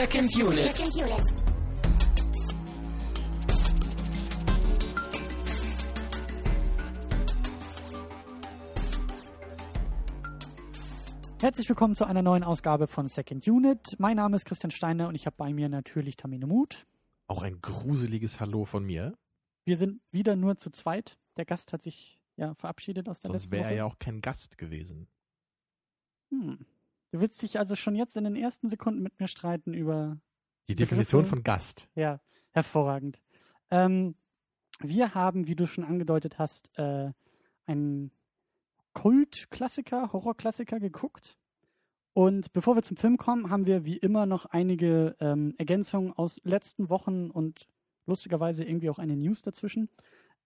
Second 0.00 0.34
Unit. 0.34 0.74
Second 0.74 0.96
Unit. 0.96 1.34
Herzlich 11.42 11.68
willkommen 11.68 11.94
zu 11.94 12.06
einer 12.06 12.22
neuen 12.22 12.44
Ausgabe 12.44 12.86
von 12.86 13.08
Second 13.08 13.46
Unit. 13.46 13.96
Mein 13.98 14.16
Name 14.16 14.36
ist 14.36 14.46
Christian 14.46 14.70
Steiner 14.70 15.06
und 15.06 15.16
ich 15.16 15.26
habe 15.26 15.36
bei 15.36 15.52
mir 15.52 15.68
natürlich 15.68 16.16
Tamine 16.16 16.46
Mut. 16.46 16.86
Auch 17.26 17.42
ein 17.42 17.60
gruseliges 17.60 18.40
Hallo 18.40 18.64
von 18.64 18.86
mir. 18.86 19.18
Wir 19.66 19.76
sind 19.76 20.00
wieder 20.10 20.34
nur 20.34 20.56
zu 20.56 20.70
zweit. 20.70 21.18
Der 21.36 21.44
Gast 21.44 21.74
hat 21.74 21.82
sich 21.82 22.18
ja 22.36 22.54
verabschiedet 22.54 23.06
aus 23.06 23.20
der 23.20 23.32
Sonst 23.32 23.42
letzten 23.42 23.52
wäre 23.52 23.64
Woche. 23.64 23.70
er 23.72 23.76
ja 23.76 23.84
auch 23.84 23.98
kein 23.98 24.22
Gast 24.22 24.56
gewesen. 24.56 25.08
Hm. 26.30 26.64
Du 27.12 27.20
willst 27.20 27.42
dich 27.42 27.58
also 27.58 27.74
schon 27.74 27.94
jetzt 27.96 28.16
in 28.16 28.24
den 28.24 28.36
ersten 28.36 28.68
Sekunden 28.68 29.02
mit 29.02 29.18
mir 29.18 29.28
streiten 29.28 29.74
über 29.74 30.18
Die 30.68 30.74
Begriffe- 30.74 30.78
Definition 30.90 31.24
von 31.24 31.42
Gast. 31.42 31.88
Ja, 31.94 32.20
hervorragend. 32.52 33.20
Ähm, 33.70 34.14
wir 34.80 35.14
haben, 35.14 35.46
wie 35.46 35.56
du 35.56 35.66
schon 35.66 35.84
angedeutet 35.84 36.38
hast, 36.38 36.70
äh, 36.78 37.12
einen 37.66 38.10
Kultklassiker, 38.92 40.12
Horrorklassiker 40.12 40.80
geguckt. 40.80 41.36
Und 42.12 42.52
bevor 42.52 42.74
wir 42.76 42.82
zum 42.82 42.96
Film 42.96 43.16
kommen, 43.16 43.50
haben 43.50 43.66
wir 43.66 43.84
wie 43.84 43.96
immer 43.96 44.26
noch 44.26 44.46
einige 44.46 45.16
ähm, 45.20 45.54
Ergänzungen 45.58 46.12
aus 46.12 46.40
letzten 46.44 46.90
Wochen 46.90 47.30
und 47.30 47.68
lustigerweise 48.06 48.64
irgendwie 48.64 48.90
auch 48.90 48.98
eine 48.98 49.16
News 49.16 49.42
dazwischen. 49.42 49.88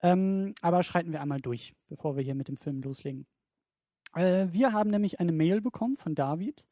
Ähm, 0.03 0.55
aber 0.61 0.83
schreiten 0.83 1.13
wir 1.13 1.23
einmal 1.23 1.41
durch, 1.41 1.75
bevor 1.89 2.17
wir 2.17 2.23
hier 2.23 2.35
mit 2.35 2.49
dem 2.49 2.57
Film 2.59 2.83
loslegen. 2.83 3.27
Äh, 4.15 4.47
wir 4.53 4.73
haben 4.73 4.91
nämlich 4.91 5.21
eine 5.21 5.33
Mail 5.33 5.61
bekommen 5.61 5.97
von 5.97 6.15
David, 6.15 6.65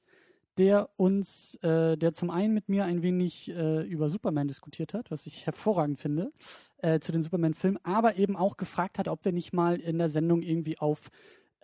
der 0.59 0.91
uns, 0.97 1.55
äh, 1.63 1.97
der 1.97 2.13
zum 2.13 2.31
einen 2.31 2.55
mit 2.55 2.69
mir 2.69 2.85
ein 2.85 3.03
wenig 3.03 3.51
äh, 3.51 3.83
über 3.83 4.11
Superman 4.11 4.49
diskutiert 4.49 4.95
hat, 4.95 5.11
was 5.11 5.27
ich 5.27 5.47
hervorragend 5.47 5.99
finde, 5.99 6.33
äh, 6.79 7.01
zu 7.01 7.13
den 7.13 7.23
Superman-Filmen, 7.23 7.79
aber 7.85 8.17
eben 8.17 8.37
auch 8.37 8.57
gefragt 8.57 8.99
hat, 8.99 9.09
ob 9.09 9.25
wir 9.25 9.33
nicht 9.33 9.53
mal 9.53 9.81
in 9.81 9.99
der 9.99 10.09
Sendung 10.09 10.43
irgendwie 10.43 10.79
auf 10.79 11.11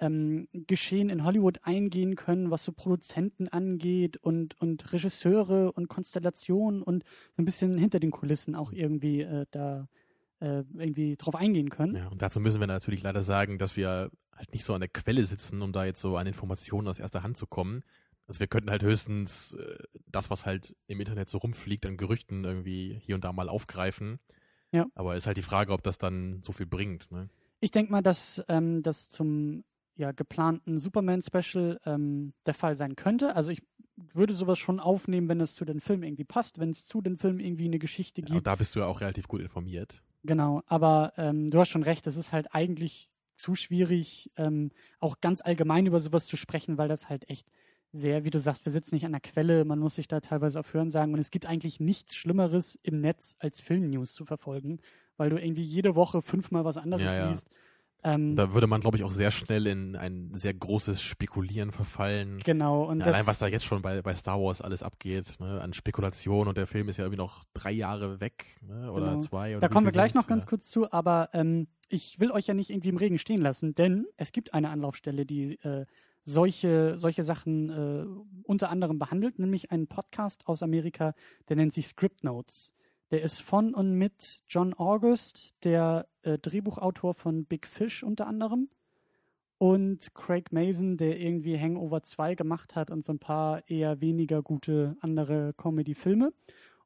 ähm, 0.00 0.48
Geschehen 0.52 1.10
in 1.10 1.24
Hollywood 1.24 1.60
eingehen 1.64 2.14
können, 2.14 2.50
was 2.50 2.64
so 2.64 2.72
Produzenten 2.72 3.48
angeht 3.48 4.16
und, 4.16 4.58
und 4.60 4.92
Regisseure 4.92 5.72
und 5.72 5.88
Konstellationen 5.88 6.82
und 6.82 7.04
so 7.36 7.42
ein 7.42 7.44
bisschen 7.44 7.76
hinter 7.76 8.00
den 8.00 8.10
Kulissen 8.10 8.54
auch 8.54 8.72
irgendwie 8.72 9.22
äh, 9.22 9.46
da 9.50 9.88
äh, 10.40 10.62
irgendwie 10.74 11.16
drauf 11.16 11.34
eingehen 11.34 11.70
können. 11.70 11.96
Ja, 11.96 12.08
und 12.08 12.22
dazu 12.22 12.40
müssen 12.40 12.60
wir 12.60 12.66
natürlich 12.66 13.02
leider 13.02 13.22
sagen, 13.22 13.58
dass 13.58 13.76
wir 13.76 14.10
halt 14.34 14.52
nicht 14.52 14.64
so 14.64 14.74
an 14.74 14.80
der 14.80 14.88
Quelle 14.88 15.24
sitzen, 15.24 15.62
um 15.62 15.72
da 15.72 15.84
jetzt 15.84 16.00
so 16.00 16.16
an 16.16 16.26
Informationen 16.26 16.88
aus 16.88 16.98
erster 16.98 17.22
Hand 17.22 17.36
zu 17.36 17.46
kommen. 17.46 17.82
Also 18.26 18.40
wir 18.40 18.46
könnten 18.46 18.70
halt 18.70 18.82
höchstens 18.82 19.54
äh, 19.54 19.78
das, 20.06 20.30
was 20.30 20.46
halt 20.46 20.76
im 20.86 21.00
Internet 21.00 21.28
so 21.28 21.38
rumfliegt, 21.38 21.86
an 21.86 21.96
Gerüchten 21.96 22.44
irgendwie 22.44 22.98
hier 23.02 23.14
und 23.14 23.24
da 23.24 23.32
mal 23.32 23.48
aufgreifen. 23.48 24.18
Ja. 24.70 24.86
Aber 24.94 25.16
ist 25.16 25.26
halt 25.26 25.38
die 25.38 25.42
Frage, 25.42 25.72
ob 25.72 25.82
das 25.82 25.98
dann 25.98 26.42
so 26.44 26.52
viel 26.52 26.66
bringt. 26.66 27.10
Ne? 27.10 27.30
Ich 27.60 27.70
denke 27.70 27.90
mal, 27.90 28.02
dass 28.02 28.42
ähm, 28.48 28.82
das 28.82 29.08
zum 29.08 29.64
ja, 29.96 30.12
geplanten 30.12 30.78
Superman-Special 30.78 31.80
ähm, 31.84 32.32
der 32.46 32.54
Fall 32.54 32.76
sein 32.76 32.94
könnte. 32.94 33.34
Also 33.34 33.50
ich 33.50 33.62
würde 33.96 34.32
sowas 34.32 34.58
schon 34.58 34.78
aufnehmen, 34.78 35.28
wenn 35.28 35.40
es 35.40 35.54
zu 35.54 35.64
den 35.64 35.80
Filmen 35.80 36.04
irgendwie 36.04 36.24
passt, 36.24 36.60
wenn 36.60 36.70
es 36.70 36.86
zu 36.86 37.00
den 37.00 37.16
Filmen 37.16 37.40
irgendwie 37.40 37.64
eine 37.64 37.78
Geschichte 37.80 38.20
Ja, 38.20 38.26
gibt. 38.26 38.36
und 38.36 38.46
da 38.46 38.54
bist 38.54 38.74
du 38.76 38.80
ja 38.80 38.86
auch 38.86 39.00
relativ 39.00 39.26
gut 39.26 39.40
informiert. 39.40 40.02
Genau, 40.24 40.62
aber 40.66 41.12
ähm, 41.16 41.48
du 41.48 41.60
hast 41.60 41.68
schon 41.68 41.82
recht, 41.84 42.06
es 42.06 42.16
ist 42.16 42.32
halt 42.32 42.54
eigentlich 42.54 43.08
zu 43.36 43.54
schwierig, 43.54 44.30
ähm, 44.36 44.70
auch 44.98 45.20
ganz 45.20 45.40
allgemein 45.40 45.86
über 45.86 46.00
sowas 46.00 46.26
zu 46.26 46.36
sprechen, 46.36 46.76
weil 46.76 46.88
das 46.88 47.08
halt 47.08 47.28
echt 47.30 47.48
sehr, 47.92 48.24
wie 48.24 48.30
du 48.30 48.40
sagst, 48.40 48.64
wir 48.64 48.72
sitzen 48.72 48.96
nicht 48.96 49.06
an 49.06 49.12
der 49.12 49.20
Quelle, 49.20 49.64
man 49.64 49.78
muss 49.78 49.94
sich 49.94 50.08
da 50.08 50.20
teilweise 50.20 50.58
auf 50.60 50.74
Hören 50.74 50.90
sagen 50.90 51.14
und 51.14 51.20
es 51.20 51.30
gibt 51.30 51.46
eigentlich 51.46 51.78
nichts 51.80 52.16
Schlimmeres 52.16 52.78
im 52.82 53.00
Netz 53.00 53.36
als 53.38 53.60
Filmnews 53.60 54.12
zu 54.12 54.24
verfolgen, 54.26 54.80
weil 55.16 55.30
du 55.30 55.40
irgendwie 55.40 55.62
jede 55.62 55.94
Woche 55.94 56.20
fünfmal 56.20 56.64
was 56.64 56.76
anderes 56.76 57.02
Ja, 57.02 57.14
ja. 57.14 57.40
Ähm, 58.04 58.36
Da 58.36 58.54
würde 58.54 58.66
man, 58.66 58.80
glaube 58.80 58.96
ich, 58.96 59.04
auch 59.04 59.10
sehr 59.10 59.30
schnell 59.30 59.66
in 59.66 59.96
ein 59.96 60.30
sehr 60.34 60.54
großes 60.54 61.02
Spekulieren 61.02 61.72
verfallen. 61.72 62.38
genau, 62.44 62.84
und 62.84 63.00
Ja, 63.00 63.06
allein 63.06 63.26
was 63.26 63.38
da 63.40 63.48
jetzt 63.48 63.64
schon 63.64 63.82
bei, 63.82 64.02
bei 64.02 64.14
Star 64.14 64.40
Wars 64.40 64.62
alles 64.62 64.82
abgeht, 64.82 65.40
ne, 65.40 65.60
an 65.60 65.72
Spekulation 65.72 66.46
und 66.48 66.56
der 66.56 66.66
Film 66.68 66.88
ist 66.88 66.96
ja 66.96 67.04
irgendwie 67.04 67.18
noch 67.18 67.44
drei 67.54 67.72
Jahre 67.72 68.20
weg, 68.20 68.56
ne, 68.66 68.92
oder 68.92 69.06
Genau. 69.10 69.18
zwei. 69.20 69.52
Oder 69.56 69.60
Da 69.60 69.68
kommen 69.68 69.86
wir 69.86 69.92
gleich 69.92 70.14
noch 70.14 70.22
sind's? 70.22 70.28
ganz 70.28 70.42
ja. 70.44 70.48
kurz 70.48 70.68
zu, 70.68 70.92
aber 70.92 71.30
ähm, 71.32 71.66
ich 71.88 72.20
will 72.20 72.30
euch 72.30 72.46
ja 72.46 72.54
nicht 72.54 72.70
irgendwie 72.70 72.90
im 72.90 72.96
Regen 72.98 73.18
stehen 73.18 73.40
lassen, 73.40 73.74
denn 73.74 74.06
es 74.16 74.30
gibt 74.32 74.54
eine 74.54 74.70
Anlaufstelle, 74.70 75.26
die 75.26 75.58
äh, 75.62 75.84
solche, 76.22 76.98
solche 76.98 77.22
Sachen 77.24 77.70
äh, 77.70 78.04
unter 78.44 78.70
anderem 78.70 78.98
behandelt, 78.98 79.38
nämlich 79.38 79.70
einen 79.70 79.86
Podcast 79.86 80.46
aus 80.46 80.62
Amerika, 80.62 81.14
der 81.48 81.56
nennt 81.56 81.72
sich 81.72 81.88
Script 81.88 82.22
Notes. 82.22 82.72
Der 83.10 83.22
ist 83.22 83.40
von 83.40 83.74
und 83.74 83.94
mit 83.94 84.42
John 84.48 84.74
August, 84.74 85.54
der 85.64 86.08
äh, 86.22 86.38
Drehbuchautor 86.38 87.14
von 87.14 87.46
Big 87.46 87.66
Fish 87.66 88.02
unter 88.02 88.26
anderem, 88.26 88.68
und 89.58 90.14
Craig 90.14 90.52
Mason, 90.52 90.96
der 90.96 91.18
irgendwie 91.18 91.58
Hangover 91.58 92.02
2 92.02 92.36
gemacht 92.36 92.76
hat 92.76 92.90
und 92.90 93.04
so 93.04 93.12
ein 93.12 93.18
paar 93.18 93.68
eher 93.68 94.00
weniger 94.00 94.40
gute 94.40 94.96
andere 95.00 95.52
Comedy-Filme. 95.54 96.32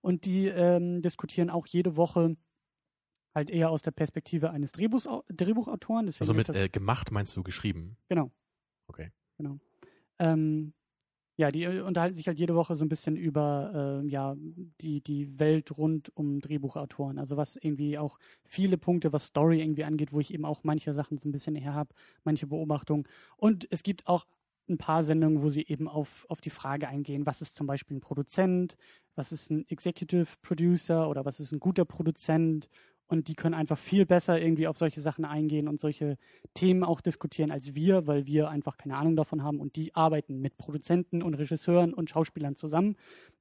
Und 0.00 0.24
die 0.24 0.48
ähm, 0.48 1.02
diskutieren 1.02 1.50
auch 1.50 1.66
jede 1.66 1.96
Woche 1.96 2.36
halt 3.34 3.50
eher 3.50 3.70
aus 3.70 3.82
der 3.82 3.92
Perspektive 3.92 4.50
eines 4.50 4.72
Drehbuchs, 4.72 5.06
Drehbuchautoren. 5.28 6.06
Deswegen 6.06 6.22
Also 6.24 6.34
mit 6.34 6.48
das, 6.48 6.56
äh, 6.56 6.68
gemacht 6.68 7.12
meinst 7.12 7.36
du 7.36 7.42
geschrieben? 7.42 7.96
genau. 8.08 8.30
Okay. 8.88 9.10
Genau. 9.38 9.58
Ähm, 10.18 10.74
ja, 11.36 11.50
die 11.50 11.64
äh, 11.64 11.80
unterhalten 11.80 12.14
sich 12.14 12.26
halt 12.28 12.38
jede 12.38 12.54
Woche 12.54 12.74
so 12.74 12.84
ein 12.84 12.88
bisschen 12.88 13.16
über 13.16 14.02
äh, 14.04 14.08
ja, 14.08 14.36
die, 14.80 15.00
die 15.00 15.38
Welt 15.38 15.76
rund 15.76 16.14
um 16.16 16.40
Drehbuchautoren. 16.40 17.18
Also 17.18 17.36
was 17.36 17.56
irgendwie 17.56 17.98
auch 17.98 18.18
viele 18.44 18.78
Punkte, 18.78 19.12
was 19.12 19.26
Story 19.26 19.60
irgendwie 19.60 19.84
angeht, 19.84 20.12
wo 20.12 20.20
ich 20.20 20.32
eben 20.34 20.44
auch 20.44 20.64
manche 20.64 20.92
Sachen 20.92 21.18
so 21.18 21.28
ein 21.28 21.32
bisschen 21.32 21.54
her 21.54 21.74
habe, 21.74 21.94
manche 22.24 22.46
Beobachtungen. 22.46 23.04
Und 23.36 23.66
es 23.70 23.82
gibt 23.82 24.06
auch 24.06 24.26
ein 24.68 24.78
paar 24.78 25.02
Sendungen, 25.02 25.42
wo 25.42 25.48
sie 25.48 25.62
eben 25.66 25.88
auf, 25.88 26.24
auf 26.28 26.40
die 26.40 26.50
Frage 26.50 26.88
eingehen, 26.88 27.26
was 27.26 27.42
ist 27.42 27.54
zum 27.54 27.66
Beispiel 27.66 27.96
ein 27.96 28.00
Produzent, 28.00 28.76
was 29.14 29.32
ist 29.32 29.50
ein 29.50 29.68
Executive 29.68 30.26
Producer 30.42 31.08
oder 31.08 31.24
was 31.24 31.40
ist 31.40 31.52
ein 31.52 31.60
guter 31.60 31.84
Produzent 31.84 32.68
und 33.12 33.28
die 33.28 33.34
können 33.34 33.54
einfach 33.54 33.76
viel 33.76 34.06
besser 34.06 34.40
irgendwie 34.40 34.66
auf 34.66 34.78
solche 34.78 35.02
Sachen 35.02 35.26
eingehen 35.26 35.68
und 35.68 35.78
solche 35.78 36.16
Themen 36.54 36.82
auch 36.82 37.02
diskutieren 37.02 37.50
als 37.50 37.74
wir, 37.74 38.06
weil 38.06 38.24
wir 38.24 38.48
einfach 38.48 38.78
keine 38.78 38.96
Ahnung 38.96 39.16
davon 39.16 39.42
haben 39.42 39.60
und 39.60 39.76
die 39.76 39.94
arbeiten 39.94 40.40
mit 40.40 40.56
Produzenten 40.56 41.22
und 41.22 41.34
Regisseuren 41.34 41.92
und 41.92 42.08
Schauspielern 42.08 42.56
zusammen. 42.56 42.96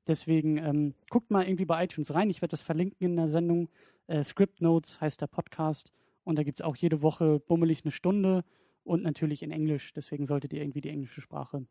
Deswegen 0.07 0.57
ähm, 0.57 0.93
guckt 1.09 1.31
mal 1.31 1.45
irgendwie 1.47 1.63
bei 1.63 1.85
iTunes 1.85 2.13
rein. 2.13 2.29
Ich 2.29 2.41
werde 2.41 2.51
das 2.51 2.61
verlinken 2.61 3.11
in 3.11 3.15
der 3.15 3.29
Sendung. 3.29 3.69
Äh, 4.07 4.25
Script 4.25 4.59
Notes 4.59 4.99
heißt 4.99 5.21
der 5.21 5.27
Podcast 5.27 5.93
und 6.25 6.37
da 6.37 6.43
gibt 6.43 6.59
es 6.59 6.65
auch 6.65 6.75
jede 6.75 7.01
Woche 7.01 7.39
bummelig 7.39 7.85
eine 7.85 7.93
Stunde 7.93 8.43
und 8.83 9.03
natürlich 9.03 9.41
in 9.41 9.51
Englisch. 9.51 9.93
Deswegen 9.93 10.25
solltet 10.25 10.51
ihr 10.51 10.61
irgendwie 10.61 10.81
die 10.81 10.89
englische 10.89 11.21
Sprache 11.21 11.65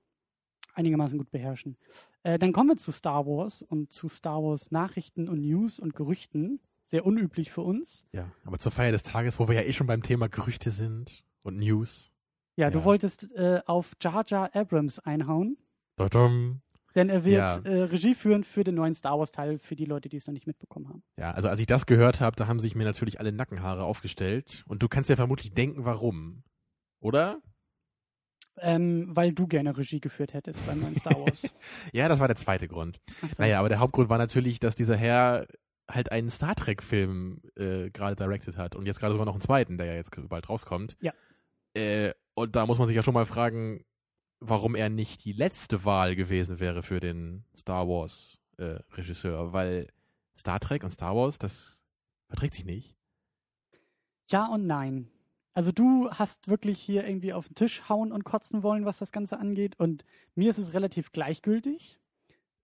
einigermaßen 0.72 1.18
gut 1.18 1.30
beherrschen. 1.30 1.76
Äh, 2.22 2.38
dann 2.38 2.54
kommen 2.54 2.70
wir 2.70 2.76
zu 2.78 2.92
Star 2.92 3.26
Wars 3.26 3.60
und 3.60 3.92
zu 3.92 4.08
Star 4.08 4.42
Wars 4.42 4.70
Nachrichten 4.70 5.28
und 5.28 5.42
News 5.42 5.78
und 5.78 5.94
Gerüchten. 5.94 6.60
Sehr 6.90 7.06
unüblich 7.06 7.50
für 7.52 7.60
uns. 7.62 8.04
Ja, 8.12 8.30
aber 8.44 8.58
zur 8.58 8.72
Feier 8.72 8.90
des 8.92 9.02
Tages, 9.04 9.38
wo 9.38 9.46
wir 9.48 9.54
ja 9.54 9.62
eh 9.62 9.72
schon 9.72 9.86
beim 9.86 10.02
Thema 10.02 10.28
Gerüchte 10.28 10.70
sind 10.70 11.24
und 11.42 11.58
News. 11.58 12.10
Ja, 12.56 12.70
du 12.70 12.80
Ja. 12.80 12.84
wolltest 12.84 13.30
äh, 13.36 13.60
auf 13.66 13.92
Jar 14.02 14.24
Jar 14.26 14.50
Abrams 14.54 14.98
einhauen, 14.98 15.56
Dodum. 15.96 16.62
denn 16.96 17.08
er 17.08 17.24
wird 17.24 17.36
Ja. 17.38 17.56
äh, 17.58 17.82
Regie 17.84 18.14
führen 18.16 18.42
für 18.42 18.64
den 18.64 18.74
neuen 18.74 18.92
Star 18.94 19.18
Wars 19.18 19.30
Teil, 19.30 19.58
für 19.60 19.76
die 19.76 19.84
Leute, 19.84 20.08
die 20.08 20.16
es 20.16 20.26
noch 20.26 20.34
nicht 20.34 20.48
mitbekommen 20.48 20.88
haben. 20.88 21.02
Ja, 21.16 21.30
also 21.30 21.48
als 21.48 21.60
ich 21.60 21.66
das 21.66 21.86
gehört 21.86 22.20
habe, 22.20 22.34
da 22.36 22.48
haben 22.48 22.58
sich 22.58 22.74
mir 22.74 22.84
natürlich 22.84 23.20
alle 23.20 23.30
Nackenhaare 23.32 23.84
aufgestellt. 23.84 24.64
Und 24.66 24.82
du 24.82 24.88
kannst 24.88 25.08
ja 25.10 25.16
vermutlich 25.16 25.54
denken, 25.54 25.84
warum. 25.84 26.42
Oder? 27.00 27.40
Ähm, 28.58 29.06
weil 29.16 29.32
du 29.32 29.46
gerne 29.46 29.76
Regie 29.78 30.00
geführt 30.00 30.34
hättest 30.34 30.64
beim 30.66 30.80
neuen 30.80 30.96
Star 30.96 31.14
Wars. 31.20 31.54
Ja, 31.94 32.08
das 32.08 32.18
war 32.18 32.26
der 32.26 32.36
zweite 32.36 32.66
Grund. 32.68 33.00
So. 33.22 33.28
Naja, 33.38 33.58
aber 33.60 33.68
der 33.68 33.78
Hauptgrund 33.78 34.08
war 34.10 34.18
natürlich, 34.18 34.58
dass 34.58 34.74
dieser 34.74 34.96
Herr 34.96 35.46
halt 35.90 36.12
einen 36.12 36.30
Star 36.30 36.54
Trek-Film 36.54 37.42
äh, 37.56 37.90
gerade 37.90 38.16
directed 38.16 38.56
hat 38.56 38.76
und 38.76 38.86
jetzt 38.86 39.00
gerade 39.00 39.12
sogar 39.12 39.26
noch 39.26 39.34
einen 39.34 39.40
zweiten, 39.40 39.78
der 39.78 39.86
ja 39.86 39.94
jetzt 39.94 40.10
bald 40.28 40.48
rauskommt. 40.48 40.96
Ja. 41.00 41.12
Äh, 41.74 42.12
und 42.34 42.56
da 42.56 42.66
muss 42.66 42.78
man 42.78 42.88
sich 42.88 42.96
ja 42.96 43.02
schon 43.02 43.14
mal 43.14 43.26
fragen, 43.26 43.84
warum 44.40 44.74
er 44.74 44.88
nicht 44.88 45.24
die 45.24 45.32
letzte 45.32 45.84
Wahl 45.84 46.16
gewesen 46.16 46.60
wäre 46.60 46.82
für 46.82 47.00
den 47.00 47.44
Star 47.56 47.86
Wars-Regisseur, 47.86 49.52
weil 49.52 49.88
Star 50.36 50.58
Trek 50.58 50.82
und 50.82 50.90
Star 50.90 51.14
Wars, 51.14 51.38
das 51.38 51.84
verträgt 52.28 52.54
sich 52.54 52.64
nicht. 52.64 52.96
Ja 54.30 54.46
und 54.46 54.66
nein. 54.66 55.10
Also 55.52 55.72
du 55.72 56.08
hast 56.10 56.48
wirklich 56.48 56.78
hier 56.80 57.06
irgendwie 57.06 57.32
auf 57.32 57.48
den 57.48 57.56
Tisch 57.56 57.88
hauen 57.88 58.12
und 58.12 58.24
kotzen 58.24 58.62
wollen, 58.62 58.86
was 58.86 58.98
das 58.98 59.12
Ganze 59.12 59.38
angeht. 59.38 59.78
Und 59.78 60.04
mir 60.34 60.48
ist 60.48 60.58
es 60.58 60.72
relativ 60.72 61.12
gleichgültig, 61.12 61.99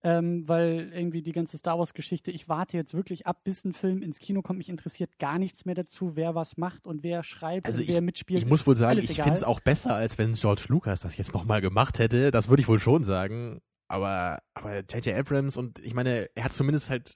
ähm, 0.03 0.47
weil 0.47 0.91
irgendwie 0.93 1.21
die 1.21 1.31
ganze 1.31 1.57
Star 1.57 1.79
Wars-Geschichte, 1.79 2.31
ich 2.31 2.47
warte 2.47 2.77
jetzt 2.77 2.93
wirklich 2.93 3.25
ab, 3.25 3.43
bis 3.43 3.65
ein 3.65 3.73
Film 3.73 4.01
ins 4.01 4.19
Kino 4.19 4.41
kommt. 4.41 4.57
Mich 4.57 4.69
interessiert 4.69 5.17
gar 5.17 5.39
nichts 5.39 5.65
mehr 5.65 5.75
dazu, 5.75 6.15
wer 6.15 6.35
was 6.35 6.57
macht 6.57 6.85
und 6.85 7.03
wer 7.03 7.23
schreibt 7.23 7.65
Also 7.65 7.81
und 7.81 7.87
wer 7.87 7.95
ich, 7.97 8.01
mitspielt. 8.01 8.41
ich 8.41 8.47
muss 8.47 8.67
wohl 8.67 8.75
sagen, 8.75 8.97
Alles 8.97 9.09
ich 9.09 9.21
finde 9.21 9.35
es 9.35 9.43
auch 9.43 9.59
besser, 9.59 9.95
als 9.95 10.17
wenn 10.17 10.33
George 10.33 10.65
Lucas 10.69 11.01
das 11.01 11.17
jetzt 11.17 11.33
nochmal 11.33 11.61
gemacht 11.61 11.99
hätte. 11.99 12.31
Das 12.31 12.49
würde 12.49 12.61
ich 12.61 12.67
wohl 12.67 12.79
schon 12.79 13.03
sagen. 13.03 13.61
Aber, 13.87 14.41
aber 14.53 14.79
J.J. 14.79 15.15
Abrams 15.15 15.57
und 15.57 15.79
ich 15.79 15.93
meine, 15.93 16.29
er 16.35 16.43
hat 16.43 16.53
zumindest 16.53 16.89
halt 16.89 17.15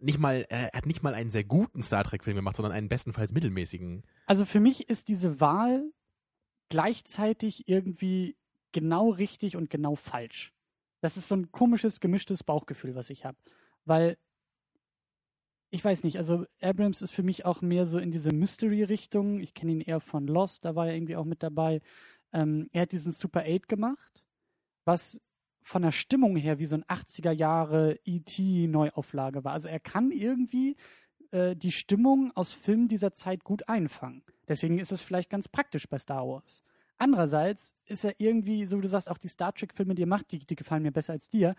nicht 0.00 0.18
mal, 0.18 0.46
er 0.48 0.70
hat 0.72 0.86
nicht 0.86 1.02
mal 1.02 1.14
einen 1.14 1.30
sehr 1.30 1.44
guten 1.44 1.82
Star 1.82 2.04
Trek-Film 2.04 2.36
gemacht, 2.36 2.56
sondern 2.56 2.72
einen 2.72 2.88
bestenfalls 2.88 3.32
mittelmäßigen. 3.32 4.02
Also 4.26 4.44
für 4.44 4.60
mich 4.60 4.88
ist 4.88 5.08
diese 5.08 5.40
Wahl 5.40 5.90
gleichzeitig 6.68 7.68
irgendwie 7.68 8.36
genau 8.72 9.10
richtig 9.10 9.56
und 9.56 9.70
genau 9.70 9.94
falsch. 9.94 10.52
Das 11.00 11.16
ist 11.16 11.28
so 11.28 11.36
ein 11.36 11.52
komisches, 11.52 12.00
gemischtes 12.00 12.42
Bauchgefühl, 12.42 12.94
was 12.94 13.10
ich 13.10 13.24
habe. 13.24 13.36
Weil, 13.84 14.16
ich 15.70 15.84
weiß 15.84 16.04
nicht, 16.04 16.18
also 16.18 16.46
Abrams 16.60 17.02
ist 17.02 17.12
für 17.12 17.22
mich 17.22 17.44
auch 17.44 17.60
mehr 17.60 17.86
so 17.86 17.98
in 17.98 18.10
diese 18.10 18.32
Mystery-Richtung. 18.32 19.40
Ich 19.40 19.54
kenne 19.54 19.72
ihn 19.72 19.80
eher 19.80 20.00
von 20.00 20.26
Lost, 20.26 20.64
da 20.64 20.74
war 20.74 20.88
er 20.88 20.94
irgendwie 20.94 21.16
auch 21.16 21.24
mit 21.24 21.42
dabei. 21.42 21.80
Ähm, 22.32 22.68
er 22.72 22.82
hat 22.82 22.92
diesen 22.92 23.12
Super 23.12 23.44
8 23.46 23.68
gemacht, 23.68 24.24
was 24.84 25.20
von 25.62 25.82
der 25.82 25.92
Stimmung 25.92 26.36
her 26.36 26.58
wie 26.58 26.66
so 26.66 26.76
ein 26.76 26.84
80er 26.84 27.32
Jahre 27.32 27.98
E.T. 28.04 28.68
Neuauflage 28.68 29.42
war. 29.42 29.52
Also 29.52 29.68
er 29.68 29.80
kann 29.80 30.12
irgendwie 30.12 30.76
äh, 31.32 31.56
die 31.56 31.72
Stimmung 31.72 32.30
aus 32.36 32.52
Filmen 32.52 32.88
dieser 32.88 33.12
Zeit 33.12 33.42
gut 33.42 33.68
einfangen. 33.68 34.22
Deswegen 34.48 34.78
ist 34.78 34.92
es 34.92 35.00
vielleicht 35.00 35.28
ganz 35.28 35.48
praktisch 35.48 35.88
bei 35.88 35.98
Star 35.98 36.26
Wars. 36.26 36.62
Andererseits 36.98 37.74
ist 37.84 38.04
er 38.04 38.14
irgendwie, 38.18 38.64
so 38.66 38.78
wie 38.78 38.82
du 38.82 38.88
sagst, 38.88 39.10
auch 39.10 39.18
die 39.18 39.28
Star 39.28 39.52
Trek-Filme, 39.54 39.94
die 39.94 40.02
er 40.04 40.08
macht, 40.08 40.32
die, 40.32 40.38
die 40.40 40.56
gefallen 40.56 40.82
mir 40.82 40.92
besser 40.92 41.12
als 41.12 41.28
dir. 41.28 41.54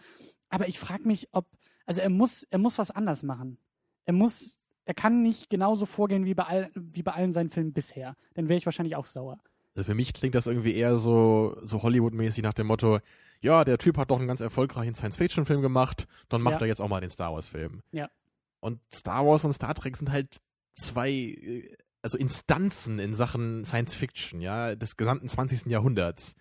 Aber 0.49 0.67
ich 0.67 0.79
frage 0.79 1.07
mich, 1.07 1.27
ob, 1.31 1.45
also 1.85 2.01
er 2.01 2.09
muss, 2.09 2.43
er 2.49 2.57
muss 2.59 2.77
was 2.77 2.91
anders 2.91 3.23
machen. 3.23 3.57
Er 4.05 4.13
muss, 4.13 4.57
er 4.85 4.93
kann 4.93 5.21
nicht 5.21 5.49
genauso 5.49 5.85
vorgehen 5.85 6.25
wie 6.25 6.33
bei, 6.33 6.43
all, 6.43 6.71
wie 6.73 7.03
bei 7.03 7.13
allen 7.13 7.33
seinen 7.33 7.49
Filmen 7.49 7.73
bisher. 7.73 8.15
Dann 8.33 8.47
wäre 8.49 8.57
ich 8.57 8.65
wahrscheinlich 8.65 8.95
auch 8.95 9.05
sauer. 9.05 9.39
Also 9.75 9.85
für 9.85 9.95
mich 9.95 10.13
klingt 10.13 10.33
das 10.33 10.47
irgendwie 10.47 10.73
eher 10.75 10.97
so, 10.97 11.55
so 11.61 11.83
Hollywood-mäßig 11.83 12.41
nach 12.43 12.53
dem 12.53 12.67
Motto, 12.67 12.99
ja, 13.41 13.63
der 13.63 13.77
Typ 13.77 13.97
hat 13.97 14.09
doch 14.09 14.17
einen 14.17 14.27
ganz 14.27 14.41
erfolgreichen 14.41 14.95
Science-Fiction-Film 14.95 15.61
gemacht, 15.61 16.07
dann 16.29 16.41
macht 16.41 16.55
Ja. 16.55 16.61
er 16.61 16.67
jetzt 16.67 16.81
auch 16.81 16.89
mal 16.89 17.01
den 17.01 17.11
Star 17.11 17.31
Wars-Film. 17.33 17.83
Ja. 17.91 18.09
Und 18.59 18.79
Star 18.91 19.23
Wars 19.27 19.43
und 19.43 19.53
Star 19.53 19.75
Trek 19.75 19.95
sind 19.95 20.09
halt 20.11 20.37
zwei, 20.73 21.11
äh, 21.11 21.77
also 22.07 22.17
Instanzen 22.17 22.99
in 22.99 23.13
Sachen 23.13 23.65
Science-Fiction, 23.65 24.39
ja, 24.39 24.75
des 24.75 24.95
gesamten 24.95 25.27
20. 25.27 25.69
Jahrhunderts. 25.69 26.35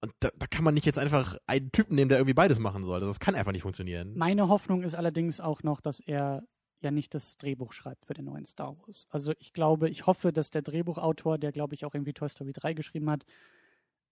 Und 0.00 0.14
da, 0.20 0.30
da 0.34 0.46
kann 0.46 0.64
man 0.64 0.72
nicht 0.72 0.86
jetzt 0.86 0.98
einfach 0.98 1.36
einen 1.46 1.72
Typen 1.72 1.94
nehmen, 1.94 2.08
der 2.08 2.16
irgendwie 2.16 2.32
beides 2.32 2.58
machen 2.58 2.84
soll. 2.84 3.00
Das 3.00 3.20
kann 3.20 3.34
einfach 3.34 3.52
nicht 3.52 3.60
funktionieren. 3.60 4.14
Meine 4.16 4.48
Hoffnung 4.48 4.82
ist 4.82 4.94
allerdings 4.94 5.38
auch 5.38 5.62
noch, 5.62 5.82
dass 5.82 6.00
er 6.00 6.42
ja 6.80 6.90
nicht 6.90 7.12
das 7.12 7.36
Drehbuch 7.36 7.74
schreibt 7.74 8.06
für 8.06 8.14
den 8.14 8.24
neuen 8.24 8.46
Star 8.46 8.78
Wars. 8.78 9.06
Also 9.10 9.34
ich 9.38 9.52
glaube, 9.52 9.90
ich 9.90 10.06
hoffe, 10.06 10.32
dass 10.32 10.50
der 10.50 10.62
Drehbuchautor, 10.62 11.36
der 11.36 11.52
glaube 11.52 11.74
ich 11.74 11.84
auch 11.84 11.92
irgendwie 11.92 12.14
Toy 12.14 12.30
Story 12.30 12.54
3 12.54 12.72
geschrieben 12.72 13.10
hat, 13.10 13.26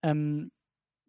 ähm, 0.03 0.51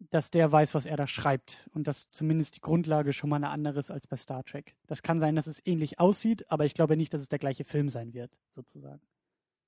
dass 0.09 0.31
der 0.31 0.51
weiß, 0.51 0.73
was 0.73 0.87
er 0.87 0.97
da 0.97 1.05
schreibt 1.05 1.69
und 1.75 1.85
dass 1.85 2.09
zumindest 2.09 2.55
die 2.55 2.61
Grundlage 2.61 3.13
schon 3.13 3.29
mal 3.29 3.35
eine 3.35 3.49
andere 3.49 3.77
ist 3.77 3.91
als 3.91 4.07
bei 4.07 4.17
Star 4.17 4.43
Trek. 4.43 4.75
Das 4.87 5.03
kann 5.03 5.19
sein, 5.19 5.35
dass 5.35 5.45
es 5.45 5.61
ähnlich 5.63 5.99
aussieht, 5.99 6.49
aber 6.49 6.65
ich 6.65 6.73
glaube 6.73 6.97
nicht, 6.97 7.13
dass 7.13 7.21
es 7.21 7.29
der 7.29 7.37
gleiche 7.37 7.65
Film 7.65 7.89
sein 7.89 8.15
wird, 8.15 8.35
sozusagen. 8.55 9.03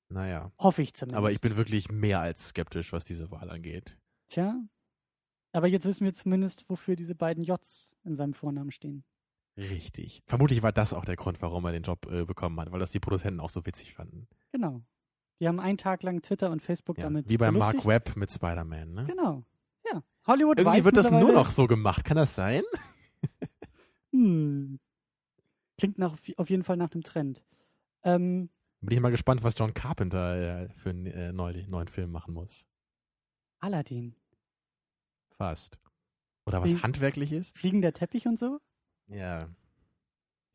Naja. 0.09 0.51
Hoffe 0.59 0.81
ich 0.81 0.93
zumindest. 0.93 1.17
Aber 1.17 1.31
ich 1.31 1.41
bin 1.41 1.55
wirklich 1.57 1.91
mehr 1.91 2.19
als 2.21 2.49
skeptisch, 2.49 2.93
was 2.93 3.03
diese 3.05 3.31
Wahl 3.31 3.49
angeht. 3.49 3.97
Tja. 4.29 4.61
Aber 5.51 5.67
jetzt 5.67 5.85
wissen 5.85 6.05
wir 6.05 6.13
zumindest, 6.13 6.69
wofür 6.69 6.95
diese 6.95 7.15
beiden 7.15 7.43
Js 7.43 7.91
in 8.03 8.15
seinem 8.15 8.33
Vornamen 8.33 8.71
stehen. 8.71 9.03
Richtig. 9.55 10.23
Vermutlich 10.25 10.63
war 10.63 10.71
das 10.71 10.93
auch 10.93 11.05
der 11.05 11.15
Grund, 11.15 11.41
warum 11.41 11.65
er 11.65 11.71
den 11.71 11.83
Job 11.83 12.07
äh, 12.11 12.25
bekommen 12.25 12.59
hat, 12.59 12.71
weil 12.71 12.79
das 12.79 12.91
die 12.91 12.99
Produzenten 12.99 13.39
auch 13.39 13.49
so 13.49 13.65
witzig 13.65 13.93
fanden. 13.93 14.27
Genau. 14.51 14.81
Die 15.39 15.47
haben 15.47 15.59
einen 15.59 15.77
Tag 15.77 16.01
lang 16.03 16.21
Twitter 16.21 16.49
und 16.49 16.61
Facebook 16.61 16.97
Ja, 16.97 17.03
damit 17.05 17.29
wie 17.29 17.37
bei 17.37 17.51
Mark. 17.51 17.85
Webb 17.85 18.15
mit 18.15 18.31
Spider-Man, 18.31 18.93
ne? 18.93 19.05
Genau. 19.05 19.43
Ja. 19.91 20.03
Hollywood 20.25 20.57
Irgendwie 20.57 20.79
weiß 20.79 20.85
wird 20.85 20.97
das 20.97 21.11
nur 21.11 21.31
noch 21.33 21.49
so 21.49 21.67
gemacht. 21.67 22.03
Kann 22.05 22.17
das 22.17 22.35
sein? 22.35 22.63
Hm. 24.11 24.79
Klingt 25.79 25.97
nach, 25.97 26.15
auf 26.37 26.49
jeden 26.51 26.63
Fall 26.63 26.77
nach 26.77 26.91
einem 26.91 27.03
Trend. 27.03 27.43
Ähm, 28.03 28.51
Bin 28.83 28.97
ich 28.97 29.01
mal 29.01 29.11
gespannt, 29.11 29.43
was 29.43 29.55
John 29.57 29.73
Carpenter 29.73 30.63
äh, 30.63 30.69
für 30.75 30.89
einen 30.89 31.05
äh, 31.07 31.31
neu, 31.31 31.53
neuen 31.67 31.87
Film 31.87 32.11
machen 32.11 32.33
muss. 32.33 32.65
Aladdin. 33.59 34.15
Fast. 35.37 35.79
Oder 36.45 36.61
was 36.61 36.73
Wie- 36.73 36.81
handwerklich 36.81 37.31
ist? 37.31 37.57
Fliegender 37.57 37.93
Teppich 37.93 38.27
und 38.27 38.37
so? 38.37 38.59
Ja. 39.07 39.47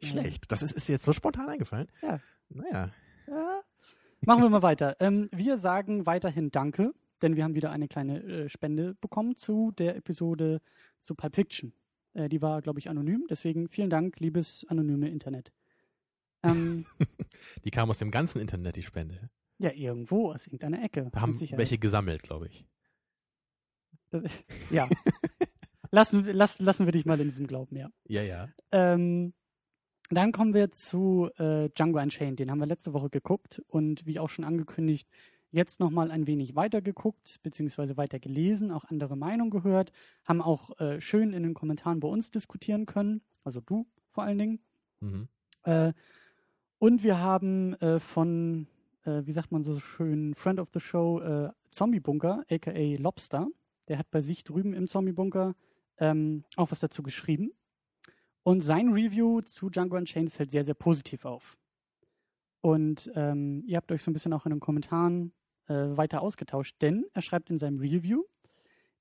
Nicht. 0.00 0.12
Schlecht. 0.12 0.52
Das 0.52 0.62
ist, 0.62 0.72
ist 0.72 0.88
jetzt 0.88 1.04
so 1.04 1.12
spontan 1.12 1.48
eingefallen? 1.48 1.88
Ja. 2.02 2.20
Naja. 2.50 2.90
Ja. 3.26 3.60
Machen 4.20 4.42
wir 4.42 4.50
mal 4.50 4.62
weiter. 4.62 4.96
Ähm, 5.00 5.28
wir 5.32 5.58
sagen 5.58 6.04
weiterhin 6.06 6.50
Danke, 6.50 6.92
denn 7.22 7.36
wir 7.36 7.44
haben 7.44 7.54
wieder 7.54 7.70
eine 7.70 7.88
kleine 7.88 8.22
äh, 8.22 8.48
Spende 8.48 8.94
bekommen 9.00 9.36
zu 9.36 9.72
der 9.72 9.96
Episode 9.96 10.60
zu 11.00 11.14
Pulp 11.14 11.34
Fiction. 11.34 11.72
Äh, 12.12 12.28
die 12.28 12.42
war, 12.42 12.60
glaube 12.62 12.78
ich, 12.78 12.90
anonym. 12.90 13.26
Deswegen 13.30 13.68
vielen 13.68 13.90
Dank, 13.90 14.20
liebes 14.20 14.66
anonyme 14.68 15.08
Internet. 15.08 15.52
Ähm, 16.42 16.86
Die 17.64 17.70
kam 17.70 17.90
aus 17.90 17.98
dem 17.98 18.10
ganzen 18.10 18.40
Internet, 18.40 18.76
die 18.76 18.82
Spende. 18.82 19.30
ja, 19.58 19.72
irgendwo 19.72 20.32
aus 20.32 20.46
irgendeiner 20.46 20.82
Ecke. 20.82 21.08
Da 21.12 21.20
haben 21.20 21.38
welche 21.56 21.78
gesammelt, 21.78 22.22
glaube 22.22 22.48
ich. 22.48 22.64
Ja. 24.70 24.88
lassen, 25.90 26.24
lass, 26.24 26.58
lassen 26.60 26.86
wir 26.86 26.92
dich 26.92 27.04
mal 27.04 27.20
in 27.20 27.28
diesem 27.28 27.46
Glauben, 27.46 27.76
ja. 27.76 27.90
Ja, 28.06 28.22
ja. 28.22 28.48
Ähm, 28.72 29.34
dann 30.10 30.32
kommen 30.32 30.54
wir 30.54 30.70
zu 30.72 31.28
äh, 31.36 31.68
Django 31.70 32.00
Unchained. 32.00 32.38
Den 32.38 32.50
haben 32.50 32.58
wir 32.58 32.66
letzte 32.66 32.94
Woche 32.94 33.10
geguckt 33.10 33.62
und 33.68 34.06
wie 34.06 34.18
auch 34.18 34.30
schon 34.30 34.44
angekündigt, 34.44 35.08
jetzt 35.50 35.80
nochmal 35.80 36.10
ein 36.10 36.26
wenig 36.26 36.56
weiter 36.56 36.80
geguckt, 36.80 37.40
beziehungsweise 37.42 37.96
weiter 37.96 38.18
gelesen, 38.18 38.70
auch 38.70 38.84
andere 38.84 39.16
Meinungen 39.16 39.50
gehört, 39.50 39.92
haben 40.24 40.42
auch 40.42 40.78
äh, 40.80 41.00
schön 41.00 41.32
in 41.32 41.42
den 41.42 41.54
Kommentaren 41.54 42.00
bei 42.00 42.08
uns 42.08 42.30
diskutieren 42.30 42.86
können, 42.86 43.22
also 43.44 43.60
du 43.60 43.86
vor 44.10 44.24
allen 44.24 44.38
Dingen. 44.38 44.60
Mhm. 45.00 45.28
Äh, 45.64 45.92
und 46.78 47.02
wir 47.02 47.18
haben 47.18 47.74
äh, 47.74 48.00
von, 48.00 48.66
äh, 49.04 49.22
wie 49.24 49.32
sagt 49.32 49.52
man 49.52 49.64
so 49.64 49.78
schön, 49.80 50.34
Friend 50.34 50.60
of 50.60 50.68
the 50.72 50.80
Show, 50.80 51.20
äh, 51.20 51.50
Zombie 51.70 52.00
Bunker, 52.00 52.44
aka 52.50 52.94
Lobster, 52.98 53.48
der 53.88 53.98
hat 53.98 54.10
bei 54.10 54.20
sich 54.20 54.44
drüben 54.44 54.74
im 54.74 54.88
Zombie 54.88 55.12
Bunker 55.12 55.54
ähm, 55.98 56.44
auch 56.56 56.70
was 56.70 56.80
dazu 56.80 57.02
geschrieben. 57.02 57.52
Und 58.42 58.60
sein 58.60 58.92
Review 58.92 59.40
zu 59.42 59.68
Django 59.68 59.96
Unchained 59.96 60.32
fällt 60.32 60.50
sehr, 60.50 60.64
sehr 60.64 60.74
positiv 60.74 61.24
auf. 61.24 61.58
Und 62.60 63.10
ähm, 63.14 63.62
ihr 63.66 63.76
habt 63.76 63.92
euch 63.92 64.02
so 64.02 64.10
ein 64.10 64.14
bisschen 64.14 64.32
auch 64.32 64.46
in 64.46 64.50
den 64.50 64.60
Kommentaren 64.60 65.32
äh, 65.68 65.74
weiter 65.74 66.22
ausgetauscht, 66.22 66.76
denn 66.80 67.04
er 67.12 67.22
schreibt 67.22 67.50
in 67.50 67.58
seinem 67.58 67.78
Review, 67.78 68.24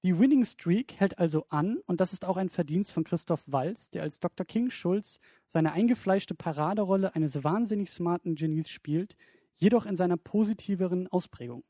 die 0.04 0.18
Winning 0.18 0.46
Streak 0.46 0.94
hält 1.00 1.18
also 1.18 1.46
an 1.50 1.80
und 1.86 2.00
das 2.00 2.14
ist 2.14 2.26
auch 2.26 2.38
ein 2.38 2.50
Verdienst 2.50 2.92
von 2.92 3.04
Christoph 3.04 3.42
Walz, 3.48 3.90
der 3.90 4.04
als 4.04 4.20
Dr. 4.20 4.46
King 4.46 4.70
Schulz 4.70 5.20
seine 5.48 5.74
eingefleischte 5.74 6.36
Paraderolle 6.36 7.16
eines 7.16 7.44
wahnsinnig 7.44 7.90
smarten 7.90 8.36
Genies 8.36 8.70
spielt, 8.70 9.16
jedoch 9.58 9.86
in 9.86 9.96
seiner 9.96 10.18
positiveren 10.18 11.08
Ausprägung. 11.08 11.64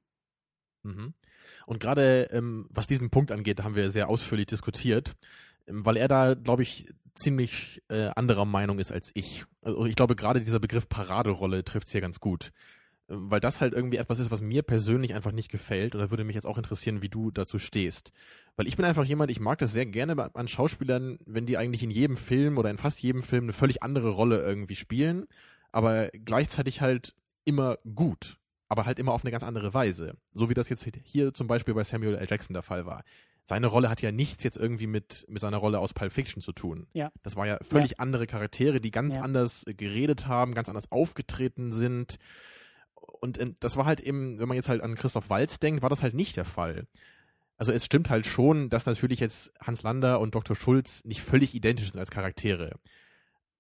Mhm. 0.84 1.14
Und 1.66 1.80
gerade 1.80 2.28
ähm, 2.32 2.68
was 2.70 2.88
diesen 2.88 3.10
Punkt 3.10 3.32
angeht, 3.32 3.64
haben 3.64 3.76
wir 3.76 3.92
sehr 3.92 4.10
ausführlich 4.10 4.48
diskutiert, 4.48 5.16
ähm, 5.66 5.86
weil 5.86 5.98
er 5.98 6.08
da, 6.08 6.34
glaube 6.34 6.64
ich, 6.64 6.88
ziemlich 7.16 7.82
äh, 7.90 8.10
anderer 8.16 8.46
Meinung 8.46 8.80
ist 8.80 8.92
als 8.92 9.12
ich. 9.14 9.46
Also 9.62 9.86
ich 9.86 9.96
glaube, 9.96 10.16
gerade 10.16 10.40
dieser 10.40 10.60
Begriff 10.60 10.88
Paraderolle 10.88 11.64
trifft 11.64 11.88
es 11.88 11.92
hier 11.92 12.02
ganz 12.02 12.20
gut. 12.20 12.52
Weil 13.08 13.40
das 13.40 13.62
halt 13.62 13.74
irgendwie 13.74 13.98
etwas 13.98 14.20
ist, 14.20 14.32
was 14.32 14.42
mir 14.42 14.64
persönlich 14.64 15.16
einfach 15.16 15.32
nicht 15.32 15.50
gefällt. 15.50 15.96
Und 15.96 16.02
da 16.02 16.10
würde 16.12 16.24
mich 16.26 16.36
jetzt 16.36 16.46
auch 16.48 16.58
interessieren, 16.58 17.02
wie 17.02 17.10
du 17.10 17.32
dazu 17.32 17.58
stehst. 17.58 18.12
Weil 18.56 18.68
ich 18.68 18.76
bin 18.76 18.86
einfach 18.86 19.06
jemand, 19.06 19.32
ich 19.32 19.40
mag 19.40 19.60
das 19.60 19.72
sehr 19.72 19.86
gerne 19.86 20.36
an 20.36 20.48
Schauspielern, 20.48 21.18
wenn 21.26 21.46
die 21.46 21.58
eigentlich 21.58 21.84
in 21.84 21.92
jedem 21.92 22.18
Film 22.18 22.58
oder 22.58 22.70
in 22.70 22.78
fast 22.78 23.02
jedem 23.02 23.24
Film 23.24 23.46
eine 23.46 23.54
völlig 23.54 23.82
andere 23.84 24.10
Rolle 24.10 24.42
irgendwie 24.42 24.76
spielen, 24.76 25.26
aber 25.72 26.10
gleichzeitig 26.10 26.82
halt 26.82 27.14
immer 27.46 27.78
gut 27.96 28.38
aber 28.70 28.86
halt 28.86 29.00
immer 29.00 29.14
auf 29.14 29.24
eine 29.24 29.32
ganz 29.32 29.44
andere 29.44 29.74
Weise. 29.74 30.18
So 30.34 30.50
wie 30.50 30.54
das 30.54 30.70
jetzt 30.70 30.86
hier 31.04 31.34
zum 31.34 31.48
Beispiel 31.48 31.74
bei 31.74 31.84
Samuel 31.84 32.16
L. 32.16 32.28
Jackson 32.30 32.54
der 32.54 32.64
Fall 32.64 32.86
war. 32.86 33.04
Seine 33.46 33.68
Rolle 33.68 33.90
hat 33.90 34.02
ja 34.02 34.12
nichts 34.12 34.44
jetzt 34.44 34.58
irgendwie 34.58 34.88
mit, 34.88 35.26
mit 35.30 35.40
seiner 35.40 35.58
Rolle 35.58 35.80
aus 35.80 35.94
Pulp 35.94 36.12
Fiction 36.12 36.42
zu 36.42 36.52
tun. 36.52 36.88
Ja. 36.92 37.12
Das 37.24 37.38
war 37.38 37.48
ja 37.48 37.60
völlig 37.62 38.02
andere 38.02 38.28
Charaktere, 38.28 38.82
die 38.82 38.92
ganz 38.92 39.16
Ja. 39.16 39.22
anders 39.22 39.64
geredet 39.66 40.28
haben, 40.28 40.54
ganz 40.54 40.68
anders 40.68 40.92
aufgetreten 40.92 41.72
sind. 41.72 42.18
Und 43.20 43.40
das 43.60 43.78
war 43.78 43.86
halt 43.86 44.00
eben, 44.00 44.40
wenn 44.40 44.48
man 44.48 44.56
jetzt 44.56 44.70
halt 44.70 44.82
an 44.82 44.96
Christoph 44.96 45.30
Waltz 45.30 45.60
denkt, 45.60 45.82
war 45.82 45.90
das 45.90 46.04
halt 46.04 46.14
nicht 46.14 46.38
der 46.38 46.46
Fall. 46.46 46.88
Also 47.58 47.72
es 47.72 47.84
stimmt 47.84 48.10
halt 48.10 48.28
schon, 48.28 48.70
dass 48.70 48.86
natürlich 48.86 49.20
jetzt 49.20 49.52
Hans 49.60 49.82
Lander 49.82 50.20
und 50.20 50.36
Dr. 50.36 50.56
Schulz 50.56 51.04
nicht 51.04 51.22
völlig 51.22 51.56
identisch 51.56 51.92
sind 51.92 52.00
als 52.00 52.12
Charaktere. 52.12 52.80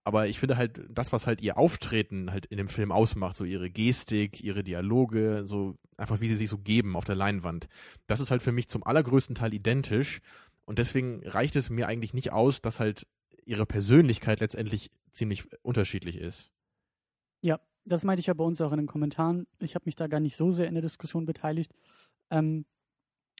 Aber 0.03 0.27
ich 0.27 0.39
finde 0.39 0.55
halt, 0.55 0.81
das, 0.89 1.11
was 1.11 1.27
halt 1.27 1.41
ihr 1.41 1.57
Auftreten 1.57 2.31
halt 2.31 2.45
in 2.45 2.57
dem 2.57 2.69
Film 2.69 2.91
ausmacht, 2.91 3.35
so 3.35 3.43
ihre 3.43 3.69
Gestik, 3.69 4.41
ihre 4.41 4.63
Dialoge, 4.63 5.41
so 5.45 5.75
einfach 5.97 6.21
wie 6.21 6.27
sie 6.27 6.35
sich 6.35 6.49
so 6.49 6.59
geben 6.59 6.95
auf 6.95 7.03
der 7.03 7.15
Leinwand, 7.15 7.67
das 8.05 8.19
ist 8.19 8.31
halt 8.31 8.41
für 8.41 8.53
mich 8.53 8.69
zum 8.69 8.85
allergrößten 8.85 9.35
Teil 9.35 9.53
identisch. 9.53 10.21
Und 10.65 10.79
deswegen 10.79 11.27
reicht 11.27 11.55
es 11.55 11.69
mir 11.69 11.87
eigentlich 11.87 12.13
nicht 12.13 12.31
aus, 12.31 12.61
dass 12.61 12.79
halt 12.79 13.07
ihre 13.45 13.65
Persönlichkeit 13.65 14.39
letztendlich 14.39 14.91
ziemlich 15.11 15.43
unterschiedlich 15.63 16.17
ist. 16.17 16.51
Ja, 17.41 17.59
das 17.87 18.03
meinte 18.03 18.19
ich 18.19 18.27
ja 18.27 18.33
bei 18.33 18.43
uns 18.43 18.61
auch 18.61 18.71
in 18.71 18.77
den 18.77 18.87
Kommentaren. 18.87 19.47
Ich 19.59 19.75
habe 19.75 19.83
mich 19.85 19.95
da 19.95 20.07
gar 20.07 20.19
nicht 20.19 20.35
so 20.35 20.51
sehr 20.51 20.67
in 20.67 20.73
der 20.73 20.81
Diskussion 20.81 21.25
beteiligt. 21.25 21.73
Ähm, 22.29 22.65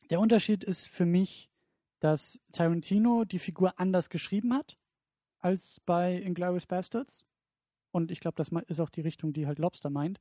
der 0.10 0.20
Unterschied 0.20 0.64
ist 0.64 0.88
für 0.88 1.06
mich, 1.06 1.50
dass 2.00 2.40
Tarantino 2.52 3.26
die 3.26 3.40
Figur 3.40 3.80
anders 3.80 4.10
geschrieben 4.10 4.54
hat 4.54 4.78
als 5.40 5.82
bei 5.86 6.22
Inglourious 6.22 6.66
Bastards. 6.66 7.26
Und 7.92 8.12
ich 8.12 8.20
glaube, 8.20 8.36
das 8.36 8.52
ist 8.68 8.80
auch 8.80 8.90
die 8.90 9.02
Richtung, 9.02 9.34
die 9.34 9.48
halt 9.48 9.60
Lobster 9.60 9.90
meint. 9.90 10.20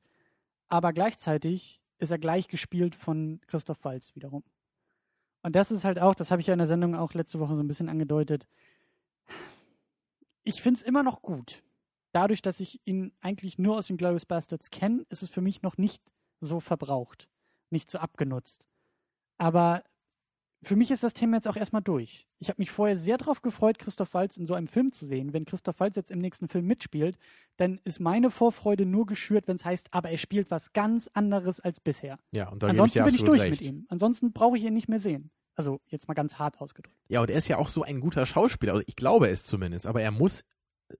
Aber 0.68 0.92
gleichzeitig 0.92 1.80
ist 1.98 2.10
er 2.10 2.18
gleich 2.18 2.48
gespielt 2.48 2.94
von 2.94 3.40
Christoph 3.46 3.84
Waltz 3.84 4.14
wiederum. 4.14 4.44
Und 5.42 5.54
das 5.54 5.70
ist 5.70 5.84
halt 5.84 5.98
auch, 5.98 6.14
das 6.14 6.30
habe 6.30 6.40
ich 6.40 6.48
ja 6.48 6.54
in 6.54 6.58
der 6.58 6.66
Sendung 6.66 6.94
auch 6.94 7.14
letzte 7.14 7.38
Woche 7.38 7.54
so 7.54 7.60
ein 7.60 7.68
bisschen 7.68 7.88
angedeutet. 7.88 8.46
Ich 10.42 10.62
finde 10.62 10.78
es 10.78 10.82
immer 10.82 11.02
noch 11.02 11.22
gut. 11.22 11.62
Dadurch, 12.16 12.40
dass 12.40 12.60
ich 12.60 12.80
ihn 12.86 13.12
eigentlich 13.20 13.58
nur 13.58 13.76
aus 13.76 13.88
den 13.88 13.98
Glorious 13.98 14.24
Bastards 14.24 14.70
kenne, 14.70 15.04
ist 15.10 15.22
es 15.22 15.28
für 15.28 15.42
mich 15.42 15.60
noch 15.60 15.76
nicht 15.76 16.02
so 16.40 16.60
verbraucht, 16.60 17.28
nicht 17.68 17.90
so 17.90 17.98
abgenutzt. 17.98 18.66
Aber 19.36 19.84
für 20.62 20.76
mich 20.76 20.90
ist 20.90 21.02
das 21.02 21.12
Thema 21.12 21.36
jetzt 21.36 21.46
auch 21.46 21.58
erstmal 21.58 21.82
durch. 21.82 22.26
Ich 22.38 22.48
habe 22.48 22.62
mich 22.62 22.70
vorher 22.70 22.96
sehr 22.96 23.18
darauf 23.18 23.42
gefreut, 23.42 23.78
Christoph 23.78 24.14
Waltz 24.14 24.38
in 24.38 24.46
so 24.46 24.54
einem 24.54 24.66
Film 24.66 24.92
zu 24.92 25.04
sehen. 25.04 25.34
Wenn 25.34 25.44
Christoph 25.44 25.78
Waltz 25.78 25.96
jetzt 25.96 26.10
im 26.10 26.20
nächsten 26.20 26.48
Film 26.48 26.66
mitspielt, 26.66 27.18
dann 27.58 27.82
ist 27.84 28.00
meine 28.00 28.30
Vorfreude 28.30 28.86
nur 28.86 29.04
geschürt, 29.04 29.46
wenn 29.46 29.56
es 29.56 29.66
heißt, 29.66 29.88
aber 29.90 30.10
er 30.10 30.16
spielt 30.16 30.50
was 30.50 30.72
ganz 30.72 31.10
anderes 31.12 31.60
als 31.60 31.80
bisher. 31.80 32.18
Ja, 32.32 32.48
und 32.48 32.62
da 32.62 32.68
Ansonsten 32.68 33.00
ich 33.00 33.04
bin 33.04 33.14
ich 33.14 33.24
durch 33.24 33.42
recht. 33.42 33.60
mit 33.60 33.60
ihm. 33.60 33.84
Ansonsten 33.90 34.32
brauche 34.32 34.56
ich 34.56 34.64
ihn 34.64 34.72
nicht 34.72 34.88
mehr 34.88 35.00
sehen. 35.00 35.30
Also 35.54 35.80
jetzt 35.88 36.08
mal 36.08 36.14
ganz 36.14 36.38
hart 36.38 36.62
ausgedrückt. 36.62 36.96
Ja, 37.08 37.20
und 37.20 37.28
er 37.28 37.36
ist 37.36 37.48
ja 37.48 37.58
auch 37.58 37.68
so 37.68 37.82
ein 37.82 38.00
guter 38.00 38.24
Schauspieler. 38.24 38.72
Also 38.72 38.84
ich 38.86 38.96
glaube 38.96 39.28
es 39.28 39.44
zumindest. 39.44 39.86
Aber 39.86 40.00
er 40.00 40.10
muss, 40.10 40.44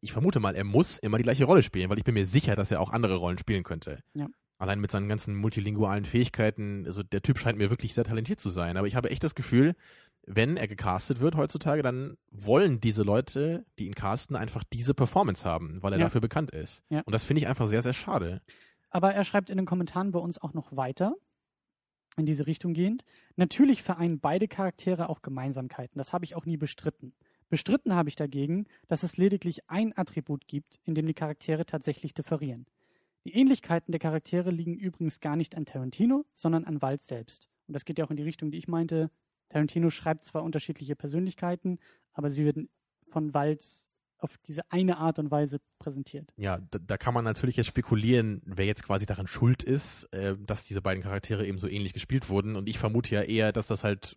ich 0.00 0.12
vermute 0.12 0.40
mal, 0.40 0.54
er 0.54 0.64
muss 0.64 0.98
immer 0.98 1.16
die 1.18 1.22
gleiche 1.22 1.44
Rolle 1.44 1.62
spielen, 1.62 1.90
weil 1.90 1.98
ich 1.98 2.04
bin 2.04 2.14
mir 2.14 2.26
sicher, 2.26 2.56
dass 2.56 2.70
er 2.70 2.80
auch 2.80 2.90
andere 2.90 3.16
Rollen 3.16 3.38
spielen 3.38 3.62
könnte. 3.62 4.00
Ja. 4.14 4.28
Allein 4.58 4.80
mit 4.80 4.90
seinen 4.90 5.08
ganzen 5.08 5.36
multilingualen 5.36 6.04
Fähigkeiten, 6.04 6.84
also 6.86 7.02
der 7.02 7.22
Typ 7.22 7.38
scheint 7.38 7.58
mir 7.58 7.70
wirklich 7.70 7.92
sehr 7.94 8.04
talentiert 8.04 8.40
zu 8.40 8.48
sein. 8.50 8.76
Aber 8.76 8.86
ich 8.86 8.96
habe 8.96 9.10
echt 9.10 9.22
das 9.22 9.34
Gefühl, 9.34 9.74
wenn 10.26 10.56
er 10.56 10.66
gecastet 10.66 11.20
wird 11.20 11.36
heutzutage, 11.36 11.82
dann 11.82 12.16
wollen 12.30 12.80
diese 12.80 13.02
Leute, 13.02 13.64
die 13.78 13.86
ihn 13.86 13.94
casten, 13.94 14.34
einfach 14.34 14.64
diese 14.64 14.94
Performance 14.94 15.44
haben, 15.44 15.82
weil 15.82 15.92
er 15.92 15.98
Ja. 15.98 16.06
dafür 16.06 16.20
bekannt 16.20 16.50
ist. 16.50 16.82
Ja. 16.88 17.02
Und 17.04 17.12
das 17.12 17.24
finde 17.24 17.42
ich 17.42 17.48
einfach 17.48 17.66
sehr, 17.68 17.82
sehr 17.82 17.94
schade. 17.94 18.40
Aber 18.90 19.12
er 19.14 19.24
schreibt 19.24 19.50
in 19.50 19.56
den 19.56 19.66
Kommentaren 19.66 20.10
bei 20.10 20.18
uns 20.18 20.38
auch 20.38 20.54
noch 20.54 20.74
weiter, 20.74 21.14
in 22.16 22.24
diese 22.24 22.46
Richtung 22.46 22.72
gehend. 22.72 23.04
Natürlich 23.36 23.82
vereinen 23.82 24.20
beide 24.20 24.48
Charaktere 24.48 25.10
auch 25.10 25.20
Gemeinsamkeiten. 25.20 25.98
Das 25.98 26.12
habe 26.14 26.24
ich 26.24 26.34
auch 26.34 26.46
nie 26.46 26.56
bestritten. 26.56 27.12
Bestritten 27.48 27.94
habe 27.94 28.08
ich 28.08 28.16
dagegen, 28.16 28.66
dass 28.88 29.02
es 29.02 29.16
lediglich 29.16 29.68
ein 29.68 29.96
Attribut 29.96 30.48
gibt, 30.48 30.78
in 30.84 30.94
dem 30.94 31.06
die 31.06 31.14
Charaktere 31.14 31.64
tatsächlich 31.64 32.14
differieren. 32.14 32.66
Die 33.24 33.34
Ähnlichkeiten 33.34 33.92
der 33.92 33.98
Charaktere 33.98 34.50
liegen 34.50 34.74
übrigens 34.74 35.20
gar 35.20 35.36
nicht 35.36 35.56
an 35.56 35.64
Tarantino, 35.64 36.24
sondern 36.34 36.64
an 36.64 36.82
Waltz 36.82 37.06
selbst. 37.06 37.48
Und 37.66 37.74
das 37.74 37.84
geht 37.84 37.98
ja 37.98 38.04
auch 38.04 38.10
in 38.10 38.16
die 38.16 38.22
Richtung, 38.22 38.50
die 38.50 38.58
ich 38.58 38.68
meinte. 38.68 39.10
Tarantino 39.48 39.90
schreibt 39.90 40.24
zwar 40.24 40.42
unterschiedliche 40.42 40.96
Persönlichkeiten, 40.96 41.78
aber 42.12 42.30
sie 42.30 42.44
werden 42.44 42.68
von 43.10 43.34
Waltz 43.34 43.90
auf 44.18 44.38
diese 44.46 44.62
eine 44.70 44.98
Art 44.98 45.18
und 45.18 45.30
Weise 45.30 45.60
präsentiert. 45.78 46.32
Ja, 46.36 46.58
da, 46.70 46.78
da 46.78 46.96
kann 46.96 47.14
man 47.14 47.24
natürlich 47.24 47.56
jetzt 47.56 47.66
spekulieren, 47.66 48.42
wer 48.44 48.64
jetzt 48.64 48.84
quasi 48.84 49.06
daran 49.06 49.26
schuld 49.26 49.62
ist, 49.62 50.04
äh, 50.12 50.36
dass 50.38 50.64
diese 50.64 50.80
beiden 50.80 51.02
Charaktere 51.02 51.46
eben 51.46 51.58
so 51.58 51.68
ähnlich 51.68 51.92
gespielt 51.92 52.28
wurden. 52.28 52.56
Und 52.56 52.68
ich 52.68 52.78
vermute 52.78 53.14
ja 53.14 53.22
eher, 53.22 53.52
dass 53.52 53.66
das 53.66 53.84
halt, 53.84 54.16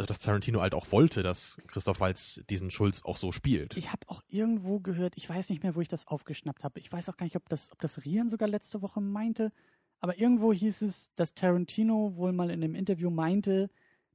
also 0.00 0.08
dass 0.08 0.20
Tarantino 0.20 0.62
halt 0.62 0.72
auch 0.72 0.90
wollte, 0.92 1.22
dass 1.22 1.58
Christoph 1.66 2.00
Waltz 2.00 2.40
diesen 2.48 2.70
Schulz 2.70 3.02
auch 3.04 3.18
so 3.18 3.32
spielt. 3.32 3.76
Ich 3.76 3.92
habe 3.92 4.08
auch 4.08 4.22
irgendwo 4.28 4.80
gehört, 4.80 5.12
ich 5.16 5.28
weiß 5.28 5.50
nicht 5.50 5.62
mehr, 5.62 5.74
wo 5.74 5.82
ich 5.82 5.88
das 5.88 6.06
aufgeschnappt 6.06 6.64
habe. 6.64 6.80
Ich 6.80 6.90
weiß 6.90 7.10
auch 7.10 7.18
gar 7.18 7.24
nicht, 7.24 7.36
ob 7.36 7.46
das, 7.50 7.70
ob 7.70 7.82
das 7.82 8.02
Rian 8.02 8.30
sogar 8.30 8.48
letzte 8.48 8.80
Woche 8.80 9.02
meinte. 9.02 9.52
Aber 10.00 10.18
irgendwo 10.18 10.54
hieß 10.54 10.80
es, 10.80 11.12
dass 11.16 11.34
Tarantino 11.34 12.16
wohl 12.16 12.32
mal 12.32 12.48
in 12.48 12.64
einem 12.64 12.74
Interview 12.74 13.10
meinte, 13.10 13.68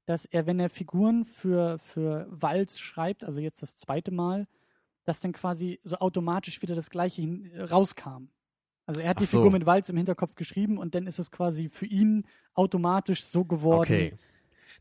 dass 0.07 0.25
er, 0.25 0.47
wenn 0.47 0.59
er 0.59 0.71
Figuren 0.71 1.23
für, 1.23 1.77
für 1.77 2.25
Walz 2.31 2.79
schreibt, 2.79 3.23
also 3.23 3.39
jetzt 3.39 3.61
das 3.61 3.75
zweite 3.75 4.09
Mal, 4.09 4.47
dass 5.03 5.19
dann 5.19 5.33
quasi 5.33 5.79
so 5.83 5.97
automatisch 5.97 6.63
wieder 6.63 6.73
das 6.73 6.89
Gleiche 6.89 7.27
rauskam. 7.69 8.29
Also 8.87 9.01
er 9.01 9.09
hat 9.09 9.17
Ach 9.17 9.21
die 9.21 9.27
so. 9.27 9.37
Figur 9.37 9.51
mit 9.51 9.67
Walz 9.67 9.89
im 9.89 9.97
Hinterkopf 9.97 10.33
geschrieben 10.33 10.79
und 10.79 10.95
dann 10.95 11.05
ist 11.05 11.19
es 11.19 11.29
quasi 11.29 11.69
für 11.69 11.85
ihn 11.85 12.25
automatisch 12.55 13.23
so 13.23 13.45
geworden. 13.45 13.81
Okay. 13.81 14.17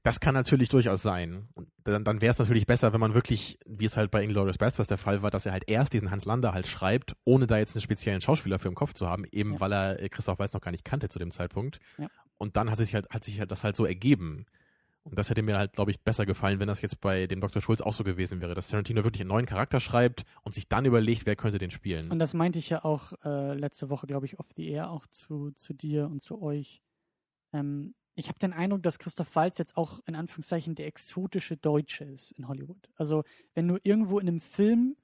Das 0.03 0.21
kann 0.21 0.35
natürlich 0.35 0.69
durchaus 0.69 1.03
sein. 1.03 1.49
Und 1.55 1.69
dann, 1.85 2.05
dann 2.05 2.21
wäre 2.21 2.31
es 2.33 2.39
natürlich 2.39 2.67
besser, 2.67 2.93
wenn 2.93 3.01
man 3.01 3.15
wirklich, 3.15 3.59
wie 3.67 3.85
es 3.87 3.97
halt 3.97 4.11
bei 4.11 4.23
Inglourious 4.23 4.59
Basterds 4.59 4.89
der 4.89 4.99
Fall 4.99 5.23
war, 5.23 5.31
dass 5.31 5.47
er 5.47 5.53
halt 5.53 5.65
erst 5.69 5.93
diesen 5.93 6.11
Hans 6.11 6.25
Lander 6.25 6.53
halt 6.53 6.67
schreibt, 6.67 7.15
ohne 7.25 7.47
da 7.47 7.59
jetzt 7.59 7.75
einen 7.77 7.83
speziellen 7.83 8.21
Schauspieler 8.21 8.59
für 8.59 8.69
im 8.69 8.75
Kopf 8.75 8.93
zu 8.93 9.09
haben, 9.09 9.25
eben 9.33 9.55
Ja. 9.55 9.61
weil 9.61 9.73
er 9.73 10.03
äh, 10.03 10.09
Christoph 10.09 10.39
Waltz 10.39 10.53
noch 10.55 10.61
gar 10.61 10.73
nicht 10.73 10.85
kannte 10.85 11.09
zu 11.09 11.19
dem 11.19 11.31
Zeitpunkt. 11.31 11.79
Ja. 11.99 12.09
Und 12.37 12.57
dann 12.57 12.71
hat 12.71 12.79
sich 12.79 12.95
halt, 12.95 13.09
hat 13.11 13.25
sich 13.25 13.39
halt 13.41 13.51
das 13.51 13.65
halt 13.65 13.77
so 13.77 13.87
ergeben. 13.87 14.47
Und 15.05 15.19
das 15.19 15.29
hätte 15.29 15.43
mir 15.43 15.59
halt, 15.59 15.75
glaube 15.75 15.91
ich, 15.91 16.01
besser 16.01 16.25
gefallen, 16.25 16.61
wenn 16.61 16.67
das 16.69 16.81
jetzt 16.81 16.99
bei 17.01 17.27
dem 17.27 17.41
Dr. 17.43 17.61
Schulz 17.61 17.83
auch 17.83 17.93
so 17.93 18.05
gewesen 18.05 18.41
wäre, 18.41 18.55
dass 18.55 18.69
Tarantino 18.69 19.05
wirklich 19.05 19.21
einen 19.21 19.29
neuen 19.29 19.45
Charakter 19.45 19.79
schreibt 19.79 20.23
und 20.43 20.55
sich 20.55 20.67
dann 20.67 20.87
überlegt, 20.87 21.27
wer 21.27 21.37
könnte 21.37 21.59
den 21.59 21.71
spielen. 21.71 22.11
Und 22.11 22.19
das 22.19 22.33
meinte 22.33 22.59
ich 22.59 22.71
ja 22.71 22.85
auch 22.87 23.13
äh, 23.23 23.53
letzte 23.53 23.91
Woche, 23.91 24.07
glaube 24.07 24.25
ich, 24.25 24.39
off 24.39 24.49
the 24.57 24.67
air, 24.67 24.91
auch 24.91 25.07
zu, 25.07 25.51
zu 25.53 25.75
dir 25.75 26.07
und 26.07 26.23
zu 26.23 26.41
euch. 26.41 26.81
Ähm, 27.53 27.95
ich 28.14 28.28
habe 28.28 28.38
den 28.38 28.52
Eindruck, 28.52 28.83
dass 28.83 28.99
Christoph 28.99 29.35
Waltz 29.37 29.59
jetzt 29.59 29.76
auch 29.76 30.00
in 30.06 30.14
Anführungszeichen 30.14 30.75
der 30.75 30.87
exotische 30.87 31.56
Deutsche 31.56 32.04
ist 32.04 32.33
in 32.33 32.49
Hollywood. 32.49 32.88
Also 32.97 33.25
wenn 33.54 33.66
du 33.68 33.78
irgendwo 33.83 34.18
in 34.18 34.28
einem 34.28 34.40
Film 34.40 34.97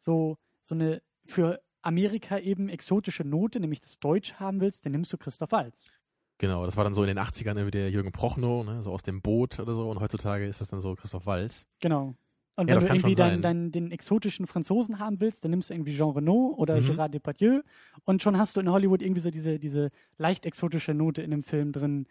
so, 0.00 0.38
so 0.62 0.74
eine 0.74 1.02
für 1.24 1.60
Amerika 1.82 2.38
eben 2.38 2.68
exotische 2.68 3.24
Note, 3.24 3.60
nämlich 3.60 3.80
das 3.80 3.98
Deutsch 3.98 4.34
haben 4.34 4.60
willst, 4.60 4.84
dann 4.86 4.92
nimmst 4.92 5.12
du 5.12 5.18
Christoph 5.18 5.52
Waltz. 5.52 5.90
Genau, 6.38 6.64
das 6.64 6.76
war 6.76 6.84
dann 6.84 6.94
so 6.94 7.02
in 7.02 7.08
den 7.08 7.18
80ern 7.18 7.56
irgendwie 7.56 7.70
der 7.70 7.90
Jürgen 7.90 8.10
Prochnow, 8.12 8.64
ne, 8.64 8.82
so 8.82 8.90
aus 8.92 9.02
dem 9.02 9.20
Boot 9.22 9.60
oder 9.60 9.72
so. 9.74 9.88
Und 9.90 10.00
heutzutage 10.00 10.46
ist 10.46 10.60
das 10.60 10.68
dann 10.68 10.80
so 10.80 10.94
Christoph 10.94 11.26
Waltz. 11.26 11.66
Genau. 11.80 12.14
Und 12.56 12.68
Ja, 12.70 12.76
wenn 12.76 12.82
du 12.82 12.94
irgendwie 12.94 13.14
sein. 13.16 13.42
deinen, 13.42 13.72
den 13.72 13.90
exotischen 13.90 14.46
Franzosen 14.46 14.98
haben 15.00 15.20
willst, 15.20 15.42
dann 15.44 15.50
nimmst 15.50 15.70
du 15.70 15.74
irgendwie 15.74 15.94
Jean 15.96 16.10
Reno 16.10 16.54
oder 16.56 16.80
Mhm. 16.80 16.86
Gérard 16.90 17.08
Depardieu 17.08 17.62
und 18.04 18.22
schon 18.22 18.38
hast 18.38 18.56
du 18.56 18.60
in 18.60 18.70
Hollywood 18.70 19.02
irgendwie 19.02 19.20
so 19.20 19.30
diese, 19.30 19.58
diese 19.58 19.90
leicht 20.18 20.46
exotische 20.46 20.94
Note 20.94 21.20
in 21.22 21.30
dem 21.32 21.42
Film 21.42 21.72
drin, 21.72 22.06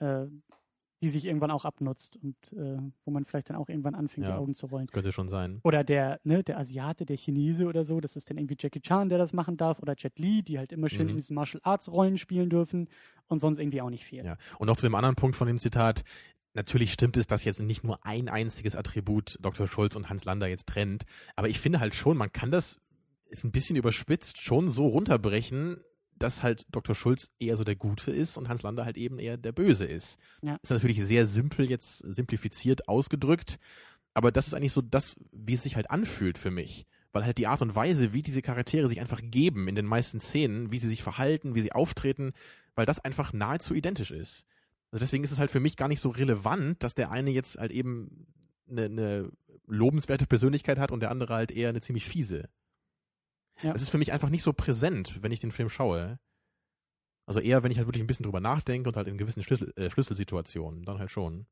äh, 0.00 0.26
die 1.02 1.08
sich 1.08 1.26
irgendwann 1.26 1.50
auch 1.50 1.66
abnutzt 1.66 2.16
und 2.16 2.36
äh, 2.52 2.78
wo 3.04 3.10
man 3.10 3.26
vielleicht 3.26 3.50
dann 3.50 3.56
auch 3.56 3.68
irgendwann 3.68 3.94
anfängt, 3.94 4.26
Ja. 4.26 4.32
die 4.32 4.38
Augen 4.38 4.54
zu 4.54 4.64
rollen. 4.66 4.86
Das 4.86 4.92
könnte 4.94 5.12
schon 5.12 5.28
sein. 5.28 5.60
Oder 5.62 5.84
der, 5.84 6.20
ne, 6.24 6.42
der 6.42 6.58
Asiate, 6.58 7.04
der 7.04 7.18
Chinese 7.18 7.66
oder 7.66 7.84
so, 7.84 8.00
das 8.00 8.16
ist 8.16 8.30
dann 8.30 8.38
irgendwie 8.38 8.56
Jackie 8.58 8.80
Chan, 8.80 9.10
der 9.10 9.18
das 9.18 9.34
machen 9.34 9.58
darf, 9.58 9.78
oder 9.80 9.94
Jet 9.96 10.18
Li, 10.18 10.42
die 10.42 10.58
halt 10.58 10.72
immer 10.72 10.88
schön 10.88 11.02
Mhm. 11.04 11.10
in 11.10 11.16
diesen 11.16 11.34
Martial 11.34 11.60
Arts 11.64 11.90
Rollen 11.92 12.16
spielen 12.16 12.48
dürfen 12.48 12.88
und 13.28 13.40
sonst 13.40 13.58
irgendwie 13.58 13.82
auch 13.82 13.90
nicht 13.90 14.04
viel. 14.06 14.24
Ja. 14.24 14.38
Und 14.58 14.68
noch 14.68 14.76
zu 14.76 14.86
dem 14.86 14.94
anderen 14.94 15.16
Punkt 15.16 15.36
von 15.36 15.46
dem 15.46 15.58
Zitat. 15.58 16.02
Natürlich 16.54 16.90
stimmt 16.94 17.18
es, 17.18 17.26
dass 17.26 17.44
jetzt 17.44 17.60
nicht 17.60 17.84
nur 17.84 17.98
ein 18.06 18.30
einziges 18.30 18.74
Attribut 18.74 19.36
Dr. 19.42 19.66
Schulz 19.66 19.94
und 19.96 20.08
Hans 20.08 20.24
Lander 20.24 20.46
jetzt 20.46 20.66
trennt. 20.66 21.04
Aber 21.36 21.50
ich 21.50 21.60
finde 21.60 21.78
halt 21.80 21.94
schon, 21.94 22.16
man 22.16 22.32
kann 22.32 22.50
das, 22.50 22.80
ist 23.28 23.44
ein 23.44 23.50
bisschen 23.52 23.76
überspitzt, 23.76 24.40
schon 24.40 24.70
so 24.70 24.86
runterbrechen, 24.86 25.76
dass 26.18 26.42
halt 26.42 26.66
Dr. 26.70 26.94
Schulz 26.94 27.30
eher 27.38 27.56
so 27.56 27.64
der 27.64 27.76
Gute 27.76 28.10
ist 28.10 28.36
und 28.36 28.48
Hans 28.48 28.62
Lander 28.62 28.84
halt 28.84 28.96
eben 28.96 29.18
eher 29.18 29.36
der 29.36 29.52
Böse 29.52 29.84
ist. 29.84 30.18
Ja. 30.42 30.58
Ist 30.62 30.70
natürlich 30.70 31.02
sehr 31.04 31.26
simpel 31.26 31.68
jetzt 31.68 31.98
simplifiziert 31.98 32.88
ausgedrückt. 32.88 33.58
Aber 34.14 34.32
das 34.32 34.46
ist 34.46 34.54
eigentlich 34.54 34.72
so 34.72 34.80
das, 34.80 35.14
wie 35.30 35.54
es 35.54 35.62
sich 35.62 35.76
halt 35.76 35.90
anfühlt 35.90 36.38
für 36.38 36.50
mich. 36.50 36.86
Weil 37.12 37.24
halt 37.24 37.38
die 37.38 37.46
Art 37.46 37.62
und 37.62 37.74
Weise, 37.74 38.12
wie 38.12 38.22
diese 38.22 38.42
Charaktere 38.42 38.88
sich 38.88 39.00
einfach 39.00 39.20
geben 39.22 39.68
in 39.68 39.74
den 39.74 39.86
meisten 39.86 40.20
Szenen, 40.20 40.72
wie 40.72 40.78
sie 40.78 40.88
sich 40.88 41.02
verhalten, 41.02 41.54
wie 41.54 41.60
sie 41.60 41.72
auftreten, 41.72 42.32
weil 42.74 42.86
das 42.86 43.00
einfach 43.00 43.32
nahezu 43.32 43.74
identisch 43.74 44.10
ist. 44.10 44.46
Also 44.90 45.00
deswegen 45.04 45.24
ist 45.24 45.32
es 45.32 45.38
halt 45.38 45.50
für 45.50 45.60
mich 45.60 45.76
gar 45.76 45.88
nicht 45.88 46.00
so 46.00 46.10
relevant, 46.10 46.82
dass 46.82 46.94
der 46.94 47.10
eine 47.10 47.30
jetzt 47.30 47.58
halt 47.58 47.72
eben 47.72 48.26
eine, 48.70 48.84
eine 48.84 49.30
lobenswerte 49.66 50.26
Persönlichkeit 50.26 50.78
hat 50.78 50.92
und 50.92 51.00
der 51.00 51.10
andere 51.10 51.34
halt 51.34 51.50
eher 51.50 51.68
eine 51.68 51.80
ziemlich 51.80 52.06
fiese. 52.06 52.48
Ja. 53.62 53.72
Das 53.72 53.82
ist 53.82 53.90
für 53.90 53.98
mich 53.98 54.12
einfach 54.12 54.28
nicht 54.28 54.42
so 54.42 54.52
präsent, 54.52 55.18
wenn 55.22 55.32
ich 55.32 55.40
den 55.40 55.52
Film 55.52 55.68
schaue. 55.68 56.18
Also 57.26 57.40
eher, 57.40 57.64
wenn 57.64 57.72
ich 57.72 57.78
halt 57.78 57.88
wirklich 57.88 58.02
ein 58.02 58.06
bisschen 58.06 58.24
drüber 58.24 58.40
nachdenke 58.40 58.88
und 58.88 58.96
halt 58.96 59.08
in 59.08 59.18
gewissen 59.18 59.42
Schlüssel, 59.42 59.72
äh, 59.76 59.90
Schlüsselsituationen, 59.90 60.84
dann 60.84 60.98
halt 60.98 61.10
schon. 61.10 61.46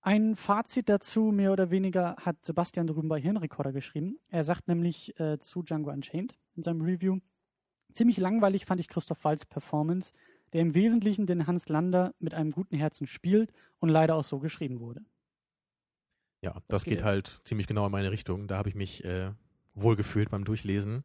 Ein 0.00 0.36
Fazit 0.36 0.88
dazu, 0.88 1.32
mehr 1.32 1.52
oder 1.52 1.70
weniger, 1.70 2.16
hat 2.16 2.44
Sebastian 2.44 2.86
drüben 2.86 3.08
bei 3.08 3.20
Hirnrekorder 3.20 3.72
geschrieben. 3.72 4.18
Er 4.28 4.44
sagt 4.44 4.68
nämlich 4.68 5.18
äh, 5.18 5.38
zu 5.38 5.62
Django 5.62 5.90
Unchained 5.90 6.38
in 6.56 6.62
seinem 6.62 6.82
Review, 6.82 7.18
ziemlich 7.92 8.18
langweilig 8.18 8.66
fand 8.66 8.80
ich 8.80 8.88
Christoph 8.88 9.24
Waltz 9.24 9.44
Performance, 9.44 10.12
der 10.52 10.62
im 10.62 10.74
Wesentlichen 10.74 11.26
den 11.26 11.46
Hans 11.46 11.68
Lander 11.68 12.14
mit 12.20 12.34
einem 12.34 12.52
guten 12.52 12.76
Herzen 12.76 13.06
spielt 13.06 13.52
und 13.80 13.88
leider 13.88 14.14
auch 14.14 14.24
so 14.24 14.38
geschrieben 14.38 14.80
wurde. 14.80 15.04
Ja, 16.42 16.62
das 16.68 16.84
geht 16.84 16.98
geht 16.98 17.04
halt 17.04 17.40
ziemlich 17.44 17.66
genau 17.66 17.86
in 17.86 17.92
meine 17.92 18.10
Richtung. 18.10 18.46
Da 18.46 18.56
habe 18.56 18.68
ich 18.68 18.74
mich 18.74 19.04
äh, 19.04 19.32
wohlgefühlt 19.74 20.30
beim 20.30 20.44
Durchlesen. 20.44 21.04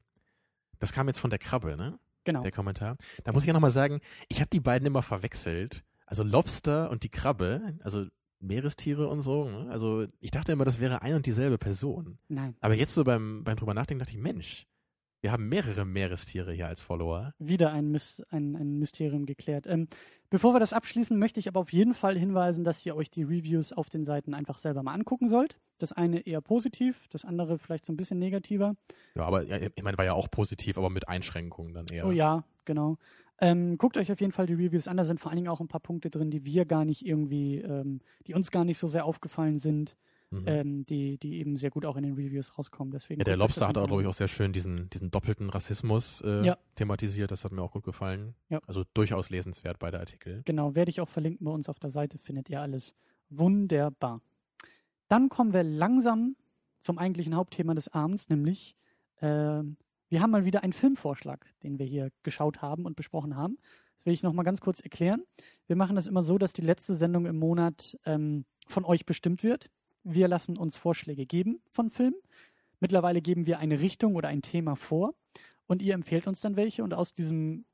Das 0.84 0.92
kam 0.92 1.08
jetzt 1.08 1.20
von 1.20 1.30
der 1.30 1.40
Krabbe, 1.40 1.78
ne? 1.78 1.98
Genau. 2.26 2.42
der 2.42 2.52
Kommentar. 2.52 2.98
Da 3.24 3.32
muss 3.32 3.44
ich 3.44 3.48
ja 3.48 3.54
nochmal 3.54 3.72
sagen, 3.72 4.02
ich 4.28 4.42
habe 4.42 4.50
die 4.52 4.60
beiden 4.60 4.86
immer 4.86 5.02
verwechselt. 5.02 5.86
Also 6.06 6.24
Lobster 6.24 6.90
und 6.90 7.04
die 7.04 7.10
Krabbe, 7.10 7.78
also 7.84 8.06
Meerestiere 8.42 9.08
und 9.08 9.22
so. 9.22 9.50
Ne? 9.50 9.70
Also 9.72 10.08
ich 10.20 10.32
dachte 10.32 10.52
immer, 10.52 10.66
das 10.66 10.82
wäre 10.82 11.02
ein 11.02 11.16
und 11.16 11.26
dieselbe 11.26 11.58
Person. 11.58 12.18
Nein. 12.28 12.58
Aber 12.60 12.74
jetzt 12.74 12.96
so 12.96 13.06
beim, 13.06 13.46
beim 13.46 13.56
drüber 13.56 13.74
nachdenken 13.74 14.00
dachte 14.00 14.12
ich, 14.12 14.22
Mensch, 14.22 14.68
Wir 15.24 15.32
haben 15.32 15.48
mehrere 15.48 15.86
Meerestiere 15.86 16.52
hier 16.52 16.68
als 16.68 16.82
Follower. 16.82 17.34
Wieder 17.40 17.72
ein, 17.72 17.92
Mys 17.92 18.22
ein, 18.30 18.58
ein 18.58 18.78
Mysterium 18.78 19.26
geklärt. 19.26 19.68
Ähm, 19.68 19.88
bevor 20.30 20.54
wir 20.54 20.60
das 20.60 20.74
abschließen, 20.74 21.18
möchte 21.18 21.40
ich 21.40 21.48
aber 21.48 21.62
auf 21.62 21.72
jeden 21.72 21.94
Fall 21.94 22.18
hinweisen, 22.18 22.66
dass 22.66 22.86
ihr 22.86 22.94
euch 22.94 23.10
die 23.10 23.24
Reviews 23.24 23.72
auf 23.72 23.90
den 23.90 24.04
Seiten 24.04 24.34
einfach 24.34 24.58
selber 24.58 24.84
mal 24.84 24.94
angucken 24.94 25.30
sollt. 25.30 25.62
Das 25.78 25.94
eine 25.94 26.28
eher 26.28 26.42
positiv, 26.42 27.08
das 27.10 27.24
andere 27.24 27.58
vielleicht 27.58 27.86
so 27.86 27.94
ein 27.94 27.96
bisschen 27.96 28.20
negativer. 28.20 28.76
Ja, 29.16 29.24
aber 29.24 29.46
ja, 29.46 29.56
ich 29.74 29.82
meine, 29.82 29.98
war 29.98 30.04
ja 30.04 30.12
auch 30.12 30.30
positiv, 30.30 30.78
aber 30.78 30.90
mit 30.90 31.08
Einschränkungen 31.08 31.74
dann 31.74 31.88
eher. 31.88 32.06
Oh 32.06 32.12
ja, 32.12 32.44
genau. 32.66 32.98
Ähm, 33.40 33.78
guckt 33.78 33.96
euch 33.96 34.12
auf 34.12 34.20
jeden 34.20 34.34
Fall 34.34 34.48
die 34.48 34.56
Reviews 34.56 34.90
an. 34.90 34.98
Da 34.98 35.06
sind 35.06 35.22
vor 35.22 35.32
allen 35.32 35.38
Dingen 35.38 35.48
auch 35.48 35.62
ein 35.62 35.70
paar 35.70 35.80
Punkte 35.80 36.10
drin, 36.10 36.32
die 36.32 36.44
wir 36.44 36.66
gar 36.66 36.84
nicht 36.84 37.06
irgendwie, 37.06 37.60
ähm, 37.60 38.02
die 38.28 38.34
uns 38.34 38.52
gar 38.52 38.66
nicht 38.66 38.78
so 38.78 38.90
sehr 38.90 39.06
aufgefallen 39.06 39.58
sind. 39.58 39.96
Mhm. 40.42 40.48
Ähm, 40.48 40.86
die, 40.86 41.18
die 41.18 41.40
eben 41.40 41.58
sehr 41.58 41.70
gut 41.70 41.86
auch 41.86 41.96
in 41.96 42.04
den 42.04 42.14
Reviews 42.14 42.58
rauskommen. 42.58 42.92
Deswegen 42.92 43.22
ja, 43.22 43.26
der 43.26 43.38
Lobster 43.38 43.68
hat 43.68 43.78
auch, 43.78 43.88
glaube 43.88 44.02
ich, 44.02 44.08
auch 44.08 44.14
sehr 44.14 44.28
schön 44.28 44.54
diesen, 44.54 44.90
diesen 44.90 45.12
doppelten 45.12 45.50
Rassismus 45.50 46.22
äh, 46.22 46.46
ja. 46.46 46.58
thematisiert. 46.76 47.32
Das 47.32 47.46
hat 47.46 47.52
mir 47.52 47.62
auch 47.62 47.72
gut 47.72 47.84
gefallen. 47.84 48.36
Ja. 48.50 48.60
Also 48.68 48.84
durchaus 48.94 49.30
lesenswert, 49.30 49.80
beide 49.80 50.00
Artikel. 50.00 50.42
Genau, 50.46 50.76
werde 50.76 50.90
ich 50.90 51.02
auch 51.02 51.10
verlinken 51.10 51.46
bei 51.46 51.52
uns 51.52 51.70
auf 51.70 51.80
der 51.80 51.92
Seite, 51.92 52.18
findet 52.18 52.50
ihr 52.50 52.62
alles 52.62 52.96
wunderbar. 53.30 54.22
Dann 55.08 55.30
kommen 55.30 55.54
wir 55.54 55.64
langsam 55.64 56.36
zum 56.82 56.98
eigentlichen 56.98 57.36
Hauptthema 57.36 57.74
des 57.74 57.88
Abends, 57.88 58.30
nämlich 58.30 58.76
äh, 59.18 59.62
wir 60.10 60.22
haben 60.22 60.32
mal 60.32 60.46
wieder 60.46 60.64
einen 60.64 60.74
Filmvorschlag, 60.74 61.46
den 61.64 61.80
wir 61.80 61.86
hier 61.86 62.12
geschaut 62.22 62.62
haben 62.62 62.86
und 62.86 62.96
besprochen 62.96 63.36
haben. 63.36 63.58
Das 63.98 64.06
will 64.06 64.14
ich 64.14 64.22
nochmal 64.22 64.46
ganz 64.46 64.62
kurz 64.62 64.80
erklären. 64.80 65.24
Wir 65.66 65.76
machen 65.76 65.96
das 65.96 66.08
immer 66.08 66.24
so, 66.24 66.38
dass 66.38 66.54
die 66.54 66.62
letzte 66.62 66.94
Sendung 66.94 67.26
im 67.26 67.40
Monat 67.40 67.98
ähm, 68.06 68.46
von 68.68 68.86
euch 68.86 69.06
bestimmt 69.06 69.44
wird. 69.44 69.72
Wir 70.04 70.28
lassen 70.28 70.58
uns 70.58 70.76
Vorschläge 70.76 71.26
geben 71.26 71.62
von 71.66 71.90
Filmen. 71.90 72.20
Mittlerweile 72.80 73.22
geben 73.22 73.48
wir 73.48 73.60
eine 73.60 73.80
Richtung 73.80 74.16
oder 74.16 74.28
ein 74.30 74.42
Thema 74.42 74.76
vor 74.76 75.14
und 75.68 75.82
ihr 75.82 75.94
empfehlt 75.94 76.28
uns 76.28 76.42
dann 76.42 76.56
welche 76.56 76.84
und 76.84 76.94
aus 76.94 77.14
diesem 77.14 77.66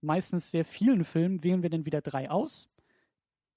meistens 0.00 0.50
sehr 0.50 0.64
vielen 0.64 1.04
Filmen 1.04 1.42
wählen 1.42 1.62
wir 1.62 1.70
dann 1.70 1.86
wieder 1.86 2.00
drei 2.00 2.30
aus, 2.30 2.68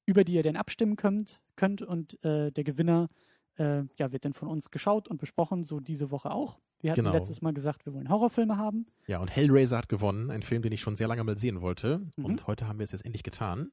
über 0.06 0.24
die 0.24 0.34
ihr 0.34 0.44
dann 0.44 0.56
abstimmen 0.56 0.96
könnt, 0.96 1.40
könnt 1.56 1.82
und 1.82 2.24
äh, 2.24 2.52
der 2.52 2.64
Gewinner 2.64 3.10
äh, 3.58 3.84
ja, 3.98 4.12
wird 4.12 4.26
dann 4.26 4.34
von 4.34 4.48
uns 4.48 4.72
geschaut 4.72 5.08
und 5.08 5.18
besprochen, 5.18 5.64
so 5.64 5.80
diese 5.80 6.12
Woche 6.12 6.32
auch. 6.32 6.60
Wir 6.80 6.92
hatten 6.92 7.02
genau. 7.02 7.14
letztes 7.14 7.42
Mal 7.42 7.54
gesagt, 7.54 7.86
wir 7.86 7.94
wollen 7.94 8.10
Horrorfilme 8.10 8.58
haben. 8.58 8.86
Ja, 9.08 9.20
und 9.20 9.30
Hellraiser 9.30 9.78
hat 9.78 9.90
gewonnen, 9.90 10.30
ein 10.30 10.44
Film, 10.44 10.62
den 10.62 10.72
ich 10.72 10.82
schon 10.82 10.96
sehr 10.96 11.08
lange 11.08 11.24
mal 11.24 11.38
sehen 11.38 11.62
wollte. 11.62 12.02
Mhm. 12.16 12.26
Und 12.26 12.48
heute 12.48 12.68
haben 12.68 12.80
wir 12.80 12.84
es 12.84 12.92
jetzt 12.92 13.04
endlich 13.04 13.24
getan. 13.24 13.72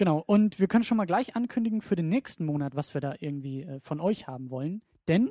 Genau, 0.00 0.24
und 0.26 0.58
wir 0.58 0.66
können 0.66 0.82
schon 0.82 0.96
mal 0.96 1.04
gleich 1.04 1.36
ankündigen 1.36 1.82
für 1.82 1.94
den 1.94 2.08
nächsten 2.08 2.46
Monat, 2.46 2.74
was 2.74 2.94
wir 2.94 3.02
da 3.02 3.16
irgendwie 3.20 3.64
äh, 3.64 3.80
von 3.80 4.00
euch 4.00 4.26
haben 4.26 4.48
wollen. 4.48 4.80
Denn 5.08 5.30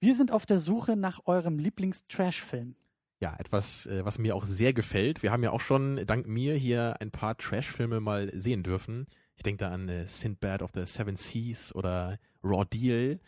wir 0.00 0.14
sind 0.14 0.32
auf 0.32 0.46
der 0.46 0.58
Suche 0.58 0.96
nach 0.96 1.26
eurem 1.26 1.58
Lieblings-Trash-Film. 1.58 2.74
Ja, 3.20 3.36
etwas, 3.38 3.84
äh, 3.84 4.06
was 4.06 4.18
mir 4.18 4.34
auch 4.34 4.46
sehr 4.46 4.72
gefällt. 4.72 5.22
Wir 5.22 5.30
haben 5.30 5.42
ja 5.42 5.50
auch 5.50 5.60
schon 5.60 6.06
dank 6.06 6.26
mir 6.26 6.54
hier 6.54 6.94
ein 7.00 7.10
paar 7.10 7.36
Trash-Filme 7.36 8.00
mal 8.00 8.30
sehen 8.32 8.62
dürfen. 8.62 9.08
Ich 9.36 9.42
denke 9.42 9.58
da 9.62 9.72
an 9.72 9.90
äh, 9.90 10.06
Sinbad 10.06 10.62
of 10.62 10.70
the 10.72 10.86
Seven 10.86 11.16
Seas 11.16 11.74
oder 11.74 12.18
Raw 12.42 12.64
Deal, 12.64 13.20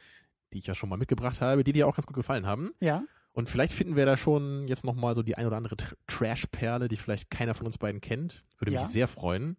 die 0.55 0.59
ich 0.61 0.67
ja 0.67 0.75
schon 0.75 0.89
mal 0.89 0.97
mitgebracht 0.97 1.43
habe, 1.43 1.63
die 1.63 1.75
dir 1.75 1.89
auch 1.89 1.95
ganz 1.95 2.07
gut 2.07 2.17
gefallen 2.17 2.47
haben. 2.47 2.71
Ja. 2.81 3.05
Und 3.33 3.51
vielleicht 3.51 3.75
finden 3.75 3.97
wir 3.97 4.07
da 4.07 4.17
schon 4.17 4.67
jetzt 4.67 4.87
nochmal 4.87 5.15
so 5.15 5.23
die 5.23 5.37
ein 5.37 5.47
oder 5.47 5.59
andere 5.59 5.77
Trash-Perle, 6.07 6.89
die 6.89 6.97
vielleicht 6.97 7.31
keiner 7.31 7.53
von 7.53 7.67
uns 7.67 7.77
beiden 7.77 8.01
kennt. 8.01 8.45
Würde 8.59 8.73
ja. 8.73 8.81
mich 8.81 8.89
sehr 8.89 9.09
freuen. 9.09 9.59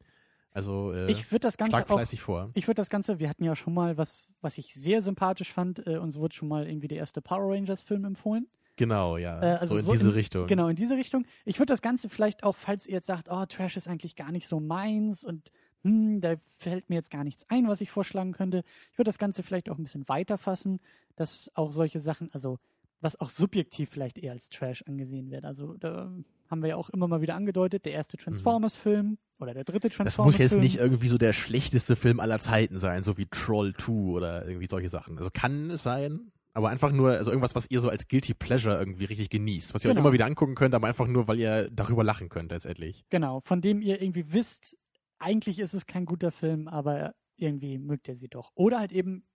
Also 0.54 0.94
äh, 0.94 1.10
ich 1.10 1.32
würde 1.32 1.42
das 1.42 1.58
Ganze 1.58 1.78
schlag 1.78 1.88
fleißig 1.88 2.20
auch, 2.22 2.26
vor. 2.26 2.50
Ich 2.54 2.68
würde 2.68 2.76
das 2.76 2.90
Ganze, 2.90 3.20
wir 3.20 3.30
hatten 3.30 3.44
ja 3.44 3.56
schon 3.56 3.74
mal 3.74 3.98
was, 3.98 4.26
was 4.42 4.58
ich 4.58 4.74
sehr 4.74 5.02
sympathisch 5.02 5.52
fand, 5.52 5.86
äh, 5.88 5.98
uns 5.98 6.20
wurde 6.20 6.36
schon 6.36 6.48
mal 6.48 6.68
irgendwie 6.68 6.88
der 6.88 6.98
erste 6.98 7.22
Power 7.22 7.54
Rangers 7.54 7.84
Film 7.84 8.06
empfohlen. 8.06 8.48
Genau, 8.76 9.18
ja. 9.18 9.42
Äh, 9.42 9.58
also 9.58 9.76
so 9.76 9.80
in 9.80 9.86
so 9.86 9.92
diese 9.94 10.10
in, 10.10 10.14
Richtung. 10.14 10.48
Genau, 10.48 10.68
in 10.68 10.76
diese 10.76 10.98
Richtung. 10.98 11.26
Ich 11.46 11.60
würde 11.60 11.72
das 11.72 11.82
Ganze 11.82 12.10
vielleicht 12.10 12.44
auch, 12.44 12.56
falls 12.56 12.88
ihr 12.88 12.96
jetzt 12.96 13.08
sagt, 13.08 13.30
oh, 13.30 13.46
Trash 13.46 13.78
ist 13.78 13.88
eigentlich 13.88 14.16
gar 14.16 14.32
nicht 14.32 14.48
so 14.48 14.60
meins 14.60 15.24
und 15.24 15.52
hm, 15.84 16.22
da 16.22 16.36
fällt 16.48 16.90
mir 16.90 16.96
jetzt 16.96 17.12
gar 17.12 17.24
nichts 17.24 17.46
ein, 17.50 17.68
was 17.68 17.82
ich 17.82 17.90
vorschlagen 17.90 18.34
könnte. 18.34 18.64
Ich 18.92 18.98
würde 18.98 19.10
das 19.10 19.18
Ganze 19.18 19.44
vielleicht 19.44 19.70
auch 19.70 19.78
ein 19.78 19.84
bisschen 19.84 20.08
weiter 20.10 20.38
fassen, 20.38 20.80
dass 21.16 21.52
auch 21.56 21.72
solche 21.72 22.00
Sachen, 22.00 22.30
also 22.34 22.60
was 23.02 23.20
auch 23.20 23.30
subjektiv 23.30 23.90
vielleicht 23.90 24.18
eher 24.18 24.32
als 24.34 24.50
Trash 24.50 24.84
angesehen 24.88 25.32
wird. 25.32 25.46
Also 25.46 25.76
da 25.78 26.12
haben 26.52 26.62
wir 26.62 26.70
ja 26.70 26.76
auch 26.76 26.90
immer 26.90 27.08
mal 27.08 27.22
wieder 27.22 27.36
angedeutet, 27.36 27.86
der 27.86 27.94
erste 27.94 28.18
Transformers-Film 28.18 29.18
oder 29.40 29.54
der 29.54 29.64
dritte 29.64 29.90
Transformers-Film. 29.90 30.28
Das 30.28 30.40
muss 30.40 30.52
jetzt 30.52 30.60
nicht 30.60 30.78
irgendwie 30.78 31.08
so 31.08 31.18
der 31.18 31.34
schlechteste 31.34 31.96
Film 31.96 32.20
aller 32.20 32.40
Zeiten 32.40 32.78
sein, 32.78 33.04
so 33.04 33.18
wie 33.18 33.26
Troll 33.26 33.74
2 33.74 33.92
oder 33.92 34.48
irgendwie 34.48 34.68
solche 34.70 34.90
Sachen. 34.90 35.18
Also 35.18 35.30
kann 35.34 35.72
es 35.72 35.82
sein, 35.82 36.32
aber 36.54 36.70
einfach 36.70 36.92
nur, 36.92 37.12
also 37.12 37.32
irgendwas, 37.32 37.56
was 37.56 37.72
ihr 37.72 37.80
so 37.80 37.90
als 37.90 38.08
Guilty 38.08 38.34
Pleasure 38.34 38.78
irgendwie 38.78 39.06
richtig 39.06 39.30
genießt, 39.30 39.74
was 39.74 39.84
ihr 39.84 39.90
genau. 39.90 40.02
euch 40.02 40.06
immer 40.06 40.14
wieder 40.14 40.26
angucken 40.26 40.56
könnt, 40.56 40.76
aber 40.76 40.88
einfach 40.88 41.08
nur, 41.08 41.28
weil 41.28 41.40
ihr 41.40 41.70
darüber 41.72 42.04
lachen 42.04 42.30
könnt 42.30 42.52
letztendlich. 42.52 43.06
Genau, 43.10 43.40
von 43.40 43.62
dem 43.62 43.82
ihr 43.82 44.02
irgendwie 44.02 44.34
wisst, 44.34 44.78
eigentlich 45.18 45.60
ist 45.60 45.74
es 45.74 45.86
kein 45.86 46.06
guter 46.06 46.32
Film, 46.32 46.68
aber 46.68 47.16
irgendwie 47.38 47.78
mögt 47.78 48.08
ihr 48.10 48.16
sie 48.16 48.28
doch. 48.28 48.52
Oder 48.56 48.80
halt 48.80 48.92
eben 48.92 49.26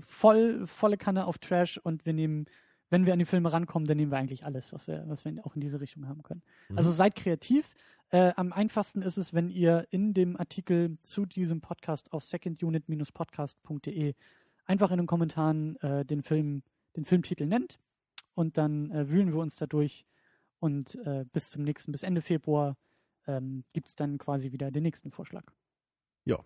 voll, 0.00 0.66
volle 0.66 0.98
Kanne 0.98 1.26
auf 1.26 1.38
Trash 1.38 1.78
und 1.78 2.04
wir 2.04 2.12
nehmen 2.12 2.46
wenn 2.90 3.06
wir 3.06 3.12
an 3.12 3.18
die 3.18 3.24
Filme 3.24 3.52
rankommen, 3.52 3.86
dann 3.86 3.96
nehmen 3.96 4.12
wir 4.12 4.18
eigentlich 4.18 4.44
alles, 4.44 4.72
was 4.72 4.86
wir, 4.86 5.04
was 5.08 5.24
wir 5.24 5.44
auch 5.44 5.54
in 5.54 5.60
diese 5.60 5.80
Richtung 5.80 6.06
haben 6.08 6.22
können. 6.22 6.42
Mhm. 6.68 6.78
Also 6.78 6.90
seid 6.90 7.16
kreativ. 7.16 7.74
Äh, 8.10 8.32
am 8.36 8.52
einfachsten 8.52 9.02
ist 9.02 9.16
es, 9.16 9.34
wenn 9.34 9.48
ihr 9.48 9.86
in 9.90 10.14
dem 10.14 10.36
Artikel 10.36 10.96
zu 11.02 11.26
diesem 11.26 11.60
Podcast 11.60 12.12
auf 12.12 12.24
secondunit-podcast.de 12.24 14.14
einfach 14.64 14.90
in 14.90 14.98
den 14.98 15.06
Kommentaren 15.06 15.76
äh, 15.80 16.04
den 16.04 16.22
Film, 16.22 16.62
den 16.96 17.04
Filmtitel 17.04 17.46
nennt 17.46 17.80
und 18.34 18.58
dann 18.58 18.90
äh, 18.92 19.10
wühlen 19.10 19.32
wir 19.32 19.40
uns 19.40 19.56
da 19.56 19.66
durch 19.66 20.06
und 20.60 20.94
äh, 21.06 21.24
bis 21.32 21.50
zum 21.50 21.64
nächsten, 21.64 21.90
bis 21.92 22.04
Ende 22.04 22.20
Februar 22.20 22.76
ähm, 23.26 23.64
gibt 23.72 23.88
es 23.88 23.96
dann 23.96 24.18
quasi 24.18 24.52
wieder 24.52 24.70
den 24.70 24.84
nächsten 24.84 25.10
Vorschlag. 25.10 25.44
Ja. 26.24 26.38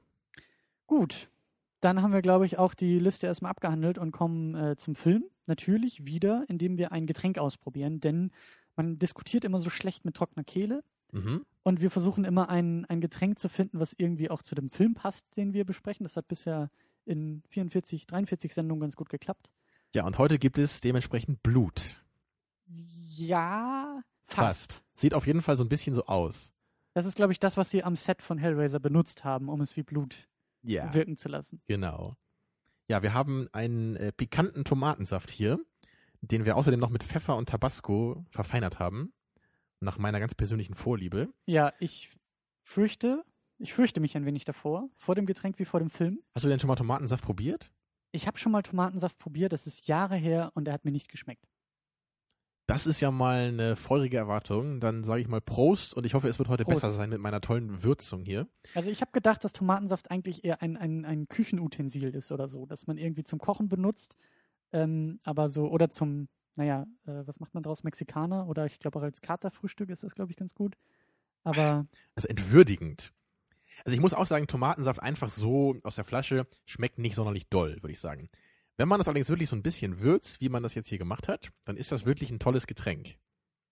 Gut, 0.87 1.31
dann 1.81 2.03
haben 2.03 2.12
wir, 2.12 2.22
glaube 2.22 2.46
ich, 2.46 2.59
auch 2.59 2.74
die 2.74 2.98
Liste 2.98 3.26
erstmal 3.26 3.50
abgehandelt 3.50 3.98
und 3.98 4.12
kommen 4.12 4.55
äh, 4.55 4.76
zum 4.76 4.94
Film. 4.94 5.24
Natürlich 5.51 6.07
wieder, 6.07 6.45
indem 6.47 6.79
wir 6.79 6.93
ein 6.93 7.09
Getränk 7.09 7.37
ausprobieren, 7.37 7.99
denn 7.99 8.31
man 8.77 9.01
diskutiert 9.01 9.45
immer 9.45 9.59
so 9.59 9.69
schlecht 9.69 10.05
mit 10.05 10.15
trockener 10.15 10.45
Kehle. 10.45 10.85
Mhm. 11.11 11.45
Und 11.65 11.81
wir 11.81 11.91
versuchen 11.91 12.25
immer 12.25 12.49
ein, 12.49 12.85
ein 12.85 13.01
Getränk 13.01 13.41
zu 13.41 13.49
finden, 13.49 13.81
was 13.81 13.93
irgendwie 13.93 14.31
auch 14.31 14.43
zu 14.43 14.55
dem 14.55 14.69
Film 14.69 14.95
passt, 14.95 15.37
den 15.37 15.53
wir 15.53 15.65
besprechen. 15.65 16.05
Das 16.05 16.17
hat 16.17 16.29
bisher 16.29 16.71
in 17.05 17.43
44, 17.49 18.07
43 18.07 18.55
Sendungen 18.55 18.81
ganz 18.81 18.95
gut 18.95 19.09
geklappt. 19.09 19.51
Ja, 19.93 20.07
und 20.07 20.19
heute 20.19 20.39
gibt 20.39 20.57
es 20.57 20.81
dementsprechend 20.81 21.43
Blut. 21.43 22.01
Ja, 23.17 24.03
fast. 24.27 24.75
fast. 24.75 24.85
Sieht 24.95 25.15
auf 25.15 25.27
jeden 25.27 25.43
Fall 25.43 25.57
so 25.57 25.65
ein 25.65 25.69
bisschen 25.69 25.97
so 25.97 26.07
aus. 26.07 26.53
Das 26.95 27.07
ist, 27.07 27.17
glaube 27.17 27.33
ich, 27.33 27.41
das, 27.41 27.57
was 27.57 27.71
sie 27.71 27.83
am 27.83 27.97
Set 27.97 28.23
von 28.23 28.39
Hellraiser 28.39 28.79
benutzt 28.79 29.25
haben, 29.25 29.49
um 29.49 29.61
es 29.61 29.77
wie 29.77 29.83
Blut 29.83 30.29
ja. 30.63 30.95
wirken 30.95 31.17
zu 31.17 31.29
lassen. 31.29 31.61
Genau. 31.67 32.13
Ja, 32.90 33.05
wir 33.05 33.14
haben 33.14 33.48
einen 33.53 33.94
äh, 33.94 34.11
pikanten 34.11 34.64
Tomatensaft 34.64 35.31
hier, 35.31 35.64
den 36.22 36.44
wir 36.44 36.57
außerdem 36.57 36.81
noch 36.81 36.90
mit 36.90 37.05
Pfeffer 37.05 37.37
und 37.37 37.48
Tabasco 37.48 38.26
verfeinert 38.31 38.81
haben. 38.81 39.12
Nach 39.79 39.96
meiner 39.96 40.18
ganz 40.18 40.35
persönlichen 40.35 40.74
Vorliebe. 40.74 41.33
Ja, 41.46 41.72
ich 41.79 42.11
fürchte, 42.64 43.22
ich 43.59 43.74
fürchte 43.74 44.00
mich 44.00 44.16
ein 44.16 44.26
wenig 44.26 44.44
davor, 44.44 44.88
vor 44.96 45.14
dem 45.14 45.24
Getränk 45.24 45.61
wie 45.61 45.64
vor 45.66 45.79
dem 45.79 45.88
Film. 45.88 46.18
Hast 46.35 46.44
du 46.44 46.48
denn 46.48 46.59
schon 46.59 46.66
mal 46.66 46.74
Tomatensaft 46.74 47.22
probiert? 47.22 47.70
Ich 48.11 48.26
habe 48.26 48.38
schon 48.38 48.50
mal 48.50 48.62
Tomatensaft 48.62 49.18
probiert, 49.18 49.53
das 49.53 49.68
ist 49.68 49.87
Jahre 49.87 50.16
her 50.16 50.50
und 50.55 50.66
er 50.66 50.74
hat 50.74 50.85
mir 50.85 50.90
nicht 50.90 51.09
geschmeckt. 51.09 51.46
Das 52.71 52.87
ist 52.87 53.01
ja 53.01 53.11
mal 53.11 53.49
eine 53.49 53.75
feurige 53.75 54.17
Erwartung. 54.17 54.79
Dann 54.79 55.03
sage 55.03 55.21
ich 55.21 55.29
mal 55.29 55.41
Prost 55.41 55.93
und 55.93 56.07
ich 56.07 56.15
hoffe, 56.15 56.29
es 56.29 56.39
wird 56.39 56.49
heute 56.49 56.65
Prost. 56.65 56.83
besser 56.83 56.93
sein 56.93 57.11
mit 57.11 57.21
meiner 57.21 57.41
tollen 57.41 57.83
Würzung 57.83 58.25
hier. 58.25 58.47
Also 58.75 58.91
ich 58.91 59.01
habe 59.01 59.11
gedacht, 59.11 59.43
dass 59.43 59.53
Tomatensaft 59.53 60.11
eigentlich 60.11 60.45
eher 60.45 60.63
ein, 60.63 60.77
ein, 60.77 61.05
ein 61.05 61.27
Küchenutensil 61.27 62.15
ist 62.15 62.31
oder 62.31 62.47
so, 62.47 62.67
dass 62.67 62.87
man 62.87 62.97
irgendwie 62.97 63.25
zum 63.25 63.41
Kochen 63.41 63.69
benutzt, 63.69 64.17
ähm, 64.73 65.19
aber 65.25 65.49
so, 65.49 65.69
oder 65.69 65.91
zum, 65.91 66.29
naja, 66.55 66.87
äh, 67.07 67.27
was 67.27 67.41
macht 67.41 67.55
man 67.55 67.65
draus, 67.65 67.83
Mexikaner 67.83 68.47
oder 68.47 68.67
ich 68.67 68.79
glaube 68.79 69.01
auch 69.01 69.03
als 69.03 69.21
Katerfrühstück 69.21 69.91
ist 69.91 70.05
das, 70.05 70.15
glaube 70.15 70.31
ich, 70.31 70.37
ganz 70.37 70.55
gut. 70.55 70.77
Aber. 71.43 71.87
Also 72.15 72.29
entwürdigend. 72.29 73.13
Also 73.85 73.95
ich 73.95 74.01
muss 74.01 74.15
auch 74.15 74.27
sagen, 74.27 74.47
Tomatensaft 74.47 75.01
einfach 75.01 75.31
so 75.31 75.75
aus 75.85 75.95
der 75.97 76.05
Flasche 76.05 76.47
schmeckt 76.67 76.99
nicht 76.99 77.15
sonderlich 77.15 77.49
doll, 77.49 77.77
würde 77.81 77.93
ich 77.93 78.01
sagen. 78.01 78.29
Wenn 78.81 78.88
man 78.88 78.99
das 78.99 79.09
allerdings 79.09 79.29
wirklich 79.29 79.51
so 79.51 79.57
ein 79.57 79.62
bisschen 79.62 80.01
würzt, 80.01 80.40
wie 80.40 80.49
man 80.49 80.62
das 80.62 80.75
jetzt 80.75 80.88
hier 80.88 80.97
gemacht 80.97 81.29
hat, 81.29 81.51
dann 81.66 81.77
ist 81.77 81.93
das 81.93 82.07
wirklich 82.07 82.31
ein 82.31 82.38
tolles 82.38 82.66
Getränk. 82.66 83.19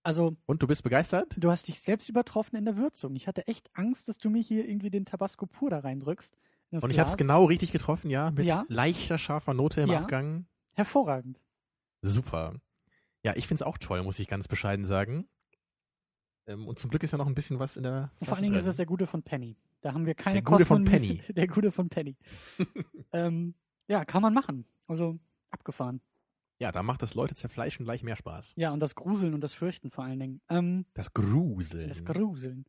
Also. 0.03 0.37
Und 0.45 0.63
du 0.63 0.67
bist 0.67 0.83
begeistert? 0.83 1.35
Du 1.39 1.51
hast 1.51 1.67
dich 1.67 1.81
selbst 1.81 2.11
übertroffen 2.11 2.57
in 2.57 2.67
der 2.67 2.77
Würzung. 2.77 3.17
Ich 3.17 3.27
hatte 3.27 3.47
echt 3.47 3.71
Angst, 3.73 4.07
dass 4.09 4.19
du 4.19 4.29
mir 4.29 4.43
hier 4.43 4.69
irgendwie 4.69 4.91
den 4.91 5.07
Tabasco 5.07 5.47
pur 5.47 5.71
da 5.71 5.79
reindrückst. 5.79 6.37
Und 6.73 6.91
ich 6.91 6.99
habe 6.99 7.09
es 7.09 7.17
genau 7.17 7.47
richtig 7.47 7.73
getroffen, 7.73 8.11
ja, 8.11 8.31
mit 8.33 8.45
ja. 8.45 8.67
leichter 8.69 9.17
scharfer 9.17 9.55
Note 9.55 9.81
im 9.81 9.89
ja. 9.89 10.01
Abgang. 10.01 10.45
Hervorragend. 10.75 11.41
Super. 12.03 12.57
Ja, 13.25 13.35
ich 13.35 13.49
finde 13.49 13.63
es 13.63 13.67
auch 13.67 13.79
toll, 13.79 14.03
muss 14.03 14.19
ich 14.19 14.29
ganz 14.29 14.47
bescheiden 14.47 14.85
sagen. 14.85 15.27
Ähm, 16.47 16.69
und 16.69 16.79
zum 16.79 16.91
Glück 16.91 17.03
ist 17.03 17.13
ja 17.13 17.17
noch 17.17 17.29
ein 17.29 17.35
bisschen 17.35 17.59
was 17.59 17.79
in 17.79 17.85
der. 17.85 18.13
Vor 18.23 18.35
allen 18.35 18.43
Dingen 18.43 18.53
drin. 18.53 18.61
ist 18.61 18.69
es 18.69 18.77
der 18.77 18.85
Gute 18.85 19.07
von 19.07 19.23
Penny. 19.23 19.57
Da 19.81 19.95
haben 19.95 20.05
wir 20.05 20.15
keine 20.15 20.43
der 20.43 20.43
Gute 20.43 20.67
von 20.67 20.85
Penny. 20.85 21.23
der 21.31 21.47
Gute 21.47 21.73
von 21.73 21.89
Penny. 21.89 22.19
ähm, 23.15 23.55
ja, 23.89 24.05
kann 24.05 24.23
man 24.23 24.33
machen. 24.35 24.65
Also 24.87 25.19
abgefahren. 25.51 26.01
Ja, 26.61 26.73
da 26.73 26.83
macht 26.83 27.03
das 27.03 27.15
Leute 27.15 27.35
zerfleischen 27.35 27.85
gleich 27.85 28.03
mehr 28.03 28.17
Spaß. 28.17 28.55
Ja, 28.57 28.73
und 28.73 28.81
das 28.81 28.95
Gruseln 28.95 29.35
und 29.35 29.41
das 29.43 29.55
Fürchten 29.55 29.91
vor 29.91 30.05
allen 30.05 30.19
Dingen. 30.19 30.41
Ähm, 30.49 30.87
Das 30.95 31.13
Gruseln. 31.15 31.89
das 31.89 32.05
Gruseln. 32.05 32.65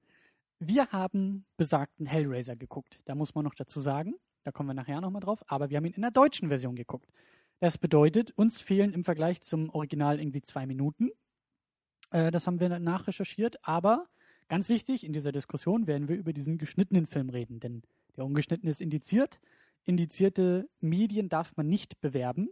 Wir 0.60 0.88
haben 0.88 1.45
besagten 1.58 2.05
Hellraiser 2.05 2.55
geguckt. 2.55 2.99
Da 3.05 3.15
muss 3.15 3.34
man 3.34 3.45
noch 3.45 3.55
dazu 3.55 3.79
sagen, 3.79 4.15
da 4.43 4.51
kommen 4.51 4.69
wir 4.69 4.73
nachher 4.73 5.01
nochmal 5.01 5.21
drauf, 5.21 5.43
aber 5.47 5.69
wir 5.69 5.77
haben 5.77 5.86
ihn 5.86 5.93
in 5.93 6.01
der 6.01 6.12
deutschen 6.12 6.49
Version 6.49 6.75
geguckt. 6.75 7.10
Das 7.62 7.77
bedeutet, 7.77 8.32
uns 8.38 8.62
fehlen 8.62 8.93
im 8.93 9.03
Vergleich 9.03 9.41
zum 9.41 9.69
Original 9.69 10.19
irgendwie 10.19 10.41
zwei 10.41 10.65
Minuten. 10.65 11.10
Äh, 12.12 12.32
das 12.32 12.45
haben 12.45 12.60
wir 12.60 12.77
nachrecherchiert, 12.79 13.58
aber 13.67 14.08
ganz 14.49 14.69
wichtig, 14.69 15.03
in 15.03 15.13
dieser 15.13 15.32
Diskussion 15.32 15.88
werden 15.88 16.08
wir 16.08 16.15
über 16.17 16.34
diesen 16.34 16.58
geschnittenen 16.58 17.05
Film 17.08 17.29
reden, 17.29 17.60
denn 17.60 17.82
der 18.15 18.25
ungeschnittene 18.25 18.69
ist 18.69 18.82
indiziert. 18.82 19.39
Indizierte 19.89 20.69
Medien 20.82 21.30
darf 21.30 21.58
man 21.58 21.67
nicht 21.67 21.99
bewerben. 21.99 22.49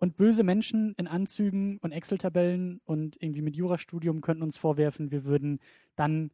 Und 0.00 0.16
böse 0.16 0.42
Menschen 0.42 0.94
in 0.96 1.06
Anzügen 1.06 1.78
und 1.78 1.92
Excel-Tabellen 1.92 2.80
und 2.84 3.16
irgendwie 3.20 3.42
mit 3.42 3.56
Jurastudium 3.56 4.20
könnten 4.20 4.42
uns 4.42 4.56
vorwerfen, 4.56 5.10
wir 5.10 5.24
würden 5.24 5.60
dann 5.96 6.30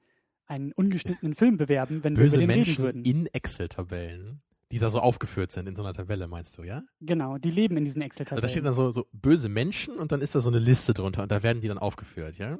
einen 0.46 0.72
ungeschnittenen 0.72 1.34
Film 1.34 1.56
bewerben, 1.58 2.02
wenn 2.04 2.16
wir 2.16 2.22
Böse 2.24 2.37
über 2.37 2.46
den 2.46 2.50
reden 2.50 2.66
Menschen 2.66 2.84
würden. 2.84 3.04
in 3.04 3.26
Excel-Tabellen, 3.26 4.42
die 4.72 4.78
da 4.78 4.90
so 4.90 5.00
aufgeführt 5.00 5.52
sind 5.52 5.66
in 5.66 5.76
so 5.76 5.82
einer 5.82 5.94
Tabelle, 5.94 6.26
meinst 6.26 6.58
du, 6.58 6.62
ja? 6.62 6.82
Genau, 7.00 7.38
die 7.38 7.50
leben 7.50 7.76
in 7.78 7.84
diesen 7.87 8.02
Also 8.02 8.06
Excel-Tabellen. 8.08 8.42
da 8.42 8.48
steht 8.48 8.64
dann 8.66 8.74
so, 8.74 8.90
so 8.90 9.06
böse 9.12 9.48
Menschen 9.48 9.96
und 9.98 10.12
dann 10.12 10.20
ist 10.20 10.34
da 10.34 10.40
so 10.40 10.50
eine 10.50 10.58
Liste 10.58 10.92
drunter 10.92 11.22
und 11.22 11.30
da 11.32 11.42
werden 11.42 11.60
die 11.62 11.68
dann 11.68 11.78
aufgeführt, 11.78 12.37
ja? 12.38 12.58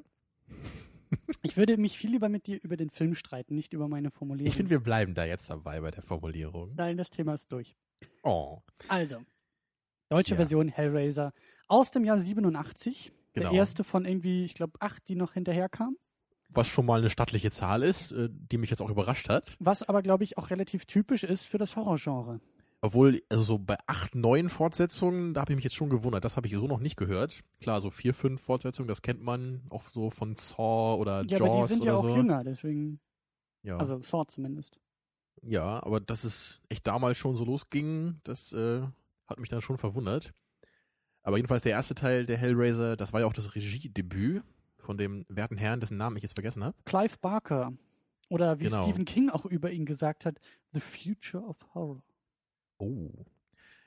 ich 1.43 1.57
würde 1.57 1.77
mich 1.77 1.99
viel 1.99 2.11
lieber 2.11 2.29
mit 2.29 2.47
dir 2.47 2.59
über 2.63 2.77
den 2.77 2.91
Film 2.91 3.15
streiten, 3.15 3.55
nicht 3.55 3.73
über 3.73 3.89
meine 3.89 4.11
Formulierung. 4.11 4.49
Ich 4.49 4.57
finde, 4.57 4.71
wir 4.71 4.81
bleiben 4.81 5.15
da 5.15 5.25
jetzt 5.25 5.51
dabei 5.51 5.81
bei 5.81 5.91
der 5.91 6.03
Formulierung. 6.03 6.75
Nein, 6.77 6.97
das 6.97 7.11
Thema 7.11 7.35
ist 7.35 7.51
durch. 7.53 7.77
Oh. 8.23 8.59
Also, 8.89 9.19
deutsche 10.09 10.33
Ja. 10.33 10.37
Version 10.37 10.69
Hellraiser 10.69 11.33
aus 11.69 11.91
dem 11.91 12.05
Jahr 12.05 12.19
87. 12.19 13.13
Genau. 13.35 13.51
Der 13.51 13.59
erste 13.59 13.83
von 13.85 14.05
irgendwie, 14.05 14.45
ich 14.45 14.55
glaube, 14.55 14.81
acht, 14.81 15.09
die 15.09 15.17
noch 15.17 15.33
hinterher 15.33 15.69
kamen. 15.69 15.97
Was 16.51 16.69
schon 16.69 16.87
mal 16.87 17.01
eine 17.01 17.11
stattliche 17.11 17.51
Zahl 17.51 17.83
ist, 17.83 18.13
äh, 18.13 18.29
die 18.31 18.59
mich 18.59 18.71
jetzt 18.71 18.81
auch 18.81 18.91
überrascht 18.91 19.29
hat. 19.29 19.57
Was 19.59 19.83
aber, 19.83 20.03
glaube 20.03 20.23
ich, 20.23 20.39
auch 20.39 20.51
relativ 20.51 20.85
typisch 20.87 21.25
ist 21.25 21.47
für 21.47 21.59
das 21.59 21.75
Horrorgenre. 21.75 22.41
Obwohl, 22.85 23.23
also 23.31 23.43
so 23.43 23.59
bei 23.59 23.79
acht, 23.87 24.15
neun 24.15 24.51
Fortsetzungen, 24.51 25.33
da 25.33 25.41
habe 25.41 25.53
ich 25.53 25.57
mich 25.57 25.65
jetzt 25.65 25.75
schon 25.75 25.89
gewundert. 25.89 26.23
Das 26.23 26.37
habe 26.37 26.47
ich 26.47 26.53
so 26.55 26.67
noch 26.67 26.81
nicht 26.81 26.97
gehört. 26.99 27.41
Klar, 27.63 27.81
so 27.81 27.89
vier, 27.91 28.13
fünf 28.13 28.43
Fortsetzungen, 28.43 28.89
das 28.89 29.01
kennt 29.01 29.23
man 29.23 29.63
auch 29.71 29.85
so 29.89 30.11
von 30.11 30.37
Saw 30.37 30.97
oder 31.01 31.23
Ja, 31.25 31.39
Jaws 31.39 31.41
aber 31.41 31.63
die 31.63 31.69
sind 31.73 31.81
oder 31.83 31.91
ja 31.93 31.97
auch 31.97 32.03
so. 32.03 32.15
jünger, 32.17 32.45
deswegen, 32.45 33.01
Ja. 33.63 33.79
also 33.79 34.03
Saw 34.03 34.27
zumindest. 34.27 34.81
ja, 35.43 35.83
aber 35.83 35.99
dass 36.01 36.25
es 36.25 36.61
echt 36.69 36.87
damals 36.87 37.17
schon 37.17 37.37
so 37.37 37.45
losging, 37.47 38.21
das 38.23 38.53
äh, 38.53 38.83
hat 39.27 39.41
mich 39.41 39.49
dann 39.49 39.63
schon 39.63 39.79
verwundert. 39.79 40.35
Aber 41.23 41.39
jedenfalls 41.39 41.63
der 41.63 41.73
erste 41.73 41.95
Teil 41.95 42.27
der 42.27 42.37
Hellraiser, 42.37 42.99
das 42.99 43.15
war 43.15 43.21
ja 43.21 43.27
auch 43.27 43.33
das 43.33 43.55
Regiedebüt 43.55 44.43
von 44.77 44.99
dem 44.99 45.25
werten 45.31 45.57
Herrn, 45.57 45.81
dessen 45.81 45.97
Namen 45.97 46.19
ich 46.19 46.23
jetzt 46.23 46.35
vergessen 46.35 46.63
habe. 46.63 46.77
Clive 46.85 47.17
Barker. 47.23 47.73
Oder 48.29 48.59
wie 48.61 48.65
Genau. 48.65 48.83
Stephen 48.83 49.07
King 49.07 49.31
auch 49.31 49.47
über 49.47 49.71
ihn 49.71 49.87
gesagt 49.87 50.27
hat, 50.27 50.39
The 50.75 50.81
Future 50.81 51.43
of 51.45 51.57
Horror. 51.75 52.03
Oh. 52.85 53.25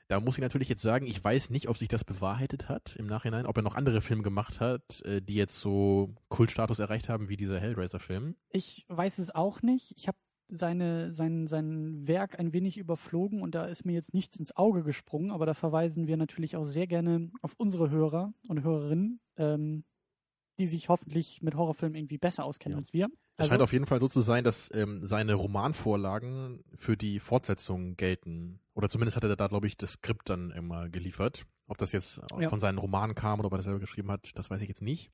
Da 0.08 0.20
muss 0.20 0.38
ich 0.38 0.42
natürlich 0.42 0.70
jetzt 0.70 0.80
sagen, 0.80 1.06
ich 1.06 1.22
weiß 1.22 1.50
nicht, 1.50 1.68
ob 1.68 1.76
sich 1.76 1.88
das 1.88 2.02
bewahrheitet 2.02 2.70
hat 2.70 2.96
im 2.96 3.06
Nachhinein, 3.06 3.44
ob 3.44 3.56
er 3.58 3.62
noch 3.62 3.74
andere 3.74 4.00
Filme 4.00 4.22
gemacht 4.22 4.58
hat, 4.58 5.02
äh, 5.02 5.20
die 5.20 5.34
jetzt 5.34 5.60
so 5.60 6.14
Kultstatus 6.28 6.78
erreicht 6.78 7.10
haben 7.10 7.28
wie 7.28 7.36
dieser 7.36 7.60
Hellraiser-Film. 7.60 8.34
Ich 8.48 8.86
weiß 8.88 9.18
es 9.18 9.34
auch 9.34 9.60
nicht. 9.60 9.92
Ich 9.96 10.08
habe 10.08 10.16
seine, 10.48 11.12
sein, 11.12 11.46
sein 11.46 12.08
Werk 12.08 12.38
ein 12.38 12.54
wenig 12.54 12.78
überflogen 12.78 13.42
und 13.42 13.54
da 13.54 13.66
ist 13.66 13.84
mir 13.84 13.92
jetzt 13.92 14.14
nichts 14.14 14.36
ins 14.36 14.56
Auge 14.56 14.82
gesprungen, 14.82 15.30
aber 15.30 15.44
da 15.44 15.52
verweisen 15.52 16.06
wir 16.06 16.16
natürlich 16.16 16.56
auch 16.56 16.64
sehr 16.64 16.86
gerne 16.86 17.30
auf 17.42 17.54
unsere 17.58 17.90
Hörer 17.90 18.32
und 18.48 18.62
Hörerinnen, 18.62 19.20
ähm, 19.36 19.84
die 20.58 20.66
sich 20.66 20.88
hoffentlich 20.88 21.40
mit 21.42 21.54
Horrorfilmen 21.54 21.96
irgendwie 21.96 22.18
besser 22.18 22.44
auskennen 22.44 22.76
Ja. 22.76 22.78
als 22.78 22.92
wir. 22.92 23.08
Es 23.36 23.46
scheint 23.48 23.62
auf 23.62 23.72
jeden 23.72 23.86
Fall 23.86 24.00
so 24.00 24.08
zu 24.08 24.20
sein, 24.20 24.42
dass 24.44 24.70
ähm, 24.74 25.04
seine 25.06 25.34
Romanvorlagen 25.34 26.64
für 26.76 26.96
die 26.96 27.20
Fortsetzung 27.20 27.96
gelten. 27.96 28.60
Oder 28.74 28.88
zumindest 28.88 29.16
hat 29.16 29.24
er 29.24 29.36
da, 29.36 29.46
glaube 29.46 29.66
ich, 29.66 29.76
das 29.76 29.92
Skript 29.92 30.28
dann 30.28 30.50
immer 30.50 30.88
geliefert. 30.88 31.44
Ob 31.68 31.78
das 31.78 31.92
jetzt 31.92 32.20
Ja. 32.38 32.48
von 32.48 32.60
seinen 32.60 32.78
Romanen 32.78 33.14
kam 33.14 33.38
oder 33.38 33.46
ob 33.46 33.52
er 33.52 33.58
das 33.58 33.64
selber 33.64 33.80
geschrieben 33.80 34.10
hat, 34.10 34.30
das 34.34 34.50
weiß 34.50 34.60
ich 34.62 34.68
jetzt 34.68 34.82
nicht. 34.82 35.10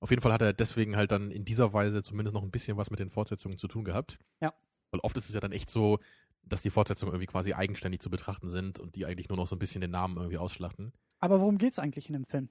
Auf 0.00 0.10
jeden 0.10 0.22
Fall 0.22 0.32
hat 0.32 0.42
er 0.42 0.52
deswegen 0.52 0.96
halt 0.96 1.10
dann 1.10 1.30
in 1.32 1.44
dieser 1.44 1.72
Weise 1.72 2.02
zumindest 2.02 2.34
noch 2.34 2.42
ein 2.44 2.50
bisschen 2.52 2.76
was 2.76 2.90
mit 2.90 3.00
den 3.00 3.10
Fortsetzungen 3.10 3.58
zu 3.58 3.66
tun 3.66 3.82
gehabt. 3.84 4.18
Ja. 4.40 4.54
Weil 4.92 5.00
oft 5.00 5.16
ist 5.16 5.28
es 5.28 5.34
ja 5.34 5.40
dann 5.40 5.50
echt 5.52 5.70
so, 5.70 5.98
dass 6.44 6.62
die 6.62 6.70
Fortsetzungen 6.70 7.12
irgendwie 7.12 7.26
quasi 7.26 7.52
eigenständig 7.54 8.00
zu 8.00 8.08
betrachten 8.10 8.48
sind 8.48 8.78
und 8.78 8.94
die 8.94 9.04
eigentlich 9.06 9.28
nur 9.28 9.36
noch 9.36 9.46
so 9.48 9.56
ein 9.56 9.58
bisschen 9.58 9.80
den 9.80 9.90
Namen 9.90 10.16
irgendwie 10.16 10.38
ausschlachten. 10.38 10.92
aber 11.20 11.40
worum 11.40 11.58
geht's 11.58 11.78
eigentlich 11.80 12.08
in 12.08 12.12
dem 12.12 12.24
Film? 12.24 12.48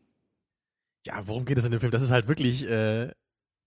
Ja, 1.06 1.26
worum 1.28 1.46
geht 1.46 1.58
es 1.58 1.66
in 1.66 1.72
dem 1.72 1.80
Film? 1.80 1.92
Das 1.92 2.02
ist 2.02 2.12
halt 2.12 2.28
wirklich 2.28 2.68
äh, 2.70 3.12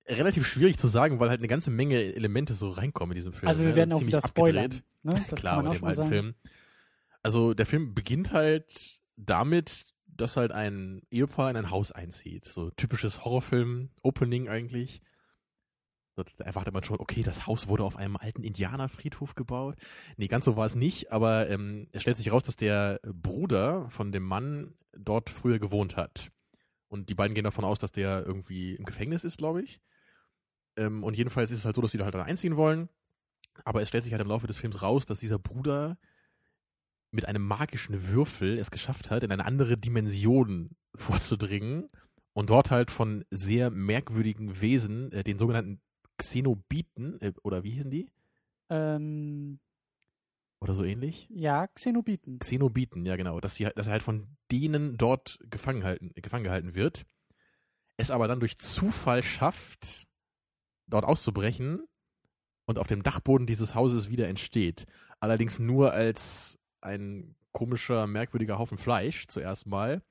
relativ 0.08 0.46
schwierig 0.46 0.78
zu 0.78 0.88
sagen, 0.88 1.20
weil 1.20 1.30
halt 1.30 1.40
eine 1.40 1.48
ganze 1.48 1.70
Menge 1.70 2.02
Elemente 2.14 2.52
so 2.52 2.70
reinkommen 2.70 3.12
in 3.12 3.16
diesem 3.16 3.32
Film. 3.32 3.48
also 3.48 3.62
wir 3.62 3.70
ne? 3.70 3.76
werden 3.76 3.92
auch 3.92 3.98
Ziemlich 3.98 4.16
wieder 4.16 4.26
spoilern. 4.26 4.64
abgedreht. 4.64 4.84
Ne? 5.02 5.24
Klar, 5.36 5.62
bei 5.62 5.68
auch 5.68 5.74
dem 5.74 5.84
alten 5.84 5.96
sagen. 5.96 6.08
Film. 6.10 6.34
Also 7.22 7.54
der 7.54 7.66
Film 7.66 7.94
beginnt 7.94 8.32
halt 8.32 9.00
damit, 9.16 9.86
dass 10.06 10.36
halt 10.36 10.52
ein 10.52 11.02
Ehepaar 11.10 11.50
in 11.50 11.56
ein 11.56 11.70
Haus 11.70 11.92
einzieht. 11.92 12.44
So 12.44 12.70
typisches 12.70 13.24
Horrorfilm-Opening 13.24 14.48
eigentlich. 14.48 15.00
Da 16.16 16.24
erwartet 16.44 16.74
man 16.74 16.84
schon, 16.84 16.98
okay, 16.98 17.22
das 17.22 17.46
Haus 17.46 17.68
wurde 17.68 17.84
auf 17.84 17.96
einem 17.96 18.16
alten 18.16 18.42
Indianerfriedhof 18.42 19.34
gebaut. 19.34 19.76
Nee, 20.16 20.28
ganz 20.28 20.44
so 20.44 20.56
war 20.56 20.66
es 20.66 20.74
nicht, 20.74 21.12
aber 21.12 21.48
ähm, 21.48 21.88
es 21.92 22.02
stellt 22.02 22.18
sich 22.18 22.30
raus, 22.30 22.42
dass 22.42 22.56
der 22.56 23.00
Bruder 23.04 23.88
von 23.88 24.12
dem 24.12 24.24
Mann 24.24 24.74
dort 24.92 25.30
früher 25.30 25.58
gewohnt 25.58 25.96
hat. 25.96 26.30
Und 26.90 27.08
die 27.08 27.14
beiden 27.14 27.34
gehen 27.34 27.44
davon 27.44 27.64
aus, 27.64 27.78
dass 27.78 27.92
der 27.92 28.26
irgendwie 28.26 28.74
im 28.74 28.84
Gefängnis 28.84 29.24
ist, 29.24 29.38
glaube 29.38 29.62
ich. 29.62 29.80
Ähm, 30.76 31.04
und 31.04 31.16
jedenfalls 31.16 31.50
ist 31.50 31.58
es 31.58 31.64
halt 31.64 31.76
so, 31.76 31.82
dass 31.82 31.92
die 31.92 31.98
da 31.98 32.04
halt 32.04 32.14
dann 32.14 32.26
einziehen 32.26 32.56
wollen. 32.56 32.88
Aber 33.64 33.80
es 33.80 33.88
stellt 33.88 34.04
sich 34.04 34.12
halt 34.12 34.22
im 34.22 34.28
Laufe 34.28 34.46
des 34.46 34.58
Films 34.58 34.82
raus, 34.82 35.06
dass 35.06 35.20
dieser 35.20 35.38
Bruder 35.38 35.98
mit 37.12 37.26
einem 37.26 37.46
magischen 37.46 38.08
Würfel 38.08 38.58
es 38.58 38.70
geschafft 38.70 39.10
hat, 39.10 39.22
in 39.22 39.32
eine 39.32 39.44
andere 39.44 39.78
Dimension 39.78 40.76
vorzudringen 40.94 41.88
und 42.32 42.50
dort 42.50 42.70
halt 42.70 42.90
von 42.90 43.24
sehr 43.30 43.70
merkwürdigen 43.70 44.60
Wesen, 44.60 45.12
äh, 45.12 45.24
den 45.24 45.38
sogenannten 45.38 45.80
Xenobiten, 46.18 47.20
äh, 47.20 47.32
oder 47.42 47.64
wie 47.64 47.70
hießen 47.70 47.90
die? 47.90 48.10
Ähm, 48.68 49.58
Oder 50.60 50.74
so 50.74 50.84
ähnlich? 50.84 51.26
ja, 51.30 51.66
Xenobiten. 51.68 52.38
Xenobiten, 52.38 53.06
ja 53.06 53.16
genau, 53.16 53.40
dass, 53.40 53.54
die, 53.54 53.64
dass 53.74 53.86
er 53.86 53.92
halt 53.92 54.02
von 54.02 54.36
denen 54.50 54.98
dort 54.98 55.38
gefangen, 55.48 55.84
halten, 55.84 56.12
gefangen 56.14 56.44
gehalten 56.44 56.74
wird, 56.74 57.06
es 57.96 58.10
aber 58.10 58.28
dann 58.28 58.40
durch 58.40 58.58
Zufall 58.58 59.22
schafft, 59.22 60.06
dort 60.86 61.04
auszubrechen 61.04 61.86
und 62.66 62.78
auf 62.78 62.86
dem 62.86 63.02
Dachboden 63.02 63.46
dieses 63.46 63.74
Hauses 63.74 64.10
wieder 64.10 64.28
entsteht. 64.28 64.86
Allerdings 65.18 65.58
nur 65.58 65.92
als 65.92 66.58
ein 66.80 67.36
komischer, 67.52 68.06
merkwürdiger 68.06 68.58
Haufen 68.58 68.78
Fleisch 68.78 69.26
zuerst 69.28 69.66
mal 69.66 70.02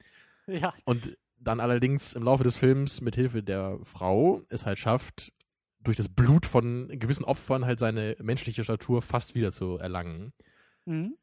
Ja, 0.47 0.73
und 0.85 1.17
dann 1.37 1.59
allerdings 1.59 2.13
im 2.13 2.23
Laufe 2.23 2.43
des 2.43 2.57
Films 2.57 3.01
mit 3.01 3.15
Hilfe 3.15 3.43
der 3.43 3.79
Frau 3.83 4.41
es 4.49 4.65
halt 4.65 4.77
schafft, 4.77 5.31
durch 5.83 5.97
das 5.97 6.09
Blut 6.09 6.45
von 6.45 6.87
gewissen 6.99 7.23
Opfern 7.25 7.65
halt 7.65 7.79
seine 7.79 8.15
menschliche 8.21 8.63
Statur 8.63 9.01
fast 9.01 9.35
wieder 9.35 9.51
zu 9.51 9.77
erlangen. 9.77 10.33
mhm. 10.85 11.15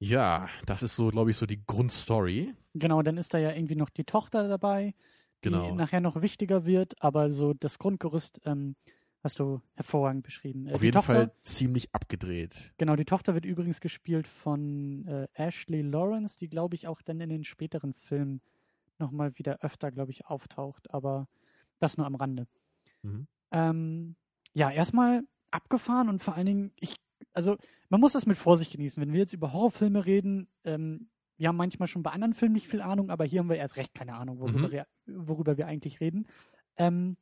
Ja, 0.00 0.48
das 0.66 0.82
ist 0.82 0.96
so, 0.96 1.08
glaube 1.08 1.30
ich, 1.30 1.36
so 1.36 1.46
die 1.46 1.64
Grundstory. 1.64 2.52
genau, 2.74 3.00
dann 3.02 3.16
ist 3.16 3.32
da 3.32 3.38
ja 3.38 3.52
irgendwie 3.52 3.76
noch 3.76 3.88
die 3.88 4.04
Tochter 4.04 4.48
dabei, 4.48 4.94
die 5.44 5.48
Genau. 5.50 5.74
nachher 5.74 6.00
noch 6.00 6.20
wichtiger 6.20 6.66
wird, 6.66 7.00
aber 7.00 7.32
so 7.32 7.54
das 7.54 7.78
Grundgerüst 7.78 8.40
ähm, 8.44 8.74
hast 9.22 9.38
du 9.38 9.62
hervorragend 9.74 10.24
beschrieben. 10.24 10.66
Äh, 10.66 10.72
Auf 10.74 10.80
die 10.80 10.86
jeden 10.86 10.94
Tochter, 10.96 11.14
Fall 11.14 11.32
ziemlich 11.42 11.94
abgedreht. 11.94 12.72
Genau, 12.76 12.96
die 12.96 13.04
Tochter 13.06 13.34
wird 13.34 13.46
übrigens 13.46 13.80
gespielt 13.80 14.26
von 14.26 15.06
äh, 15.06 15.28
Ashley 15.34 15.80
Lawrence, 15.80 16.36
die, 16.38 16.48
glaube 16.48 16.74
ich, 16.74 16.86
auch 16.88 17.00
dann 17.00 17.20
in 17.20 17.30
den 17.30 17.44
späteren 17.44 17.94
Filmen 17.94 18.42
nochmal 18.98 19.38
wieder 19.38 19.60
öfter, 19.62 19.90
glaube 19.90 20.10
ich, 20.10 20.26
auftaucht, 20.26 20.90
aber 20.92 21.28
das 21.78 21.96
nur 21.96 22.06
am 22.06 22.16
Rande. 22.16 22.46
Mhm. 23.02 23.26
Ähm, 23.54 24.16
ja, 24.52 24.70
erstmal 24.70 25.22
abgefahren 25.50 26.08
und 26.08 26.22
vor 26.22 26.34
allen 26.34 26.46
Dingen, 26.46 26.72
ich, 26.80 26.96
also 27.32 27.56
man 27.88 28.00
muss 28.00 28.12
das 28.12 28.26
mit 28.26 28.36
Vorsicht 28.36 28.72
genießen. 28.72 29.00
Wenn 29.00 29.12
wir 29.12 29.20
jetzt 29.20 29.32
über 29.32 29.52
Horrorfilme 29.52 30.04
reden, 30.04 30.48
ähm, 30.64 31.08
wir 31.36 31.48
haben 31.48 31.56
manchmal 31.56 31.88
schon 31.88 32.02
bei 32.02 32.10
anderen 32.10 32.34
Filmen 32.34 32.54
nicht 32.54 32.68
viel 32.68 32.80
Ahnung, 32.82 33.10
aber 33.10 33.24
hier 33.24 33.40
haben 33.40 33.48
wir 33.48 33.56
erst 33.56 33.76
recht 33.76 33.94
keine 33.94 34.14
Ahnung, 34.14 34.38
worüber, 34.40 34.68
Mhm. 34.68 34.72
wir, 34.72 34.86
worüber 35.06 35.56
wir 35.56 35.66
eigentlich 35.66 36.00
reden. 36.00 36.26
Ähm, 36.76 37.16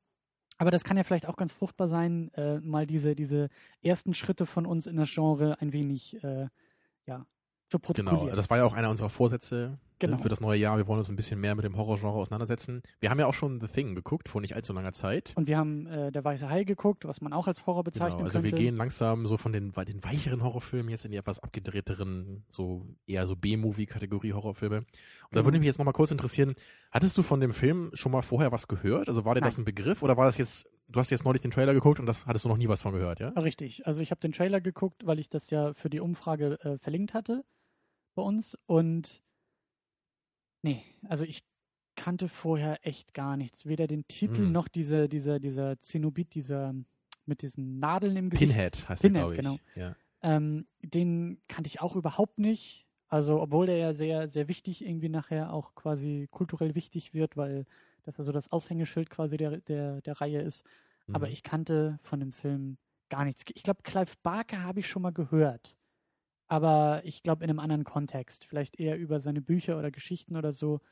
aber 0.59 0.71
das 0.71 0.85
kann 0.85 0.97
ja 0.97 1.03
vielleicht 1.03 1.27
auch 1.27 1.37
ganz 1.37 1.53
fruchtbar 1.53 1.89
sein, 1.89 2.31
äh, 2.35 2.61
mal 2.61 2.87
diese, 2.87 3.15
diese 3.15 3.49
ersten 3.83 4.15
Schritte 4.15 4.47
von 4.47 4.67
uns 4.67 4.87
in 4.87 4.97
das 4.97 5.11
Genre 5.13 5.61
ein 5.61 5.73
wenig 5.73 6.23
äh, 6.23 6.49
ja, 7.07 7.27
zu 7.73 7.79
protokollieren. 7.79 8.27
Genau, 8.27 8.37
das 8.37 8.49
war 8.51 8.59
ja 8.59 8.65
auch 8.65 8.75
einer 8.75 8.91
unserer 8.91 9.11
Vorsätze 9.11 9.73
äh, 9.75 9.93
Genau. 9.99 10.19
für 10.19 10.29
das 10.29 10.41
neue 10.41 10.59
Jahr. 10.59 10.77
Wir 10.79 10.89
wollen 10.89 10.99
uns 10.99 11.11
ein 11.11 11.15
bisschen 11.17 11.41
mehr 11.41 11.55
mit 11.55 11.65
dem 11.65 11.77
Horrorgenre 11.77 12.13
auseinandersetzen. 12.15 12.83
Wir 12.99 13.09
haben 13.11 13.21
ja 13.21 13.27
auch 13.27 13.35
schon 13.35 13.61
The 13.61 13.69
Thing 13.69 13.95
geguckt, 13.95 14.29
vor 14.29 14.41
nicht 14.41 14.57
allzu 14.57 14.73
langer 14.73 14.93
Zeit. 14.93 15.33
Und 15.37 15.47
wir 15.47 15.57
haben 15.57 15.87
äh, 15.87 16.11
Der 16.11 16.25
Weiße 16.25 16.51
Hai 16.51 16.65
geguckt, 16.65 17.05
was 17.05 17.21
man 17.21 17.33
auch 17.33 17.47
als 17.47 17.67
Horror 17.67 17.85
Genau, 17.85 17.93
bezeichnen 17.93 18.25
also 18.25 18.43
wir 18.43 18.51
könnte. 18.51 18.65
gehen 18.65 18.75
langsam 18.75 19.27
so 19.29 19.37
von 19.37 19.53
den, 19.53 19.71
den 19.71 20.03
weicheren 20.05 20.43
Horrorfilmen 20.43 20.89
jetzt 20.91 21.05
in 21.05 21.13
die 21.13 21.19
etwas 21.19 21.39
abgedrehteren, 21.39 22.45
so 22.51 22.85
eher 23.07 23.29
so 23.29 23.37
B-Movie-Kategorie 23.37 24.33
Horrorfilme. 24.33 24.79
Und 24.79 24.87
da 24.87 25.29
Genau. 25.31 25.45
würde 25.47 25.59
mich 25.61 25.67
jetzt 25.67 25.79
nochmal 25.79 25.95
kurz 25.95 26.11
interessieren, 26.11 26.53
hattest 26.91 27.17
du 27.17 27.23
von 27.23 27.39
dem 27.41 27.53
Film 27.53 27.91
schon 27.95 28.11
mal 28.13 28.23
vorher 28.23 28.51
was 28.53 28.67
gehört? 28.69 29.09
Also 29.09 29.25
war 29.25 29.35
dir 29.37 29.41
das 29.41 29.57
Nein. 29.57 29.63
ein 29.63 29.65
Begriff 29.67 30.03
oder 30.03 30.17
war 30.17 30.27
das 30.27 30.37
jetzt, 30.37 30.69
du 30.89 30.99
hast 30.99 31.11
jetzt 31.11 31.25
neulich 31.25 31.43
den 31.43 31.53
Trailer 31.53 31.75
geguckt 31.75 32.01
und 32.01 32.07
das 32.07 32.27
hattest 32.27 32.45
du 32.45 32.49
noch 32.49 32.57
nie 32.59 32.67
was 32.69 32.83
von 32.83 32.93
gehört, 32.93 33.21
ja? 33.21 33.29
Richtig. 33.31 33.87
Also 33.87 34.03
ich 34.03 34.11
habe 34.11 34.21
den 34.21 34.33
Trailer 34.33 34.61
geguckt, 34.61 35.07
weil 35.07 35.19
ich 35.21 35.29
das 35.29 35.51
ja 35.51 35.75
für 35.75 35.91
die 35.91 36.01
Umfrage 36.01 36.59
äh, 36.65 36.79
verlinkt 36.79 37.15
hatte 37.15 37.45
bei 38.15 38.23
uns. 38.23 38.57
Und 38.67 39.23
nee, 40.63 40.83
also 41.09 41.25
ich 41.25 41.43
kannte 41.97 42.29
vorher 42.29 42.87
echt 42.87 43.15
gar 43.15 43.37
nichts. 43.37 43.67
Weder 43.67 43.87
den 43.87 44.07
Titel 44.09 44.43
Hm. 44.45 44.53
noch 44.53 44.69
diese, 44.69 45.09
dieser, 45.09 45.39
dieser 45.41 45.79
Zenobit, 45.81 46.35
dieser 46.35 46.75
mit 47.25 47.43
diesen 47.43 47.79
Nadeln 47.79 48.17
im 48.17 48.31
Gesicht. 48.31 48.51
Pinhead 48.51 48.89
heißt 48.89 49.03
Pinhead, 49.03 49.17
der, 49.17 49.23
glaube 49.23 49.35
ich. 49.35 49.41
genau. 49.77 49.87
Ja. 49.89 49.97
Ähm, 50.23 50.67
den 50.83 51.41
kannte 51.49 51.69
ich 51.69 51.81
auch 51.81 51.95
überhaupt 51.95 52.39
nicht. 52.39 52.87
Also, 53.09 53.41
obwohl 53.41 53.67
der 53.67 53.77
ja 53.77 53.93
sehr, 53.95 54.29
sehr 54.29 54.49
wichtig 54.49 54.85
irgendwie 54.85 55.09
nachher 55.11 55.53
auch 55.53 55.75
quasi 55.75 56.29
kulturell 56.31 56.75
wichtig 56.75 57.13
wird, 57.15 57.37
weil 57.37 57.67
das 58.05 58.17
ja 58.17 58.25
so 58.25 58.33
das 58.33 58.51
Aushängeschild 58.51 59.11
quasi 59.11 59.37
der, 59.37 59.59
der, 59.61 60.01
der 60.01 60.21
Reihe 60.21 60.41
ist. 60.41 60.65
Aber 61.13 61.27
Mhm. 61.27 61.33
ich 61.33 61.43
kannte 61.43 61.99
von 62.03 62.19
dem 62.21 62.33
Film 62.33 62.79
gar 63.11 63.25
nichts. 63.25 63.45
Ich 63.55 63.63
glaube, 63.63 63.83
Clive 63.83 64.15
Barker 64.23 64.63
habe 64.65 64.81
ich 64.81 64.89
schon 64.89 65.03
mal 65.03 65.13
gehört. 65.13 65.77
Aber 66.53 67.01
ich 67.05 67.23
glaube 67.23 67.45
in 67.45 67.49
einem 67.49 67.61
anderen 67.61 67.83
Kontext. 67.83 68.45
Vielleicht 68.45 68.79
eher 68.79 68.99
über 68.99 69.21
seine 69.21 69.41
Bücher 69.41 69.79
oder 69.79 69.91
Geschichten 69.91 70.37
oder 70.37 70.53
so. 70.53 70.83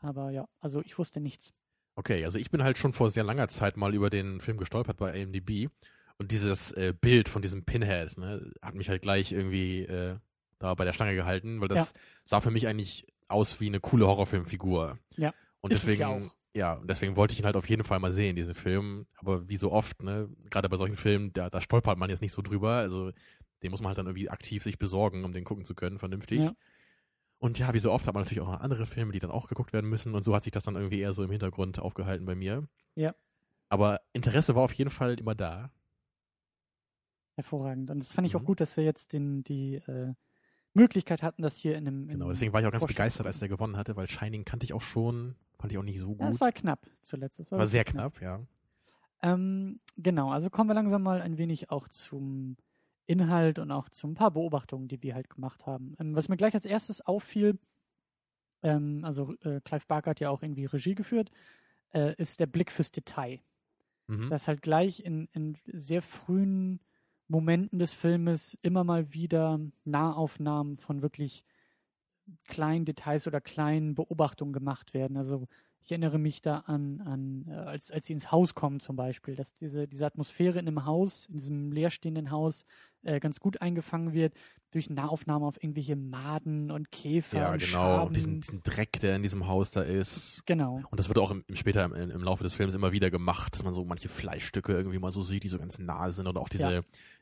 Aber 0.00 0.30
ja, 0.30 0.46
also 0.60 0.82
ich 0.82 0.98
wusste 0.98 1.18
nichts. 1.18 1.54
Okay, 1.96 2.22
also 2.26 2.38
ich 2.38 2.50
bin 2.50 2.62
halt 2.62 2.76
schon 2.76 2.92
vor 2.92 3.08
sehr 3.08 3.24
langer 3.24 3.48
Zeit 3.48 3.78
mal 3.78 3.94
über 3.94 4.10
den 4.10 4.42
Film 4.42 4.58
gestolpert 4.58 4.98
bei 4.98 5.18
IMDb 5.18 5.70
und 6.18 6.30
dieses 6.30 6.72
äh, 6.72 6.92
Bild 6.92 7.30
von 7.30 7.40
diesem 7.40 7.64
Pinhead 7.64 8.18
ne, 8.18 8.52
hat 8.60 8.74
mich 8.74 8.90
halt 8.90 9.00
gleich 9.00 9.32
irgendwie 9.32 9.80
äh, 9.84 10.18
da 10.58 10.74
bei 10.74 10.84
der 10.84 10.92
Stange 10.92 11.14
gehalten, 11.14 11.62
weil 11.62 11.68
das 11.68 11.94
sah 12.26 12.42
für 12.42 12.50
mich 12.50 12.68
eigentlich 12.68 13.06
aus 13.28 13.60
wie 13.60 13.68
eine 13.68 13.80
coole 13.80 14.06
Horrorfilmfigur. 14.06 14.98
Ja, 15.16 15.32
Und 15.62 15.72
ist 15.72 15.78
es 15.78 15.86
deswegen, 15.86 16.00
ja 16.02 16.30
ja, 16.58 16.72
und 16.74 16.88
deswegen 16.88 17.14
wollte 17.14 17.34
ich 17.34 17.38
ihn 17.38 17.44
halt 17.44 17.56
auf 17.56 17.68
jeden 17.68 17.84
Fall 17.84 18.00
mal 18.00 18.10
sehen, 18.10 18.34
diesen 18.34 18.54
Film. 18.54 19.06
Aber 19.18 19.48
wie 19.48 19.56
so 19.56 19.70
oft, 19.70 20.02
ne, 20.02 20.28
gerade 20.50 20.68
bei 20.68 20.76
solchen 20.76 20.96
Filmen, 20.96 21.32
da, 21.32 21.50
da 21.50 21.60
stolpert 21.60 21.98
man 21.98 22.10
jetzt 22.10 22.20
nicht 22.20 22.32
so 22.32 22.42
drüber. 22.42 22.72
Also 22.72 23.12
den 23.62 23.70
muss 23.70 23.80
man 23.80 23.88
halt 23.88 23.98
dann 23.98 24.06
irgendwie 24.06 24.30
aktiv 24.30 24.62
sich 24.62 24.78
besorgen, 24.78 25.24
um 25.24 25.32
den 25.32 25.44
gucken 25.44 25.64
zu 25.64 25.74
können, 25.74 25.98
vernünftig. 25.98 26.40
Ja. 26.44 26.52
Und 27.38 27.58
ja, 27.58 27.72
wie 27.74 27.78
so 27.78 27.92
oft 27.92 28.06
hat 28.06 28.14
man 28.14 28.24
natürlich 28.24 28.40
auch 28.40 28.48
noch 28.52 28.60
andere 28.60 28.86
Filme, 28.86 29.12
die 29.12 29.20
dann 29.20 29.30
auch 29.30 29.48
geguckt 29.48 29.72
werden 29.72 29.88
müssen. 29.88 30.14
Und 30.14 30.24
so 30.24 30.34
hat 30.34 30.42
sich 30.44 30.50
das 30.52 30.64
dann 30.64 30.74
irgendwie 30.76 30.98
eher 31.00 31.12
so 31.12 31.22
im 31.22 31.30
Hintergrund 31.30 31.78
aufgehalten 31.78 32.26
bei 32.26 32.34
mir. 32.34 32.66
Ja. 32.96 33.14
Aber 33.68 34.00
Interesse 34.12 34.54
war 34.56 34.62
auf 34.62 34.72
jeden 34.72 34.90
Fall 34.90 35.18
immer 35.20 35.34
da. 35.34 35.70
Hervorragend. 37.36 37.90
Und 37.90 38.00
das 38.00 38.12
fand 38.12 38.26
ich 38.26 38.34
auch 38.34 38.40
Mhm. 38.42 38.46
gut, 38.46 38.60
dass 38.60 38.76
wir 38.76 38.84
jetzt 38.84 39.12
den, 39.12 39.44
die 39.44 39.76
äh, 39.76 40.14
Möglichkeit 40.74 41.22
hatten, 41.22 41.42
das 41.42 41.54
hier 41.56 41.76
in 41.76 41.86
einem. 41.86 42.02
In 42.04 42.18
Genau, 42.18 42.28
deswegen 42.30 42.52
war 42.52 42.60
ich 42.60 42.66
auch 42.66 42.72
ganz 42.72 42.82
Vorschlag- 42.82 42.96
begeistert, 42.96 43.26
als 43.26 43.38
der 43.38 43.48
gewonnen 43.48 43.76
hatte, 43.76 43.94
weil 43.96 44.08
Shining 44.08 44.44
kannte 44.44 44.64
ich 44.64 44.72
auch 44.72 44.82
schon, 44.82 45.36
fand 45.58 45.70
ich 45.72 45.78
auch 45.78 45.84
nicht 45.84 46.00
so 46.00 46.08
gut. 46.08 46.20
Ja, 46.20 46.28
es 46.30 46.40
war 46.40 46.50
knapp 46.50 46.86
zuletzt. 47.02 47.38
Es 47.38 47.50
war 47.52 47.58
wirklich 47.58 47.70
sehr 47.70 47.84
knapp, 47.84 48.20
ja. 48.20 48.40
Ähm, 49.22 49.80
genau, 49.96 50.30
also 50.30 50.50
kommen 50.50 50.68
wir 50.70 50.74
langsam 50.74 51.02
mal 51.02 51.20
ein 51.22 51.38
wenig 51.38 51.70
auch 51.70 51.88
zum 51.88 52.56
Inhalt 53.08 53.58
und 53.58 53.70
auch 53.70 53.88
zu 53.88 54.06
ein 54.06 54.14
paar 54.14 54.30
Beobachtungen, 54.30 54.86
die 54.86 55.02
wir 55.02 55.14
halt 55.14 55.30
gemacht 55.30 55.66
haben. 55.66 55.96
Ähm, 55.98 56.14
was 56.14 56.28
mir 56.28 56.36
gleich 56.36 56.54
als 56.54 56.64
erstes 56.64 57.00
auffiel, 57.00 57.58
ähm, 58.62 59.04
also 59.04 59.34
äh, 59.42 59.60
Clive 59.62 59.84
Barker 59.88 60.10
hat 60.10 60.20
ja 60.20 60.30
auch 60.30 60.42
irgendwie 60.42 60.66
Regie 60.66 60.94
geführt, 60.94 61.30
äh, 61.92 62.14
ist 62.16 62.38
der 62.38 62.46
Blick 62.46 62.70
fürs 62.70 62.92
Detail. 62.92 63.40
Mhm. 64.06 64.30
Dass 64.30 64.46
halt 64.46 64.62
gleich 64.62 65.00
in, 65.00 65.28
in 65.32 65.56
sehr 65.66 66.02
frühen 66.02 66.80
Momenten 67.28 67.78
des 67.78 67.92
Filmes 67.92 68.58
immer 68.62 68.84
mal 68.84 69.12
wieder 69.12 69.60
Nahaufnahmen 69.84 70.76
von 70.76 71.02
wirklich 71.02 71.44
kleinen 72.46 72.84
Details 72.84 73.26
oder 73.26 73.40
kleinen 73.40 73.94
Beobachtungen 73.94 74.52
gemacht 74.52 74.92
werden. 74.92 75.16
Also 75.16 75.46
ich 75.88 75.92
erinnere 75.92 76.18
mich 76.18 76.42
da 76.42 76.58
an, 76.66 77.00
an 77.00 77.46
äh, 77.48 77.54
als, 77.54 77.90
als 77.90 78.06
sie 78.06 78.12
ins 78.12 78.30
Haus 78.30 78.54
kommen 78.54 78.78
zum 78.78 78.96
Beispiel, 78.96 79.34
dass 79.34 79.54
diese, 79.54 79.88
diese 79.88 80.04
Atmosphäre 80.04 80.58
in 80.58 80.68
einem 80.68 80.84
Haus, 80.84 81.26
in 81.30 81.38
diesem 81.38 81.72
leerstehenden 81.72 82.30
Haus, 82.30 82.66
äh, 83.04 83.20
ganz 83.20 83.40
gut 83.40 83.60
eingefangen 83.62 84.12
wird 84.12 84.34
durch 84.70 84.90
Nahaufnahmen 84.90 85.46
auf 85.46 85.62
irgendwelche 85.62 85.96
Maden 85.96 86.70
und 86.70 86.90
Käfer 86.92 87.38
Ja, 87.38 87.52
und 87.52 87.60
genau. 87.60 88.06
Und 88.06 88.16
diesen, 88.16 88.40
diesen 88.40 88.62
Dreck, 88.62 89.00
der 89.00 89.16
in 89.16 89.22
diesem 89.22 89.46
Haus 89.46 89.70
da 89.70 89.82
ist. 89.82 90.42
genau. 90.46 90.82
Und 90.90 90.98
das 91.00 91.08
wird 91.08 91.18
auch 91.18 91.30
im, 91.30 91.42
im 91.46 91.56
später 91.56 91.84
im, 91.84 91.94
im 91.94 92.22
Laufe 92.22 92.44
des 92.44 92.54
Films 92.54 92.74
immer 92.74 92.92
wieder 92.92 93.10
gemacht, 93.10 93.54
dass 93.54 93.62
man 93.62 93.72
so 93.72 93.84
manche 93.84 94.08
Fleischstücke 94.08 94.72
irgendwie 94.72 94.98
mal 94.98 95.10
so 95.12 95.22
sieht, 95.22 95.44
die 95.44 95.48
so 95.48 95.58
ganz 95.58 95.78
nah 95.78 96.10
sind 96.10 96.26
oder 96.26 96.40
auch 96.40 96.48
diese, 96.48 96.70
Ja. 96.72 96.80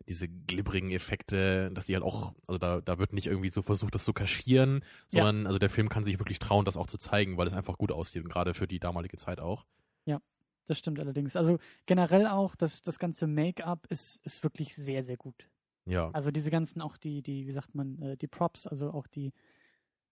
diese 0.09 0.29
glibberigen 0.29 0.91
Effekte, 0.91 1.71
dass 1.73 1.87
die 1.87 1.95
halt 1.95 2.05
auch, 2.05 2.35
also 2.49 2.59
da, 2.59 2.81
da 2.81 2.99
wird 2.99 3.13
nicht 3.13 3.27
irgendwie 3.27 3.51
so 3.51 3.63
versucht, 3.63 3.95
das 3.95 4.05
zu 4.05 4.13
kaschieren, 4.13 4.81
Ja. 5.11 5.23
sondern 5.23 5.47
also 5.47 5.59
der 5.59 5.71
Film 5.71 5.89
kann 5.89 6.05
sich 6.05 6.19
wirklich 6.19 6.39
trauen, 6.39 6.65
das 6.65 6.77
auch 6.77 6.87
zu 6.89 6.99
zeigen, 6.99 7.37
weil 7.37 7.47
es 7.47 7.53
einfach 7.55 7.79
gut 7.79 7.93
aussieht 7.93 8.25
und 8.25 8.29
gerade 8.31 8.55
für 8.55 8.67
die 8.67 8.81
damalige 8.81 9.17
Zeit 9.19 9.41
auch. 9.41 9.67
Das 10.69 10.79
stimmt 10.79 10.99
allerdings. 10.99 11.37
Also 11.37 11.59
generell 11.87 12.27
auch, 12.27 12.57
das, 12.57 12.83
das 12.83 12.99
ganze 12.99 13.29
Make-up 13.29 13.87
ist, 13.89 14.17
ist 14.27 14.43
wirklich 14.43 14.75
sehr, 14.75 15.05
sehr 15.05 15.17
gut. 15.17 15.49
Ja. 15.87 16.11
Also 16.13 16.31
diese 16.31 16.51
ganzen, 16.51 16.81
auch 16.83 16.97
die, 16.97 17.23
die, 17.23 17.47
wie 17.47 17.53
sagt 17.53 17.75
man, 17.75 18.01
äh, 18.03 18.17
die 18.17 18.27
Props, 18.27 18.67
also 18.67 18.91
auch 18.91 19.07
die, 19.07 19.33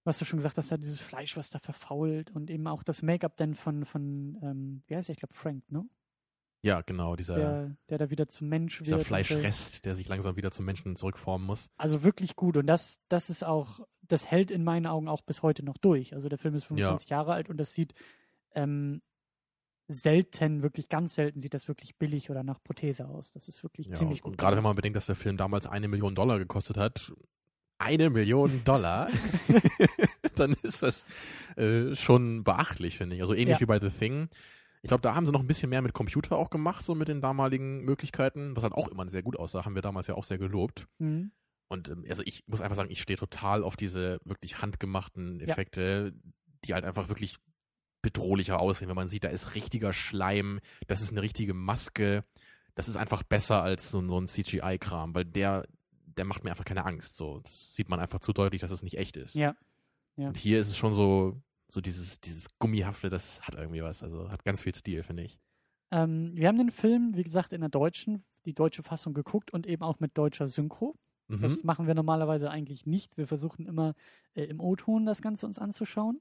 was 0.04 0.18
du 0.18 0.24
schon 0.24 0.38
gesagt 0.38 0.56
hast, 0.58 0.70
da 0.70 0.76
dieses 0.76 1.00
Fleisch, 1.00 1.36
was 1.36 1.50
da 1.50 1.58
verfault 1.58 2.30
und 2.30 2.50
eben 2.50 2.66
auch 2.66 2.82
das 2.82 3.02
Make-up 3.02 3.36
dann 3.36 3.54
von, 3.54 3.84
von 3.84 4.38
ähm, 4.42 4.82
wie 4.86 4.96
heißt 4.96 5.08
der, 5.08 5.14
ich 5.14 5.18
glaube 5.18 5.34
Frank, 5.34 5.70
ne? 5.70 5.84
Ja, 6.62 6.80
genau, 6.80 7.14
dieser, 7.14 7.36
Der, 7.36 7.76
der 7.90 7.98
da 7.98 8.10
wieder 8.10 8.26
zum 8.26 8.48
Mensch 8.48 8.78
dieser 8.78 8.96
wird. 8.96 9.02
so. 9.02 9.08
Fleischrest, 9.08 9.84
der 9.84 9.94
sich 9.94 10.08
langsam 10.08 10.36
wieder 10.36 10.50
zum 10.50 10.64
Menschen 10.64 10.96
zurückformen 10.96 11.46
muss. 11.46 11.68
Also 11.76 12.04
wirklich 12.04 12.36
gut 12.36 12.56
und 12.56 12.66
das, 12.66 13.00
das 13.08 13.28
ist 13.28 13.44
auch, 13.44 13.80
das 14.00 14.30
hält 14.30 14.50
in 14.50 14.64
meinen 14.64 14.86
Augen 14.86 15.08
auch 15.08 15.20
bis 15.20 15.42
heute 15.42 15.62
noch 15.62 15.76
durch. 15.76 16.14
Also 16.14 16.30
der 16.30 16.38
Film 16.38 16.54
ist 16.54 16.64
25 16.64 17.10
Jahre 17.10 17.34
alt 17.34 17.50
und 17.50 17.58
das 17.58 17.74
sieht 17.74 17.92
ähm, 18.54 19.02
selten, 19.88 20.62
wirklich 20.62 20.88
ganz 20.88 21.14
selten 21.14 21.40
sieht 21.40 21.54
das 21.54 21.68
wirklich 21.68 21.96
billig 21.96 22.30
oder 22.30 22.42
nach 22.42 22.62
Prothese 22.62 23.06
aus. 23.08 23.32
Das 23.32 23.48
ist 23.48 23.62
wirklich 23.62 23.86
Ja, 23.88 23.94
ziemlich 23.94 24.24
und 24.24 24.32
gut. 24.32 24.38
gerade 24.38 24.56
wenn 24.56 24.62
man 24.64 24.76
bedenkt, 24.76 24.96
dass 24.96 25.06
der 25.06 25.16
Film 25.16 25.36
damals 25.36 25.66
eine 25.66 25.88
Million 25.88 26.14
Dollar 26.14 26.38
gekostet 26.38 26.76
hat, 26.76 27.12
eine 27.78 28.08
Million 28.10 28.62
Dollar, 28.64 29.08
dann 30.36 30.54
ist 30.62 30.82
das 30.82 31.04
äh, 31.56 31.94
schon 31.94 32.44
beachtlich, 32.44 32.96
finde 32.96 33.16
ich. 33.16 33.22
Also 33.22 33.34
ähnlich 33.34 33.56
Ja. 33.56 33.60
wie 33.60 33.66
bei 33.66 33.78
The 33.80 33.90
Thing. 33.90 34.28
Ich 34.82 34.88
glaube, 34.88 35.00
da 35.00 35.14
haben 35.14 35.24
sie 35.24 35.32
noch 35.32 35.40
ein 35.40 35.46
bisschen 35.46 35.70
mehr 35.70 35.80
mit 35.80 35.94
Computer 35.94 36.36
auch 36.36 36.50
gemacht, 36.50 36.84
so 36.84 36.94
mit 36.94 37.08
den 37.08 37.22
damaligen 37.22 37.84
Möglichkeiten, 37.84 38.54
was 38.54 38.64
halt 38.64 38.74
auch 38.74 38.88
immer 38.88 39.08
sehr 39.08 39.22
gut 39.22 39.38
aussah, 39.38 39.64
haben 39.64 39.74
wir 39.74 39.80
damals 39.82 40.08
ja 40.08 40.14
auch 40.14 40.24
sehr 40.24 40.36
gelobt. 40.38 40.86
Mhm. 40.98 41.30
Und 41.68 41.88
ähm, 41.88 42.04
also 42.08 42.22
ich 42.26 42.44
muss 42.46 42.60
einfach 42.60 42.76
sagen, 42.76 42.90
ich 42.90 43.00
stehe 43.00 43.16
total 43.18 43.62
auf 43.64 43.76
diese 43.76 44.18
wirklich 44.24 44.60
handgemachten 44.60 45.40
Ja. 45.40 45.46
Effekte, 45.46 46.12
die 46.66 46.74
halt 46.74 46.84
einfach 46.84 47.08
wirklich 47.08 47.36
bedrohlicher 48.04 48.60
aussehen, 48.60 48.88
wenn 48.88 48.96
man 48.96 49.08
sieht, 49.08 49.24
da 49.24 49.28
ist 49.28 49.54
richtiger 49.54 49.94
Schleim, 49.94 50.60
das 50.86 51.00
ist 51.00 51.10
eine 51.10 51.22
richtige 51.22 51.54
Maske, 51.54 52.22
das 52.74 52.86
ist 52.86 52.96
einfach 52.96 53.22
besser 53.22 53.62
als 53.62 53.90
so, 53.90 54.06
so 54.06 54.20
ein 54.20 54.28
CGI-Kram, 54.28 55.14
weil 55.14 55.24
der, 55.24 55.66
der 56.06 56.26
macht 56.26 56.44
mir 56.44 56.50
einfach 56.50 56.66
keine 56.66 56.84
Angst. 56.84 57.16
So, 57.16 57.40
das 57.40 57.74
sieht 57.74 57.88
man 57.88 58.00
einfach 58.00 58.20
zu 58.20 58.32
deutlich, 58.32 58.60
dass 58.60 58.70
es 58.70 58.82
nicht 58.82 58.98
echt 58.98 59.16
ist. 59.16 59.34
Ja. 59.34 59.56
Ja. 60.16 60.28
Und 60.28 60.36
hier 60.36 60.60
ist 60.60 60.68
es 60.68 60.76
schon 60.76 60.92
so, 60.92 61.40
so 61.68 61.80
dieses, 61.80 62.20
dieses 62.20 62.46
Gummihafte, 62.58 63.08
das 63.08 63.40
hat 63.42 63.54
irgendwie 63.54 63.82
was, 63.82 64.02
also 64.02 64.30
hat 64.30 64.44
ganz 64.44 64.60
viel 64.60 64.74
Stil, 64.74 65.02
finde 65.02 65.22
ich. 65.22 65.38
Ähm, 65.90 66.32
wir 66.34 66.46
haben 66.48 66.58
den 66.58 66.70
Film, 66.70 67.16
wie 67.16 67.24
gesagt, 67.24 67.52
in 67.52 67.60
der 67.62 67.70
deutschen, 67.70 68.24
die 68.44 68.54
deutsche 68.54 68.82
Fassung 68.82 69.14
geguckt 69.14 69.50
und 69.50 69.66
eben 69.66 69.82
auch 69.82 69.98
mit 69.98 70.16
deutscher 70.18 70.46
Synchro. 70.46 70.94
Mhm. 71.28 71.40
Das 71.40 71.64
machen 71.64 71.86
wir 71.86 71.94
normalerweise 71.94 72.50
eigentlich 72.50 72.84
nicht. 72.84 73.16
Wir 73.16 73.26
versuchen 73.26 73.66
immer 73.66 73.94
äh, 74.34 74.44
im 74.44 74.60
O-Ton 74.60 75.06
das 75.06 75.22
Ganze 75.22 75.46
uns 75.46 75.58
anzuschauen. 75.58 76.20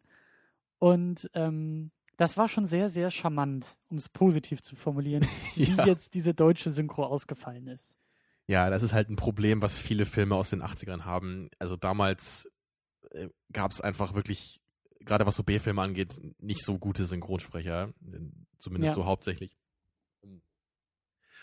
Und 0.83 1.29
ähm, 1.33 1.91
das 2.17 2.35
war 2.35 2.49
schon 2.49 2.65
sehr, 2.65 2.89
sehr 2.89 3.09
charmant, 3.09 3.77
um 3.87 3.95
es 3.95 4.09
positiv 4.09 4.61
zu 4.61 4.75
formulieren, 4.75 5.23
wie 5.55 5.63
Ja. 5.63 5.85
jetzt 5.85 6.13
diese 6.13 6.33
deutsche 6.33 6.71
Synchro 6.71 7.05
ausgefallen 7.05 7.67
ist. 7.67 7.95
Ja, 8.47 8.69
das 8.69 8.83
ist 8.83 8.91
halt 8.91 9.09
ein 9.09 9.15
Problem, 9.15 9.61
was 9.61 9.77
viele 9.77 10.05
Filme 10.05 10.35
aus 10.35 10.49
den 10.49 10.61
80ern 10.61 11.05
haben. 11.05 11.49
Also 11.57 11.77
damals 11.77 12.51
äh, 13.11 13.29
gab 13.53 13.71
es 13.71 13.79
einfach 13.79 14.13
wirklich, 14.13 14.59
gerade 14.99 15.25
was 15.25 15.37
so 15.37 15.43
B-Filme 15.43 15.81
angeht, 15.81 16.19
nicht 16.39 16.65
so 16.65 16.77
gute 16.77 17.05
Synchronsprecher. 17.05 17.93
Zumindest 18.59 18.89
Ja. 18.91 18.95
so 18.95 19.05
hauptsächlich. 19.05 19.57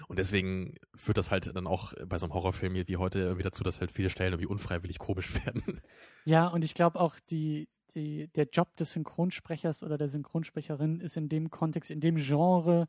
Und 0.08 0.18
deswegen 0.18 0.74
führt 0.94 1.16
das 1.16 1.30
halt 1.30 1.54
dann 1.56 1.66
auch 1.66 1.94
bei 2.06 2.18
so 2.18 2.26
einem 2.26 2.34
Horrorfilm 2.34 2.74
hier 2.74 2.88
wie 2.88 2.96
heute 2.98 3.20
irgendwie 3.20 3.42
dazu, 3.44 3.62
dass 3.62 3.80
halt 3.80 3.90
viele 3.90 4.10
Stellen 4.10 4.32
irgendwie 4.34 4.50
unfreiwillig 4.50 4.98
komisch 4.98 5.34
werden. 5.46 5.80
Ja, 6.26 6.48
und 6.48 6.62
ich 6.62 6.74
glaube 6.74 7.00
auch, 7.00 7.18
die, 7.30 7.68
die, 7.94 8.28
der 8.28 8.48
Job 8.52 8.76
des 8.76 8.92
Synchronsprechers 8.92 9.82
oder 9.82 9.98
der 9.98 10.08
Synchronsprecherin 10.08 11.00
ist 11.00 11.16
in 11.16 11.28
dem 11.28 11.50
Kontext, 11.50 11.90
in 11.90 12.00
dem 12.00 12.16
Genre, 12.16 12.88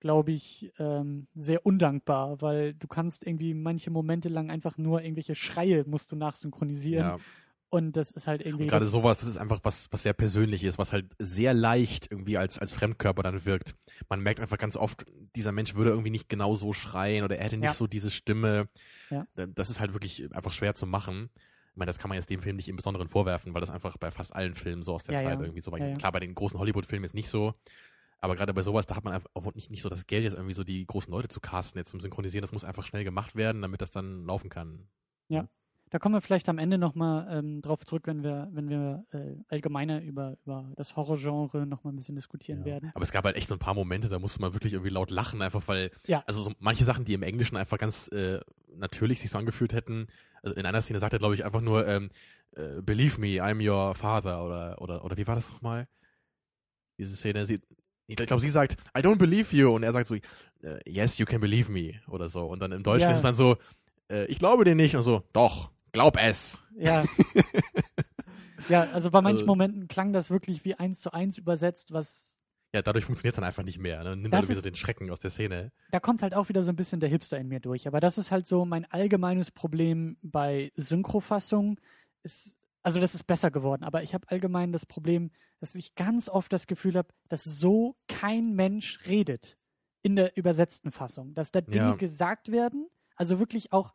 glaube 0.00 0.32
ich, 0.32 0.72
ähm, 0.78 1.26
sehr 1.34 1.64
undankbar, 1.64 2.40
weil 2.42 2.74
du 2.74 2.86
kannst 2.88 3.26
irgendwie 3.26 3.54
manche 3.54 3.90
Momente 3.90 4.28
lang 4.28 4.50
einfach 4.50 4.76
nur 4.76 5.02
irgendwelche 5.02 5.34
Schreie 5.34 5.84
musst 5.86 6.12
du 6.12 6.16
nachsynchronisieren. 6.16 7.06
Ja, 7.06 7.18
Und 7.70 7.96
das 7.96 8.10
ist 8.10 8.26
halt 8.26 8.42
irgendwie. 8.44 8.66
Gerade 8.66 8.84
sowas, 8.84 9.20
das 9.20 9.28
ist 9.28 9.38
einfach 9.38 9.60
was, 9.62 9.88
was 9.90 10.02
sehr 10.02 10.12
persönliches, 10.12 10.78
was 10.78 10.92
halt 10.92 11.06
sehr 11.18 11.54
leicht 11.54 12.08
irgendwie 12.10 12.36
als, 12.36 12.58
als 12.58 12.72
Fremdkörper 12.72 13.22
dann 13.22 13.44
wirkt. 13.46 13.74
Man 14.08 14.20
merkt 14.20 14.40
einfach 14.40 14.58
ganz 14.58 14.76
oft, 14.76 15.06
dieser 15.36 15.52
Mensch 15.52 15.74
würde 15.74 15.90
irgendwie 15.90 16.10
nicht 16.10 16.28
genau 16.28 16.54
so 16.54 16.72
schreien 16.72 17.24
oder 17.24 17.38
er 17.38 17.44
hätte 17.46 17.56
nicht 17.56 17.70
ja. 17.70 17.74
so 17.74 17.86
diese 17.86 18.10
Stimme. 18.10 18.68
Ja. 19.10 19.26
Das 19.34 19.70
ist 19.70 19.80
halt 19.80 19.94
wirklich 19.94 20.32
einfach 20.34 20.52
schwer 20.52 20.74
zu 20.74 20.86
machen. 20.86 21.30
Ich 21.74 21.78
meine, 21.78 21.88
das 21.88 21.98
kann 21.98 22.08
man 22.08 22.14
jetzt 22.14 22.30
dem 22.30 22.40
Film 22.40 22.54
nicht 22.54 22.68
im 22.68 22.76
Besonderen 22.76 23.08
vorwerfen, 23.08 23.52
weil 23.52 23.60
das 23.60 23.70
einfach 23.70 23.96
bei 23.96 24.12
fast 24.12 24.32
allen 24.32 24.54
Filmen 24.54 24.84
so 24.84 24.94
aus 24.94 25.02
der 25.02 25.16
ja, 25.16 25.22
Zeit 25.22 25.40
irgendwie 25.40 25.60
so 25.60 25.72
war. 25.72 25.80
Klar, 25.96 26.12
bei 26.12 26.20
den 26.20 26.32
großen 26.32 26.58
Hollywood-Filmen 26.58 27.02
jetzt 27.02 27.14
nicht 27.14 27.28
so. 27.28 27.54
Aber 28.20 28.36
gerade 28.36 28.54
bei 28.54 28.62
sowas, 28.62 28.86
da 28.86 28.94
hat 28.94 29.02
man 29.02 29.12
einfach 29.12 29.28
auch 29.34 29.52
nicht, 29.54 29.72
nicht 29.72 29.82
so 29.82 29.88
das 29.88 30.06
Geld, 30.06 30.22
jetzt 30.22 30.34
irgendwie 30.34 30.54
so 30.54 30.62
die 30.62 30.86
großen 30.86 31.10
Leute 31.10 31.26
zu 31.26 31.40
casten, 31.40 31.80
jetzt 31.80 31.90
zum 31.90 32.00
Synchronisieren. 32.00 32.42
Das 32.42 32.52
muss 32.52 32.62
einfach 32.62 32.86
schnell 32.86 33.02
gemacht 33.02 33.34
werden, 33.34 33.60
damit 33.60 33.82
das 33.82 33.90
dann 33.90 34.24
laufen 34.24 34.50
kann. 34.50 34.86
Ja. 35.28 35.48
Da 35.90 35.98
kommen 35.98 36.14
wir 36.14 36.20
vielleicht 36.20 36.48
am 36.48 36.58
Ende 36.58 36.78
nochmal 36.78 37.26
ähm, 37.30 37.60
drauf 37.60 37.84
zurück, 37.84 38.06
wenn 38.06 38.22
wir, 38.22 38.48
wenn 38.52 38.68
wir 38.68 39.04
äh, 39.12 39.36
allgemeiner 39.48 40.00
über, 40.00 40.36
über 40.44 40.72
das 40.76 40.96
Horrorgenre 40.96 41.66
nochmal 41.66 41.92
ein 41.92 41.96
bisschen 41.96 42.16
diskutieren 42.16 42.60
ja. 42.60 42.64
werden. 42.66 42.92
Aber 42.94 43.02
es 43.02 43.12
gab 43.12 43.24
halt 43.24 43.36
echt 43.36 43.48
so 43.48 43.54
ein 43.54 43.60
paar 43.60 43.74
Momente, 43.74 44.08
da 44.08 44.18
musste 44.18 44.40
man 44.40 44.54
wirklich 44.54 44.72
irgendwie 44.72 44.90
laut 44.90 45.10
lachen, 45.10 45.42
einfach 45.42 45.62
weil, 45.66 45.90
ja. 46.06 46.24
also 46.26 46.42
so 46.42 46.52
manche 46.58 46.84
Sachen, 46.84 47.04
die 47.04 47.14
im 47.14 47.22
Englischen 47.22 47.56
einfach 47.56 47.78
ganz 47.78 48.08
äh, 48.08 48.40
natürlich 48.74 49.20
sich 49.20 49.30
so 49.30 49.38
angefühlt 49.38 49.72
hätten. 49.72 50.06
Also 50.44 50.56
in 50.56 50.66
einer 50.66 50.82
Szene 50.82 50.98
sagt 50.98 51.12
er, 51.12 51.18
glaube 51.18 51.34
ich, 51.34 51.44
einfach 51.44 51.60
nur, 51.60 51.86
ähm, 51.88 52.10
äh, 52.56 52.82
believe 52.82 53.20
me, 53.20 53.42
I'm 53.42 53.66
your 53.66 53.94
father 53.94 54.44
oder, 54.44 54.80
oder, 54.80 55.04
oder 55.04 55.16
wie 55.16 55.26
war 55.26 55.34
das 55.34 55.50
nochmal? 55.50 55.88
Diese 56.98 57.16
Szene, 57.16 57.46
sie, 57.46 57.60
ich 58.06 58.16
glaube, 58.16 58.40
sie 58.40 58.50
sagt, 58.50 58.76
I 58.96 59.00
don't 59.00 59.16
believe 59.16 59.56
you. 59.56 59.74
Und 59.74 59.82
er 59.82 59.92
sagt 59.92 60.06
so, 60.06 60.14
äh, 60.14 60.20
yes, 60.86 61.18
you 61.18 61.26
can 61.26 61.40
believe 61.40 61.72
me. 61.72 62.00
Oder 62.08 62.28
so. 62.28 62.46
Und 62.46 62.60
dann 62.60 62.72
im 62.72 62.82
Deutschen 62.82 63.06
ja. 63.06 63.10
ist 63.10 63.18
es 63.18 63.22
dann 63.22 63.34
so, 63.34 63.56
äh, 64.08 64.26
ich 64.26 64.38
glaube 64.38 64.64
dir 64.64 64.74
nicht. 64.74 64.94
Und 64.94 65.02
so, 65.02 65.24
doch, 65.32 65.70
Glaub 65.94 66.20
es. 66.20 66.60
Ja. 66.76 67.04
ja, 68.68 68.82
also 68.92 69.12
bei 69.12 69.20
manchen 69.20 69.42
also, 69.42 69.46
Momenten 69.46 69.86
klang 69.86 70.12
das 70.12 70.28
wirklich 70.28 70.64
wie 70.64 70.74
eins 70.74 71.00
zu 71.00 71.12
eins 71.12 71.38
übersetzt, 71.38 71.92
was. 71.92 72.33
Ja, 72.74 72.82
dadurch 72.82 73.04
funktioniert 73.04 73.36
dann 73.36 73.44
einfach 73.44 73.62
nicht 73.62 73.78
mehr. 73.78 74.02
Ne? 74.02 74.16
Nimmt 74.16 74.34
also 74.34 74.48
wieder 74.48 74.60
den 74.60 74.74
Schrecken 74.74 75.08
aus 75.08 75.20
der 75.20 75.30
Szene. 75.30 75.70
Da 75.92 76.00
kommt 76.00 76.22
halt 76.22 76.34
auch 76.34 76.48
wieder 76.48 76.60
so 76.60 76.72
ein 76.72 76.76
bisschen 76.76 76.98
der 76.98 77.08
Hipster 77.08 77.38
in 77.38 77.46
mir 77.46 77.60
durch. 77.60 77.86
Aber 77.86 78.00
das 78.00 78.18
ist 78.18 78.32
halt 78.32 78.48
so 78.48 78.64
mein 78.64 78.84
allgemeines 78.90 79.52
Problem 79.52 80.16
bei 80.22 80.72
Synchrofassungen. 80.74 81.78
Ist, 82.24 82.56
also 82.82 83.00
das 83.00 83.14
ist 83.14 83.28
besser 83.28 83.52
geworden, 83.52 83.84
aber 83.84 84.02
ich 84.02 84.12
habe 84.12 84.28
allgemein 84.28 84.72
das 84.72 84.86
Problem, 84.86 85.30
dass 85.60 85.76
ich 85.76 85.94
ganz 85.94 86.28
oft 86.28 86.52
das 86.52 86.66
Gefühl 86.66 86.96
habe, 86.96 87.14
dass 87.28 87.44
so 87.44 87.96
kein 88.08 88.56
Mensch 88.56 89.06
redet 89.06 89.56
in 90.02 90.16
der 90.16 90.36
übersetzten 90.36 90.90
Fassung. 90.90 91.32
Dass 91.34 91.52
da 91.52 91.60
Dinge 91.60 91.90
ja. 91.90 91.94
gesagt 91.94 92.50
werden, 92.50 92.88
also 93.14 93.38
wirklich 93.38 93.72
auch 93.72 93.94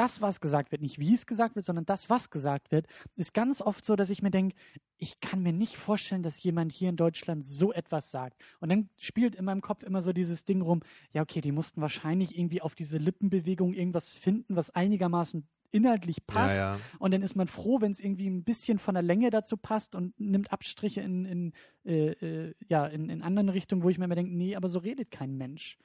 das, 0.00 0.22
was 0.22 0.40
gesagt 0.40 0.72
wird, 0.72 0.80
nicht 0.80 0.98
wie 0.98 1.12
es 1.12 1.26
gesagt 1.26 1.56
wird, 1.56 1.66
sondern 1.66 1.84
das, 1.84 2.08
was 2.08 2.30
gesagt 2.30 2.70
wird, 2.70 2.86
ist 3.16 3.34
ganz 3.34 3.60
oft 3.60 3.84
so, 3.84 3.96
dass 3.96 4.08
ich 4.08 4.22
mir 4.22 4.30
denke, 4.30 4.56
ich 4.96 5.20
kann 5.20 5.42
mir 5.42 5.52
nicht 5.52 5.76
vorstellen, 5.76 6.22
dass 6.22 6.42
jemand 6.42 6.72
hier 6.72 6.88
in 6.88 6.96
Deutschland 6.96 7.44
so 7.44 7.70
etwas 7.70 8.10
sagt. 8.10 8.40
Und 8.60 8.70
dann 8.70 8.88
spielt 8.96 9.34
in 9.34 9.44
meinem 9.44 9.60
Kopf 9.60 9.82
immer 9.82 10.00
so 10.00 10.14
dieses 10.14 10.46
Ding 10.46 10.62
rum, 10.62 10.80
ja, 11.12 11.20
okay, 11.20 11.42
die 11.42 11.52
mussten 11.52 11.82
wahrscheinlich 11.82 12.38
irgendwie 12.38 12.62
auf 12.62 12.74
diese 12.74 12.96
Lippenbewegung 12.96 13.74
irgendwas 13.74 14.08
finden, 14.08 14.56
was 14.56 14.70
einigermaßen 14.70 15.46
inhaltlich 15.70 16.26
passt. 16.26 16.56
Ja, 16.56 16.76
ja. 16.76 16.80
Und 16.98 17.12
dann 17.12 17.20
ist 17.20 17.36
man 17.36 17.46
froh, 17.46 17.82
wenn 17.82 17.92
es 17.92 18.00
irgendwie 18.00 18.30
ein 18.30 18.42
bisschen 18.42 18.78
von 18.78 18.94
der 18.94 19.02
Länge 19.02 19.28
dazu 19.28 19.58
passt 19.58 19.94
und 19.94 20.18
nimmt 20.18 20.50
Abstriche 20.50 21.02
in, 21.02 21.26
in, 21.26 21.52
äh, 21.84 22.12
äh, 22.12 22.54
ja, 22.68 22.86
in, 22.86 23.10
in 23.10 23.20
anderen 23.20 23.50
Richtungen, 23.50 23.82
wo 23.82 23.90
ich 23.90 23.98
mir 23.98 24.06
immer 24.06 24.14
denke, 24.14 24.34
nee, 24.34 24.56
aber 24.56 24.70
so 24.70 24.78
redet 24.78 25.10
kein 25.10 25.36
Mensch. 25.36 25.76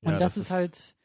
Und 0.00 0.12
ja, 0.12 0.18
das, 0.18 0.36
das, 0.36 0.44
ist 0.44 0.50
halt, 0.50 0.96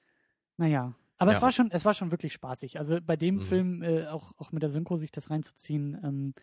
naja. 0.55 0.95
Aber 1.19 1.31
ja. 1.31 1.37
es 1.37 1.41
war 1.41 1.51
schon, 1.51 1.69
es 1.71 1.85
war 1.85 1.93
schon 1.93 2.11
wirklich 2.11 2.33
spaßig. 2.33 2.79
Also 2.79 2.97
bei 3.01 3.15
dem 3.15 3.35
mhm. 3.35 3.41
Film 3.41 3.83
äh, 3.83 4.07
auch, 4.07 4.31
auch 4.37 4.51
mit 4.51 4.63
der 4.63 4.69
Synchro 4.69 4.95
sich 4.95 5.11
das 5.11 5.29
reinzuziehen. 5.29 5.99
Ähm, 6.03 6.33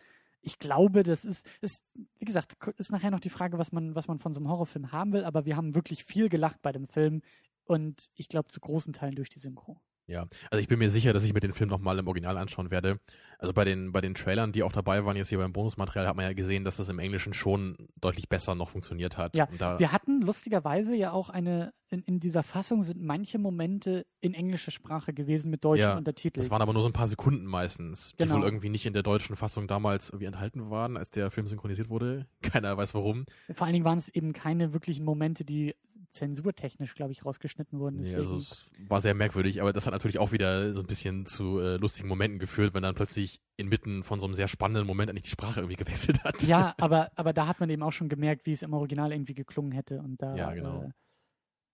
ich 0.41 0.59
glaube, 0.59 1.03
das 1.03 1.25
ist, 1.25 1.45
ist, 1.61 1.83
wie 2.19 2.25
gesagt, 2.25 2.55
ist 2.77 2.91
nachher 2.91 3.11
noch 3.11 3.19
die 3.19 3.31
Frage, 3.31 3.57
was 3.57 3.71
man, 3.71 3.95
was 3.95 4.07
man 4.07 4.19
von 4.19 4.33
so 4.33 4.39
einem 4.39 4.49
Horrorfilm 4.49 4.91
haben 4.91 5.11
will. 5.11 5.25
Aber 5.25 5.45
wir 5.45 5.57
haben 5.57 5.75
wirklich 5.75 6.05
viel 6.05 6.29
gelacht 6.29 6.61
bei 6.61 6.71
dem 6.71 6.87
Film 6.87 7.21
und 7.65 8.07
ich 8.15 8.29
glaube 8.29 8.49
zu 8.49 8.59
großen 8.59 8.93
Teilen 8.93 9.15
durch 9.15 9.29
die 9.29 9.39
Synchro. 9.39 9.81
Ja, 10.07 10.25
also 10.49 10.61
ich 10.61 10.69
bin 10.69 10.79
mir 10.79 10.89
sicher, 10.89 11.11
dass 11.11 11.25
ich 11.25 11.33
mir 11.33 11.41
den 11.41 11.53
Film 11.53 11.69
nochmal 11.69 11.99
im 11.99 12.07
Original 12.07 12.37
anschauen 12.37 12.71
werde. 12.71 12.99
Also 13.39 13.53
bei 13.53 13.65
den, 13.65 13.91
bei 13.91 14.01
den 14.01 14.15
Trailern, 14.15 14.51
die 14.51 14.63
auch 14.63 14.71
dabei 14.71 15.05
waren, 15.05 15.15
jetzt 15.17 15.29
hier 15.29 15.37
beim 15.37 15.53
Bonusmaterial, 15.53 16.07
hat 16.07 16.15
man 16.15 16.25
ja 16.25 16.33
gesehen, 16.33 16.63
dass 16.63 16.77
das 16.77 16.89
im 16.89 16.97
Englischen 16.97 17.33
schon 17.33 17.89
deutlich 17.99 18.29
besser 18.29 18.55
noch 18.55 18.69
funktioniert 18.69 19.17
hat. 19.17 19.35
Ja, 19.35 19.47
wir 19.77 19.91
hatten 19.91 20.21
lustigerweise 20.21 20.95
ja 20.95 21.11
auch 21.11 21.29
eine, 21.29 21.73
in, 21.89 22.01
in, 22.03 22.19
dieser 22.19 22.41
Fassung 22.41 22.83
sind 22.83 23.01
manche 23.01 23.37
Momente 23.37 24.07
in 24.21 24.33
englischer 24.33 24.71
Sprache 24.71 25.13
gewesen 25.13 25.51
mit 25.51 25.63
deutschen 25.63 25.89
ja, 25.89 25.97
Untertiteln. 25.97 26.41
Das 26.41 26.49
waren 26.49 26.61
aber 26.61 26.73
nur 26.73 26.81
so 26.81 26.87
ein 26.87 26.93
paar 26.93 27.07
Sekunden 27.07 27.45
meistens, 27.45 28.13
die 28.13 28.23
genau. 28.23 28.37
wohl 28.37 28.43
irgendwie 28.43 28.69
nicht 28.69 28.85
in 28.85 28.93
der 28.93 29.03
deutschen 29.03 29.35
Fassung 29.35 29.67
damals 29.67 30.09
irgendwie 30.09 30.25
enthalten 30.25 30.69
waren, 30.69 30.97
als 30.97 31.11
der 31.11 31.29
Film 31.29 31.47
synchronisiert 31.47 31.89
wurde. 31.89 32.27
Keiner 32.41 32.75
weiß 32.77 32.95
warum. 32.95 33.25
Vor 33.53 33.65
allen 33.65 33.73
Dingen 33.73 33.85
waren 33.85 33.99
es 33.99 34.09
eben 34.09 34.33
keine 34.33 34.73
wirklichen 34.73 35.05
Momente, 35.05 35.45
die 35.45 35.75
zensurtechnisch, 36.17 36.95
glaube 36.95 37.11
ich, 37.11 37.25
rausgeschnitten 37.25 37.79
wurden. 37.79 38.01
Nee, 38.01 38.15
also 38.15 38.37
es 38.37 38.69
war 38.87 39.01
sehr 39.01 39.13
merkwürdig, 39.13 39.61
aber 39.61 39.73
das 39.73 39.85
hat 39.85 39.93
natürlich 39.93 40.19
auch 40.19 40.31
wieder 40.31 40.73
so 40.73 40.81
ein 40.81 40.87
bisschen 40.87 41.25
zu 41.25 41.59
äh, 41.59 41.77
lustigen 41.77 42.07
Momenten 42.07 42.39
geführt, 42.39 42.73
wenn 42.73 42.83
dann 42.83 42.95
plötzlich 42.95 43.39
inmitten 43.55 44.03
von 44.03 44.19
so 44.19 44.25
einem 44.27 44.35
sehr 44.35 44.47
spannenden 44.47 44.87
Moment 44.87 45.09
eigentlich 45.09 45.23
die 45.23 45.31
Sprache 45.31 45.61
irgendwie 45.61 45.75
gewechselt 45.83 46.23
hat. 46.23 46.43
Ja, 46.43 46.75
aber, 46.77 47.11
aber 47.15 47.33
da 47.33 47.47
hat 47.47 47.59
man 47.59 47.69
eben 47.69 47.83
auch 47.83 47.91
schon 47.91 48.09
gemerkt, 48.09 48.45
wie 48.45 48.51
es 48.51 48.63
im 48.63 48.73
Original 48.73 49.11
irgendwie 49.11 49.35
geklungen 49.35 49.71
hätte. 49.71 49.99
Und 49.99 50.21
da, 50.21 50.35
ja, 50.35 50.53
genau. 50.53 50.83
Äh, 50.83 50.89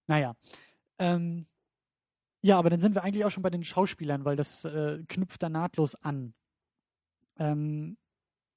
naja. 0.08 0.36
Ähm, 1.00 1.48
ja, 2.42 2.60
aber 2.60 2.70
dann 2.70 2.80
sind 2.80 2.94
wir 2.94 3.04
eigentlich 3.04 3.26
auch 3.26 3.32
schon 3.32 3.44
bei 3.44 3.50
den 3.50 3.64
Schauspielern, 3.64 4.26
weil 4.26 4.36
das 4.36 4.66
äh, 4.66 5.02
knüpft 5.08 5.42
da 5.42 5.50
nahtlos 5.50 5.96
an. 5.96 6.34
Ähm, 7.40 7.98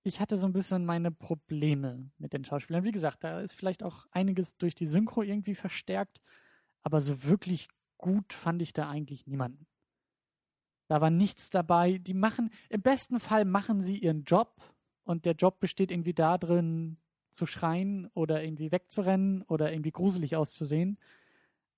ich 0.07 0.21
hatte 0.21 0.38
so 0.38 0.47
ein 0.47 0.53
bisschen 0.53 0.87
meine 0.87 1.11
Probleme 1.11 2.11
mit 2.19 2.33
den 2.33 2.45
Schauspielern. 2.45 2.85
Wie 2.85 2.92
gesagt, 2.92 3.25
da 3.25 3.40
ist 3.40 3.55
vielleicht 3.55 3.83
auch 3.83 4.07
einiges 4.12 4.57
durch 4.57 4.75
die 4.75 4.87
Synchro 4.87 5.23
irgendwie 5.23 5.55
verstärkt, 5.55 6.21
aber 6.83 7.01
so 7.01 7.25
wirklich 7.25 7.69
gut 7.99 8.33
fand 8.33 8.62
ich 8.62 8.73
da 8.73 8.88
eigentlich 8.88 9.27
niemanden. 9.27 9.66
Da 10.88 11.01
war 11.01 11.11
nichts 11.11 11.51
dabei. 11.51 11.99
Die 11.99 12.14
machen, 12.14 12.51
im 12.69 12.83
besten 12.83 13.19
Fall 13.19 13.45
machen 13.45 13.83
sie 13.83 13.99
ihren 13.99 14.23
Job 14.23 14.62
und 15.03 15.25
der 15.25 15.35
Job 15.35 15.59
besteht 15.59 15.90
irgendwie 15.90 16.14
darin, 16.14 16.99
zu 17.35 17.45
schreien 17.45 18.09
oder 18.14 18.42
irgendwie 18.42 18.73
wegzurennen 18.73 19.42
oder 19.42 19.71
irgendwie 19.73 19.92
gruselig 19.92 20.37
auszusehen. 20.37 20.99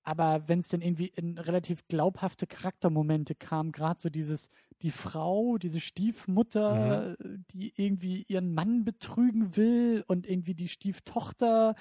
Aber 0.09 0.49
wenn 0.49 0.61
es 0.61 0.69
dann 0.69 0.81
irgendwie 0.81 1.09
in 1.09 1.37
relativ 1.37 1.87
glaubhafte 1.87 2.47
Charaktermomente 2.47 3.35
kam, 3.35 3.73
gerade 3.73 4.01
so 4.01 4.09
dieses, 4.09 4.49
die 4.81 4.91
Frau, 4.91 5.59
diese 5.59 5.81
Stiefmutter, 5.81 7.15
mhm. 7.23 7.45
die 7.53 7.75
irgendwie 7.77 8.23
ihren 8.23 8.55
Mann 8.55 8.87
betrügen 8.87 9.55
will 9.55 10.03
und 10.07 10.27
irgendwie 10.27 10.55
die 10.55 10.69
Stieftochter, 10.69 11.75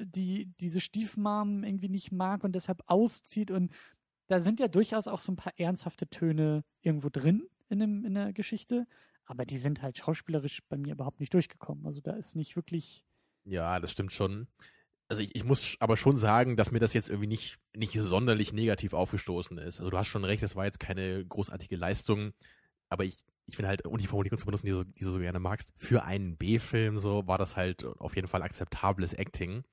die 0.00 0.46
diese 0.58 0.80
Stiefmam 0.80 1.62
irgendwie 1.62 1.90
nicht 1.90 2.12
mag 2.12 2.44
und 2.44 2.52
deshalb 2.52 2.82
auszieht. 2.86 3.50
Und 3.50 3.70
da 4.28 4.40
sind 4.40 4.58
ja 4.58 4.68
durchaus 4.68 5.06
auch 5.06 5.20
so 5.20 5.30
ein 5.30 5.36
paar 5.36 5.52
ernsthafte 5.58 6.08
Töne 6.08 6.64
irgendwo 6.80 7.10
drin 7.10 7.46
in, 7.68 7.80
dem, 7.80 8.06
in 8.06 8.14
der 8.14 8.32
Geschichte. 8.32 8.86
Aber 9.26 9.44
die 9.44 9.58
sind 9.58 9.82
halt 9.82 9.98
schauspielerisch 9.98 10.62
bei 10.70 10.78
mir 10.78 10.94
überhaupt 10.94 11.20
nicht 11.20 11.34
durchgekommen. 11.34 11.84
Also 11.84 12.00
da 12.00 12.12
ist 12.12 12.36
nicht 12.36 12.56
wirklich. 12.56 13.04
Ja, 13.44 13.78
das 13.80 13.92
stimmt 13.92 14.14
schon 14.14 14.48
also 15.10 15.22
ich, 15.22 15.34
ich 15.34 15.44
muss 15.44 15.76
aber 15.80 15.96
schon 15.96 16.16
sagen, 16.16 16.56
dass 16.56 16.70
mir 16.70 16.78
das 16.78 16.94
jetzt 16.94 17.10
irgendwie 17.10 17.26
nicht, 17.26 17.58
nicht 17.76 17.94
sonderlich 17.94 18.52
negativ 18.52 18.92
aufgestoßen 18.92 19.58
ist. 19.58 19.80
Also 19.80 19.90
du 19.90 19.98
hast 19.98 20.06
schon 20.06 20.24
recht, 20.24 20.42
das 20.42 20.54
war 20.54 20.66
jetzt 20.66 20.78
keine 20.78 21.24
großartige 21.26 21.74
Leistung, 21.74 22.32
aber 22.88 23.04
ich, 23.04 23.16
ich 23.46 23.56
finde 23.56 23.68
halt, 23.68 23.84
und 23.84 24.00
die 24.00 24.06
Formulierung 24.06 24.38
zu 24.38 24.46
benutzen, 24.46 24.66
die, 24.66 24.72
so, 24.72 24.84
die 24.84 25.02
du 25.02 25.10
so 25.10 25.18
gerne 25.18 25.40
magst, 25.40 25.72
für 25.76 26.04
einen 26.04 26.36
B-Film 26.36 27.00
so 27.00 27.26
war 27.26 27.38
das 27.38 27.56
halt 27.56 27.84
auf 27.84 28.14
jeden 28.14 28.28
Fall 28.28 28.42
akzeptables 28.42 29.12
Acting. 29.12 29.64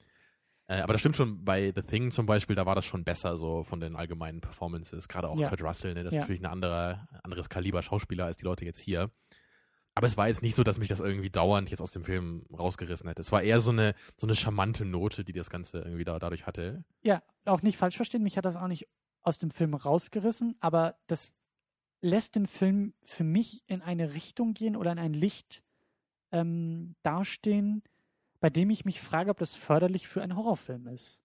Äh, 0.65 0.81
aber 0.81 0.93
das 0.93 1.01
stimmt 1.01 1.15
schon, 1.15 1.45
bei 1.45 1.71
The 1.73 1.83
Thing 1.83 2.09
zum 2.09 2.25
Beispiel, 2.25 2.55
da 2.55 2.65
war 2.65 2.73
das 2.73 2.85
schon 2.85 3.03
besser 3.03 3.37
so 3.37 3.63
von 3.63 3.79
den 3.79 3.95
allgemeinen 3.95 4.41
Performances. 4.41 5.07
Gerade 5.07 5.29
auch 5.29 5.39
ja. 5.39 5.49
Kurt 5.49 5.61
Russell, 5.61 5.93
ne? 5.93 6.03
das 6.03 6.15
ist 6.15 6.19
natürlich 6.19 6.41
ein 6.41 6.47
anderer, 6.47 7.07
anderes 7.23 7.47
Kaliber 7.47 7.83
Schauspieler 7.83 8.25
als 8.25 8.37
die 8.37 8.45
Leute 8.45 8.65
jetzt 8.65 8.79
hier. 8.79 9.11
Aber 9.97 10.05
es 10.05 10.15
war 10.15 10.27
jetzt 10.27 10.43
nicht 10.43 10.55
so, 10.55 10.63
dass 10.63 10.77
mich 10.77 10.89
das 10.89 10.99
irgendwie 10.99 11.31
dauernd 11.31 11.71
jetzt 11.71 11.81
aus 11.81 11.91
dem 11.91 12.03
Film 12.03 12.45
rausgerissen 12.55 13.07
hätte. 13.07 13.19
Es 13.19 13.31
war 13.31 13.41
eher 13.41 13.59
so 13.59 13.71
eine, 13.71 13.95
so 14.15 14.27
eine 14.27 14.35
charmante 14.35 14.85
Note, 14.85 15.23
die 15.23 15.33
das 15.33 15.49
Ganze 15.49 15.79
irgendwie 15.79 16.03
da, 16.03 16.19
dadurch 16.19 16.45
hatte. 16.45 16.85
Ja, 17.01 17.23
auch 17.45 17.63
nicht 17.63 17.77
falsch 17.77 17.95
verstehen. 17.95 18.21
Mich 18.21 18.37
hat 18.37 18.45
das 18.45 18.57
auch 18.57 18.67
nicht 18.67 18.87
aus 19.23 19.39
dem 19.39 19.49
Film 19.49 19.73
rausgerissen, 19.73 20.55
aber 20.59 20.99
das 21.07 21.33
lässt 22.01 22.35
den 22.35 22.45
Film 22.45 22.93
für 23.01 23.23
mich 23.23 23.63
in 23.65 23.81
eine 23.81 24.13
Richtung 24.13 24.53
gehen 24.53 24.75
oder 24.75 24.91
in 24.91 24.99
ein 24.99 25.15
Licht 25.15 25.63
ähm, 26.31 26.95
dastehen, 27.01 27.81
bei 28.39 28.51
dem 28.51 28.69
ich 28.69 28.85
mich 28.85 29.01
frage, 29.01 29.31
ob 29.31 29.39
das 29.39 29.55
förderlich 29.55 30.07
für 30.07 30.21
einen 30.21 30.35
Horrorfilm 30.35 30.85
ist. 30.89 31.19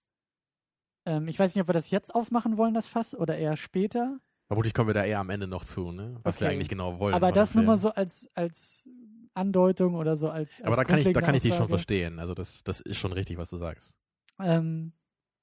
Ähm, 1.04 1.28
ich 1.28 1.38
weiß 1.38 1.54
nicht, 1.54 1.60
ob 1.60 1.68
wir 1.68 1.74
das 1.74 1.90
jetzt 1.90 2.14
aufmachen 2.14 2.56
wollen, 2.56 2.72
das 2.72 2.86
Fass, 2.86 3.14
oder 3.14 3.36
eher 3.36 3.58
später. 3.58 4.18
Vermutlich 4.52 4.74
kommen 4.74 4.90
wir 4.90 4.94
da 4.94 5.06
eher 5.06 5.18
am 5.18 5.30
Ende 5.30 5.46
noch 5.46 5.64
zu, 5.64 5.92
ne? 5.92 6.20
was 6.24 6.36
okay. 6.36 6.44
wir 6.44 6.50
eigentlich 6.50 6.68
genau 6.68 6.98
wollen. 6.98 7.14
Aber 7.14 7.32
das 7.32 7.54
nur 7.54 7.64
mal 7.64 7.78
so 7.78 7.88
als, 7.88 8.30
als 8.34 8.86
Andeutung 9.32 9.94
oder 9.94 10.14
so 10.14 10.28
als. 10.28 10.60
als 10.60 10.64
aber 10.64 10.76
da 10.76 10.84
kann 10.84 10.98
ich, 10.98 11.10
da 11.10 11.22
kann 11.22 11.34
ich 11.34 11.40
dich 11.40 11.54
schon 11.54 11.68
verstehen. 11.68 12.18
Also 12.18 12.34
das, 12.34 12.62
das 12.62 12.82
ist 12.82 12.98
schon 12.98 13.14
richtig, 13.14 13.38
was 13.38 13.48
du 13.48 13.56
sagst. 13.56 13.96
Ähm, 14.38 14.92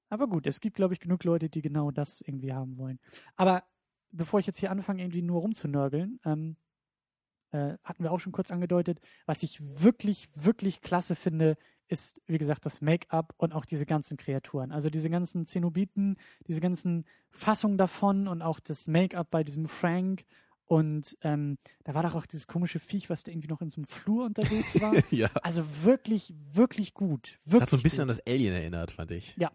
aber 0.10 0.28
gut, 0.28 0.46
es 0.46 0.60
gibt, 0.60 0.76
glaube 0.76 0.94
ich, 0.94 1.00
genug 1.00 1.24
Leute, 1.24 1.50
die 1.50 1.64
genau 1.64 1.90
das 1.90 2.22
irgendwie 2.22 2.54
haben 2.54 2.78
wollen. 2.78 3.00
Aber 3.36 3.64
bevor 4.12 4.42
ich 4.42 4.46
jetzt 4.46 4.60
hier 4.60 4.70
anfange, 4.70 5.02
irgendwie 5.02 5.24
nur 5.24 5.42
rumzunörgeln, 5.42 6.20
ähm, 6.24 6.58
äh, 7.50 7.80
hatten 7.84 8.04
wir 8.04 8.12
auch 8.12 8.20
schon 8.20 8.32
kurz 8.32 8.52
angedeutet. 8.52 9.00
Was 9.26 9.42
ich 9.42 9.60
wirklich, 9.82 10.30
wirklich 10.36 10.82
klasse 10.82 11.16
finde, 11.16 11.58
ist, 11.90 12.22
wie 12.28 12.38
gesagt, 12.38 12.66
das 12.66 12.82
Make-up 12.82 13.34
und 13.38 13.54
auch 13.54 13.66
diese 13.66 13.86
ganzen 13.86 14.16
Kreaturen. 14.18 14.72
Also 14.72 14.90
diese 14.90 15.10
ganzen 15.10 15.46
Zenobiten, 15.46 16.18
diese 16.48 16.62
ganzen 16.62 17.06
Fassungen 17.32 17.78
davon 17.78 18.28
und 18.28 18.42
auch 18.42 18.60
das 18.60 18.88
Make-up 18.88 19.30
bei 19.32 19.44
diesem 19.44 19.68
Frank. 19.68 20.24
Und 20.66 21.18
ähm, 21.24 21.58
da 21.84 21.96
war 21.96 22.04
doch 22.04 22.14
auch 22.14 22.28
dieses 22.28 22.46
komische 22.46 22.80
Viech, 22.80 23.10
was 23.10 23.24
da 23.24 23.32
irgendwie 23.32 23.48
noch 23.48 23.62
in 23.62 23.70
so 23.70 23.78
einem 23.78 23.86
Flur 23.86 24.26
unterwegs 24.26 24.80
war. 24.80 24.94
ja. 25.12 25.30
Also 25.42 25.64
wirklich, 25.84 26.34
wirklich 26.54 26.94
gut. 26.94 27.40
Wirklich 27.44 27.52
Das 27.52 27.62
hat 27.62 27.70
so 27.72 27.78
ein 27.78 27.84
bisschen 27.84 27.98
gut. 27.98 28.02
an 28.04 28.08
das 28.10 28.28
Alien 28.28 28.54
erinnert, 28.54 28.92
fand 28.92 29.12
ich. 29.12 29.36
Ja. 29.38 29.52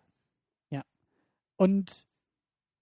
Ja. 0.71 0.85
Und 1.57 2.07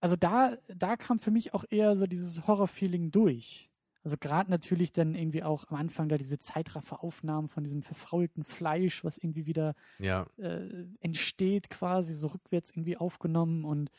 also 0.01 0.17
da, 0.17 0.57
da 0.67 0.97
kam 0.97 1.19
für 1.19 1.31
mich 1.31 1.55
auch 1.55 1.65
eher 1.69 1.97
so 1.97 2.07
dieses 2.07 2.47
Horror-Feeling 2.47 3.11
durch. 3.11 3.69
Also 4.05 4.17
gerade 4.19 4.51
natürlich 4.51 4.93
dann 4.93 5.15
irgendwie 5.15 5.43
auch 5.45 5.69
am 5.69 5.77
Anfang 5.77 6.09
da 6.09 6.19
diese 6.19 6.39
Zeitrafferaufnahmen 6.39 7.49
von 7.49 7.63
diesem 7.63 7.83
verfaulten 7.83 8.43
Fleisch, 8.45 9.05
was 9.05 9.17
irgendwie 9.17 9.47
wieder 9.47 9.75
Ja. 9.99 10.27
äh, 10.39 10.87
entsteht 11.01 11.71
quasi, 11.71 12.15
so 12.15 12.27
rückwärts 12.29 12.71
irgendwie 12.71 12.97
aufgenommen 12.97 13.65
und 13.65 13.91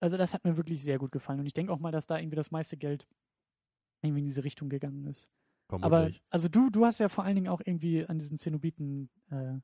also 0.00 0.16
das 0.16 0.34
hat 0.34 0.44
mir 0.44 0.56
wirklich 0.56 0.82
sehr 0.82 0.98
gut 0.98 1.12
gefallen 1.12 1.40
und 1.40 1.46
ich 1.46 1.54
denke 1.54 1.72
auch 1.72 1.78
mal, 1.78 1.92
dass 1.92 2.06
da 2.06 2.18
irgendwie 2.18 2.36
das 2.36 2.50
meiste 2.50 2.76
Geld 2.76 3.06
irgendwie 4.02 4.20
in 4.20 4.26
diese 4.26 4.44
Richtung 4.44 4.68
gegangen 4.68 5.06
ist. 5.06 5.28
Aber 5.68 5.88
Vermutlich. 5.88 6.22
also 6.30 6.48
du, 6.48 6.70
du 6.70 6.84
hast 6.84 6.98
ja 6.98 7.08
vor 7.08 7.24
allen 7.24 7.34
Dingen 7.34 7.48
auch 7.48 7.60
irgendwie 7.64 8.04
an 8.06 8.18
diesen 8.18 8.38
Zenobiten 8.38 9.08
äh, 9.30 9.54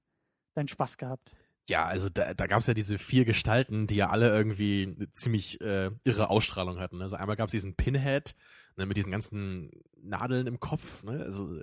deinen 0.54 0.68
Spaß 0.68 0.96
gehabt. 0.98 1.34
Ja, 1.68 1.84
also 1.86 2.08
da, 2.08 2.34
da 2.34 2.46
gab 2.48 2.58
es 2.60 2.66
ja 2.66 2.74
diese 2.74 2.98
vier 2.98 3.24
Gestalten, 3.24 3.86
die 3.86 3.94
ja 3.96 4.08
alle 4.10 4.28
irgendwie 4.30 4.94
eine 4.96 5.12
ziemlich 5.12 5.60
äh, 5.60 5.90
irre 6.04 6.28
Ausstrahlung 6.28 6.80
hatten. 6.80 7.00
Also 7.02 7.14
einmal 7.16 7.36
gab 7.36 7.48
es 7.48 7.52
diesen 7.52 7.76
Pinhead 7.76 8.34
ne, 8.76 8.86
mit 8.86 8.96
diesen 8.96 9.10
ganzen 9.10 9.70
Nadeln 10.02 10.46
im 10.46 10.60
Kopf, 10.60 11.02
ne? 11.04 11.20
also 11.20 11.60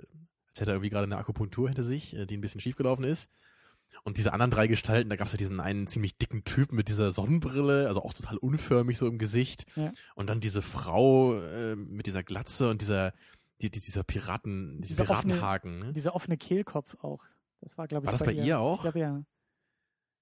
als 0.48 0.60
hätte 0.60 0.70
er 0.70 0.74
irgendwie 0.74 0.90
gerade 0.90 1.04
eine 1.04 1.18
Akupunktur 1.18 1.68
hinter 1.68 1.84
sich, 1.84 2.14
äh, 2.16 2.26
die 2.26 2.36
ein 2.36 2.40
bisschen 2.40 2.60
schiefgelaufen 2.60 3.04
ist. 3.04 3.30
Und 4.04 4.18
diese 4.18 4.32
anderen 4.32 4.50
drei 4.50 4.66
Gestalten, 4.68 5.10
da 5.10 5.16
gab 5.16 5.26
es 5.26 5.32
ja 5.32 5.36
diesen 5.36 5.60
einen 5.60 5.86
ziemlich 5.86 6.16
dicken 6.16 6.44
Typen 6.44 6.76
mit 6.76 6.88
dieser 6.88 7.12
Sonnenbrille, 7.12 7.88
also 7.88 8.02
auch 8.02 8.14
total 8.14 8.36
unförmig 8.38 8.96
so 8.98 9.06
im 9.06 9.18
Gesicht. 9.18 9.66
Ja. 9.76 9.92
Und 10.14 10.30
dann 10.30 10.40
diese 10.40 10.62
Frau 10.62 11.40
äh, 11.40 11.76
mit 11.76 12.06
dieser 12.06 12.22
Glatze 12.22 12.70
und 12.70 12.80
dieser, 12.80 13.12
die, 13.60 13.70
die, 13.70 13.80
dieser 13.80 14.04
Piraten, 14.04 14.80
dieser 14.80 15.04
offene- 15.04 15.06
Piratenhaken. 15.06 15.78
Ne? 15.80 15.92
Dieser 15.92 16.14
offene 16.14 16.36
Kehlkopf 16.36 16.96
auch. 17.02 17.24
Das 17.60 17.76
war, 17.76 17.88
glaube 17.88 18.04
ich, 18.04 18.06
War 18.06 18.12
das 18.12 18.24
bei 18.24 18.32
ihr 18.32 18.58
auch? 18.60 18.76
Ich 18.76 18.82
glaube, 18.82 19.00
ja. 19.00 19.24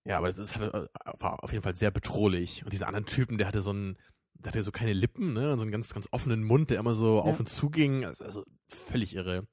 Ja, 0.05 0.19
aber 0.19 0.29
das 0.29 0.39
ist, 0.39 0.57
äh, 0.57 0.87
war 1.19 1.45
auf 1.45 1.53
jeden 1.53 1.63
Fall 1.63 1.75
sehr 1.75 1.91
bedrohlich. 1.91 2.65
Und 2.65 2.73
dieser 2.73 2.87
anderen 2.87 3.07
Typen, 3.07 3.37
der 3.37 3.47
hatte 3.47 3.61
so 3.61 3.71
einen, 3.71 3.99
der 4.39 4.53
hatte 4.53 4.63
so 4.63 4.73
keine 4.73 4.93
Lippen, 4.93 5.33
ne? 5.33 5.53
Und 5.53 5.59
so 5.59 5.63
einen 5.63 5.73
ganz, 5.73 5.93
ganz 5.93 6.09
offenen 6.13 6.45
Mund, 6.45 6.71
der 6.71 6.79
immer 6.79 6.95
so 6.95 7.21
auf 7.21 7.41
und 7.41 7.49
zu 7.49 7.71
ging. 7.71 8.05
Also, 8.05 8.25
also 8.25 8.45
völlig 8.69 9.15
irre. 9.15 9.47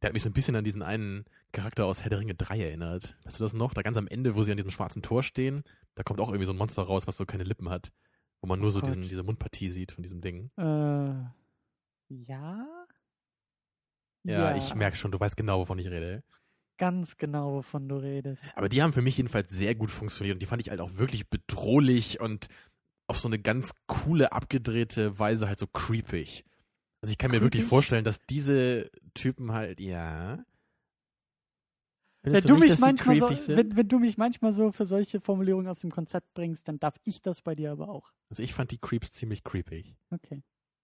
Der 0.00 0.08
hat 0.08 0.14
mich 0.14 0.22
so 0.22 0.30
ein 0.30 0.34
bisschen 0.34 0.54
an 0.54 0.64
diesen 0.64 0.82
einen 0.82 1.24
Charakter 1.52 1.86
aus 1.86 2.02
Herr 2.02 2.10
der 2.10 2.20
Ringe 2.20 2.34
3 2.34 2.60
erinnert. 2.60 3.16
Weißt 3.24 3.40
du 3.40 3.44
das 3.44 3.52
noch? 3.52 3.74
Da 3.74 3.82
ganz 3.82 3.96
am 3.96 4.06
Ende, 4.06 4.34
wo 4.36 4.42
sie 4.44 4.52
an 4.52 4.56
diesem 4.56 4.70
schwarzen 4.70 5.02
Tor 5.02 5.22
stehen, 5.24 5.64
da 5.96 6.02
kommt 6.04 6.20
auch 6.20 6.28
irgendwie 6.28 6.44
so 6.46 6.52
ein 6.52 6.58
Monster 6.58 6.82
raus, 6.84 7.06
was 7.08 7.16
so 7.16 7.26
keine 7.26 7.42
Lippen 7.44 7.68
hat. 7.68 7.90
Wo 8.40 8.46
man 8.46 8.60
nur 8.60 8.68
Oh 8.68 8.70
so 8.70 8.80
Gott. 8.80 8.90
diesen, 8.90 9.08
diese 9.08 9.24
Mundpartie 9.24 9.70
sieht 9.70 9.90
von 9.90 10.02
diesem 10.04 10.20
Ding. 10.20 10.50
Äh, 10.56 11.24
ja? 12.08 12.66
Ja, 14.24 14.56
ich 14.56 14.74
merke 14.74 14.96
schon, 14.96 15.10
du 15.10 15.18
weißt 15.18 15.36
genau, 15.36 15.60
wovon 15.60 15.78
ich 15.78 15.88
rede. 15.88 16.22
Ganz 16.76 17.16
genau, 17.16 17.54
wovon 17.54 17.88
du 17.88 17.96
redest. 17.96 18.42
Aber 18.54 18.68
die 18.68 18.82
haben 18.82 18.92
für 18.92 19.02
mich 19.02 19.16
jedenfalls 19.16 19.52
sehr 19.52 19.74
gut 19.74 19.90
funktioniert 19.90 20.36
und 20.36 20.40
die 20.40 20.46
fand 20.46 20.62
ich 20.62 20.70
halt 20.70 20.80
auch 20.80 20.94
wirklich 20.96 21.28
bedrohlich 21.28 22.20
und 22.20 22.46
auf 23.08 23.18
so 23.18 23.28
eine 23.28 23.38
ganz 23.38 23.72
coole, 23.86 24.32
abgedrehte 24.32 25.18
Weise 25.18 25.48
halt 25.48 25.58
so 25.58 25.66
creepig. 25.66 26.44
Also 27.00 27.12
ich 27.12 27.18
kann 27.18 27.30
mir 27.30 27.40
wirklich 27.40 27.62
Creepig? 27.62 27.68
vorstellen, 27.68 28.04
dass 28.04 28.20
diese 28.26 28.90
Typen 29.14 29.52
halt, 29.52 29.80
ja. 29.80 30.44
Wenn 32.22 32.42
du, 32.42 32.56
nicht, 32.56 32.76
so, 32.76 32.84
creepy 32.84 33.56
wenn, 33.56 33.76
wenn 33.76 33.88
du 33.88 33.98
mich 34.00 34.18
manchmal 34.18 34.52
so 34.52 34.72
für 34.72 34.86
solche 34.86 35.20
Formulierungen 35.20 35.68
aus 35.68 35.80
dem 35.80 35.90
Konzept 35.90 36.34
bringst, 36.34 36.68
dann 36.68 36.78
darf 36.78 36.96
ich 37.04 37.22
das 37.22 37.40
bei 37.40 37.54
dir 37.54 37.72
aber 37.72 37.88
auch. 37.88 38.12
Also 38.28 38.42
ich 38.42 38.52
fand 38.52 38.70
die 38.72 38.78
Creeps 38.78 39.12
ziemlich 39.12 39.44
creepy. 39.44 39.96
Okay. 40.10 40.42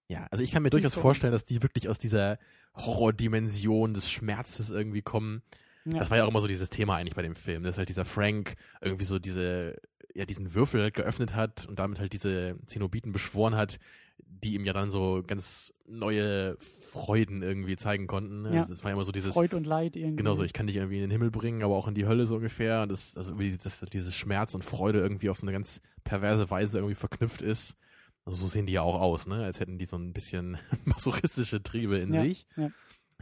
Ja, 0.08 0.26
also 0.30 0.44
ich 0.44 0.52
kann 0.52 0.62
mir 0.62 0.70
durchaus 0.70 0.92
so. 0.92 1.00
vorstellen, 1.00 1.32
dass 1.32 1.44
die 1.44 1.62
wirklich 1.62 1.88
aus 1.88 1.98
dieser 1.98 2.38
Horrordimension 2.74 3.94
des 3.94 4.10
Schmerzes 4.10 4.70
irgendwie 4.70 5.02
kommen. 5.02 5.42
Ja. 5.84 5.98
Das 5.98 6.10
war 6.10 6.18
ja 6.18 6.24
auch 6.24 6.28
immer 6.28 6.40
so 6.40 6.46
dieses 6.46 6.70
Thema 6.70 6.96
eigentlich 6.96 7.14
bei 7.14 7.22
dem 7.22 7.34
Film, 7.34 7.64
dass 7.64 7.78
halt 7.78 7.88
dieser 7.88 8.04
Frank 8.04 8.54
irgendwie 8.80 9.04
so 9.04 9.18
diese, 9.18 9.76
ja, 10.14 10.24
diesen 10.24 10.54
Würfel 10.54 10.80
halt 10.82 10.94
geöffnet 10.94 11.34
hat 11.34 11.66
und 11.66 11.78
damit 11.78 11.98
halt 12.00 12.12
diese 12.12 12.56
Zenobiten 12.66 13.12
beschworen 13.12 13.56
hat, 13.56 13.78
die 14.18 14.54
ihm 14.54 14.64
ja 14.64 14.72
dann 14.72 14.90
so 14.90 15.22
ganz 15.26 15.72
neue 15.86 16.56
Freuden 16.58 17.42
irgendwie 17.42 17.76
zeigen 17.76 18.06
konnten. 18.06 18.44
Ja. 18.44 18.60
Also 18.60 18.72
Das 18.74 18.84
war 18.84 18.90
ja 18.90 18.94
immer 18.94 19.04
so 19.04 19.10
dieses, 19.12 19.34
Freud 19.34 19.54
und 19.56 19.66
Leid 19.66 19.96
irgendwie. 19.96 20.16
genau 20.16 20.34
so, 20.34 20.44
ich 20.44 20.52
kann 20.52 20.66
dich 20.66 20.76
irgendwie 20.76 20.96
in 20.96 21.02
den 21.02 21.10
Himmel 21.10 21.30
bringen, 21.30 21.62
aber 21.62 21.74
auch 21.76 21.88
in 21.88 21.94
die 21.94 22.06
Hölle 22.06 22.26
so 22.26 22.36
ungefähr. 22.36 22.82
Und 22.82 22.90
das, 22.90 23.16
also 23.16 23.38
wie 23.38 23.56
das, 23.56 23.80
dieses 23.92 24.14
Schmerz 24.16 24.54
und 24.54 24.64
Freude 24.64 25.00
irgendwie 25.00 25.30
auf 25.30 25.38
so 25.38 25.46
eine 25.46 25.52
ganz 25.52 25.80
perverse 26.04 26.48
Weise 26.50 26.78
irgendwie 26.78 26.94
verknüpft 26.94 27.42
ist. 27.42 27.76
Also 28.24 28.38
so 28.38 28.46
sehen 28.46 28.66
die 28.66 28.72
ja 28.74 28.82
auch 28.82 29.00
aus, 29.00 29.26
ne? 29.26 29.44
Als 29.44 29.60
hätten 29.60 29.78
die 29.78 29.84
so 29.84 29.96
ein 29.96 30.12
bisschen 30.12 30.56
masochistische 30.84 31.62
Triebe 31.62 31.98
in 31.98 32.12
Ja, 32.14 32.22
sich. 32.22 32.46
ja. 32.56 32.70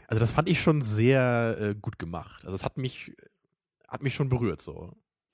Also 0.09 0.20
das 0.20 0.30
fand 0.30 0.49
ich 0.51 0.61
schon 0.61 0.82
sehr 0.82 1.57
äh, 1.59 1.74
gut 1.74 1.99
gemacht. 1.99 2.45
Also 2.45 2.55
es 2.55 2.64
hat 2.64 2.76
mich, 2.76 3.12
hat 3.88 4.03
mich 4.03 4.14
schon 4.14 4.28
berührt 4.28 4.61
so. 4.61 4.93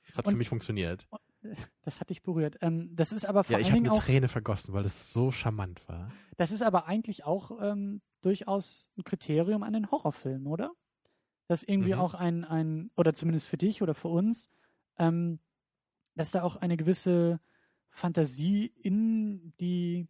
Es 0.09 0.17
hat 0.17 0.27
Und- 0.27 0.33
für 0.35 0.39
mich 0.39 0.49
funktioniert. 0.49 1.07
Das 1.83 2.01
hat 2.01 2.11
dich 2.11 2.23
berührt. 2.23 2.57
Ähm, 2.61 2.95
das 2.95 3.13
ist 3.13 3.27
aber 3.27 3.45
vor 3.45 3.59
Ja, 3.59 3.61
ich 3.61 3.71
habe 3.71 3.81
eine 3.81 3.91
auch, 3.91 4.03
Träne 4.03 4.29
vergossen, 4.29 4.75
weil 4.75 4.85
es 4.85 5.13
so 5.13 5.31
charmant 5.31 5.87
war. 5.89 6.13
das 6.37 6.51
ist 6.53 6.63
aber 6.63 6.87
eigentlich 6.87 7.25
auch 7.25 7.51
ähm, 7.61 8.01
durchaus 8.23 8.89
ein 8.97 9.05
Kriterium 9.05 9.63
an 9.63 9.73
den 9.73 9.91
Horrorfilm, 9.91 10.47
oder? 10.47 10.73
Dass 11.49 11.63
irgendwie 11.63 11.95
Mhm. 11.95 12.01
auch 12.01 12.15
ein, 12.15 12.45
ein, 12.45 12.91
oder 12.97 13.15
zumindest 13.15 13.47
für 13.49 13.57
dich 13.59 13.83
oder 13.83 13.95
für 13.95 14.09
uns, 14.09 14.49
ähm, 14.99 15.41
dass 16.17 16.31
da 16.33 16.43
auch 16.43 16.57
eine 16.57 16.77
gewisse 16.77 17.41
Fantasie 17.91 18.67
in 18.83 19.55
die 19.61 20.09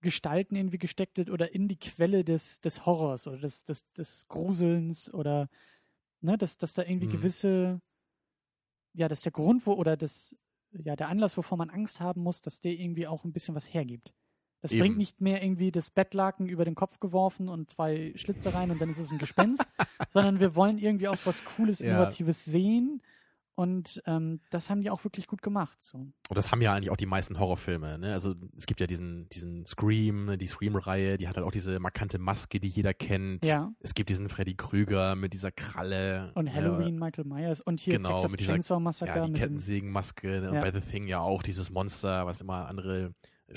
Gestalten 0.00 0.56
irgendwie 0.56 0.78
gesteckt 0.78 1.18
wird 1.18 1.30
oder 1.30 1.52
in 1.54 1.68
die 1.68 1.78
Quelle 1.78 2.24
des, 2.24 2.60
des 2.60 2.86
Horrors 2.86 3.26
oder 3.26 3.38
des, 3.38 3.64
des, 3.64 3.90
des 3.92 4.28
Gruselns 4.28 5.12
oder 5.12 5.48
ne, 6.20 6.38
dass, 6.38 6.58
dass 6.58 6.74
da 6.74 6.82
irgendwie 6.84 7.08
Mhm. 7.08 7.12
gewisse, 7.12 7.80
ja, 8.94 9.08
dass 9.08 9.22
der 9.22 9.32
Grund, 9.32 9.66
wo 9.66 9.72
oder 9.74 9.96
das, 9.96 10.34
ja, 10.84 10.96
der 10.96 11.08
Anlass, 11.08 11.36
wovor 11.36 11.58
man 11.58 11.70
Angst 11.70 12.00
haben 12.00 12.22
muss, 12.22 12.40
dass 12.40 12.60
der 12.60 12.72
irgendwie 12.72 13.06
auch 13.06 13.24
ein 13.24 13.32
bisschen 13.32 13.54
was 13.54 13.72
hergibt. 13.72 14.14
Das 14.60 14.72
Eben. 14.72 14.80
bringt 14.80 14.98
nicht 14.98 15.20
mehr 15.20 15.42
irgendwie 15.42 15.70
das 15.70 15.90
Bettlaken 15.90 16.48
über 16.48 16.64
den 16.64 16.74
Kopf 16.74 16.98
geworfen 16.98 17.48
und 17.48 17.70
zwei 17.70 18.12
Schlitze 18.16 18.54
rein 18.54 18.70
und 18.70 18.80
dann 18.80 18.90
ist 18.90 18.98
es 18.98 19.12
ein 19.12 19.18
Gespenst, 19.18 19.64
sondern 20.12 20.40
wir 20.40 20.56
wollen 20.56 20.78
irgendwie 20.78 21.08
auch 21.08 21.18
was 21.24 21.44
Cooles, 21.44 21.78
Ja. 21.78 21.90
Innovatives 21.90 22.44
sehen. 22.44 23.00
Und 23.58 24.00
ähm, 24.06 24.38
das 24.50 24.70
haben 24.70 24.82
die 24.82 24.90
auch 24.90 25.02
wirklich 25.02 25.26
gut 25.26 25.42
gemacht. 25.42 25.82
So. 25.82 25.98
Und 25.98 26.12
das 26.30 26.52
haben 26.52 26.62
ja 26.62 26.74
eigentlich 26.74 26.90
auch 26.90 26.96
die 26.96 27.06
meisten 27.06 27.40
Horrorfilme. 27.40 27.98
Ne? 27.98 28.12
Also 28.12 28.36
es 28.56 28.66
gibt 28.66 28.78
ja 28.78 28.86
diesen, 28.86 29.28
diesen 29.30 29.66
Scream, 29.66 30.26
ne, 30.26 30.38
die 30.38 30.46
Scream-Reihe, 30.46 31.18
die 31.18 31.26
hat 31.26 31.36
halt 31.36 31.44
auch 31.44 31.50
diese 31.50 31.80
markante 31.80 32.20
Maske, 32.20 32.60
die 32.60 32.68
jeder 32.68 32.94
kennt. 32.94 33.44
Ja. 33.44 33.72
Es 33.80 33.94
gibt 33.94 34.10
diesen 34.10 34.28
Freddy 34.28 34.54
Krüger 34.54 35.16
mit 35.16 35.32
dieser 35.32 35.50
Kralle. 35.50 36.30
Und 36.36 36.46
Ja, 36.46 36.52
Halloween, 36.52 37.00
Michael 37.00 37.24
Myers 37.24 37.60
und 37.60 37.80
hier 37.80 37.94
Genau, 37.94 38.10
Texas 38.10 38.30
mit 38.30 38.38
dieser- 38.38 38.52
Chainsaw 38.52 38.78
Massacre. 38.78 39.18
Ja, 39.18 39.26
die 39.26 39.32
Kettensägenmaske 39.32 40.40
ne? 40.40 40.50
und 40.50 40.54
Ja. 40.54 40.60
bei 40.60 40.70
The 40.70 40.80
Thing 40.80 41.08
ja 41.08 41.18
auch 41.18 41.42
dieses 41.42 41.68
Monster, 41.68 42.26
was 42.26 42.40
immer 42.40 42.68
andere 42.68 43.12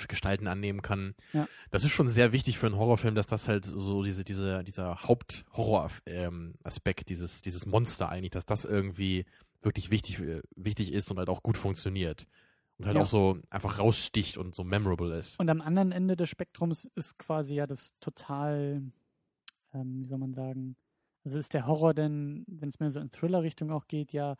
Gestalten 0.08 0.48
annehmen 0.48 0.82
kann. 0.82 1.14
Ja. 1.32 1.48
Das 1.70 1.84
ist 1.84 1.92
schon 1.92 2.10
sehr 2.10 2.32
wichtig 2.32 2.58
für 2.58 2.66
einen 2.66 2.78
Horrorfilm, 2.78 3.14
dass 3.14 3.28
das 3.28 3.48
halt 3.48 3.66
so 3.66 4.02
diese, 4.02 4.24
diese, 4.24 4.64
dieser 4.64 5.04
Haupthorror-Aspekt, 5.04 7.10
dieses, 7.10 7.44
dieses 7.44 7.68
Monster 7.68 8.10
eigentlich, 8.10 8.32
dass 8.32 8.48
das 8.48 8.66
irgendwie 8.66 9.26
wirklich 9.62 9.92
wichtig, 9.92 10.20
äh, 10.20 10.42
wichtig 10.56 10.92
ist 10.94 11.12
und 11.12 11.18
halt 11.18 11.30
auch 11.30 11.44
gut 11.44 11.58
funktioniert. 11.58 12.26
Und 12.78 12.86
halt 12.88 12.98
Ja. 12.98 13.04
auch 13.04 13.08
so 13.08 13.38
einfach 13.50 13.80
raussticht 13.80 14.38
und 14.38 14.56
so 14.56 14.64
memorable 14.64 15.16
ist. 15.18 15.40
Und 15.40 15.50
am 15.50 15.62
anderen 15.62 15.92
Ende 15.92 16.16
des 16.16 16.30
Spektrums 16.30 16.86
ist 16.96 17.20
quasi 17.20 17.56
ja 17.56 17.68
das 17.68 17.94
total, 18.00 18.82
ähm, 19.74 20.00
wie 20.02 20.08
soll 20.08 20.18
man 20.18 20.34
sagen, 20.34 20.76
also 21.24 21.38
ist 21.38 21.54
der 21.54 21.68
Horror 21.68 21.94
denn, 21.94 22.44
wenn 22.48 22.70
es 22.70 22.80
mehr 22.80 22.90
so 22.90 23.00
in 23.00 23.12
Thriller-Richtung 23.12 23.70
auch 23.72 23.88
geht, 23.88 24.14
ja 24.14 24.36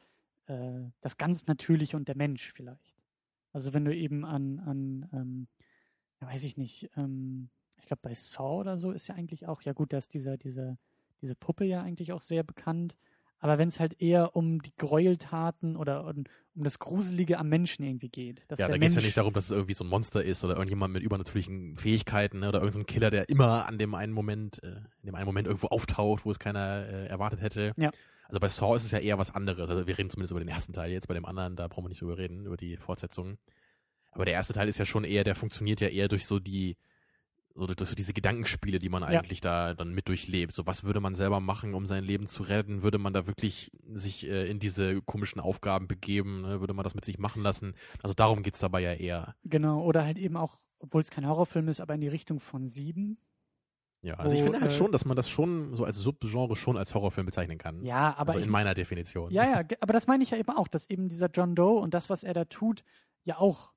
äh, 0.48 0.90
das 1.02 1.18
ganz 1.18 1.46
Natürliche 1.46 1.96
und 1.98 2.08
der 2.08 2.18
Mensch 2.18 2.52
vielleicht. 2.54 2.96
Also 3.54 3.74
wenn 3.74 3.86
du 3.86 3.96
eben 3.96 4.26
an, 4.26 4.60
an 4.60 5.10
ähm, 5.14 5.48
ja, 6.20 6.28
weiß 6.28 6.44
ich 6.44 6.58
nicht, 6.58 6.90
ähm, 6.98 7.50
ich 7.78 7.86
glaube 7.86 8.02
bei 8.02 8.14
Saw 8.14 8.60
oder 8.62 8.78
so 8.78 8.92
ist 8.92 9.08
ja 9.08 9.16
eigentlich 9.16 9.48
auch, 9.48 9.62
ja 9.62 9.74
gut, 9.74 9.94
da 9.94 9.98
ist 9.98 10.14
dieser, 10.16 10.38
dieser, 10.38 10.78
diese 11.22 11.36
Puppe 11.36 11.66
ja 11.66 11.82
eigentlich 11.84 12.12
auch 12.12 12.22
sehr 12.22 12.44
bekannt. 12.44 12.96
Aber 13.42 13.58
wenn 13.58 13.68
es 13.70 13.80
halt 13.80 14.00
eher 14.00 14.36
um 14.36 14.62
die 14.62 14.72
Gräueltaten 14.78 15.76
oder 15.76 16.06
um, 16.06 16.26
um 16.56 16.64
das 16.64 16.78
Gruselige 16.78 17.40
am 17.40 17.50
Menschen 17.50 17.84
irgendwie 17.84 18.10
geht. 18.10 18.46
Ja, 18.56 18.68
da 18.68 18.78
geht 18.78 18.90
es 18.90 18.96
ja 18.96 19.02
nicht 19.02 19.18
darum, 19.18 19.34
dass 19.34 19.46
es 19.46 19.52
irgendwie 19.52 19.74
so 19.74 19.84
ein 19.84 19.90
Monster 19.90 20.24
ist 20.24 20.44
oder 20.44 20.54
irgendjemand 20.54 20.94
mit 20.94 21.02
übernatürlichen 21.02 21.76
Fähigkeiten 21.76 22.40
ne, 22.40 22.50
oder 22.50 22.60
irgendein 22.60 22.86
Killer, 22.86 23.10
der 23.10 23.28
immer 23.30 23.66
an 23.66 23.80
dem 23.80 23.96
einen 23.96 24.14
Moment, 24.14 24.62
äh, 24.62 24.68
in 25.02 25.08
dem 25.08 25.16
einen 25.16 25.26
Moment 25.26 25.48
irgendwo 25.48 25.68
auftaucht, 25.68 26.24
wo 26.24 26.30
es 26.30 26.38
keiner 26.38 26.86
äh, 26.88 27.08
erwartet 27.08 27.42
hätte. 27.42 27.74
Ja. 27.78 27.90
Also 28.28 28.40
bei 28.40 28.48
Saw 28.48 28.76
ist 28.76 28.86
es 28.86 28.92
ja 28.92 29.00
eher 29.00 29.18
was 29.18 29.34
anderes. 29.34 29.70
Also 29.70 29.88
wir 29.88 29.98
reden 29.98 30.12
zumindest 30.12 30.32
über 30.32 30.40
den 30.40 30.48
ersten 30.48 30.72
Teil 30.72 30.92
jetzt, 30.92 31.08
bei 31.08 31.16
dem 31.16 31.26
anderen, 31.26 31.56
da 31.56 31.68
brauchen 31.68 31.86
wir 31.86 31.90
nicht 31.90 32.02
drüber 32.02 32.20
reden, 32.20 32.46
über 32.46 32.58
die 32.58 32.78
Fortsetzung. 32.78 33.40
Aber 34.12 34.26
der 34.26 34.36
erste 34.36 34.54
Teil 34.54 34.70
ist 34.70 34.78
ja 34.78 34.86
schon 34.86 35.04
eher, 35.04 35.24
der 35.24 35.36
funktioniert 35.36 35.82
ja 35.82 35.88
eher 35.88 36.08
durch 36.08 36.28
so 36.28 36.40
die, 36.40 36.78
so 37.56 37.68
durch 37.68 37.96
diese 37.96 38.14
Gedankenspiele, 38.14 38.80
die 38.80 38.90
man 38.90 39.04
eigentlich 39.04 39.44
ja. 39.44 39.70
da 39.70 39.74
dann 39.74 39.94
mit 39.94 40.08
durchlebt. 40.08 40.54
So, 40.54 40.66
was 40.68 40.84
würde 40.84 41.00
man 41.00 41.16
selber 41.16 41.40
machen, 41.40 41.74
um 41.74 41.86
sein 41.86 42.04
Leben 42.04 42.28
zu 42.28 42.44
retten? 42.44 42.84
Würde 42.84 42.98
man 42.98 43.14
da 43.14 43.28
wirklich 43.28 43.72
sich 43.94 44.28
äh, 44.28 44.50
in 44.50 44.60
diese 44.60 45.02
komischen 45.02 45.42
Aufgaben 45.42 45.88
begeben? 45.88 46.42
Ne? 46.42 46.60
Würde 46.60 46.74
man 46.74 46.84
das 46.84 46.96
mit 46.96 47.06
sich 47.06 47.20
machen 47.20 47.44
lassen? 47.44 47.74
Also 48.02 48.14
darum 48.14 48.44
geht's 48.44 48.60
dabei 48.60 48.82
ja 48.82 48.94
eher. 48.94 49.36
Genau, 49.44 49.84
oder 49.84 50.06
halt 50.06 50.18
eben 50.18 50.38
auch, 50.38 50.60
obwohl 50.80 51.02
es 51.02 51.12
kein 51.12 51.28
Horrorfilm 51.28 51.68
ist, 51.68 51.82
aber 51.82 51.94
in 51.96 52.02
die 52.02 52.08
Richtung 52.08 52.40
von 52.40 52.68
Sieben. 52.68 53.18
Ja, 54.04 54.16
also 54.16 54.34
wo, 54.34 54.38
ich 54.38 54.44
finde 54.44 54.62
halt 54.62 54.72
äh, 54.72 54.76
schon, 54.76 54.92
dass 54.92 55.06
man 55.06 55.16
das 55.16 55.30
schon 55.30 55.76
so 55.76 55.84
als 55.84 55.98
Subgenre 55.98 56.56
schon 56.56 56.78
als 56.78 56.96
Horrorfilm 56.96 57.26
bezeichnen 57.26 57.58
kann. 57.58 57.86
Ja, 57.86 58.16
aber. 58.18 58.30
Also 58.30 58.40
in 58.40 58.46
ich, 58.46 58.50
meiner 58.52 58.74
Definition. 58.74 59.32
Ja, 59.32 59.44
ja, 59.44 59.64
aber 59.80 59.94
das 59.94 60.08
meine 60.08 60.24
ich 60.24 60.32
ja 60.32 60.38
eben 60.38 60.50
auch, 60.52 60.68
dass 60.68 60.90
eben 60.90 61.08
dieser 61.08 61.28
John 61.28 61.54
Doe 61.54 61.80
und 61.80 61.94
das, 61.94 62.10
was 62.10 62.24
er 62.24 62.34
da 62.34 62.46
tut, 62.46 62.84
ja 63.24 63.38
auch 63.38 63.74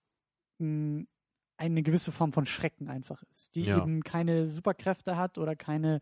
mh, 0.59 0.67
hm, 0.67 1.09
eine 1.57 1.83
gewisse 1.83 2.13
Form 2.13 2.33
von 2.33 2.47
Schrecken 2.47 2.89
einfach 2.89 3.23
ist, 3.35 3.55
die 3.55 3.65
ja. 3.65 3.79
eben 3.79 4.03
keine 4.03 4.47
Superkräfte 4.49 5.17
hat 5.17 5.39
oder 5.39 5.55
keine 5.57 6.01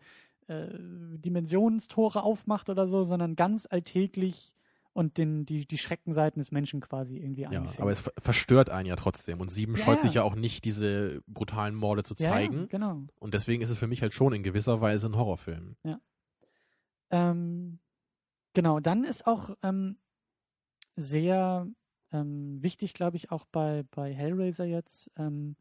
äh, 0.49 0.67
Dimensionstore 0.71 2.23
aufmacht 2.23 2.71
oder 2.71 2.87
so, 2.89 3.05
sondern 3.05 3.37
ganz 3.37 3.67
alltäglich 3.71 4.55
und 4.95 5.17
den, 5.17 5.47
die, 5.47 5.67
die 5.67 5.79
Schreckenseiten 5.79 6.41
des 6.41 6.53
Menschen 6.53 6.81
quasi 6.81 7.17
irgendwie 7.17 7.43
ja, 7.43 7.65
Aber 7.79 7.91
es 7.91 8.11
verstört 8.19 8.69
einen 8.69 8.87
ja 8.87 8.97
trotzdem. 8.97 9.41
Und 9.41 9.51
Sieben 9.51 9.75
ja, 9.75 9.85
scheut 9.85 9.97
ja. 9.97 10.03
sich 10.03 10.15
ja 10.15 10.23
auch 10.23 10.35
nicht, 10.35 10.65
diese 10.65 11.23
brutalen 11.27 11.75
Morde 11.75 12.03
zu 12.03 12.15
zeigen. 12.15 12.69
Genau. 12.69 13.03
Und 13.19 13.35
deswegen 13.35 13.63
ist 13.63 13.71
es 13.71 13.79
für 13.79 13.87
mich 13.87 14.03
halt 14.03 14.13
schon 14.13 14.35
in 14.35 14.43
gewisser 14.43 14.81
Weise 14.81 15.09
ein 15.09 15.17
Horrorfilm. 15.17 15.77
Ja. 15.83 16.01
Ähm, 17.11 17.79
genau, 18.53 18.81
dann 18.81 19.05
ist 19.05 19.27
auch 19.27 19.57
ähm, 19.63 19.97
sehr 20.97 21.67
ähm, 22.13 22.63
wichtig, 22.63 22.95
glaube 22.95 23.17
ich, 23.17 23.31
auch 23.31 23.45
bei, 23.47 23.85
bei 23.91 24.13
Hellraiser 24.13 24.65
jetzt, 24.65 25.11
ähm, 25.17 25.57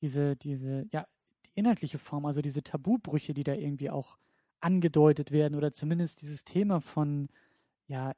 diese, 0.00 0.36
diese, 0.36 0.86
ja, 0.90 1.06
die 1.46 1.50
inhaltliche 1.54 1.98
Form, 1.98 2.26
also 2.26 2.42
diese 2.42 2.62
Tabubrüche, 2.62 3.34
die 3.34 3.44
da 3.44 3.54
irgendwie 3.54 3.90
auch 3.90 4.18
angedeutet 4.60 5.30
werden 5.30 5.54
oder 5.54 5.72
zumindest 5.72 6.22
dieses 6.22 6.44
Thema 6.44 6.80
von, 6.80 7.28
ja, 7.86 8.14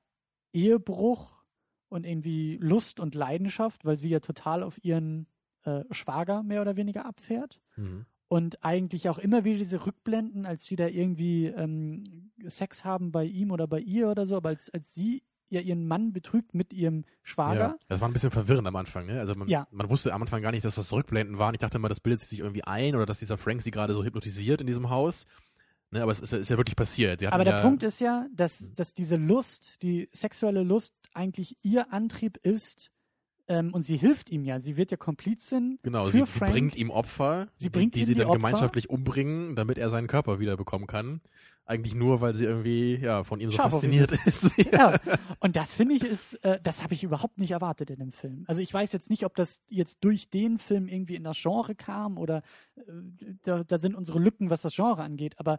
Ehebruch 0.52 1.40
und 1.88 2.04
irgendwie 2.06 2.56
Lust 2.60 3.00
und 3.00 3.14
Leidenschaft, 3.14 3.84
weil 3.84 3.96
sie 3.96 4.08
ja 4.08 4.20
total 4.20 4.62
auf 4.62 4.82
ihren 4.84 5.26
äh, 5.64 5.84
Schwager 5.90 6.42
mehr 6.42 6.62
oder 6.62 6.76
weniger 6.76 7.06
abfährt. 7.06 7.60
Mhm. 7.76 8.06
Und 8.28 8.62
eigentlich 8.62 9.08
auch 9.08 9.18
immer 9.18 9.44
wieder 9.44 9.58
diese 9.58 9.86
Rückblenden, 9.86 10.46
als 10.46 10.64
sie 10.64 10.76
da 10.76 10.86
irgendwie 10.86 11.46
ähm, 11.46 12.30
Sex 12.46 12.84
haben 12.84 13.10
bei 13.10 13.24
ihm 13.24 13.50
oder 13.50 13.66
bei 13.66 13.80
ihr 13.80 14.08
oder 14.08 14.24
so, 14.24 14.36
aber 14.36 14.50
als, 14.50 14.70
als 14.70 14.94
sie 14.94 15.24
ja 15.50 15.60
ihren 15.60 15.86
Mann 15.86 16.12
betrügt 16.12 16.54
mit 16.54 16.72
ihrem 16.72 17.04
Schwager. 17.22 17.58
Ja, 17.58 17.78
das 17.88 18.00
war 18.00 18.08
ein 18.08 18.12
bisschen 18.12 18.30
verwirrend 18.30 18.66
am 18.66 18.76
Anfang, 18.76 19.06
ne? 19.06 19.18
Also 19.18 19.34
man, 19.34 19.48
ja. 19.48 19.66
man 19.70 19.90
wusste 19.90 20.14
am 20.14 20.22
Anfang 20.22 20.40
gar 20.42 20.52
nicht, 20.52 20.64
dass 20.64 20.76
das 20.76 20.92
Rückblenden 20.92 21.38
waren. 21.38 21.54
Ich 21.54 21.58
dachte 21.58 21.78
immer, 21.78 21.88
das 21.88 22.00
bildet 22.00 22.22
sich 22.22 22.38
irgendwie 22.38 22.64
ein 22.64 22.94
oder 22.94 23.04
dass 23.04 23.18
dieser 23.18 23.36
Frank 23.36 23.62
sie 23.62 23.70
gerade 23.70 23.92
so 23.92 24.04
hypnotisiert 24.04 24.60
in 24.60 24.66
diesem 24.66 24.90
Haus. 24.90 25.26
Ne, 25.90 26.02
aber 26.02 26.12
es 26.12 26.20
ist, 26.20 26.32
ist 26.32 26.50
ja 26.50 26.56
wirklich 26.56 26.76
passiert. 26.76 27.20
aber 27.24 27.42
der 27.42 27.56
ja 27.56 27.62
Punkt 27.62 27.82
ist 27.82 28.00
ja, 28.00 28.26
dass, 28.32 28.72
dass 28.74 28.94
diese 28.94 29.16
Lust, 29.16 29.82
die 29.82 30.08
sexuelle 30.12 30.62
Lust 30.62 30.94
eigentlich 31.14 31.56
ihr 31.62 31.92
Antrieb 31.92 32.38
ist, 32.44 32.92
ähm, 33.48 33.74
und 33.74 33.82
sie 33.82 33.96
hilft 33.96 34.30
ihm 34.30 34.44
ja. 34.44 34.60
Sie 34.60 34.76
wird 34.76 34.92
ja 34.92 34.96
Komplizin. 34.96 35.80
Genau, 35.82 36.08
sie, 36.08 36.24
sie 36.24 36.38
bringt 36.38 36.76
ihm 36.76 36.90
Opfer, 36.90 37.48
sie 37.56 37.70
bringt 37.70 37.96
die, 37.96 38.00
die 38.00 38.06
sie 38.06 38.14
dann 38.14 38.28
Opfer. 38.28 38.38
gemeinschaftlich 38.38 38.88
umbringen, 38.88 39.56
damit 39.56 39.78
er 39.78 39.88
seinen 39.88 40.06
Körper 40.06 40.38
wiederbekommen 40.38 40.86
kann 40.86 41.20
eigentlich 41.70 41.94
nur, 41.94 42.20
weil 42.20 42.34
sie 42.34 42.44
irgendwie 42.44 42.96
ja 42.96 43.22
von 43.22 43.40
ihm 43.40 43.48
so 43.48 43.56
Scharf 43.56 43.72
fasziniert 43.72 44.12
ist. 44.26 44.56
ja. 44.72 44.98
Und 45.38 45.54
das 45.56 45.72
finde 45.72 45.94
ich 45.94 46.02
ist, 46.02 46.34
äh, 46.44 46.58
das 46.62 46.82
habe 46.82 46.94
ich 46.94 47.04
überhaupt 47.04 47.38
nicht 47.38 47.52
erwartet 47.52 47.90
in 47.90 48.00
dem 48.00 48.12
Film. 48.12 48.44
Also 48.48 48.60
ich 48.60 48.74
weiß 48.74 48.92
jetzt 48.92 49.08
nicht, 49.08 49.24
ob 49.24 49.36
das 49.36 49.60
jetzt 49.68 49.98
durch 50.02 50.28
den 50.30 50.58
Film 50.58 50.88
irgendwie 50.88 51.14
in 51.14 51.24
das 51.24 51.38
Genre 51.40 51.74
kam 51.76 52.18
oder 52.18 52.42
äh, 52.76 52.82
da, 53.42 53.62
da 53.62 53.78
sind 53.78 53.94
unsere 53.94 54.18
Lücken, 54.18 54.50
was 54.50 54.62
das 54.62 54.74
Genre 54.74 55.02
angeht. 55.02 55.38
Aber 55.38 55.58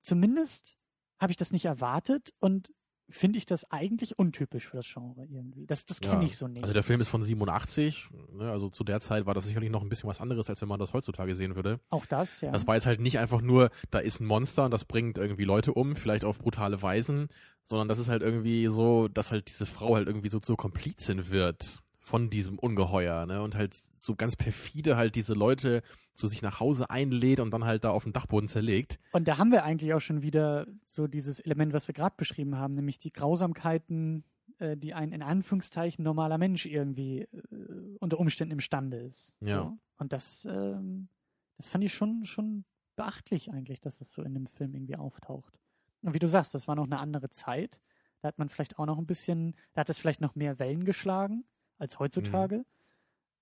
zumindest 0.00 0.78
habe 1.18 1.30
ich 1.30 1.36
das 1.36 1.52
nicht 1.52 1.66
erwartet 1.66 2.32
und 2.38 2.72
finde 3.08 3.38
ich 3.38 3.46
das 3.46 3.70
eigentlich 3.70 4.18
untypisch 4.18 4.68
für 4.68 4.76
das 4.76 4.86
Genre 4.92 5.24
irgendwie. 5.24 5.66
Das, 5.66 5.86
das 5.86 6.00
kenne 6.00 6.22
ja. 6.22 6.22
ich 6.22 6.36
so 6.36 6.48
nicht. 6.48 6.62
Also 6.62 6.74
der 6.74 6.82
Film 6.82 7.00
ist 7.00 7.08
von 7.08 7.22
87, 7.22 8.08
ne? 8.32 8.50
also 8.50 8.68
zu 8.68 8.84
der 8.84 9.00
Zeit 9.00 9.26
war 9.26 9.34
das 9.34 9.44
sicherlich 9.44 9.70
noch 9.70 9.82
ein 9.82 9.88
bisschen 9.88 10.08
was 10.08 10.20
anderes, 10.20 10.50
als 10.50 10.60
wenn 10.60 10.68
man 10.68 10.80
das 10.80 10.92
heutzutage 10.92 11.34
sehen 11.34 11.56
würde. 11.56 11.80
Auch 11.90 12.06
das, 12.06 12.40
ja. 12.40 12.50
Das 12.50 12.66
war 12.66 12.74
jetzt 12.74 12.86
halt 12.86 13.00
nicht 13.00 13.18
einfach 13.18 13.40
nur, 13.40 13.70
da 13.90 13.98
ist 13.98 14.20
ein 14.20 14.26
Monster 14.26 14.64
und 14.64 14.70
das 14.70 14.84
bringt 14.84 15.18
irgendwie 15.18 15.44
Leute 15.44 15.72
um, 15.72 15.96
vielleicht 15.96 16.24
auf 16.24 16.38
brutale 16.38 16.82
Weisen, 16.82 17.28
sondern 17.68 17.88
das 17.88 17.98
ist 17.98 18.08
halt 18.08 18.22
irgendwie 18.22 18.68
so, 18.68 19.08
dass 19.08 19.30
halt 19.30 19.48
diese 19.48 19.66
Frau 19.66 19.94
halt 19.94 20.08
irgendwie 20.08 20.28
so 20.28 20.40
zur 20.40 20.56
Komplizin 20.56 21.30
wird 21.30 21.82
von 22.06 22.30
diesem 22.30 22.56
Ungeheuer, 22.56 23.26
ne? 23.26 23.42
Und 23.42 23.56
halt 23.56 23.74
so 23.74 24.14
ganz 24.14 24.36
perfide 24.36 24.96
halt 24.96 25.16
diese 25.16 25.34
Leute 25.34 25.82
zu 26.14 26.28
sich 26.28 26.40
nach 26.40 26.60
Hause 26.60 26.88
einlädt 26.88 27.40
und 27.40 27.50
dann 27.50 27.64
halt 27.64 27.82
da 27.82 27.90
auf 27.90 28.04
dem 28.04 28.12
Dachboden 28.12 28.46
zerlegt. 28.46 29.00
Und 29.10 29.26
da 29.26 29.38
haben 29.38 29.50
wir 29.50 29.64
eigentlich 29.64 29.92
auch 29.92 30.00
schon 30.00 30.22
wieder 30.22 30.68
so 30.84 31.08
dieses 31.08 31.40
Element, 31.40 31.72
was 31.72 31.88
wir 31.88 31.94
gerade 31.94 32.14
beschrieben 32.16 32.58
haben, 32.58 32.74
nämlich 32.74 33.00
die 33.00 33.12
Grausamkeiten, 33.12 34.22
äh, 34.58 34.76
die 34.76 34.94
ein 34.94 35.10
in 35.10 35.20
Anführungszeichen 35.20 36.04
normaler 36.04 36.38
Mensch 36.38 36.64
irgendwie 36.64 37.22
äh, 37.22 37.96
unter 37.98 38.20
Umständen 38.20 38.52
imstande 38.52 38.98
ist. 38.98 39.34
Ja. 39.40 39.64
So. 39.64 39.78
Und 39.98 40.12
das, 40.12 40.44
ähm, 40.44 41.08
das 41.56 41.70
fand 41.70 41.82
ich 41.82 41.92
schon, 41.92 42.24
schon 42.24 42.64
beachtlich 42.94 43.50
eigentlich, 43.50 43.80
dass 43.80 43.98
das 43.98 44.12
so 44.12 44.22
in 44.22 44.32
dem 44.32 44.46
Film 44.46 44.76
irgendwie 44.76 44.96
auftaucht. 44.96 45.58
Und 46.02 46.14
wie 46.14 46.20
du 46.20 46.28
sagst, 46.28 46.54
das 46.54 46.68
war 46.68 46.76
noch 46.76 46.86
eine 46.86 47.00
andere 47.00 47.30
Zeit. 47.30 47.80
Da 48.20 48.28
hat 48.28 48.38
man 48.38 48.48
vielleicht 48.48 48.78
auch 48.78 48.86
noch 48.86 48.98
ein 48.98 49.06
bisschen, 49.06 49.56
da 49.74 49.80
hat 49.80 49.90
es 49.90 49.98
vielleicht 49.98 50.20
noch 50.20 50.36
mehr 50.36 50.60
Wellen 50.60 50.84
geschlagen 50.84 51.44
als 51.78 51.98
heutzutage. 51.98 52.58
Mhm. 52.58 52.64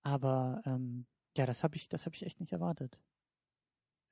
Aber 0.02 0.62
ähm, 0.66 1.06
ja, 1.36 1.46
das 1.46 1.64
habe 1.64 1.76
ich, 1.76 1.88
das 1.88 2.06
habe 2.06 2.14
ich 2.14 2.24
echt 2.24 2.40
nicht 2.40 2.52
erwartet. 2.52 2.98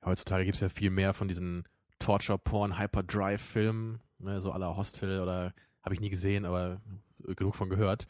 Heutzutage 0.03 0.45
gibt 0.45 0.55
es 0.55 0.61
ja 0.61 0.69
viel 0.69 0.89
mehr 0.89 1.13
von 1.13 1.27
diesen 1.27 1.67
Torture-Porn, 1.99 2.77
Hyperdrive-Filmen, 2.77 4.01
ne, 4.19 4.41
so 4.41 4.51
aller 4.51 4.75
Hostel 4.75 5.21
oder 5.21 5.53
habe 5.83 5.95
ich 5.95 6.01
nie 6.01 6.09
gesehen, 6.09 6.45
aber 6.45 6.81
genug 7.19 7.55
von 7.55 7.69
gehört. 7.69 8.07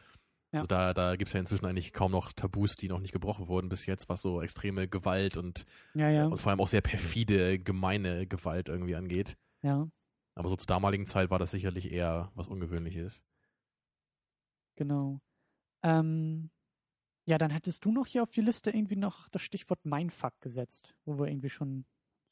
Ja. 0.52 0.60
Also 0.60 0.68
da, 0.68 0.94
da 0.94 1.16
gibt 1.16 1.30
es 1.30 1.34
ja 1.34 1.40
inzwischen 1.40 1.66
eigentlich 1.66 1.94
kaum 1.94 2.12
noch 2.12 2.32
Tabus, 2.32 2.76
die 2.76 2.88
noch 2.88 3.00
nicht 3.00 3.12
gebrochen 3.12 3.48
wurden 3.48 3.70
bis 3.70 3.86
jetzt, 3.86 4.08
was 4.10 4.22
so 4.22 4.42
extreme 4.42 4.88
Gewalt 4.88 5.36
und, 5.36 5.66
ja, 5.96 6.10
ja. 6.10 6.28
und 6.28 6.38
vor 6.38 6.52
allem 6.52 6.62
auch 6.62 6.68
sehr 6.68 6.82
perfide, 6.82 7.60
gemeine 7.60 8.28
Gewalt 8.28 8.70
irgendwie 8.70 8.96
angeht. 8.96 9.36
Ja. 9.64 9.88
Aber 10.36 10.50
so 10.50 10.56
zur 10.56 10.68
damaligen 10.68 11.06
Zeit 11.06 11.30
war 11.30 11.40
das 11.40 11.52
sicherlich 11.52 11.92
eher 11.92 12.32
was 12.36 12.48
Ungewöhnliches. 12.48 13.24
Genau. 14.76 15.22
Ähm, 15.84 16.50
ja, 17.26 17.38
dann 17.38 17.54
hattest 17.54 17.86
du 17.86 17.92
noch 17.92 18.06
hier 18.06 18.24
auf 18.24 18.32
die 18.32 18.42
Liste 18.42 18.72
irgendwie 18.72 18.96
noch 18.96 19.30
das 19.30 19.42
Stichwort 19.42 19.86
Mindfuck 19.86 20.34
gesetzt, 20.42 20.96
wo 21.06 21.18
wir 21.18 21.28
irgendwie 21.28 21.50
schon 21.50 21.86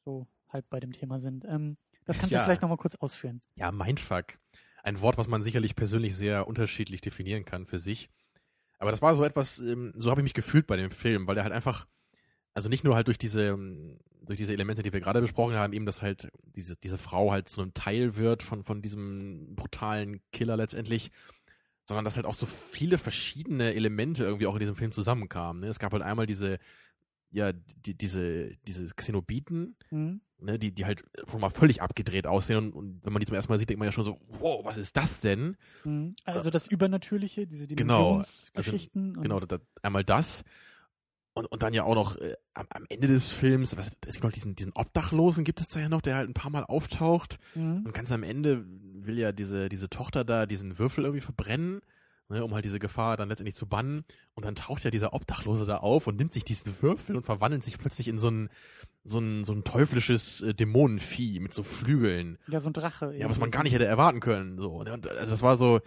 so 0.04 0.28
halb 0.50 0.70
bei 0.70 0.80
dem 0.80 0.92
Thema 0.92 1.20
sind. 1.20 1.46
Ähm, 1.46 1.78
das 2.06 2.18
kannst 2.18 2.32
ja. 2.32 2.40
du 2.40 2.46
vielleicht 2.46 2.62
nochmal 2.62 2.78
kurz 2.78 2.96
ausführen. 2.96 3.42
Ja, 3.56 3.72
Mindfuck. 3.72 4.38
Ein 4.84 5.00
Wort, 5.00 5.18
was 5.18 5.28
man 5.28 5.42
sicherlich 5.42 5.76
persönlich 5.76 6.16
sehr 6.16 6.48
unterschiedlich 6.48 7.02
definieren 7.02 7.46
kann 7.46 7.66
für 7.66 7.80
sich. 7.80 8.10
Aber 8.80 8.92
das 8.92 9.02
war 9.02 9.16
so 9.16 9.24
etwas, 9.24 9.60
ähm, 9.60 9.94
so 9.96 10.10
habe 10.10 10.22
ich 10.22 10.24
mich 10.24 10.34
gefühlt 10.34 10.68
bei 10.68 10.76
dem 10.76 10.92
Film, 10.92 11.28
weil 11.28 11.38
er 11.38 11.44
halt 11.44 11.54
einfach, 11.54 11.88
also 12.54 12.68
nicht 12.68 12.84
nur 12.84 12.96
halt 12.96 13.08
durch 13.08 13.20
diese, 13.20 13.50
ähm, 13.50 14.00
durch 14.24 14.38
diese 14.38 14.54
Elemente, 14.54 14.82
die 14.82 14.92
wir 14.92 15.00
gerade 15.00 15.22
besprochen 15.22 15.56
haben, 15.56 15.74
eben, 15.74 15.86
dass 15.86 16.02
halt 16.02 16.32
diese, 16.56 16.76
diese 16.78 16.98
Frau 16.98 17.32
halt 17.32 17.48
zu 17.48 17.62
einem 17.62 17.74
Teil 17.74 18.18
wird 18.18 18.44
von, 18.44 18.64
von 18.64 18.82
diesem 18.82 19.56
brutalen 19.56 20.22
Killer 20.32 20.58
letztendlich, 20.58 21.12
sondern 21.86 22.06
dass 22.06 22.16
halt 22.16 22.26
auch 22.26 22.34
so 22.34 22.46
viele 22.46 22.98
verschiedene 22.98 23.74
Elemente 23.74 24.24
irgendwie 24.24 24.48
auch 24.48 24.54
in 24.54 24.60
diesem 24.60 24.76
Film 24.76 24.92
zusammenkamen. 24.92 25.62
Ne? 25.62 25.68
Es 25.68 25.80
gab 25.80 25.94
halt 25.94 26.04
einmal 26.04 26.26
diese, 26.26 26.60
ja, 27.32 27.52
die, 27.54 27.96
diese, 27.96 28.56
diese 28.68 28.86
Xenobiten, 28.94 29.76
mhm. 29.90 30.22
ne, 30.40 30.60
die, 30.60 30.74
die 30.74 30.86
halt 30.86 31.04
schon 31.30 31.42
mal 31.42 31.50
völlig 31.50 31.82
abgedreht 31.82 32.28
aussehen 32.28 32.58
und, 32.58 32.74
und, 32.74 33.06
wenn 33.06 33.14
man 33.14 33.20
die 33.22 33.26
zum 33.26 33.36
ersten 33.36 33.52
Mal 33.52 33.58
sieht, 33.58 33.70
denkt 33.70 33.80
man 33.80 33.88
ja 33.88 33.92
schon 33.92 34.06
so, 34.06 34.18
wow, 34.40 34.64
was 34.66 34.78
ist 34.78 34.98
das 34.98 35.22
denn? 35.22 35.58
Mhm. 35.84 36.16
Also 36.26 36.50
das 36.50 36.68
Übernatürliche, 36.68 37.48
diese 37.48 37.68
Dimensionsgeschichten. 37.68 39.14
Genau, 39.14 39.36
also, 39.36 39.46
genau 39.46 39.58
das, 39.58 39.62
einmal 39.82 40.04
das. 40.04 40.44
Und, 41.34 41.46
und 41.46 41.64
dann 41.64 41.74
ja 41.74 41.86
auch 41.86 41.96
noch 41.96 42.18
äh, 42.18 42.36
am, 42.54 42.68
am, 42.70 42.86
Ende 42.90 43.08
des 43.08 43.32
Films, 43.32 43.78
was, 43.78 43.92
es 44.06 44.16
gibt 44.16 44.26
noch 44.26 44.34
diesen, 44.34 44.56
diesen 44.56 44.74
Obdachlosen, 44.74 45.46
gibt 45.46 45.62
es 45.62 45.70
da 45.70 45.80
ja 45.80 45.88
noch, 45.88 46.02
der 46.02 46.16
halt 46.16 46.30
ein 46.30 46.34
paar 46.34 46.52
Mal 46.52 46.66
auftaucht. 46.66 47.40
Mhm. 47.56 47.86
Und 47.86 47.94
ganz 47.94 48.12
am 48.12 48.24
Ende 48.24 48.66
will 49.06 49.18
ja 49.18 49.32
diese, 49.32 49.70
diese 49.70 49.90
Tochter 49.90 50.24
da 50.24 50.46
diesen 50.46 50.80
Würfel 50.80 51.04
irgendwie 51.04 51.22
verbrennen, 51.22 51.82
ne, 52.30 52.44
um 52.44 52.54
halt 52.54 52.66
diese 52.66 52.80
Gefahr 52.80 53.18
dann 53.18 53.30
letztendlich 53.30 53.56
zu 53.56 53.68
bannen. 53.68 54.04
Und 54.34 54.46
dann 54.46 54.56
taucht 54.56 54.84
ja 54.84 54.92
dieser 54.92 55.14
Obdachlose 55.14 55.66
da 55.66 55.78
auf 55.78 56.08
und 56.08 56.18
nimmt 56.18 56.34
sich 56.34 56.44
diesen 56.44 56.82
Würfel 56.82 57.16
und 57.16 57.24
verwandelt 57.24 57.64
sich 57.64 57.78
plötzlich 57.78 58.08
in 58.08 58.20
so 58.20 58.30
ein, 58.30 58.50
so 59.04 59.20
ein, 59.20 59.46
so 59.46 59.54
ein 59.54 59.64
teuflisches 59.64 60.42
äh, 60.42 60.54
Dämonenvieh 60.54 61.40
mit 61.40 61.54
so 61.54 61.64
Flügeln. 61.64 62.38
Ja, 62.48 62.60
so 62.60 62.70
ein 62.70 62.74
Drache. 62.74 63.16
Ja, 63.16 63.30
was 63.30 63.40
man 63.40 63.52
gar 63.52 63.64
nicht 63.64 63.74
hätte 63.74 63.86
erwarten 63.86 64.20
können. 64.20 64.58
So. 64.58 64.72
Und, 64.72 64.90
also 64.90 65.32
das 65.32 65.42
war 65.42 65.56
so, 65.56 65.82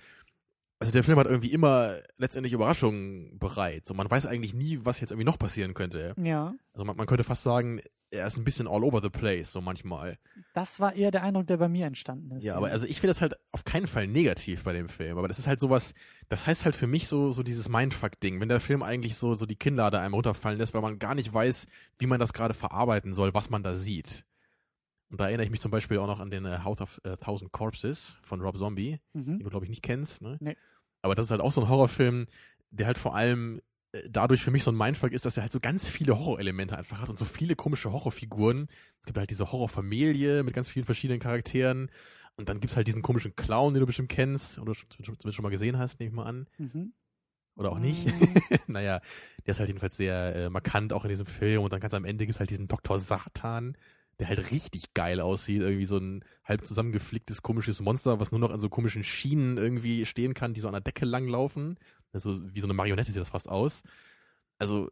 also 0.84 0.92
der 0.92 1.04
Film 1.04 1.18
hat 1.18 1.26
irgendwie 1.26 1.52
immer 1.52 1.96
letztendlich 2.16 2.52
Überraschungen 2.52 3.38
bereit. 3.38 3.86
So, 3.86 3.94
man 3.94 4.10
weiß 4.10 4.26
eigentlich 4.26 4.54
nie, 4.54 4.80
was 4.82 5.00
jetzt 5.00 5.10
irgendwie 5.10 5.26
noch 5.26 5.38
passieren 5.38 5.74
könnte. 5.74 6.14
Ja. 6.16 6.54
Also 6.72 6.84
man, 6.84 6.96
man 6.96 7.06
könnte 7.06 7.24
fast 7.24 7.42
sagen, 7.42 7.80
er 8.10 8.26
ist 8.28 8.36
ein 8.38 8.44
bisschen 8.44 8.68
all 8.68 8.84
over 8.84 9.00
the 9.02 9.10
place, 9.10 9.50
so 9.50 9.60
manchmal. 9.60 10.18
Das 10.54 10.78
war 10.78 10.94
eher 10.94 11.10
der 11.10 11.24
Eindruck, 11.24 11.48
der 11.48 11.56
bei 11.56 11.68
mir 11.68 11.86
entstanden 11.86 12.30
ist. 12.36 12.44
Ja, 12.44 12.54
aber 12.54 12.70
also 12.70 12.86
ich 12.86 13.00
finde 13.00 13.08
das 13.12 13.20
halt 13.20 13.34
auf 13.50 13.64
keinen 13.64 13.88
Fall 13.88 14.06
negativ 14.06 14.62
bei 14.62 14.72
dem 14.72 14.88
Film. 14.88 15.18
Aber 15.18 15.26
das 15.26 15.40
ist 15.40 15.48
halt 15.48 15.58
sowas, 15.58 15.94
das 16.28 16.46
heißt 16.46 16.64
halt 16.64 16.76
für 16.76 16.86
mich 16.86 17.08
so, 17.08 17.32
so 17.32 17.42
dieses 17.42 17.68
Mindfuck-Ding. 17.68 18.40
Wenn 18.40 18.48
der 18.48 18.60
Film 18.60 18.84
eigentlich 18.84 19.16
so, 19.16 19.34
so 19.34 19.46
die 19.46 19.56
Kinnlade 19.56 19.98
einem 19.98 20.14
runterfallen 20.14 20.58
lässt, 20.58 20.74
weil 20.74 20.82
man 20.82 21.00
gar 21.00 21.16
nicht 21.16 21.32
weiß, 21.34 21.66
wie 21.98 22.06
man 22.06 22.20
das 22.20 22.32
gerade 22.32 22.54
verarbeiten 22.54 23.14
soll, 23.14 23.34
was 23.34 23.50
man 23.50 23.64
da 23.64 23.74
sieht. 23.74 24.24
Und 25.10 25.20
da 25.20 25.26
erinnere 25.26 25.44
ich 25.44 25.50
mich 25.50 25.60
zum 25.60 25.70
Beispiel 25.70 25.98
auch 25.98 26.06
noch 26.06 26.18
an 26.20 26.30
den 26.30 26.44
äh, 26.44 26.58
House 26.64 26.80
of 26.80 27.00
äh, 27.04 27.16
Thousand 27.16 27.52
Corpses 27.52 28.16
von 28.22 28.40
Rob 28.40 28.56
Zombie, 28.56 28.98
Mhm. 29.12 29.38
den 29.38 29.44
du, 29.44 29.50
glaube 29.50 29.64
ich, 29.64 29.70
nicht 29.70 29.82
kennst. 29.82 30.22
Ne? 30.22 30.36
Nee. 30.40 30.56
Aber 31.04 31.14
das 31.14 31.26
ist 31.26 31.30
halt 31.30 31.42
auch 31.42 31.52
so 31.52 31.60
ein 31.60 31.68
Horrorfilm, 31.68 32.26
der 32.70 32.86
halt 32.86 32.96
vor 32.96 33.14
allem 33.14 33.60
äh, 33.92 34.08
dadurch 34.08 34.42
für 34.42 34.50
mich 34.50 34.64
so 34.64 34.72
ein 34.72 34.76
Mindfuck 34.76 35.12
ist, 35.12 35.26
dass 35.26 35.36
er 35.36 35.42
halt 35.42 35.52
so 35.52 35.60
ganz 35.60 35.86
viele 35.86 36.18
Horrorelemente 36.18 36.78
einfach 36.78 37.02
hat 37.02 37.10
und 37.10 37.18
so 37.18 37.26
viele 37.26 37.56
komische 37.56 37.92
Horrorfiguren. 37.92 38.68
Es 39.00 39.04
gibt 39.04 39.18
halt 39.18 39.28
diese 39.28 39.52
Horrorfamilie 39.52 40.42
mit 40.42 40.54
ganz 40.54 40.70
vielen 40.70 40.86
verschiedenen 40.86 41.20
Charakteren. 41.20 41.90
Und 42.36 42.48
dann 42.48 42.58
gibt's 42.58 42.74
halt 42.74 42.88
diesen 42.88 43.02
komischen 43.02 43.36
Clown, 43.36 43.74
den 43.74 43.80
du 43.80 43.86
bestimmt 43.86 44.08
kennst 44.08 44.58
oder 44.58 44.74
schon, 44.74 45.14
schon, 45.30 45.42
mal 45.42 45.50
gesehen 45.50 45.78
hast, 45.78 46.00
nehme 46.00 46.08
ich 46.08 46.16
mal 46.16 46.24
an. 46.24 46.46
Mhm. 46.56 46.94
Oder 47.56 47.72
auch 47.72 47.78
nicht. 47.78 48.06
Mm, 48.06 48.38
naja, 48.72 49.02
der 49.44 49.52
ist 49.52 49.60
halt 49.60 49.68
jedenfalls 49.68 49.98
sehr 49.98 50.34
äh, 50.34 50.48
markant 50.48 50.94
auch 50.94 51.04
in 51.04 51.10
diesem 51.10 51.26
Film. 51.26 51.62
Und 51.62 51.72
dann 51.74 51.80
ganz 51.80 51.92
am 51.92 52.06
Ende 52.06 52.24
gibt's 52.24 52.40
halt 52.40 52.48
diesen 52.48 52.66
Dr. 52.66 52.98
Satan, 52.98 53.76
der 54.18 54.28
halt 54.28 54.50
richtig 54.50 54.94
geil 54.94 55.20
aussieht. 55.20 55.60
Irgendwie 55.60 55.84
so 55.84 55.98
ein 55.98 56.24
halb 56.44 56.64
zusammengeflicktes, 56.64 57.42
komisches 57.42 57.80
Monster, 57.80 58.20
was 58.20 58.30
nur 58.30 58.40
noch 58.40 58.50
an 58.50 58.60
so 58.60 58.68
komischen 58.68 59.04
Schienen 59.04 59.56
irgendwie 59.56 60.06
stehen 60.06 60.34
kann, 60.34 60.54
die 60.54 60.60
so 60.60 60.68
an 60.68 60.74
der 60.74 60.82
Decke 60.82 61.06
langlaufen. 61.06 61.78
Also 62.12 62.40
wie 62.54 62.60
so 62.60 62.66
eine 62.66 62.74
Marionette 62.74 63.10
sieht 63.10 63.20
das 63.20 63.30
fast 63.30 63.48
aus. 63.48 63.82
Also 64.58 64.90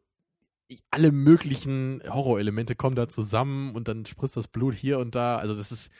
alle 0.90 1.12
möglichen 1.12 2.02
Horrorelemente 2.08 2.74
kommen 2.74 2.96
da 2.96 3.08
zusammen 3.08 3.74
und 3.74 3.88
dann 3.88 4.06
spritzt 4.06 4.36
das 4.36 4.48
Blut 4.48 4.74
hier 4.74 4.98
und 4.98 5.14
da. 5.14 5.36
Also 5.36 5.54
das 5.54 5.72
ist, 5.72 5.92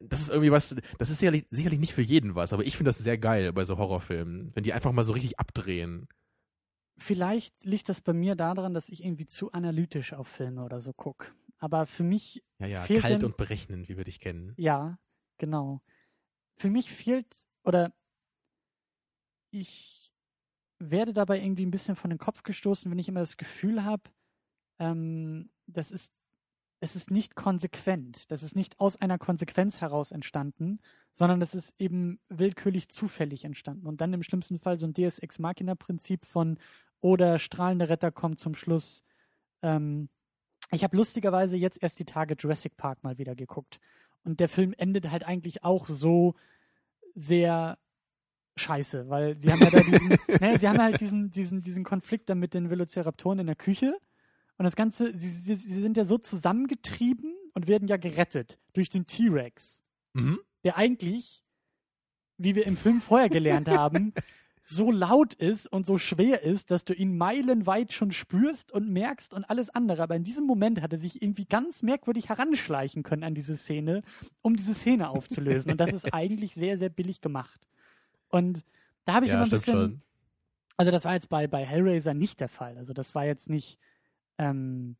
das 0.00 0.20
ist 0.20 0.30
irgendwie 0.30 0.52
was, 0.52 0.76
das 0.98 1.10
ist 1.10 1.18
sicherlich, 1.18 1.46
sicherlich 1.50 1.80
nicht 1.80 1.94
für 1.94 2.02
jeden 2.02 2.34
was, 2.34 2.52
aber 2.52 2.64
ich 2.64 2.76
finde 2.76 2.90
das 2.90 2.98
sehr 2.98 3.18
geil 3.18 3.52
bei 3.52 3.64
so 3.64 3.78
Horrorfilmen, 3.78 4.52
wenn 4.54 4.62
die 4.62 4.72
einfach 4.72 4.92
mal 4.92 5.02
so 5.02 5.12
richtig 5.12 5.38
abdrehen. 5.40 6.08
Vielleicht 6.98 7.64
liegt 7.64 7.88
das 7.88 8.00
bei 8.00 8.12
mir 8.12 8.34
daran, 8.34 8.74
dass 8.74 8.88
ich 8.88 9.04
irgendwie 9.04 9.26
zu 9.26 9.52
analytisch 9.52 10.12
auf 10.12 10.28
Filme 10.28 10.64
oder 10.64 10.80
so 10.80 10.92
gucke. 10.92 11.28
Aber 11.58 11.86
für 11.86 12.04
mich, 12.04 12.42
Ja, 12.58 12.66
ja, 12.66 12.82
Fehlt 12.82 13.02
kalt 13.02 13.24
und 13.24 13.36
berechnend, 13.36 13.88
wie 13.88 13.96
wir 13.96 14.04
dich 14.04 14.20
kennen. 14.20 14.54
ja, 14.56 14.98
genau. 15.38 15.80
Für 16.56 16.70
mich 16.70 16.90
fehlt, 16.90 17.26
oder 17.64 17.92
ich 19.50 20.12
werde 20.78 21.12
dabei 21.12 21.40
irgendwie 21.40 21.66
ein 21.66 21.70
bisschen 21.70 21.96
von 21.96 22.10
den 22.10 22.18
Kopf 22.18 22.42
gestoßen, 22.42 22.90
wenn 22.90 22.98
ich 22.98 23.08
immer 23.08 23.20
das 23.20 23.36
Gefühl 23.36 23.84
habe, 23.84 24.10
ähm, 24.78 25.50
das 25.66 25.90
ist, 25.90 26.14
es 26.80 26.94
ist 26.94 27.10
nicht 27.10 27.34
konsequent. 27.34 28.30
Das 28.30 28.42
ist 28.44 28.54
nicht 28.54 28.78
aus 28.78 28.96
einer 28.96 29.18
Konsequenz 29.18 29.80
heraus 29.80 30.12
entstanden, 30.12 30.78
sondern 31.12 31.40
das 31.40 31.54
ist 31.54 31.74
eben 31.78 32.20
willkürlich 32.28 32.88
zufällig 32.88 33.44
entstanden. 33.44 33.86
Und 33.86 34.00
dann 34.00 34.12
im 34.12 34.22
schlimmsten 34.22 34.58
Fall 34.60 34.78
so 34.78 34.86
ein 34.86 34.92
Deus 34.92 35.18
Ex 35.18 35.38
Machina-Prinzip 35.40 36.24
von 36.24 36.58
oder 37.00 37.38
strahlende 37.40 37.88
Retter 37.88 38.12
kommt 38.12 38.38
zum 38.38 38.54
Schluss. 38.54 39.02
Ähm, 39.62 40.08
ich 40.70 40.84
habe 40.84 40.96
lustigerweise 40.96 41.56
jetzt 41.56 41.82
erst 41.82 41.98
die 41.98 42.04
Tage 42.04 42.36
Jurassic 42.38 42.76
Park 42.76 43.02
mal 43.02 43.18
wieder 43.18 43.34
geguckt. 43.34 43.80
Und 44.24 44.40
der 44.40 44.48
Film 44.48 44.74
endet 44.76 45.10
halt 45.10 45.24
eigentlich 45.24 45.64
auch 45.64 45.88
so 45.88 46.34
sehr 47.14 47.78
scheiße, 48.56 49.08
weil 49.08 49.38
sie 49.40 49.50
haben 49.52 49.60
ja 49.60 49.70
da 49.70 49.80
diesen, 49.80 50.08
ne, 50.40 50.58
sie 50.58 50.68
haben 50.68 50.78
halt 50.78 51.00
diesen, 51.00 51.30
diesen, 51.30 51.62
diesen 51.62 51.84
Konflikt 51.84 52.28
dann 52.28 52.38
mit 52.38 52.54
den 52.54 52.70
Velociraptoren 52.70 53.38
in 53.38 53.46
der 53.46 53.56
Küche. 53.56 53.96
Und 54.58 54.64
das 54.64 54.74
Ganze, 54.76 55.16
sie, 55.16 55.28
sie, 55.30 55.54
sie 55.54 55.80
sind 55.80 55.96
ja 55.96 56.04
so 56.04 56.18
zusammengetrieben 56.18 57.32
und 57.54 57.68
werden 57.68 57.88
ja 57.88 57.96
gerettet 57.96 58.58
durch 58.72 58.90
den 58.90 59.06
T-Rex, 59.06 59.82
Mhm. 60.14 60.40
der 60.64 60.76
eigentlich, 60.76 61.44
wie 62.38 62.54
wir 62.54 62.66
im 62.66 62.76
Film 62.76 63.00
vorher 63.00 63.28
gelernt 63.28 63.68
haben, 63.68 64.12
so 64.70 64.90
laut 64.90 65.32
ist 65.32 65.66
und 65.66 65.86
so 65.86 65.96
schwer 65.96 66.42
ist, 66.42 66.70
dass 66.70 66.84
du 66.84 66.92
ihn 66.92 67.16
meilenweit 67.16 67.92
schon 67.92 68.12
spürst 68.12 68.70
und 68.70 68.90
merkst 68.90 69.32
und 69.32 69.44
alles 69.44 69.70
andere. 69.70 70.02
Aber 70.02 70.14
in 70.14 70.24
diesem 70.24 70.46
Moment 70.46 70.82
hat 70.82 70.92
er 70.92 70.98
sich 70.98 71.22
irgendwie 71.22 71.46
ganz 71.46 71.82
merkwürdig 71.82 72.28
heranschleichen 72.28 73.02
können 73.02 73.24
an 73.24 73.34
diese 73.34 73.56
Szene, 73.56 74.02
um 74.42 74.56
diese 74.56 74.74
Szene 74.74 75.08
aufzulösen. 75.08 75.70
Und 75.70 75.78
das 75.80 75.92
ist 75.92 76.04
eigentlich 76.12 76.54
sehr, 76.54 76.76
sehr 76.76 76.90
billig 76.90 77.22
gemacht. 77.22 77.66
Und 78.28 78.62
da 79.06 79.14
habe 79.14 79.24
ich 79.24 79.32
immer 79.32 79.40
Ja, 79.40 79.44
ein 79.44 79.46
stimmt 79.46 79.64
bisschen, 79.64 79.74
schon. 79.74 80.02
also 80.76 80.90
das 80.92 81.04
war 81.06 81.14
jetzt 81.14 81.30
bei, 81.30 81.46
bei 81.46 81.64
Hellraiser 81.64 82.12
nicht 82.12 82.40
der 82.40 82.50
Fall. 82.50 82.76
Also 82.76 82.92
das 82.92 83.14
war 83.14 83.24
jetzt 83.24 83.48
nicht, 83.48 83.78
ähm, 84.36 84.96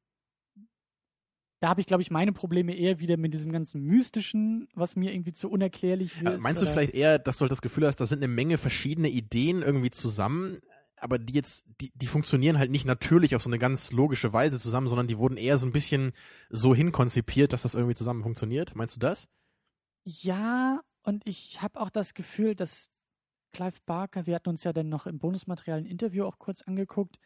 da 1.60 1.68
habe 1.68 1.80
ich, 1.80 1.86
glaube 1.86 2.02
ich, 2.02 2.10
meine 2.10 2.32
Probleme 2.32 2.74
eher 2.74 3.00
wieder 3.00 3.16
mit 3.16 3.34
diesem 3.34 3.50
ganzen 3.52 3.82
Mystischen, 3.82 4.68
was 4.74 4.94
mir 4.96 5.12
irgendwie 5.12 5.32
zu 5.32 5.50
unerklärlich 5.50 6.20
Ja, 6.20 6.30
ist. 6.32 6.40
meinst 6.42 6.62
du 6.62 6.66
oder- 6.66 6.72
vielleicht 6.72 6.94
eher, 6.94 7.18
dass 7.18 7.38
du 7.38 7.42
halt 7.42 7.52
das 7.52 7.62
Gefühl 7.62 7.86
hast, 7.86 7.96
da 7.96 8.06
sind 8.06 8.18
eine 8.22 8.32
Menge 8.32 8.58
verschiedene 8.58 9.08
Ideen 9.08 9.62
irgendwie 9.62 9.90
zusammen, 9.90 10.60
aber 11.00 11.18
die 11.18 11.32
jetzt, 11.34 11.64
die, 11.80 11.90
die 11.94 12.06
funktionieren 12.06 12.58
halt 12.58 12.70
nicht 12.70 12.84
natürlich 12.84 13.34
auf 13.36 13.42
so 13.42 13.50
eine 13.50 13.58
ganz 13.58 13.92
logische 13.92 14.32
Weise 14.32 14.58
zusammen, 14.58 14.88
sondern 14.88 15.06
die 15.08 15.18
wurden 15.18 15.36
eher 15.36 15.58
so 15.58 15.66
ein 15.66 15.72
bisschen 15.72 16.12
so 16.50 16.74
hinkonzipiert, 16.74 17.52
dass 17.52 17.62
das 17.62 17.74
irgendwie 17.74 17.94
zusammen 17.94 18.22
funktioniert? 18.22 18.74
Meinst 18.74 18.96
du 18.96 19.00
das? 19.00 19.28
Ja, 20.04 20.80
und 21.02 21.22
ich 21.26 21.60
habe 21.62 21.80
auch 21.80 21.90
das 21.90 22.14
Gefühl, 22.14 22.54
dass 22.54 22.90
Clive 23.52 23.78
Barker, 23.86 24.26
wir 24.26 24.34
hatten 24.34 24.48
uns 24.50 24.64
ja 24.64 24.72
dann 24.72 24.88
noch 24.88 25.06
im 25.06 25.18
Bonusmaterial 25.18 25.78
ein 25.78 25.86
Interview 25.86 26.24
auch 26.24 26.38
kurz 26.38 26.62
angeguckt, 26.62 27.18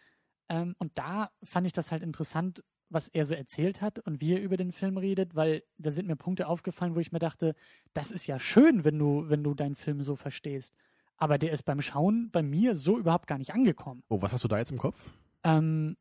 ähm, 0.48 0.74
und 0.78 0.92
da 0.98 1.30
fand 1.42 1.66
ich 1.66 1.72
das 1.72 1.90
halt 1.92 2.02
interessant, 2.02 2.62
was 2.92 3.08
er 3.08 3.24
so 3.24 3.34
erzählt 3.34 3.80
hat 3.80 3.98
und 4.00 4.20
wie 4.20 4.34
er 4.34 4.42
über 4.42 4.56
den 4.56 4.72
Film 4.72 4.96
redet, 4.96 5.34
weil 5.34 5.62
da 5.78 5.90
sind 5.90 6.06
mir 6.06 6.16
Punkte 6.16 6.46
aufgefallen, 6.46 6.94
wo 6.94 7.00
ich 7.00 7.12
mir 7.12 7.18
dachte, 7.18 7.54
das 7.94 8.10
ist 8.10 8.26
ja 8.26 8.38
schön, 8.38 8.84
wenn 8.84 8.98
du, 8.98 9.28
wenn 9.28 9.42
du 9.42 9.54
deinen 9.54 9.74
Film 9.74 10.02
so 10.02 10.16
verstehst. 10.16 10.74
Aber 11.16 11.38
der 11.38 11.52
ist 11.52 11.62
beim 11.62 11.80
Schauen 11.80 12.30
bei 12.30 12.42
mir 12.42 12.74
so 12.74 12.98
überhaupt 12.98 13.26
gar 13.26 13.38
nicht 13.38 13.54
angekommen. 13.54 14.02
Oh, 14.08 14.20
was 14.22 14.32
hast 14.32 14.44
du 14.44 14.48
da 14.48 14.58
jetzt 14.58 14.72
im 14.72 14.78
Kopf? 14.78 15.14
Ähm, 15.44 15.96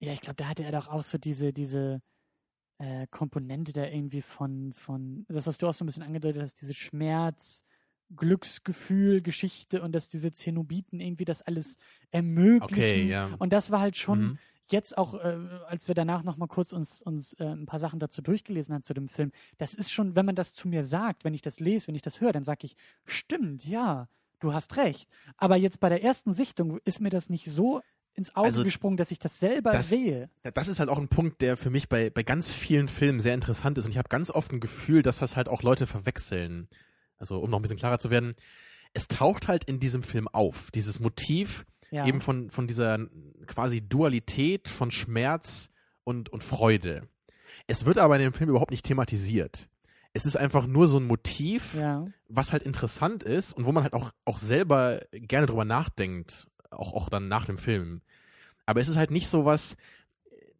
ja, 0.00 0.12
ich 0.12 0.20
glaube, 0.20 0.36
da 0.36 0.48
hatte 0.48 0.64
er 0.64 0.72
doch 0.72 0.88
auch 0.88 1.02
so 1.02 1.18
diese, 1.18 1.52
diese 1.52 2.02
äh, 2.78 3.06
Komponente 3.10 3.72
da 3.72 3.86
irgendwie 3.86 4.22
von, 4.22 4.72
von, 4.72 5.24
das, 5.28 5.46
was 5.46 5.58
du 5.58 5.68
auch 5.68 5.72
so 5.72 5.84
ein 5.84 5.86
bisschen 5.86 6.02
angedeutet 6.02 6.42
hast, 6.42 6.60
diese 6.60 6.74
Schmerz, 6.74 7.64
Glücksgefühl, 8.14 9.22
Geschichte 9.22 9.82
und 9.82 9.92
dass 9.92 10.08
diese 10.08 10.32
Zenobiten 10.32 11.00
irgendwie 11.00 11.24
das 11.24 11.42
alles 11.42 11.76
ermöglichen. 12.10 12.62
Okay, 12.62 13.08
ja. 13.08 13.30
Und 13.38 13.52
das 13.52 13.70
war 13.70 13.80
halt 13.80 13.96
schon 13.96 14.20
Mhm. 14.20 14.38
Jetzt 14.72 14.96
auch, 14.98 15.14
äh, 15.14 15.36
als 15.66 15.88
wir 15.88 15.94
danach 15.94 16.22
nochmal 16.22 16.48
kurz 16.48 16.72
uns, 16.72 17.02
uns 17.02 17.34
äh, 17.34 17.44
ein 17.44 17.66
paar 17.66 17.78
Sachen 17.78 18.00
dazu 18.00 18.22
durchgelesen 18.22 18.74
haben 18.74 18.82
zu 18.82 18.94
dem 18.94 19.08
Film, 19.08 19.32
das 19.58 19.74
ist 19.74 19.92
schon, 19.92 20.16
wenn 20.16 20.26
man 20.26 20.34
das 20.36 20.54
zu 20.54 20.68
mir 20.68 20.84
sagt, 20.84 21.24
wenn 21.24 21.34
ich 21.34 21.42
das 21.42 21.60
lese, 21.60 21.88
wenn 21.88 21.94
ich 21.94 22.02
das 22.02 22.20
höre, 22.20 22.32
dann 22.32 22.44
sage 22.44 22.66
ich, 22.66 22.76
stimmt, 23.04 23.64
ja, 23.64 24.08
du 24.40 24.52
hast 24.52 24.76
recht. 24.76 25.08
Aber 25.36 25.56
jetzt 25.56 25.80
bei 25.80 25.88
der 25.88 26.02
ersten 26.02 26.34
Sichtung 26.34 26.78
ist 26.84 27.00
mir 27.00 27.10
das 27.10 27.28
nicht 27.30 27.46
so 27.50 27.80
ins 28.14 28.34
Auge 28.34 28.46
Also, 28.46 28.64
gesprungen, 28.64 28.96
dass 28.96 29.10
ich 29.10 29.18
das 29.18 29.38
selber 29.38 29.72
das- 29.72 29.90
sehe. 29.90 30.30
Das 30.54 30.68
ist 30.68 30.80
halt 30.80 30.88
auch 30.88 30.98
ein 30.98 31.08
Punkt, 31.08 31.42
der 31.42 31.56
für 31.56 31.68
mich 31.70 31.88
bei, 31.88 32.08
bei 32.10 32.22
ganz 32.22 32.50
vielen 32.50 32.88
Filmen 32.88 33.20
sehr 33.20 33.34
interessant 33.34 33.76
ist. 33.78 33.84
Und 33.84 33.90
ich 33.90 33.98
habe 33.98 34.08
ganz 34.08 34.30
oft 34.30 34.52
ein 34.52 34.60
Gefühl, 34.60 35.02
dass 35.02 35.18
das 35.18 35.36
halt 35.36 35.48
auch 35.48 35.62
Leute 35.62 35.86
verwechseln. 35.86 36.68
Also, 37.18 37.38
um 37.38 37.50
noch 37.50 37.58
ein 37.58 37.62
bisschen 37.62 37.76
klarer 37.78 37.98
zu 37.98 38.10
werden, 38.10 38.34
es 38.94 39.08
taucht 39.08 39.48
halt 39.48 39.64
in 39.64 39.80
diesem 39.80 40.02
Film 40.02 40.28
auf, 40.28 40.70
dieses 40.70 40.98
Motiv 41.00 41.66
Ja. 41.90 42.06
eben 42.06 42.20
von, 42.20 42.50
von 42.50 42.66
dieser 42.66 42.98
quasi 43.46 43.80
Dualität 43.80 44.68
von 44.68 44.90
Schmerz 44.90 45.70
und, 46.04 46.28
und 46.28 46.42
Freude. 46.42 47.08
Es 47.66 47.84
wird 47.84 47.98
aber 47.98 48.16
in 48.16 48.22
dem 48.22 48.32
Film 48.32 48.50
überhaupt 48.50 48.70
nicht 48.70 48.84
thematisiert. 48.84 49.68
Es 50.12 50.24
ist 50.24 50.36
einfach 50.36 50.66
nur 50.66 50.86
so 50.86 50.98
ein 50.98 51.06
Motiv, 51.06 51.74
ja. 51.74 52.06
was 52.28 52.52
halt 52.52 52.62
interessant 52.62 53.22
ist 53.22 53.52
und 53.52 53.66
wo 53.66 53.72
man 53.72 53.82
halt 53.82 53.92
auch, 53.92 54.12
auch 54.24 54.38
selber 54.38 55.00
gerne 55.12 55.46
drüber 55.46 55.64
nachdenkt, 55.64 56.46
auch, 56.70 56.94
auch 56.94 57.08
dann 57.08 57.28
nach 57.28 57.44
dem 57.44 57.58
Film. 57.58 58.00
Aber 58.64 58.80
es 58.80 58.88
ist 58.88 58.96
halt 58.96 59.10
nicht 59.10 59.28
so 59.28 59.44
was, 59.44 59.76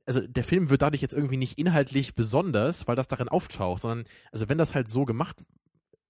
also 0.04 0.20
der 0.20 0.44
Film 0.44 0.70
wird 0.70 0.82
dadurch 0.82 1.02
jetzt 1.02 1.14
irgendwie 1.14 1.36
nicht 1.36 1.58
inhaltlich 1.58 2.14
besonders, 2.14 2.86
weil 2.86 2.96
das 2.96 3.08
darin 3.08 3.28
auftaucht, 3.28 3.82
sondern, 3.82 4.06
also 4.30 4.48
wenn 4.48 4.58
das 4.58 4.74
halt 4.74 4.88
so 4.88 5.04
gemacht, 5.04 5.36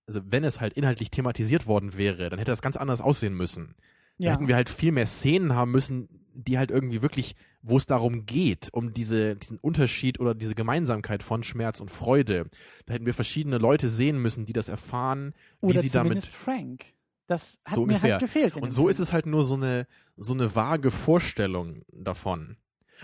also 0.06 0.20
wenn 0.24 0.44
es 0.44 0.60
halt 0.60 0.74
inhaltlich 0.74 1.10
thematisiert 1.10 1.66
worden 1.66 1.96
wäre, 1.96 2.28
dann 2.28 2.38
hätte 2.38 2.52
das 2.52 2.62
ganz 2.62 2.76
anders 2.76 3.00
aussehen 3.00 3.34
müssen. 3.34 3.74
Da 4.18 4.26
ja. 4.26 4.32
hätten 4.32 4.48
wir 4.48 4.56
halt 4.56 4.70
viel 4.70 4.92
mehr 4.92 5.06
Szenen 5.06 5.54
haben 5.54 5.70
müssen, 5.72 6.08
die 6.34 6.58
halt 6.58 6.70
irgendwie 6.70 7.02
wirklich, 7.02 7.34
wo 7.62 7.76
es 7.76 7.86
darum 7.86 8.26
geht, 8.26 8.68
um 8.72 8.92
diese, 8.92 9.36
diesen 9.36 9.58
Unterschied 9.58 10.20
oder 10.20 10.34
diese 10.34 10.54
Gemeinsamkeit 10.54 11.22
von 11.22 11.42
Schmerz 11.42 11.80
und 11.80 11.90
Freude. 11.90 12.46
Da 12.86 12.94
hätten 12.94 13.06
wir 13.06 13.14
verschiedene 13.14 13.58
Leute 13.58 13.88
sehen 13.88 14.20
müssen, 14.20 14.44
die 14.46 14.52
das 14.52 14.68
erfahren, 14.68 15.34
wie 15.60 15.66
Oder 15.68 15.80
sie 15.80 15.90
damit. 15.90 16.24
Frank. 16.26 16.86
Das 17.26 17.58
hat 17.64 17.74
So 17.74 17.80
mir 17.80 17.94
ungefähr. 17.94 18.12
halt 18.12 18.20
gefehlt. 18.22 18.56
Und 18.56 18.72
so 18.72 18.82
Film. 18.82 18.90
ist 18.90 18.98
es 19.00 19.12
halt 19.12 19.26
nur 19.26 19.42
so 19.42 19.54
eine, 19.54 19.86
so 20.16 20.32
eine 20.32 20.54
vage 20.54 20.90
Vorstellung 20.90 21.82
davon. 21.92 22.56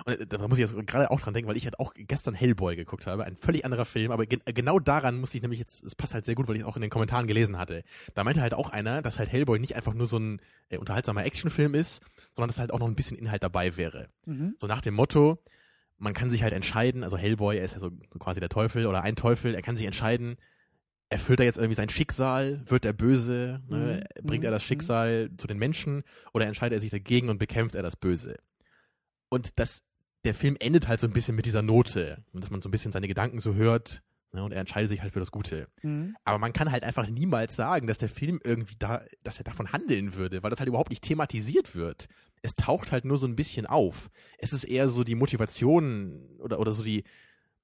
Und 0.05 0.21
äh, 0.21 0.27
da 0.27 0.39
muss 0.49 0.59
ich 0.59 0.63
jetzt 0.71 0.87
gerade 0.87 1.11
auch 1.11 1.21
dran 1.21 1.35
denken, 1.35 1.49
weil 1.49 1.57
ich 1.57 1.65
halt 1.65 1.79
auch 1.79 1.93
gestern 1.97 2.35
Hellboy 2.35 2.77
geguckt 2.77 3.07
habe, 3.07 3.25
ein 3.25 3.37
völlig 3.37 3.65
anderer 3.65 3.85
Film, 3.85 4.11
aber 4.11 4.27
gen 4.27 4.41
genau 4.47 4.79
daran 4.79 5.19
muss 5.19 5.35
ich 5.35 5.43
nämlich 5.43 5.61
jetzt, 5.61 5.85
es 5.85 5.95
passt 5.95 6.15
halt 6.15 6.25
sehr 6.25 6.35
gut, 6.35 6.49
weil 6.49 6.57
ich 6.57 6.63
es 6.63 6.67
auch 6.67 6.77
in 6.77 6.83
den 6.83 6.91
Kommentaren 6.91 7.27
gelesen 7.27 7.59
hatte. 7.59 7.83
Da 8.15 8.25
meinte 8.25 8.41
halt 8.41 8.55
auch 8.55 8.71
einer, 8.71 9.03
dass 9.03 9.19
halt 9.19 9.31
Hellboy 9.31 9.59
nicht 9.59 9.77
einfach 9.77 9.95
nur 9.95 10.07
so 10.07 10.19
ein 10.19 10.41
äh, 10.71 10.79
unterhaltsamer 10.79 11.25
Actionfilm 11.25 11.75
ist, 11.75 12.03
sondern 12.35 12.49
dass 12.49 12.59
halt 12.59 12.73
auch 12.73 12.79
noch 12.79 12.87
ein 12.89 12.95
bisschen 12.95 13.17
Inhalt 13.19 13.43
dabei 13.43 13.77
wäre. 13.77 14.09
Mhm. 14.25 14.55
So 14.59 14.67
nach 14.67 14.81
dem 14.81 14.95
Motto, 14.95 15.39
man 15.99 16.15
kann 16.15 16.31
sich 16.31 16.43
halt 16.43 16.53
entscheiden, 16.53 17.05
also 17.05 17.17
Hellboy, 17.17 17.59
er 17.59 17.65
ist 17.65 17.75
ja 17.75 17.79
so, 17.79 17.91
so 18.13 18.19
quasi 18.19 18.41
der 18.41 18.49
Teufel 18.49 18.87
oder 18.87 19.03
ein 19.03 19.15
Teufel, 19.17 19.55
er 19.55 19.63
kann 19.63 19.77
sich 19.77 19.87
entscheiden, 19.87 20.37
erfüllt 21.11 21.41
er 21.41 21.47
jetzt 21.47 21.59
irgendwie 21.59 21.75
sein 21.77 21.91
Schicksal, 21.91 22.63
wird 22.65 22.85
er 22.87 22.95
böse, 22.95 23.61
ne? 23.69 24.03
Mhm. 24.21 24.27
bringt 24.27 24.45
er 24.45 24.51
das 24.51 24.63
Mhm. 24.63 24.67
Schicksal 24.67 25.31
zu 25.37 25.47
den 25.47 25.59
Menschen 25.59 26.03
oder 26.33 26.47
entscheidet 26.47 26.79
er 26.79 26.81
sich 26.81 26.91
dagegen 26.91 27.29
und 27.29 27.39
bekämpft 27.39 27.75
er 27.75 27.83
das 27.83 27.97
Böse. 27.97 28.37
Und 29.33 29.59
das, 29.59 29.83
der 30.27 30.35
Film 30.35 30.59
endet 30.61 30.89
halt 30.89 31.01
so 31.01 31.07
ein 31.07 31.15
bisschen 31.15 31.35
mit 31.35 31.47
dieser 31.47 31.63
Note, 31.63 32.23
dass 32.35 32.51
man 32.51 32.61
so 32.61 32.69
ein 32.69 32.71
bisschen 32.71 32.93
seine 32.93 33.09
Gedanken 33.09 33.41
so 33.41 33.55
hört 33.55 34.03
ne? 34.33 34.45
und 34.45 34.53
er 34.53 34.61
entscheidet 34.61 34.91
sich 34.91 35.01
halt 35.01 35.15
für 35.15 35.21
das 35.21 35.31
Gute. 35.31 35.69
Mhm. 35.81 36.15
Aber 36.23 36.37
man 36.37 36.53
kann 36.53 36.71
halt 36.71 36.85
einfach 36.85 37.09
niemals 37.09 37.57
sagen, 37.57 37.87
dass 37.87 37.97
der 37.97 38.11
Film 38.11 38.41
irgendwie 38.45 38.75
da, 38.79 39.01
dass 39.23 39.39
er 39.39 39.45
davon 39.45 39.73
handeln 39.73 40.17
würde, 40.17 40.43
weil 40.43 40.51
das 40.51 40.61
halt 40.61 40.69
überhaupt 40.69 40.91
nicht 40.91 41.03
thematisiert 41.03 41.75
wird. 41.75 42.09
Es 42.43 42.55
taucht 42.55 42.93
halt 42.93 43.07
nur 43.07 43.17
so 43.17 43.27
ein 43.27 43.35
bisschen 43.35 43.65
auf. 43.65 44.11
Es 44.37 44.53
ist 44.53 44.65
eher 44.65 44.91
so 44.91 45.03
die 45.03 45.15
Motivation 45.15 46.29
oder, 46.39 46.61
oder 46.61 46.73
so 46.73 46.83
die, 46.83 47.03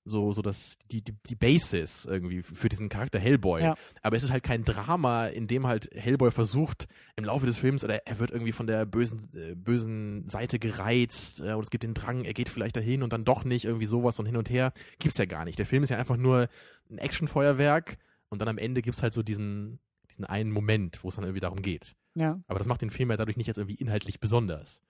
so, 0.09 0.32
so 0.32 0.42
das, 0.42 0.76
die, 0.90 1.02
die, 1.02 1.14
die 1.28 1.34
Basis 1.34 2.04
irgendwie 2.04 2.42
für 2.42 2.68
diesen 2.68 2.88
Charakter 2.88 3.18
Hellboy. 3.18 3.62
Ja. 3.62 3.74
Aber 4.02 4.16
es 4.16 4.22
ist 4.22 4.30
halt 4.30 4.42
kein 4.42 4.64
Drama, 4.64 5.26
in 5.26 5.46
dem 5.46 5.66
halt 5.66 5.90
Hellboy 5.94 6.30
versucht, 6.30 6.86
im 7.16 7.24
Laufe 7.24 7.46
des 7.46 7.59
Films, 7.59 7.84
oder 7.84 8.06
er 8.06 8.18
wird 8.18 8.30
irgendwie 8.30 8.52
von 8.52 8.66
der 8.66 8.86
bösen, 8.86 9.28
äh, 9.34 9.54
bösen 9.54 10.28
Seite 10.28 10.59
gereizt, 10.59 11.40
äh, 11.40 11.52
und 11.52 11.62
es 11.62 11.70
gibt 11.70 11.84
den 11.84 11.94
Drang, 11.94 12.24
er 12.24 12.34
geht 12.34 12.48
vielleicht 12.48 12.76
dahin 12.76 13.02
und 13.02 13.12
dann 13.12 13.24
doch 13.24 13.44
nicht, 13.44 13.64
irgendwie 13.64 13.86
sowas 13.86 14.18
und 14.18 14.26
hin 14.26 14.36
und 14.36 14.50
her. 14.50 14.72
Gibt's 14.98 15.18
ja 15.18 15.24
gar 15.24 15.44
nicht. 15.44 15.59
Der 15.59 15.66
Film 15.66 15.82
ist 15.82 15.90
ja 15.90 15.98
einfach 15.98 16.16
nur 16.16 16.48
ein 16.90 16.98
Actionfeuerwerk 16.98 17.98
und 18.28 18.40
dann 18.40 18.48
am 18.48 18.59
Ende 18.59 18.82
gibt's 18.82 19.02
halt 19.02 19.12
so 19.12 19.22
diesen, 19.22 19.78
diesen 20.11 20.24
einen 20.24 20.50
Moment, 20.50 21.02
wo 21.04 21.09
es 21.09 21.16
dann 21.16 21.24
irgendwie 21.24 21.40
darum 21.40 21.62
geht. 21.62 21.94
Ja. 22.14 22.40
Aber 22.48 22.59
das 22.59 22.66
macht 22.66 22.82
den 22.82 22.90
Film 22.90 23.11
ja 23.11 23.16
dadurch 23.16 23.36
nicht 23.36 23.46
jetzt 23.46 23.59
irgendwie 23.59 23.76
inhaltlich 23.76 24.20
besonders. 24.20 24.82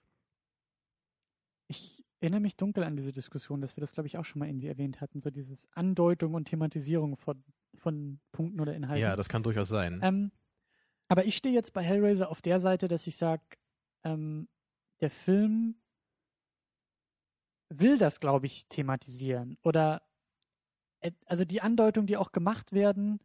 Ich 1.68 2.04
erinnere 2.20 2.40
mich 2.40 2.56
dunkel 2.56 2.84
an 2.84 2.96
diese 2.96 3.12
Diskussion, 3.12 3.60
dass 3.60 3.76
wir 3.76 3.80
das, 3.80 3.92
glaube 3.92 4.06
ich, 4.06 4.18
auch 4.18 4.24
schon 4.24 4.40
mal 4.40 4.48
irgendwie 4.48 4.68
erwähnt 4.68 5.00
hatten, 5.00 5.20
so 5.20 5.30
dieses 5.30 5.68
Andeutung 5.72 6.34
und 6.34 6.46
Thematisierung 6.46 7.16
von, 7.16 7.42
von 7.76 8.20
Punkten 8.32 8.60
oder 8.60 8.74
Inhalten. 8.74 9.02
Ja, 9.02 9.16
das 9.16 9.28
kann 9.28 9.42
durchaus 9.42 9.68
sein. 9.68 10.00
Ähm, 10.02 10.32
aber 11.08 11.24
ich 11.24 11.36
stehe 11.36 11.54
jetzt 11.54 11.72
bei 11.72 11.82
Hellraiser 11.82 12.30
auf 12.30 12.42
der 12.42 12.58
Seite, 12.58 12.88
dass 12.88 13.06
ich 13.06 13.16
sage, 13.16 13.42
ähm, 14.04 14.48
der 15.00 15.10
Film 15.10 15.76
will 17.70 17.98
das, 17.98 18.20
glaube 18.20 18.46
ich, 18.46 18.66
thematisieren. 18.68 19.56
Oder 19.62 20.02
äh, 21.00 21.12
also 21.26 21.44
die 21.44 21.60
Andeutungen, 21.60 22.06
die 22.06 22.16
auch 22.16 22.32
gemacht 22.32 22.72
werden, 22.72 23.20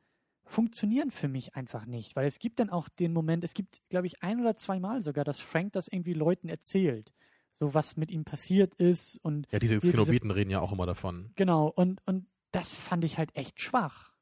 funktionieren 0.46 1.12
für 1.12 1.28
mich 1.28 1.56
einfach 1.56 1.86
nicht. 1.86 2.16
Weil 2.16 2.28
es 2.28 2.40
gibt 2.40 2.60
dann 2.60 2.70
auch 2.70 2.90
den 2.90 3.14
Moment, 3.14 3.44
es 3.44 3.54
gibt, 3.54 3.82
glaube 3.90 4.08
ich, 4.08 4.22
ein 4.22 4.40
oder 4.40 4.58
zweimal 4.58 5.02
sogar, 5.02 5.24
dass 5.24 5.40
Frank 5.40 5.74
das 5.74 5.88
irgendwie 5.88 6.14
Leuten 6.14 6.50
erzählt. 6.50 7.14
So 7.60 7.74
was 7.74 7.98
mit 7.98 8.12
ihm 8.12 8.26
passiert 8.26 8.74
ist 8.76 9.18
und 9.24 9.48
ja, 9.52 9.60
diese 9.60 9.78
Xenobiten 9.78 10.32
reden 10.32 10.50
ja 10.50 10.60
auch 10.60 10.72
immer 10.72 10.86
davon. 10.86 11.32
Genau, 11.36 11.68
und, 11.68 12.02
und 12.06 12.28
das 12.52 12.74
fand 12.74 13.04
ich 13.06 13.18
halt 13.18 13.36
echt 13.36 13.62
schwach. 13.62 14.13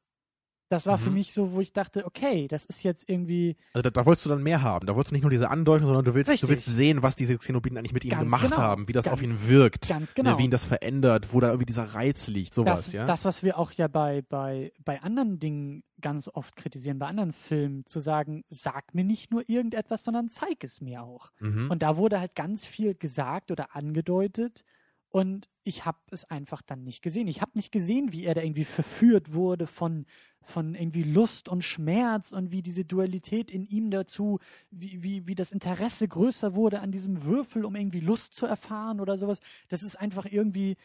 Das 0.72 0.86
war 0.86 0.98
für 0.98 1.10
Mhm. 1.10 1.14
mich 1.16 1.32
so, 1.32 1.52
wo 1.52 1.60
ich 1.60 1.72
dachte, 1.72 2.04
okay, 2.06 2.48
das 2.48 2.64
ist 2.64 2.82
jetzt 2.82 3.08
irgendwie 3.08 3.56
Also 3.74 3.82
da, 3.82 3.90
da 3.90 4.06
wolltest 4.06 4.24
du 4.26 4.30
dann 4.30 4.42
mehr 4.42 4.62
haben. 4.62 4.86
Da 4.86 4.94
wolltest 4.96 5.10
du 5.10 5.14
nicht 5.14 5.22
nur 5.22 5.30
diese 5.30 5.50
Andeutung, 5.50 5.86
sondern 5.86 6.04
du 6.04 6.14
willst, 6.14 6.42
du 6.42 6.48
willst 6.48 6.66
sehen, 6.66 7.02
was 7.02 7.14
diese 7.14 7.36
Xenobiten 7.36 7.76
eigentlich 7.78 7.92
mit 7.92 8.04
ihm 8.04 8.10
Ganz 8.10 8.22
gemacht 8.24 8.42
genau. 8.44 8.56
haben, 8.56 8.88
wie 8.88 8.92
das 8.92 9.06
auf 9.06 9.20
Ganz- 9.20 9.32
ihn 9.42 9.48
wirkt, 9.48 9.88
ganz 9.88 10.10
ne, 10.10 10.14
genau. 10.24 10.38
wie 10.38 10.44
ihn 10.44 10.50
das 10.50 10.64
verändert, 10.64 11.32
wo 11.32 11.40
da 11.40 11.48
irgendwie 11.48 11.66
dieser 11.66 11.84
Reiz 11.94 12.26
liegt, 12.26 12.54
sowas, 12.54 12.84
das, 12.86 12.92
ja. 12.92 13.04
das, 13.04 13.24
was 13.24 13.42
wir 13.42 13.58
auch 13.58 13.72
ja 13.72 13.86
bei, 13.88 14.22
bei, 14.28 14.72
bei 14.84 15.02
anderen 15.02 15.38
Dingen 15.38 15.84
ganz 16.00 16.28
oft 16.32 16.56
kritisieren, 16.56 16.98
bei 16.98 17.06
anderen 17.06 17.32
Filmen, 17.32 17.86
zu 17.86 18.00
sagen, 18.00 18.44
sag 18.48 18.94
mir 18.94 19.04
nicht 19.04 19.30
nur 19.30 19.48
irgendetwas, 19.48 20.02
sondern 20.02 20.28
zeig 20.28 20.64
es 20.64 20.80
mir 20.80 21.02
auch. 21.02 21.30
mhm. 21.38 21.70
Und 21.70 21.82
da 21.82 21.96
wurde 21.96 22.18
halt 22.18 22.34
ganz 22.34 22.64
viel 22.64 22.94
gesagt 22.94 23.50
oder 23.50 23.76
angedeutet 23.76 24.64
und 25.12 25.48
ich 25.62 25.84
habe 25.84 25.98
es 26.10 26.24
einfach 26.24 26.62
dann 26.62 26.82
nicht 26.82 27.02
gesehen. 27.02 27.28
Ich 27.28 27.40
habe 27.40 27.52
nicht 27.54 27.70
gesehen, 27.70 28.12
wie 28.12 28.24
er 28.24 28.34
da 28.34 28.40
irgendwie 28.42 28.64
verführt 28.64 29.32
wurde 29.32 29.66
von, 29.68 30.06
von 30.42 30.74
irgendwie 30.74 31.04
Lust 31.04 31.48
und 31.48 31.62
Schmerz 31.62 32.32
und 32.32 32.50
wie 32.50 32.62
diese 32.62 32.84
Dualität 32.84 33.50
in 33.50 33.64
ihm 33.64 33.90
dazu, 33.90 34.40
wie, 34.70 35.02
wie, 35.02 35.28
wie 35.28 35.34
das 35.36 35.52
Interesse 35.52 36.08
größer 36.08 36.54
wurde 36.54 36.80
an 36.80 36.90
diesem 36.90 37.24
Würfel, 37.24 37.64
um 37.64 37.76
irgendwie 37.76 38.00
Lust 38.00 38.34
zu 38.34 38.46
erfahren 38.46 38.98
oder 39.00 39.18
sowas. 39.18 39.38
Das 39.68 39.82
ist 39.84 39.96
einfach 39.96 40.24
irgendwie, 40.24 40.76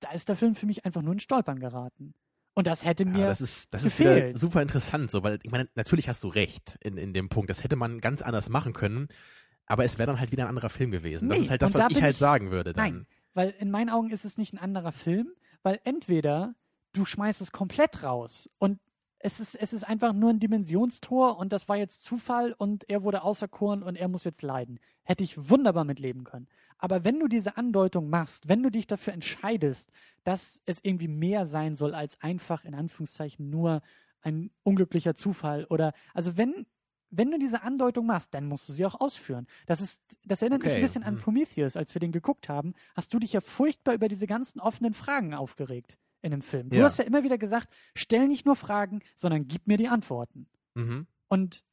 da 0.00 0.12
ist 0.12 0.28
der 0.28 0.36
Film 0.36 0.54
für 0.54 0.66
mich 0.66 0.84
einfach 0.84 1.02
nur 1.02 1.14
in 1.14 1.18
Stolpern 1.18 1.58
geraten. 1.58 2.14
Und 2.54 2.66
das 2.66 2.84
hätte 2.84 3.06
mir 3.06 3.20
ja, 3.20 3.26
das 3.28 3.40
ist, 3.40 3.72
das 3.72 3.84
ist 3.84 3.96
gefehlt. 3.96 4.38
super 4.38 4.60
interessant, 4.60 5.10
so, 5.10 5.22
weil 5.22 5.38
ich 5.42 5.50
meine, 5.50 5.68
natürlich 5.74 6.08
hast 6.08 6.22
du 6.22 6.28
recht 6.28 6.76
in, 6.82 6.98
in 6.98 7.14
dem 7.14 7.28
Punkt. 7.30 7.48
Das 7.48 7.64
hätte 7.64 7.76
man 7.76 8.00
ganz 8.00 8.20
anders 8.22 8.48
machen 8.50 8.74
können, 8.74 9.08
aber 9.66 9.84
es 9.84 9.98
wäre 9.98 10.06
dann 10.08 10.20
halt 10.20 10.32
wieder 10.32 10.44
ein 10.44 10.48
anderer 10.50 10.68
Film 10.68 10.90
gewesen. 10.90 11.28
Das 11.28 11.38
Nee, 11.38 11.44
ist 11.44 11.50
halt 11.50 11.62
das, 11.62 11.72
da 11.72 11.78
was 11.86 11.92
ich 11.92 12.02
halt 12.02 12.14
ich- 12.14 12.18
sagen 12.18 12.50
würde 12.50 12.72
dann. 12.74 12.84
Nein, 12.84 13.06
weil 13.34 13.50
in 13.58 13.70
meinen 13.70 13.90
Augen 13.90 14.10
ist 14.10 14.24
es 14.24 14.38
nicht 14.38 14.52
ein 14.52 14.58
anderer 14.58 14.92
Film, 14.92 15.32
weil 15.62 15.80
entweder 15.84 16.54
du 16.92 17.04
schmeißt 17.04 17.40
es 17.40 17.52
komplett 17.52 18.02
raus 18.02 18.50
und 18.58 18.78
es 19.22 19.38
ist, 19.38 19.54
es 19.54 19.74
ist 19.74 19.84
einfach 19.84 20.14
nur 20.14 20.30
ein 20.30 20.40
Dimensionstor 20.40 21.36
und 21.36 21.52
das 21.52 21.68
war 21.68 21.76
jetzt 21.76 22.02
Zufall 22.02 22.54
und 22.56 22.88
er 22.88 23.02
wurde 23.02 23.22
auserkoren 23.22 23.82
und 23.82 23.96
er 23.96 24.08
muss 24.08 24.24
jetzt 24.24 24.40
leiden. 24.42 24.80
Hätte 25.02 25.22
ich 25.22 25.50
wunderbar 25.50 25.84
mitleben 25.84 26.24
können. 26.24 26.48
Aber 26.78 27.04
wenn 27.04 27.20
du 27.20 27.28
diese 27.28 27.58
Andeutung 27.58 28.08
machst, 28.08 28.48
wenn 28.48 28.62
du 28.62 28.70
dich 28.70 28.86
dafür 28.86 29.12
entscheidest, 29.12 29.90
dass 30.24 30.62
es 30.64 30.80
irgendwie 30.82 31.08
mehr 31.08 31.44
sein 31.46 31.76
soll 31.76 31.94
als 31.94 32.18
einfach 32.22 32.64
in 32.64 32.74
Anführungszeichen 32.74 33.50
nur 33.50 33.82
ein 34.22 34.50
unglücklicher 34.62 35.14
Zufall 35.14 35.66
oder 35.66 35.92
also 36.14 36.38
wenn 36.38 36.66
wenn 37.10 37.30
du 37.30 37.38
diese 37.38 37.62
Andeutung 37.62 38.06
machst, 38.06 38.32
dann 38.34 38.46
musst 38.46 38.68
du 38.68 38.72
sie 38.72 38.86
auch 38.86 39.00
ausführen. 39.00 39.46
Das 39.66 39.80
ist, 39.80 40.02
das 40.24 40.42
erinnert 40.42 40.62
mich 40.62 40.70
Okay, 40.70 40.76
ein 40.78 40.82
bisschen 40.82 41.02
an 41.02 41.14
hm. 41.14 41.20
Prometheus, 41.22 41.76
als 41.76 41.94
wir 41.94 42.00
den 42.00 42.12
geguckt 42.12 42.48
haben, 42.48 42.74
hast 42.94 43.12
du 43.12 43.18
dich 43.18 43.32
ja 43.32 43.40
furchtbar 43.40 43.94
über 43.94 44.08
diese 44.08 44.26
ganzen 44.26 44.60
offenen 44.60 44.94
Fragen 44.94 45.34
aufgeregt 45.34 45.98
in 46.22 46.30
dem 46.30 46.42
Film. 46.42 46.70
Du 46.70 46.76
Ja. 46.76 46.84
hast 46.84 46.98
ja 46.98 47.04
immer 47.04 47.22
wieder 47.24 47.38
gesagt, 47.38 47.68
stell 47.94 48.28
nicht 48.28 48.46
nur 48.46 48.56
Fragen, 48.56 49.00
sondern 49.16 49.48
gib 49.48 49.66
mir 49.66 49.76
die 49.76 49.88
Antworten. 49.88 50.46
Mhm. 50.74 51.06
Und 51.28 51.64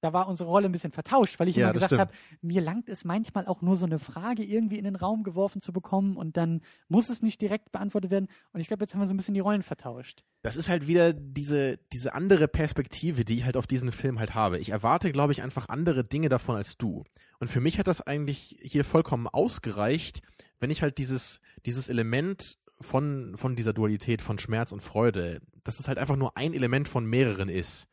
da 0.00 0.12
war 0.12 0.28
unsere 0.28 0.48
Rolle 0.48 0.66
ein 0.66 0.72
bisschen 0.72 0.92
vertauscht, 0.92 1.38
weil 1.40 1.48
ich 1.48 1.56
Ja, 1.56 1.64
immer 1.64 1.72
gesagt 1.72 1.98
habe, 1.98 2.12
mir 2.40 2.60
langt 2.60 2.88
es 2.88 3.04
manchmal 3.04 3.46
auch 3.46 3.62
nur 3.62 3.76
so 3.76 3.86
eine 3.86 3.98
Frage 3.98 4.44
irgendwie 4.44 4.78
in 4.78 4.84
den 4.84 4.96
Raum 4.96 5.22
geworfen 5.24 5.60
zu 5.60 5.72
bekommen 5.72 6.16
und 6.16 6.36
dann 6.36 6.60
muss 6.88 7.08
es 7.08 7.22
nicht 7.22 7.40
direkt 7.40 7.72
beantwortet 7.72 8.10
werden. 8.10 8.28
Und 8.52 8.60
ich 8.60 8.68
glaube, 8.68 8.84
jetzt 8.84 8.94
haben 8.94 9.00
wir 9.00 9.06
so 9.06 9.14
ein 9.14 9.16
bisschen 9.16 9.34
die 9.34 9.40
Rollen 9.40 9.62
vertauscht. 9.62 10.24
Das 10.42 10.56
ist 10.56 10.68
halt 10.68 10.86
wieder 10.86 11.12
diese, 11.12 11.78
diese 11.92 12.14
andere 12.14 12.46
Perspektive, 12.48 13.24
die 13.24 13.38
ich 13.38 13.44
halt 13.44 13.56
auf 13.56 13.66
diesen 13.66 13.92
Film 13.92 14.18
halt 14.18 14.34
habe. 14.34 14.58
Ich 14.58 14.70
erwarte, 14.70 15.10
glaube 15.10 15.32
ich, 15.32 15.42
einfach 15.42 15.68
andere 15.68 16.04
Dinge 16.04 16.28
davon 16.28 16.56
als 16.56 16.76
du. 16.78 17.04
Und 17.40 17.48
für 17.48 17.60
mich 17.60 17.78
hat 17.78 17.86
das 17.86 18.00
eigentlich 18.00 18.56
hier 18.62 18.84
vollkommen 18.84 19.26
ausgereicht, 19.26 20.22
wenn 20.60 20.70
ich 20.70 20.82
halt 20.82 20.98
dieses, 20.98 21.40
dieses 21.66 21.88
Element 21.88 22.58
von, 22.80 23.34
von 23.36 23.56
dieser 23.56 23.72
Dualität 23.72 24.22
von 24.22 24.38
Schmerz 24.38 24.72
und 24.72 24.80
Freude, 24.80 25.40
dass 25.64 25.80
es 25.80 25.88
halt 25.88 25.98
einfach 25.98 26.16
nur 26.16 26.36
ein 26.36 26.54
Element 26.54 26.88
von 26.88 27.04
mehreren 27.04 27.48
ist. 27.48 27.88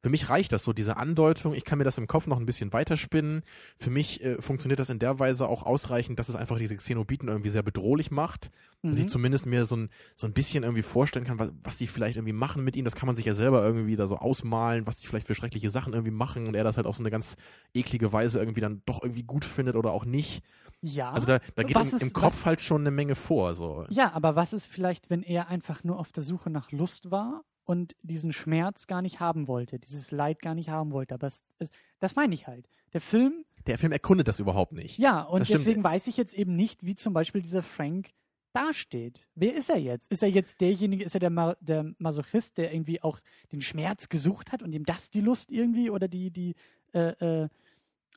Für 0.00 0.10
mich 0.10 0.30
reicht 0.30 0.52
das 0.52 0.62
so, 0.62 0.72
diese 0.72 0.96
Andeutung. 0.96 1.54
Ich 1.54 1.64
kann 1.64 1.78
mir 1.78 1.84
das 1.84 1.98
im 1.98 2.06
Kopf 2.06 2.28
noch 2.28 2.38
ein 2.38 2.46
bisschen 2.46 2.72
weiterspinnen. 2.72 3.42
Für 3.78 3.90
mich 3.90 4.22
äh, 4.22 4.40
funktioniert 4.40 4.78
das 4.78 4.90
in 4.90 5.00
der 5.00 5.18
Weise 5.18 5.48
auch 5.48 5.64
ausreichend, 5.64 6.20
dass 6.20 6.28
es 6.28 6.36
einfach 6.36 6.56
diese 6.58 6.76
Xenobiten 6.76 7.28
irgendwie 7.28 7.48
sehr 7.48 7.64
bedrohlich 7.64 8.12
macht. 8.12 8.50
Dass 8.82 8.96
ich 8.96 9.06
Mhm. 9.06 9.08
zumindest 9.08 9.46
mir 9.46 9.64
so 9.64 9.74
ein, 9.76 9.88
so 10.14 10.28
ein 10.28 10.32
bisschen 10.32 10.62
irgendwie 10.62 10.82
vorstellen 10.84 11.24
kann, 11.24 11.40
was, 11.40 11.50
was 11.64 11.78
die 11.78 11.88
vielleicht 11.88 12.16
irgendwie 12.16 12.32
machen 12.32 12.62
mit 12.62 12.76
ihm. 12.76 12.84
Das 12.84 12.94
kann 12.94 13.08
man 13.08 13.16
sich 13.16 13.24
ja 13.24 13.34
selber 13.34 13.64
irgendwie 13.64 13.96
da 13.96 14.06
so 14.06 14.18
ausmalen, 14.18 14.86
was 14.86 14.98
die 14.98 15.08
vielleicht 15.08 15.26
für 15.26 15.34
schreckliche 15.34 15.68
Sachen 15.68 15.92
irgendwie 15.94 16.12
machen 16.12 16.46
und 16.46 16.54
er 16.54 16.62
das 16.62 16.76
halt 16.76 16.86
auf 16.86 16.94
so 16.96 17.02
eine 17.02 17.10
ganz 17.10 17.34
eklige 17.74 18.12
Weise 18.12 18.38
irgendwie 18.38 18.60
dann 18.60 18.82
doch 18.86 19.02
irgendwie 19.02 19.24
gut 19.24 19.44
findet 19.44 19.74
oder 19.74 19.90
auch 19.92 20.04
nicht. 20.04 20.44
Ja. 20.80 21.10
Also 21.10 21.26
da, 21.26 21.40
da 21.56 21.64
geht 21.64 21.74
Was 21.74 21.90
im, 21.90 21.96
ist- 21.96 22.02
im 22.02 22.12
Kopf 22.12 22.44
halt 22.44 22.60
schon 22.60 22.82
eine 22.82 22.92
Menge 22.92 23.16
vor. 23.16 23.56
So. 23.56 23.84
Ja, 23.88 24.12
aber 24.12 24.36
was 24.36 24.52
ist 24.52 24.66
vielleicht, 24.68 25.10
wenn 25.10 25.24
er 25.24 25.48
einfach 25.48 25.82
nur 25.82 25.98
auf 25.98 26.12
der 26.12 26.22
Suche 26.22 26.50
nach 26.50 26.70
Lust 26.70 27.10
war 27.10 27.42
und 27.68 27.94
diesen 28.00 28.32
Schmerz 28.32 28.86
gar 28.86 29.02
nicht 29.02 29.20
haben 29.20 29.46
wollte, 29.46 29.78
dieses 29.78 30.10
Leid 30.10 30.40
gar 30.40 30.54
nicht 30.54 30.70
haben 30.70 30.90
wollte? 30.90 31.12
Aber 31.14 31.26
es, 31.26 31.42
es, 31.58 31.68
das 32.00 32.16
meine 32.16 32.32
ich 32.32 32.46
halt. 32.46 32.66
Der 32.94 33.02
Film, 33.02 33.44
Der 33.66 33.76
Film 33.76 33.92
erkundet 33.92 34.26
das 34.26 34.40
überhaupt 34.40 34.72
nicht. 34.72 34.98
ja, 34.98 35.20
und 35.20 35.46
deswegen 35.46 35.84
weiß 35.84 36.06
ich 36.06 36.16
jetzt 36.16 36.32
eben 36.32 36.56
nicht, 36.56 36.86
wie 36.86 36.94
zum 36.94 37.12
Beispiel 37.12 37.42
dieser 37.42 37.60
Frank 37.60 38.08
dasteht. 38.54 39.20
Wer 39.34 39.54
ist 39.54 39.68
er 39.68 39.76
jetzt? 39.76 40.10
Ist 40.10 40.22
er 40.22 40.30
jetzt 40.30 40.62
derjenige, 40.62 41.04
ist 41.04 41.14
er 41.14 41.20
der, 41.20 41.28
Ma 41.28 41.56
der 41.60 41.92
Masochist, 41.98 42.56
der 42.56 42.72
irgendwie 42.72 43.02
auch 43.02 43.20
den 43.52 43.60
Schmerz 43.60 44.08
gesucht 44.08 44.50
hat 44.50 44.62
und 44.62 44.72
ihm 44.72 44.86
das 44.86 45.10
die 45.10 45.20
Lust 45.20 45.50
irgendwie 45.50 45.90
oder 45.90 46.08
die, 46.08 46.30
die, 46.30 46.54
äh, 46.94 47.42
äh, 47.42 47.48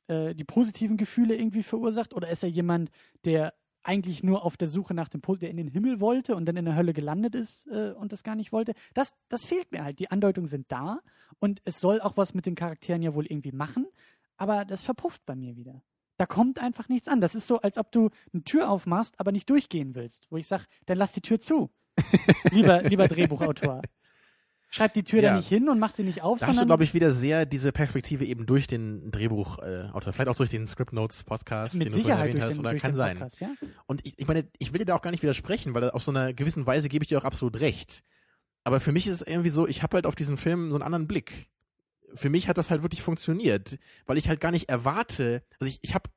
äh, 0.08 0.34
die 0.34 0.46
positiven 0.46 0.96
Gefühle 0.96 1.36
irgendwie 1.36 1.64
verursacht? 1.64 2.14
Oder 2.14 2.30
ist 2.30 2.44
er 2.44 2.50
jemand, 2.50 2.90
der 3.26 3.54
eigentlich 3.84 4.24
nur 4.24 4.44
auf 4.46 4.58
der 4.58 4.68
Suche 4.68 4.94
nach 4.94 5.10
dem, 5.10 5.22
Po- 5.22 5.36
der 5.36 5.50
in 5.50 5.58
den 5.58 5.68
Himmel 5.68 6.00
wollte 6.00 6.36
und 6.36 6.46
dann 6.46 6.56
in 6.58 6.66
der 6.66 6.76
Hölle 6.76 6.94
gelandet 6.94 7.36
ist 7.36 7.68
äh, 7.68 7.92
und 7.92 8.12
das 8.12 8.24
gar 8.24 8.36
nicht 8.36 8.52
wollte? 8.52 8.74
Das, 8.94 9.14
das 9.30 9.44
fehlt 9.44 9.72
mir 9.72 9.84
halt. 9.84 10.00
Die 10.00 10.12
Andeutungen 10.12 10.48
sind 10.48 10.72
da 10.72 11.00
und 11.40 11.62
es 11.66 11.80
soll 11.80 12.00
auch 12.02 12.18
was 12.18 12.34
mit 12.34 12.46
den 12.46 12.56
Charakteren 12.56 13.02
ja 13.02 13.14
wohl 13.16 13.26
irgendwie 13.26 13.52
machen, 13.52 13.88
aber 14.38 14.66
das 14.66 14.84
verpufft 14.84 15.26
bei 15.26 15.36
mir 15.36 15.56
wieder. 15.56 15.82
Da 16.18 16.26
kommt 16.28 16.60
einfach 16.60 16.88
nichts 16.90 17.08
an. 17.08 17.20
Das 17.22 17.34
ist 17.34 17.48
so, 17.48 17.60
als 17.62 17.78
ob 17.80 17.92
du 17.92 18.10
eine 18.32 18.44
Tür 18.44 18.70
aufmachst, 18.70 19.20
aber 19.20 19.32
nicht 19.32 19.50
durchgehen 19.50 19.96
willst. 19.96 20.28
Wo 20.30 20.38
ich 20.38 20.46
sage, 20.46 20.66
dann 20.86 20.98
lass 20.98 21.14
die 21.14 21.22
Tür 21.22 21.40
zu. 21.40 21.72
lieber, 22.52 22.84
lieber 22.84 23.08
Drehbuchautor. 23.08 23.82
Schreib 24.72 24.94
die 24.96 25.04
Tür 25.04 25.22
Ja. 25.22 25.30
da 25.32 25.38
nicht 25.38 25.48
hin 25.50 25.70
und 25.70 25.78
mach 25.78 25.92
sie 25.92 26.04
nicht 26.04 26.24
auf, 26.24 26.40
Da 26.40 26.48
hast 26.48 26.60
du, 26.60 26.66
glaube 26.66 26.84
ich, 26.84 26.94
wieder 26.96 27.12
sehr 27.12 27.46
diese 27.46 27.72
Perspektive 27.72 28.26
eben 28.26 28.46
durch 28.48 28.66
den 28.66 29.12
Drehbuchautor, 29.12 30.14
vielleicht 30.14 30.30
auch 30.30 30.36
durch 30.36 30.50
den 30.50 30.66
Script 30.66 30.94
Notes 30.94 31.24
Podcast, 31.24 31.76
mit 31.76 31.88
den 31.88 31.94
du 31.94 32.00
vorhin 32.00 32.04
Sicherheit 32.06 32.20
erwähnt 32.30 32.36
durch 32.42 32.50
hast, 32.50 32.58
den, 32.58 32.66
oder 32.66 32.76
kann 32.80 32.96
sein. 32.96 33.18
Podcast, 33.18 33.40
ja? 33.42 33.50
Und 33.86 34.02
ich, 34.06 34.18
ich 34.18 34.28
meine, 34.28 34.48
ich 34.58 34.74
will 34.74 34.80
dir 34.80 34.86
da 34.86 34.96
auch 34.96 35.02
gar 35.02 35.12
nicht 35.12 35.22
widersprechen, 35.22 35.74
weil 35.76 35.92
auf 35.92 36.02
so 36.02 36.12
einer 36.12 36.34
gewissen 36.34 36.66
Weise 36.66 36.90
gebe 36.90 37.04
ich 37.04 37.10
dir 37.10 37.20
auch 37.20 37.26
absolut 37.26 37.60
recht. 37.60 38.04
Aber 38.64 38.80
für 38.80 38.92
mich 38.92 39.06
ist 39.08 39.14
es 39.14 39.22
irgendwie 39.22 39.50
so, 39.50 39.68
ich 39.68 39.84
habe 39.84 39.96
halt 39.96 40.06
auf 40.06 40.16
diesen 40.16 40.38
Film 40.38 40.70
so 40.70 40.76
einen 40.76 40.84
anderen 40.84 41.08
Blick. 41.08 41.50
Für 42.14 42.30
mich 42.30 42.48
hat 42.48 42.58
das 42.58 42.70
halt 42.72 42.82
wirklich 42.82 43.02
funktioniert, 43.02 43.78
weil 44.06 44.18
ich 44.18 44.28
halt 44.30 44.40
gar 44.40 44.52
nicht 44.52 44.70
erwarte, 44.70 45.44
also 45.60 45.70
ich, 45.70 45.80
ich 45.82 45.94
habe 45.96 46.10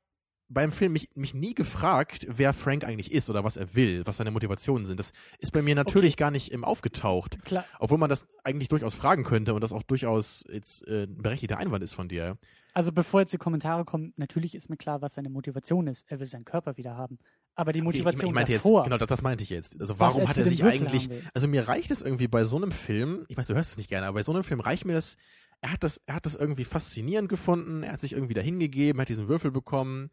beim 0.47 0.71
Film 0.71 0.93
mich, 0.93 1.09
mich 1.15 1.33
nie 1.33 1.53
gefragt, 1.55 2.27
wer 2.29 2.53
Frank 2.53 2.83
eigentlich 2.83 3.11
ist 3.11 3.29
oder 3.29 3.43
was 3.43 3.57
er 3.57 3.73
will, 3.75 4.05
was 4.05 4.17
seine 4.17 4.31
Motivationen 4.31 4.85
sind. 4.85 4.99
Das 4.99 5.11
ist 5.39 5.51
bei 5.51 5.61
mir 5.61 5.75
natürlich 5.75 6.17
gar 6.17 6.31
nicht 6.31 6.51
im 6.51 6.63
aufgetaucht. 6.63 7.43
Klar, 7.45 7.65
Obwohl 7.79 7.97
man 7.97 8.09
das 8.09 8.27
eigentlich 8.43 8.69
durchaus 8.69 8.93
fragen 8.93 9.23
könnte 9.23 9.53
und 9.53 9.61
das 9.61 9.73
auch 9.73 9.83
durchaus 9.83 10.43
jetzt 10.51 10.87
äh, 10.87 11.03
ein 11.03 11.17
berechtigter 11.17 11.57
Einwand 11.57 11.83
ist 11.83 11.93
von 11.93 12.07
dir. 12.07 12.37
also 12.73 12.91
bevor 12.91 13.21
jetzt 13.21 13.33
die 13.33 13.37
Kommentare 13.37 13.85
kommen, 13.85 14.13
natürlich 14.17 14.53
ist 14.53 14.69
mir 14.69 14.77
klar, 14.77 15.01
was 15.01 15.15
seine 15.15 15.29
Motivation 15.29 15.87
ist. 15.87 16.05
Er 16.07 16.19
will 16.19 16.27
seinen 16.27 16.45
Körper 16.45 16.77
wieder 16.77 16.95
haben. 16.95 17.17
Aber 17.55 17.71
die 17.71 17.79
Okay, 17.79 17.85
Motivation 17.85 18.25
ich, 18.25 18.29
ich 18.29 18.35
meinte 18.35 18.53
davor, 18.53 18.81
jetzt, 18.81 18.85
genau, 18.85 18.97
das, 18.97 19.07
das 19.07 19.21
meinte 19.21 19.43
ich 19.43 19.49
jetzt. 19.49 19.79
Also 19.79 19.97
warum 19.99 20.23
er 20.23 20.27
hat 20.27 20.37
er 20.37 20.43
sich 20.45 20.63
eigentlich, 20.63 21.09
also 21.33 21.47
mir 21.47 21.67
reicht 21.67 21.89
es 21.89 22.01
irgendwie 22.01 22.27
bei 22.27 22.43
so 22.43 22.57
einem 22.57 22.71
Film, 22.71 23.25
ich 23.29 23.37
weiß, 23.37 23.47
du 23.47 23.55
hörst 23.55 23.71
es 23.71 23.77
nicht 23.77 23.89
gerne, 23.89 24.07
aber 24.07 24.15
bei 24.15 24.23
so 24.23 24.33
einem 24.33 24.43
Film 24.43 24.59
reicht 24.59 24.85
mir 24.85 24.93
das, 24.93 25.15
er 25.61 25.71
hat 25.71 25.83
das, 25.83 26.01
er 26.05 26.15
hat 26.15 26.25
das 26.25 26.35
irgendwie 26.35 26.65
faszinierend 26.65 27.29
gefunden, 27.29 27.81
er 27.83 27.93
hat 27.93 28.01
sich 28.01 28.11
irgendwie 28.11 28.33
dahingegeben, 28.33 28.99
hat 29.01 29.07
diesen 29.09 29.29
Würfel 29.29 29.51
bekommen. 29.51 30.11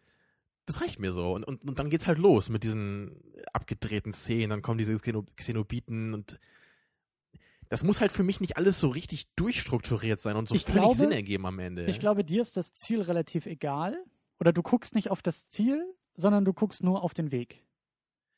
Das 0.67 0.81
reicht 0.81 0.99
mir 1.01 1.13
so. 1.13 1.33
Und, 1.33 1.45
und, 1.45 1.63
und 1.69 1.79
dann 1.79 1.91
geht's 1.91 2.07
halt 2.07 2.19
los 2.19 2.49
mit 2.49 2.63
diesen 2.65 3.21
abgedrehten 3.53 4.15
Szenen, 4.15 4.51
dann 4.51 4.63
kommen 4.63 4.79
diese 4.79 4.95
Xeno 4.95 5.25
Xenobiten 5.37 6.15
und 6.15 6.39
das 7.69 7.83
muss 7.83 8.01
halt 8.01 8.13
für 8.13 8.23
mich 8.23 8.41
nicht 8.41 8.57
alles 8.57 8.79
so 8.79 8.89
richtig 8.89 9.33
durchstrukturiert 9.35 10.21
sein 10.21 10.37
und 10.37 10.49
so 10.49 10.55
Ich 10.55 10.65
völlig 10.65 10.83
glaube- 10.83 10.97
Sinn 10.97 11.11
ergeben 11.13 11.47
am 11.47 11.59
Ende. 11.59 11.87
Ich 11.87 12.01
glaube, 12.01 12.23
dir 12.25 12.43
ist 12.43 12.57
das 12.57 12.75
Ziel 12.75 13.01
relativ 13.01 13.47
egal. 13.47 13.97
Oder 14.41 14.53
du 14.53 14.63
guckst 14.63 14.95
nicht 14.95 15.11
auf 15.11 15.23
das 15.23 15.49
Ziel, 15.49 15.83
sondern 16.17 16.45
du 16.45 16.53
guckst 16.53 16.83
nur 16.83 17.03
auf 17.03 17.15
den 17.15 17.31
Weg. 17.33 17.65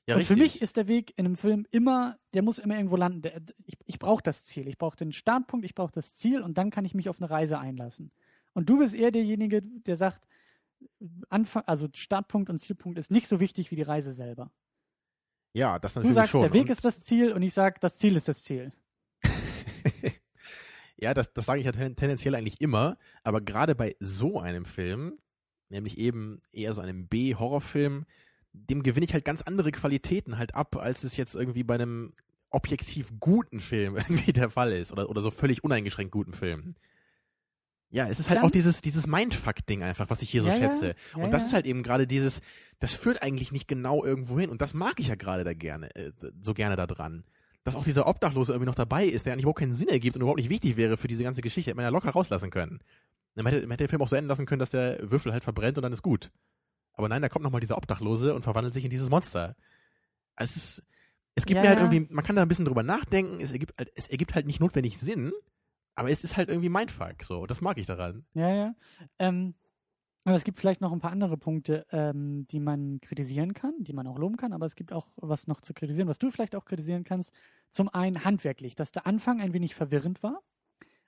ja, 0.07 0.15
und 0.15 0.21
richtig. 0.21 0.37
für 0.37 0.43
mich 0.43 0.63
ist 0.63 0.77
der 0.77 0.87
Weg 0.87 1.13
in 1.17 1.25
einem 1.27 1.37
Film 1.37 1.67
immer, 1.73 2.19
der 2.35 2.43
muss 2.43 2.59
immer 2.59 2.77
irgendwo 2.77 2.97
landen. 2.97 3.23
Der, 3.23 3.41
ich 3.67 3.77
ich 3.87 3.99
brauche 3.99 4.23
das 4.23 4.45
Ziel. 4.45 4.69
Ich 4.69 4.79
brauche 4.79 4.97
den 4.97 5.13
Startpunkt, 5.13 5.65
ich 5.65 5.75
brauche 5.75 5.93
das 5.93 6.15
Ziel 6.15 6.41
und 6.43 6.57
dann 6.59 6.71
kann 6.71 6.85
ich 6.85 6.95
mich 6.95 7.09
auf 7.09 7.21
eine 7.21 7.29
Reise 7.31 7.59
einlassen. 7.59 8.13
Und 8.53 8.69
du 8.69 8.79
bist 8.79 8.95
eher 8.95 9.11
derjenige, 9.11 9.63
der 9.63 9.97
sagt, 9.97 10.27
Anfang, 11.29 11.63
also 11.67 11.89
Startpunkt 11.95 12.51
und 12.51 12.59
Zielpunkt 12.59 12.99
ist 12.99 13.11
nicht 13.11 13.27
so 13.29 13.41
wichtig 13.41 13.71
wie 13.71 13.77
die 13.77 13.83
Reise 13.83 14.13
selber. 14.13 14.51
ja, 15.53 15.79
das 15.79 15.95
Du 15.95 16.01
natürlich 16.01 16.15
sagst, 16.15 16.31
schon. 16.33 16.41
der 16.43 16.53
Weg 16.53 16.63
Und- 16.63 16.71
ist 16.71 16.85
das 16.85 17.01
Ziel 17.01 17.33
und 17.33 17.43
ich 17.43 17.55
sage, 17.55 17.77
das 17.81 17.99
Ziel 17.99 18.17
ist 18.17 18.29
das 18.29 18.43
Ziel. 18.45 18.73
ja, 20.97 21.15
das, 21.15 21.33
das 21.33 21.47
sage 21.47 21.61
ich 21.61 21.67
ja 21.67 21.73
ten- 21.73 21.97
tendenziell 21.97 22.35
eigentlich 22.35 22.61
immer, 22.61 22.99
aber 23.23 23.41
gerade 23.41 23.75
bei 23.75 23.97
so 24.01 24.39
einem 24.41 24.65
Film, 24.65 25.19
nämlich 25.69 25.99
eben 25.99 26.41
eher 26.53 26.73
so 26.73 26.81
einem 26.81 27.09
B-Horrorfilm, 27.09 28.07
dem 28.53 28.83
gewinne 28.83 29.05
ich 29.07 29.13
halt 29.13 29.25
ganz 29.25 29.43
andere 29.43 29.73
Qualitäten 29.73 30.39
halt 30.39 30.55
ab, 30.55 30.77
als 30.77 31.03
es 31.05 31.17
jetzt 31.17 31.35
irgendwie 31.35 31.65
bei 31.65 31.75
einem 31.75 32.15
objektiv 32.51 33.13
guten 33.19 33.61
Film 33.61 33.97
irgendwie 34.09 34.33
der 34.33 34.51
Fall 34.51 34.73
ist 34.73 34.93
oder, 34.93 35.11
oder 35.11 35.23
so 35.23 35.31
völlig 35.31 35.65
uneingeschränkt 35.65 36.13
guten 36.13 36.35
Film. 36.35 36.77
Ja, 37.95 38.09
es 38.09 38.19
ist 38.19 38.29
halt 38.29 38.39
Dann- 38.39 38.47
auch 38.47 38.51
dieses, 38.51 38.83
dieses 38.83 39.07
Mindfuck-Ding 39.07 39.85
einfach, 39.85 40.11
was 40.11 40.21
ich 40.21 40.29
hier 40.29 40.43
so 40.43 40.49
Ja, 40.49 40.57
schätze. 40.57 40.97
ja, 41.17 41.23
und 41.23 41.31
das 41.31 41.47
ist 41.47 41.53
halt 41.53 41.65
eben 41.65 41.85
gerade 41.85 42.07
dieses, 42.09 42.41
das 42.81 42.93
führt 42.93 43.23
eigentlich 43.23 43.53
nicht 43.53 43.69
genau 43.69 44.05
irgendwo 44.05 44.39
hin 44.41 44.51
und 44.51 44.61
das 44.61 44.75
mag 44.75 44.99
ich 44.99 45.07
ja 45.09 45.15
gerade 45.15 45.45
da 45.45 45.55
gerne, 45.55 45.95
äh, 45.95 46.11
so 46.41 46.55
gerne 46.55 46.75
da 46.75 46.87
dran. 46.89 47.23
Dass 47.63 47.77
auch 47.77 47.85
dieser 47.85 48.09
Obdachlose 48.09 48.53
irgendwie 48.53 48.67
noch 48.67 48.75
dabei 48.75 49.05
ist, 49.07 49.27
der 49.27 49.33
eigentlich 49.33 49.45
überhaupt 49.45 49.61
keinen 49.61 49.75
Sinn 49.75 49.89
ergibt 49.89 50.17
und 50.17 50.23
überhaupt 50.23 50.39
nicht 50.41 50.51
wichtig 50.51 50.77
wäre 50.77 50.97
für 50.97 51.07
diese 51.09 51.23
ganze 51.23 51.41
Geschichte, 51.41 51.71
hätte 51.71 51.77
man 51.77 51.85
ja 51.85 51.91
locker 51.91 52.11
rauslassen 52.11 52.51
können. 52.51 52.81
Man 53.37 53.47
hätte, 53.47 53.63
man 53.63 53.71
hätte 53.73 53.85
den 53.85 53.89
Film 53.91 54.03
auch 54.03 54.09
so 54.09 54.17
enden 54.17 54.29
lassen 54.29 54.45
können, 54.45 54.59
dass 54.59 54.71
der 54.71 54.99
Würfel 55.11 55.33
halt 55.33 55.45
verbrennt 55.45 55.79
und 55.79 55.83
dann 55.83 55.93
ist 55.93 56.03
gut. 56.03 56.31
Aber 56.95 57.09
nein, 57.09 57.23
da 57.23 57.29
kommt 57.29 57.45
nochmal 57.45 57.61
dieser 57.61 57.77
Obdachlose 57.79 58.35
und 58.35 58.43
verwandelt 58.43 58.75
sich 58.75 58.85
in 58.85 58.91
dieses 58.91 59.09
Monster. 59.09 59.57
Also 60.37 60.51
Es 60.51 60.57
ist, 60.57 60.83
es 61.37 61.47
gibt 61.47 61.57
Ja, 61.57 61.63
mir 61.63 61.69
halt 61.69 61.79
irgendwie, 61.79 62.13
man 62.13 62.25
kann 62.25 62.35
da 62.37 62.43
ein 62.43 62.49
bisschen 62.49 62.65
drüber 62.65 62.83
nachdenken, 62.83 63.41
es 63.41 63.53
ergibt, 63.53 63.75
halt- 63.79 63.93
es 63.95 64.09
ergibt 64.09 64.35
halt 64.35 64.47
nicht 64.47 64.61
notwendig 64.61 64.99
Sinn, 64.99 65.33
aber 65.95 66.11
es 66.11 66.25
ist 66.25 66.37
halt 66.37 66.49
irgendwie 66.49 66.69
Mindfuck, 66.69 67.23
so. 67.23 67.47
Das 67.47 67.61
mag 67.61 67.79
ich 67.79 67.87
daran. 67.87 68.25
Ja, 68.35 68.53
ja. 68.53 68.75
Ähm, 69.19 69.55
aber 70.25 70.37
es 70.37 70.45
gibt 70.45 70.59
vielleicht 70.59 70.81
noch 70.81 70.93
ein 70.93 71.01
paar 71.01 71.13
andere 71.13 71.37
Punkte, 71.37 71.87
ähm, 71.93 72.47
die 72.51 72.61
man 72.61 72.99
kritisieren 73.01 73.53
kann, 73.53 73.75
die 73.81 73.93
man 73.93 74.07
auch 74.07 74.19
loben 74.19 74.37
kann, 74.37 74.55
aber 74.55 74.65
es 74.65 74.75
gibt 74.75 74.93
auch 74.93 75.09
was 75.17 75.47
noch 75.47 75.61
zu 75.61 75.75
kritisieren, 75.75 76.09
was 76.09 76.19
du 76.19 76.31
vielleicht 76.31 76.57
auch 76.57 76.65
kritisieren 76.65 77.05
kannst. 77.05 77.33
Zum 77.73 77.91
einen 77.91 78.25
handwerklich, 78.25 78.75
dass 78.75 78.91
der 78.91 79.07
Anfang 79.07 79.41
ein 79.43 79.53
wenig 79.53 79.75
verwirrend 79.75 80.23
war. 80.23 80.41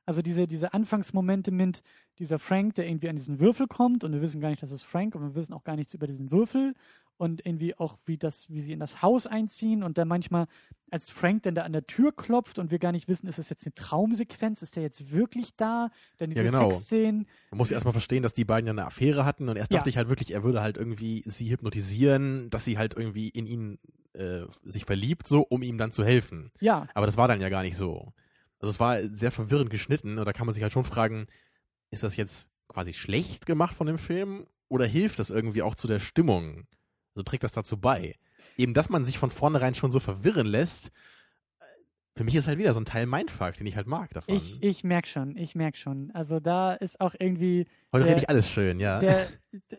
Also 0.04 0.22
diese, 0.22 0.46
diese 0.46 0.72
Anfangsmomente 0.72 1.50
mit 1.50 1.82
dieser 2.18 2.38
Frank, 2.38 2.74
der 2.74 2.86
irgendwie 2.86 3.08
an 3.08 3.16
diesen 3.16 3.40
Würfel 3.40 3.66
kommt 3.66 4.04
und 4.04 4.12
wir 4.12 4.20
wissen 4.20 4.40
gar 4.40 4.50
nicht, 4.50 4.62
dass 4.62 4.70
es 4.70 4.82
Frank 4.82 5.14
und 5.14 5.22
wir 5.22 5.34
wissen 5.34 5.52
auch 5.52 5.64
gar 5.64 5.76
nichts 5.76 5.94
über 5.94 6.06
diesen 6.06 6.30
Würfel 6.30 6.74
und 7.18 7.44
irgendwie 7.46 7.76
auch, 7.78 7.96
wie 8.06 8.18
das, 8.18 8.50
wie 8.50 8.60
sie 8.60 8.72
in 8.72 8.80
das 8.80 9.02
Haus 9.02 9.26
einziehen 9.26 9.82
und 9.82 9.98
dann 9.98 10.08
manchmal, 10.08 10.46
als 10.90 11.10
Frank 11.10 11.42
dann 11.42 11.54
da 11.56 11.62
an 11.62 11.72
der 11.72 11.86
Tür 11.86 12.14
klopft 12.14 12.58
und 12.58 12.70
wir 12.70 12.78
gar 12.78 12.92
nicht 12.92 13.08
wissen, 13.08 13.26
ist 13.26 13.38
das 13.38 13.48
jetzt 13.50 13.66
eine 13.66 13.74
Traumsequenz, 13.74 14.62
ist 14.62 14.76
der 14.76 14.84
jetzt 14.84 15.10
wirklich 15.10 15.56
da? 15.56 15.90
Dann 16.18 16.30
diese 16.30 16.44
Ja, 16.44 16.50
genau. 16.50 16.70
Sexszenen, 16.70 17.26
Man 17.50 17.58
muss 17.58 17.70
erstmal 17.72 17.92
verstehen, 17.92 18.22
dass 18.22 18.34
die 18.34 18.44
beiden 18.44 18.66
ja 18.66 18.72
eine 18.72 18.86
Affäre 18.86 19.24
hatten 19.24 19.48
und 19.48 19.56
erst 19.56 19.72
Ja. 19.72 19.78
dachte 19.78 19.90
ich 19.90 19.96
halt 19.96 20.08
wirklich, 20.08 20.32
er 20.32 20.44
würde 20.44 20.62
halt 20.62 20.76
irgendwie 20.76 21.22
sie 21.26 21.50
hypnotisieren, 21.50 22.50
dass 22.50 22.64
sie 22.64 22.78
halt 22.78 22.94
irgendwie 22.96 23.28
in 23.28 23.46
ihn 23.46 23.78
äh, 24.12 24.42
sich 24.62 24.84
verliebt, 24.84 25.26
so, 25.26 25.40
um 25.42 25.62
ihm 25.62 25.76
dann 25.78 25.92
zu 25.92 26.04
helfen. 26.04 26.52
ja, 26.60 26.86
Aber 26.94 27.06
das 27.06 27.16
war 27.16 27.28
dann 27.28 27.40
ja 27.40 27.48
gar 27.48 27.62
nicht 27.62 27.76
so. 27.76 28.12
Also 28.60 28.70
es 28.70 28.80
war 28.80 29.02
sehr 29.08 29.30
verwirrend 29.32 29.70
geschnitten 29.70 30.18
und 30.18 30.24
da 30.24 30.32
kann 30.32 30.46
man 30.46 30.54
sich 30.54 30.62
halt 30.62 30.72
schon 30.72 30.84
fragen, 30.84 31.26
ist 31.90 32.02
das 32.02 32.16
jetzt 32.16 32.48
quasi 32.68 32.92
schlecht 32.92 33.46
gemacht 33.46 33.74
von 33.74 33.86
dem 33.86 33.98
Film 33.98 34.46
oder 34.68 34.86
hilft 34.86 35.18
das 35.18 35.30
irgendwie 35.30 35.62
auch 35.62 35.74
zu 35.74 35.86
der 35.88 36.00
Stimmung? 36.00 36.66
Also 37.16 37.24
trägt 37.24 37.44
das 37.44 37.52
dazu 37.52 37.78
bei? 37.78 38.14
Eben, 38.58 38.74
dass 38.74 38.90
man 38.90 39.02
sich 39.04 39.16
von 39.18 39.30
vornherein 39.30 39.74
schon 39.74 39.90
so 39.90 40.00
verwirren 40.00 40.46
lässt, 40.46 40.88
äh, 40.88 41.64
für 42.14 42.24
mich 42.24 42.34
ist 42.34 42.46
halt 42.46 42.58
wieder 42.58 42.74
so 42.74 42.80
ein 42.80 42.84
Teil 42.84 43.06
Mindfuck, 43.06 43.54
den 43.54 43.66
ich 43.66 43.74
halt 43.74 43.86
mag 43.86 44.10
davon. 44.12 44.34
ich, 44.34 44.62
ich 44.62 44.84
merke 44.84 45.08
schon, 45.08 45.34
ich 45.38 45.54
merke 45.54 45.78
schon. 45.78 46.10
Also 46.12 46.40
da 46.40 46.74
ist 46.74 47.00
auch 47.00 47.14
irgendwie 47.18 47.66
Heute 47.92 48.04
der- 48.04 48.12
rede 48.12 48.20
ich 48.22 48.28
alles 48.28 48.50
schön, 48.50 48.80
ja. 48.80 49.00
der, 49.00 49.28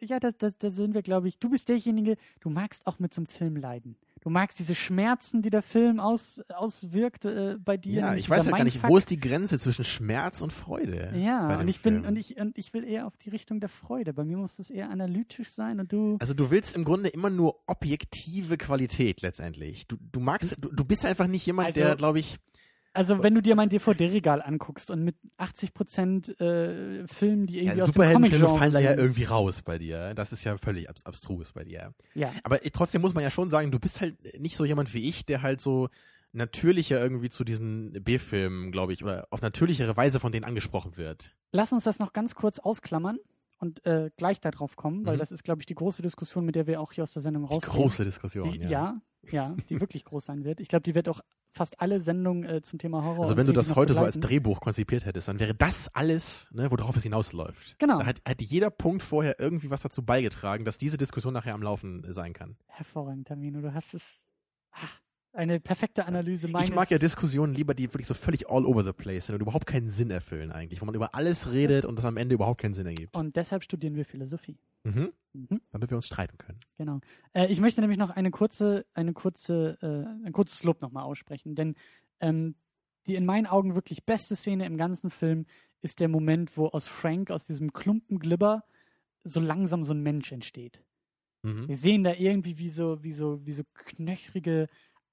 ja, 0.01 0.19
da, 0.19 0.31
da, 0.31 0.49
da 0.57 0.69
sind 0.71 0.95
wir, 0.95 1.03
glaube 1.03 1.27
ich, 1.27 1.37
du 1.37 1.51
bist 1.51 1.69
derjenige, 1.69 2.17
du 2.39 2.49
magst 2.49 2.87
auch 2.87 2.97
mit 2.97 3.13
so 3.13 3.21
einem 3.21 3.27
Film 3.27 3.55
leiden. 3.55 3.97
Du 4.27 4.31
magst 4.31 4.59
diese 4.59 4.75
Schmerzen, 4.75 5.41
die 5.41 5.49
der 5.49 5.61
Film 5.61 6.01
aus, 6.01 6.41
auswirkt 6.53 7.23
äh, 7.23 7.55
bei 7.63 7.77
dir. 7.77 8.01
Ja, 8.01 8.13
ich 8.13 8.29
weiß 8.29 8.43
halt 8.43 8.57
gar 8.57 8.65
nicht, 8.65 8.85
wo 8.85 8.97
ist 8.97 9.09
die 9.09 9.21
Grenze 9.21 9.57
zwischen 9.57 9.85
Schmerz 9.85 10.41
und 10.41 10.51
Freude? 10.51 11.13
Ja, 11.15 11.57
und 11.57 11.69
ich 11.69 11.81
bin, 11.81 12.01
Film? 12.01 12.07
und 12.09 12.17
ich, 12.17 12.35
und 12.35 12.57
ich 12.57 12.73
will 12.73 12.83
eher 12.83 13.07
auf 13.07 13.15
die 13.15 13.29
Richtung 13.29 13.61
der 13.61 13.69
Freude. 13.69 14.11
Bei 14.11 14.25
mir 14.25 14.35
muss 14.35 14.57
das 14.57 14.69
eher 14.69 14.89
analytisch 14.89 15.51
sein 15.51 15.79
und 15.79 15.93
du. 15.93 16.17
Also 16.19 16.33
du 16.33 16.51
willst 16.51 16.75
im 16.75 16.83
Grunde 16.83 17.07
immer 17.07 17.29
nur 17.29 17.55
objektive 17.67 18.57
Qualität 18.57 19.21
letztendlich. 19.21 19.87
Du, 19.87 19.95
du 20.11 20.19
magst, 20.19 20.57
du, 20.59 20.73
du 20.73 20.83
bist 20.83 21.05
einfach 21.05 21.27
nicht 21.27 21.45
jemand, 21.45 21.67
Also- 21.67 21.79
der, 21.79 21.95
glaube 21.95 22.19
ich, 22.19 22.35
Also 22.97 23.21
wenn 23.23 23.35
du 23.35 23.41
dir 23.41 23.55
mein 23.55 23.69
DVD-Regal 23.69 24.41
anguckst 24.41 24.89
und 24.91 25.03
mit 25.03 25.15
80 25.37 25.73
Prozent 25.73 26.29
äh, 26.41 27.07
Filmen, 27.07 27.47
die 27.47 27.59
irgendwie 27.59 27.77
ja, 27.77 27.83
aus 27.83 27.89
dem 27.89 27.93
Superheldenfilme 27.93 28.45
Comic-Genre 28.45 28.59
fallen 28.59 28.73
da 28.73 28.79
ja 28.79 28.95
irgendwie 28.95 29.23
raus 29.23 29.61
bei 29.61 29.77
dir. 29.77 30.13
Das 30.15 30.33
ist 30.33 30.43
ja 30.43 30.57
völlig 30.57 30.89
abs 30.89 31.05
abstrus 31.05 31.53
bei 31.53 31.63
dir. 31.63 31.93
Ja, 32.15 32.31
Aber 32.43 32.65
äh, 32.65 32.69
trotzdem 32.71 33.01
muss 33.01 33.13
man 33.13 33.23
ja 33.23 33.31
schon 33.31 33.49
sagen, 33.49 33.71
du 33.71 33.79
bist 33.79 34.01
halt 34.01 34.15
nicht 34.39 34.57
so 34.57 34.65
jemand 34.65 34.93
wie 34.93 35.07
ich, 35.07 35.25
der 35.25 35.41
halt 35.41 35.61
so 35.61 35.89
natürlicher 36.33 36.99
irgendwie 37.01 37.29
zu 37.29 37.43
diesen 37.43 37.93
B-Filmen, 38.03 38.71
glaube 38.71 38.93
ich, 38.93 39.03
oder 39.03 39.27
auf 39.31 39.41
natürlichere 39.41 39.95
Weise 39.95 40.19
von 40.19 40.31
denen 40.31 40.43
angesprochen 40.45 40.97
wird. 40.97 41.31
Lass 41.51 41.71
uns 41.73 41.83
das 41.85 41.99
noch 41.99 42.13
ganz 42.13 42.35
kurz 42.35 42.59
ausklammern 42.59 43.17
und 43.59 43.83
äh, 43.85 44.11
gleich 44.17 44.39
darauf 44.41 44.75
kommen, 44.75 45.05
weil 45.05 45.15
Mhm. 45.15 45.19
das 45.19 45.31
ist, 45.31 45.43
glaube 45.43 45.61
ich, 45.61 45.65
die 45.65 45.75
große 45.75 46.01
Diskussion, 46.01 46.45
mit 46.45 46.55
der 46.55 46.67
wir 46.67 46.81
auch 46.81 46.91
hier 46.91 47.03
aus 47.03 47.13
der 47.13 47.21
Sendung 47.21 47.47
Die 47.47 47.53
rausgehen. 47.55 47.73
große 47.73 48.03
Diskussion, 48.05 48.51
Die, 48.51 48.59
ja. 48.59 48.69
ja. 48.69 49.01
ja, 49.31 49.55
die 49.69 49.79
wirklich 49.79 50.03
groß 50.03 50.25
sein 50.25 50.43
wird. 50.43 50.59
Ich 50.59 50.67
glaube, 50.67 50.83
die 50.83 50.93
wird 50.95 51.09
auch 51.09 51.21
fast 51.57 51.81
alle 51.81 51.99
Sendungen 51.99 52.43
äh, 52.43 52.61
zum 52.61 52.79
Thema 52.79 53.03
Horror. 53.03 53.23
Also 53.23 53.37
wenn 53.37 53.47
du 53.47 53.53
das 53.53 53.75
heute 53.75 53.93
so 53.93 53.99
als 53.99 54.15
begleiten. 54.15 54.29
Drehbuch 54.29 54.59
konzipiert 54.59 55.05
hättest, 55.05 55.27
dann 55.27 55.39
wäre 55.39 55.53
das 55.53 55.93
alles, 55.93 56.47
ne, 56.51 56.71
worauf 56.71 56.95
es 56.95 57.03
hinausläuft. 57.03 57.77
Genau. 57.79 57.99
Da 57.99 58.05
hat, 58.05 58.21
hat 58.27 58.41
jeder 58.41 58.69
Punkt 58.69 59.03
vorher 59.03 59.39
irgendwie 59.39 59.69
was 59.69 59.81
dazu 59.81 60.03
beigetragen, 60.03 60.65
dass 60.65 60.77
diese 60.77 60.97
Diskussion 60.97 61.33
nachher 61.33 61.53
am 61.53 61.61
Laufen 61.61 62.05
sein 62.13 62.33
kann. 62.33 62.55
Hervorragend, 62.67 63.27
Tamino. 63.27 63.61
Du 63.61 63.73
hast 63.73 63.93
es. 63.93 64.23
Ach, 64.71 65.01
eine 65.33 65.59
perfekte 65.59 66.05
Analyse 66.05 66.47
meines. 66.47 66.69
Ich 66.69 66.75
mag 66.75 66.89
ja 66.89 66.97
Diskussionen 66.97 67.53
lieber, 67.53 67.73
die 67.73 67.85
wirklich 67.93 68.07
so 68.07 68.13
völlig 68.13 68.49
all 68.49 68.65
over 68.65 68.83
the 68.83 68.93
place 68.93 69.27
sind 69.27 69.35
und 69.35 69.41
überhaupt 69.41 69.65
keinen 69.67 69.89
Sinn 69.89 70.09
erfüllen 70.09 70.51
eigentlich, 70.51 70.81
wo 70.81 70.85
man 70.85 70.95
über 70.95 71.13
alles 71.13 71.51
redet 71.51 71.85
und 71.85 71.95
das 71.95 72.05
am 72.05 72.17
Ende 72.17 72.35
überhaupt 72.35 72.61
keinen 72.61 72.73
Sinn 72.73 72.87
ergibt. 72.87 73.15
und 73.15 73.35
deshalb 73.35 73.63
studieren 73.63 73.95
wir 73.95 74.05
Philosophie. 74.05 74.57
Mhm. 74.83 75.11
Mhm, 75.33 75.61
Damit 75.71 75.91
wir 75.91 75.97
uns 75.97 76.07
streiten 76.07 76.37
können. 76.37 76.59
genau. 76.77 76.99
Äh, 77.33 77.47
ich 77.47 77.59
möchte 77.59 77.81
nämlich 77.81 77.99
noch 77.99 78.09
eine 78.09 78.31
kurze, 78.31 78.85
eine 78.93 79.13
kurze, 79.13 79.77
äh, 79.81 80.25
ein 80.25 80.31
kurzes 80.31 80.63
Lob 80.63 80.81
nochmal 80.81 81.03
aussprechen, 81.03 81.53
denn 81.55 81.75
ähm, 82.19 82.55
die 83.05 83.15
in 83.15 83.25
meinen 83.25 83.45
Augen 83.45 83.75
wirklich 83.75 84.05
beste 84.05 84.35
Szene 84.35 84.65
im 84.65 84.77
ganzen 84.77 85.09
Film 85.09 85.45
ist 85.81 85.99
der 85.99 86.07
Moment, 86.07 86.57
wo 86.57 86.67
aus 86.67 86.87
Frank, 86.87 87.29
aus 87.31 87.45
diesem 87.45 87.71
Klumpen 87.73 88.19
Glibber, 88.19 88.63
so 89.23 89.39
langsam 89.39 89.83
so 89.83 89.93
ein 89.93 90.01
Mensch 90.01 90.31
entsteht. 90.31 90.81
Mhm. 91.43 91.67
Wir 91.67 91.77
sehen 91.77 92.03
da 92.03 92.13
irgendwie 92.13 92.57
wie 92.57 92.69
so, 92.69 93.03
wie 93.03 93.11
so, 93.13 93.45
wie 93.45 93.53
so 93.53 93.63
knöchrige 93.73 94.67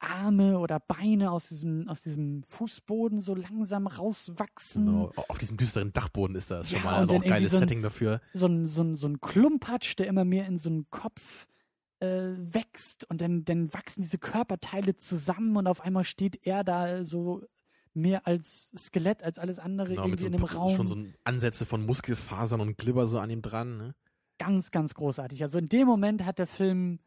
Arme 0.05 0.59
oder 0.59 0.79
Beine 0.81 1.31
aus 1.31 1.49
diesem, 1.49 1.89
aus 1.89 2.01
diesem 2.01 2.43
Fußboden 2.45 3.21
so 3.21 3.35
langsam 3.35 3.87
rauswachsen. 3.87 4.87
Genau. 4.87 5.13
Auf 5.29 5.39
diesem 5.39 5.57
düsteren 5.57 5.93
Dachboden 5.93 6.37
ist 6.37 6.51
das 6.51 6.71
Ja, 6.71 6.79
schon 6.79 6.85
mal 6.91 6.95
also 6.97 7.17
auch 7.17 7.23
geiles 7.25 7.51
so 7.51 7.57
ein- 7.57 7.63
Setting 7.63 7.83
dafür. 7.83 8.21
So 8.33 8.47
ein, 8.47 8.67
so 8.67 8.83
ein, 8.83 8.97
so 8.97 9.07
ein 9.07 9.21
Klumpatsch, 9.21 9.99
der 9.99 10.07
immer 10.07 10.25
mehr 10.25 10.47
in 10.47 10.59
so 10.59 10.69
einen 10.71 10.89
Kopf 10.91 11.47
äh, 12.01 12.07
wächst 12.37 13.09
und 13.11 13.21
dann, 13.21 13.45
dann 13.45 13.73
wachsen 13.73 14.03
diese 14.03 14.19
Körperteile 14.19 14.97
zusammen 14.97 15.57
und 15.57 15.67
auf 15.67 15.81
einmal 15.81 16.05
steht 16.05 16.47
er 16.47 16.65
da 16.65 17.05
so 17.05 17.43
mehr 17.95 18.27
als 18.27 18.73
Skelett, 18.77 19.23
als 19.23 19.39
alles 19.39 19.59
andere 19.61 19.91
Genau, 19.91 20.09
mit 20.09 20.21
irgendwie 20.21 20.23
so 20.23 20.27
in 20.29 20.35
einem 20.35 20.45
Raum. 20.45 20.77
schon 20.77 20.87
so 20.89 20.97
Ansätze 21.23 21.65
von 21.65 21.87
Muskelfasern 21.87 22.61
und 22.61 22.77
Glibber 22.77 23.07
so 23.07 23.19
an 23.21 23.31
ihm 23.31 23.43
dran. 23.43 23.79
Ne? 23.79 23.95
ganz, 24.39 24.73
ganz 24.73 24.95
großartig. 24.95 25.43
Also 25.45 25.59
in 25.59 25.69
dem 25.69 25.87
Moment 25.87 26.25
hat 26.25 26.41
der 26.41 26.49
Film 26.49 26.99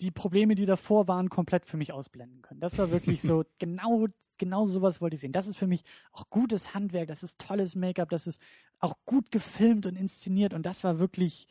die 0.00 0.10
Probleme, 0.10 0.54
die 0.54 0.66
davor 0.66 1.08
waren, 1.08 1.28
komplett 1.28 1.66
für 1.66 1.76
mich 1.76 1.92
ausblenden 1.92 2.42
können. 2.42 2.60
Das 2.60 2.78
war 2.78 2.90
wirklich 2.90 3.22
so, 3.22 3.44
genau, 3.58 4.06
genau 4.38 4.66
sowas 4.66 5.00
wollte 5.00 5.14
ich 5.14 5.20
sehen. 5.20 5.32
Das 5.32 5.46
ist 5.46 5.56
für 5.56 5.66
mich 5.66 5.84
auch 6.12 6.28
gutes 6.30 6.74
Handwerk, 6.74 7.08
das 7.08 7.22
ist 7.22 7.40
tolles 7.40 7.74
Make-up, 7.74 8.10
das 8.10 8.26
ist 8.26 8.40
auch 8.78 8.96
gut 9.04 9.30
gefilmt 9.30 9.86
und 9.86 9.96
inszeniert 9.96 10.54
und 10.54 10.64
das 10.64 10.84
war 10.84 10.98
wirklich, 10.98 11.46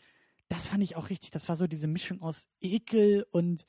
das 0.48 0.68
fand 0.68 0.84
ich 0.84 0.96
auch 0.96 1.10
richtig. 1.10 1.32
Das 1.32 1.50
war 1.50 1.56
so 1.56 1.68
diese 1.68 1.88
Mischung 1.88 2.22
aus 2.22 2.48
Ekel 2.62 3.26
und 3.32 3.66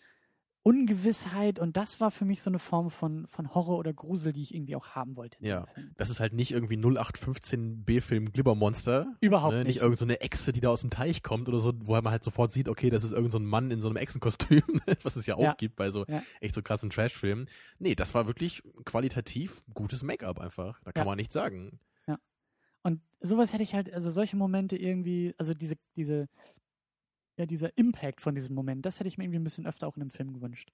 Ungewissheit 0.66 1.60
und 1.60 1.76
das 1.76 2.00
war 2.00 2.10
für 2.10 2.24
mich 2.24 2.42
so 2.42 2.50
eine 2.50 2.58
Form 2.58 2.90
von, 2.90 3.28
von 3.28 3.54
Horror 3.54 3.78
oder 3.78 3.92
Grusel, 3.92 4.32
die 4.32 4.42
ich 4.42 4.52
irgendwie 4.52 4.74
auch 4.74 4.88
haben 4.96 5.16
wollte. 5.16 5.38
Ja. 5.40 5.66
Das 5.96 6.10
ist 6.10 6.18
halt 6.18 6.32
nicht 6.32 6.50
irgendwie 6.50 6.76
0815 6.76 7.84
B-Film 7.84 8.32
Glibbermonster. 8.32 9.06
Überhaupt 9.20 9.52
ne? 9.52 9.58
nicht. 9.60 9.66
Nicht 9.68 9.76
irgendeine 9.76 9.96
so 9.98 10.04
eine 10.06 10.20
Echse, 10.22 10.50
die 10.50 10.60
da 10.60 10.70
aus 10.70 10.80
dem 10.80 10.90
Teich 10.90 11.22
kommt 11.22 11.48
oder 11.48 11.60
so, 11.60 11.72
wo 11.82 11.92
man 11.92 12.10
halt 12.10 12.24
sofort 12.24 12.50
sieht, 12.50 12.68
okay, 12.68 12.90
das 12.90 13.04
ist 13.04 13.12
irgendein 13.12 13.30
so 13.30 13.38
ein 13.38 13.46
Mann 13.46 13.70
in 13.70 13.80
so 13.80 13.86
einem 13.86 13.96
Echsenkostüm, 13.96 14.62
was 15.04 15.14
es 15.14 15.26
ja 15.26 15.36
auch 15.36 15.40
Ja. 15.42 15.54
gibt 15.54 15.76
bei 15.76 15.90
so 15.92 16.04
Ja. 16.08 16.20
echt 16.40 16.56
so 16.56 16.62
krassen 16.62 16.90
Trash-Filmen. 16.90 17.48
Nee, 17.78 17.94
das 17.94 18.12
war 18.14 18.26
wirklich 18.26 18.60
qualitativ 18.84 19.62
gutes 19.72 20.02
Make-up 20.02 20.40
einfach. 20.40 20.80
Da 20.82 20.90
kann 20.90 21.02
Ja. 21.02 21.10
man 21.10 21.16
nichts 21.16 21.34
sagen. 21.34 21.78
Und 22.82 23.00
sowas 23.20 23.52
hätte 23.52 23.64
ich 23.64 23.74
halt, 23.74 23.92
also 23.92 24.10
solche 24.12 24.36
Momente 24.36 24.76
irgendwie, 24.76 25.34
also 25.38 25.54
diese, 25.54 25.74
diese, 25.96 26.28
ja, 27.36 27.46
dieser 27.46 27.76
Impact 27.76 28.20
von 28.20 28.34
diesem 28.34 28.54
Moment, 28.54 28.86
das 28.86 28.98
hätte 28.98 29.08
ich 29.08 29.18
mir 29.18 29.24
irgendwie 29.24 29.40
ein 29.40 29.44
bisschen 29.44 29.66
öfter 29.66 29.86
auch 29.86 29.96
in 29.96 30.02
einem 30.02 30.10
Film 30.10 30.32
gewünscht. 30.32 30.72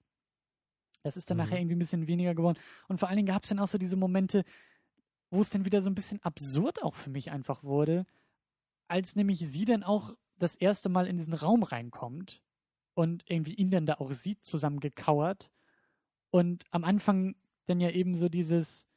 Das 1.03 1.17
ist 1.17 1.29
dann 1.29 1.37
Mhm. 1.37 1.43
nachher 1.43 1.59
irgendwie 1.59 1.75
ein 1.75 1.79
bisschen 1.79 2.07
weniger 2.07 2.33
geworden. 2.33 2.57
Und 2.87 2.99
vor 2.99 3.09
allen 3.09 3.17
Dingen 3.17 3.27
gab 3.27 3.43
es 3.43 3.49
dann 3.49 3.59
auch 3.59 3.67
so 3.67 3.77
diese 3.77 3.97
Momente, 3.97 4.43
wo 5.29 5.41
es 5.41 5.49
dann 5.49 5.65
wieder 5.65 5.81
so 5.81 5.89
ein 5.89 5.95
bisschen 5.95 6.21
absurd 6.23 6.81
auch 6.83 6.95
für 6.95 7.09
mich 7.09 7.31
einfach 7.31 7.63
wurde, 7.63 8.05
als 8.87 9.15
nämlich 9.15 9.39
sie 9.39 9.65
dann 9.65 9.83
auch 9.83 10.15
das 10.37 10.55
erste 10.55 10.89
Mal 10.89 11.07
in 11.07 11.17
diesen 11.17 11.33
Raum 11.33 11.63
reinkommt 11.63 12.41
und 12.93 13.23
irgendwie 13.27 13.53
ihn 13.55 13.69
dann 13.69 13.85
da 13.85 13.95
auch 13.95 14.11
sieht, 14.11 14.43
zusammengekauert. 14.45 15.49
Und 16.29 16.63
am 16.71 16.83
Anfang 16.83 17.35
dann 17.65 17.79
ja 17.79 17.89
eben 17.89 18.15
so 18.15 18.29
dieses, 18.29 18.87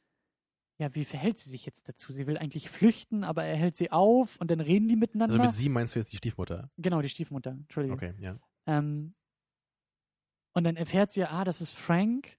ja, 0.79 0.93
wie 0.93 1.05
verhält 1.05 1.39
sie 1.39 1.49
sich 1.49 1.65
jetzt 1.65 1.89
dazu? 1.89 2.13
Sie 2.13 2.27
will 2.27 2.37
eigentlich 2.37 2.69
flüchten, 2.69 3.23
aber 3.23 3.43
er 3.43 3.55
hält 3.55 3.75
sie 3.75 3.91
auf 3.91 4.37
und 4.39 4.51
dann 4.51 4.59
reden 4.59 4.87
die 4.87 4.95
miteinander. 4.95 5.33
Also 5.33 5.45
mit 5.45 5.53
sie 5.53 5.69
meinst 5.69 5.95
du 5.95 5.99
jetzt 5.99 6.11
die 6.13 6.17
Stiefmutter? 6.17 6.69
genau, 6.77 7.01
die 7.01 7.09
Stiefmutter, 7.09 7.51
Entschuldigung. 7.51 7.97
Okay, 7.97 8.13
ja. 8.19 8.39
Ähm, 8.67 9.15
und 10.53 10.63
dann 10.63 10.75
erfährt 10.75 11.11
sie, 11.11 11.23
ah, 11.23 11.43
das 11.43 11.61
ist 11.61 11.75
Frank. 11.75 12.37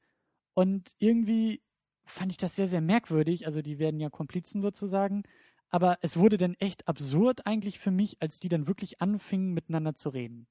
Und 0.54 0.92
irgendwie 0.98 1.62
fand 2.04 2.32
ich 2.32 2.38
das 2.38 2.56
sehr, 2.56 2.66
sehr 2.66 2.80
merkwürdig. 2.80 3.46
Also 3.46 3.62
die 3.62 3.78
werden 3.78 4.00
ja 4.00 4.10
Komplizen 4.10 4.60
sozusagen. 4.62 5.22
Aber 5.68 5.98
es 6.00 6.16
wurde 6.16 6.36
dann 6.36 6.54
echt 6.54 6.88
absurd 6.88 7.46
eigentlich 7.46 7.78
für 7.78 7.90
mich, 7.90 8.20
als 8.20 8.40
die 8.40 8.48
dann 8.48 8.66
wirklich 8.66 9.00
anfingen, 9.00 9.52
miteinander 9.52 9.94
zu 9.94 10.08
reden. 10.08 10.48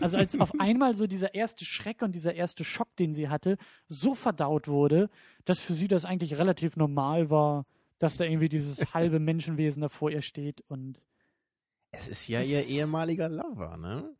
Also 0.00 0.16
als 0.16 0.38
auf 0.38 0.58
einmal 0.60 0.94
so 0.94 1.06
dieser 1.06 1.34
erste 1.34 1.64
Schreck 1.64 2.02
und 2.02 2.12
dieser 2.12 2.34
erste 2.34 2.64
Schock, 2.64 2.94
den 2.96 3.14
sie 3.14 3.28
hatte, 3.28 3.56
so 3.88 4.14
verdaut 4.14 4.68
wurde, 4.68 5.10
dass 5.44 5.58
für 5.58 5.72
sie 5.72 5.88
das 5.88 6.04
eigentlich 6.04 6.38
relativ 6.38 6.76
normal 6.76 7.30
war, 7.30 7.66
dass 7.98 8.16
da 8.16 8.24
irgendwie 8.24 8.48
dieses 8.48 8.78
halbe 8.94 9.18
Menschenwesen 9.18 9.82
da 9.82 9.88
vor 9.88 10.10
ihr 10.10 10.22
steht 10.22 10.62
und 10.68 11.00
Es 11.92 12.08
ist 12.08 12.28
ja 12.28 12.42
ihr 12.42 12.66
ehemaliger 12.66 13.28
Lover, 13.28 13.76
ne? 13.76 14.14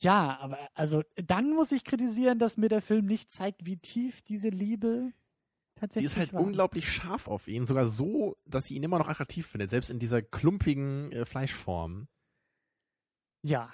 Ja, 0.00 0.38
aber 0.40 0.58
also 0.74 1.02
dann 1.16 1.50
muss 1.50 1.72
ich 1.72 1.84
kritisieren, 1.84 2.38
dass 2.38 2.56
mir 2.56 2.68
der 2.68 2.80
Film 2.82 3.06
nicht 3.06 3.30
zeigt, 3.30 3.66
wie 3.66 3.76
tief 3.76 4.22
diese 4.22 4.48
Liebe 4.48 5.12
Sie 5.74 5.80
tatsächlich 5.80 6.12
ist 6.12 6.16
halt 6.18 6.32
war. 6.34 6.42
unglaublich 6.42 6.92
scharf 6.92 7.26
auf 7.26 7.48
ihn, 7.48 7.66
sogar 7.66 7.86
so, 7.86 8.36
dass 8.44 8.66
sie 8.66 8.76
ihn 8.76 8.82
immer 8.82 8.98
noch 8.98 9.08
attraktiv 9.08 9.46
findet, 9.46 9.70
selbst 9.70 9.88
in 9.90 9.98
dieser 9.98 10.20
klumpigen 10.22 11.10
äh, 11.10 11.24
Fleischform. 11.24 12.06
Ja, 13.42 13.70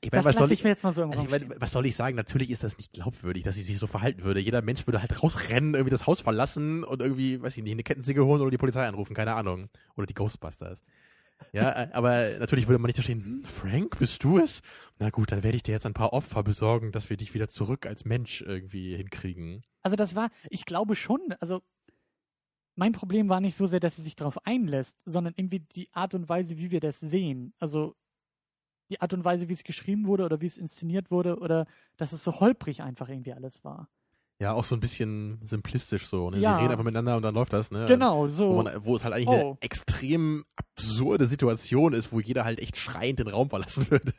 Ich 0.00 0.10
das 0.10 0.24
was 0.24 0.34
soll 0.36 0.42
lasse 0.42 0.54
ich 0.54 0.60
ich, 0.60 0.64
mir 0.64 0.70
jetzt 0.70 0.84
mal 0.84 0.94
so 0.94 1.02
im 1.02 1.10
also 1.10 1.24
ich 1.24 1.30
mein, 1.30 1.54
was 1.58 1.72
soll 1.72 1.86
ich 1.86 1.96
sagen? 1.96 2.14
Natürlich 2.16 2.50
ist 2.50 2.62
das 2.62 2.78
nicht 2.78 2.92
glaubwürdig, 2.92 3.42
dass 3.42 3.56
sie 3.56 3.62
sich 3.62 3.78
so 3.78 3.86
verhalten 3.86 4.22
würde. 4.22 4.40
Jeder 4.40 4.62
Mensch 4.62 4.86
würde 4.86 5.00
halt 5.00 5.22
rausrennen, 5.22 5.74
irgendwie 5.74 5.90
das 5.90 6.06
Haus 6.06 6.20
verlassen 6.20 6.84
und 6.84 7.02
irgendwie, 7.02 7.40
weiß 7.42 7.56
ich 7.56 7.64
nicht, 7.64 7.72
eine 7.72 7.82
Kettensäge 7.82 8.24
holen 8.24 8.40
oder 8.40 8.50
die 8.50 8.58
Polizei 8.58 8.86
anrufen, 8.86 9.14
keine 9.14 9.34
Ahnung. 9.34 9.68
Oder 9.96 10.06
die 10.06 10.14
Ghostbusters. 10.14 10.82
Ja, 11.52 11.70
äh, 11.84 11.88
aber 11.92 12.38
natürlich 12.38 12.66
würde 12.68 12.78
man 12.80 12.88
nicht 12.88 12.96
verstehen, 12.96 13.24
hm, 13.24 13.44
Frank, 13.44 13.98
bist 13.98 14.22
du 14.24 14.38
es? 14.38 14.60
Na 14.98 15.10
gut, 15.10 15.32
dann 15.32 15.42
werde 15.42 15.56
ich 15.56 15.62
dir 15.62 15.72
jetzt 15.72 15.86
ein 15.86 15.94
paar 15.94 16.12
Opfer 16.12 16.42
besorgen, 16.42 16.92
dass 16.92 17.10
wir 17.10 17.16
dich 17.16 17.34
wieder 17.34 17.48
zurück 17.48 17.86
als 17.86 18.04
Mensch 18.04 18.42
irgendwie 18.42 18.96
hinkriegen. 18.96 19.62
Also 19.82 19.96
das 19.96 20.14
war, 20.14 20.30
ich 20.50 20.64
glaube 20.64 20.94
schon, 20.96 21.20
also 21.40 21.62
mein 22.74 22.92
Problem 22.92 23.28
war 23.28 23.40
nicht 23.40 23.56
so 23.56 23.66
sehr, 23.66 23.80
dass 23.80 23.96
sie 23.96 24.02
sich 24.02 24.14
darauf 24.16 24.44
einlässt, 24.46 25.02
sondern 25.04 25.34
irgendwie 25.36 25.60
die 25.60 25.88
Art 25.92 26.14
und 26.14 26.28
Weise, 26.28 26.58
wie 26.58 26.70
wir 26.70 26.80
das 26.80 27.00
sehen. 27.00 27.52
Also 27.58 27.96
die 28.90 29.00
Art 29.00 29.12
und 29.14 29.24
Weise, 29.24 29.48
wie 29.48 29.52
es 29.52 29.64
geschrieben 29.64 30.06
wurde 30.06 30.24
oder 30.24 30.40
wie 30.40 30.46
es 30.46 30.58
inszeniert 30.58 31.10
wurde 31.10 31.38
oder 31.38 31.66
dass 31.96 32.12
es 32.12 32.24
so 32.24 32.40
holprig 32.40 32.82
einfach 32.82 33.08
irgendwie 33.08 33.32
alles 33.32 33.62
war. 33.64 33.88
Ja, 34.40 34.52
auch 34.52 34.62
so 34.62 34.76
ein 34.76 34.80
bisschen 34.80 35.40
simplistisch 35.42 36.06
so. 36.06 36.30
Ne? 36.30 36.38
Ja. 36.38 36.54
Sie 36.54 36.60
reden 36.60 36.70
einfach 36.70 36.84
miteinander 36.84 37.16
und 37.16 37.24
dann 37.24 37.34
läuft 37.34 37.52
das, 37.52 37.72
ne? 37.72 37.86
Genau, 37.86 38.20
Wo, 38.20 38.28
so. 38.28 38.62
man, 38.62 38.84
wo 38.84 38.94
es 38.94 39.02
halt 39.02 39.12
eigentlich 39.12 39.26
Oh. 39.26 39.32
eine 39.50 39.56
extrem 39.60 40.44
absurde 40.54 41.26
Situation 41.26 41.92
ist, 41.92 42.12
wo 42.12 42.20
jeder 42.20 42.44
halt 42.44 42.60
echt 42.60 42.76
schreiend 42.76 43.18
den 43.18 43.26
Raum 43.26 43.50
verlassen 43.50 43.86
würde. 43.90 44.12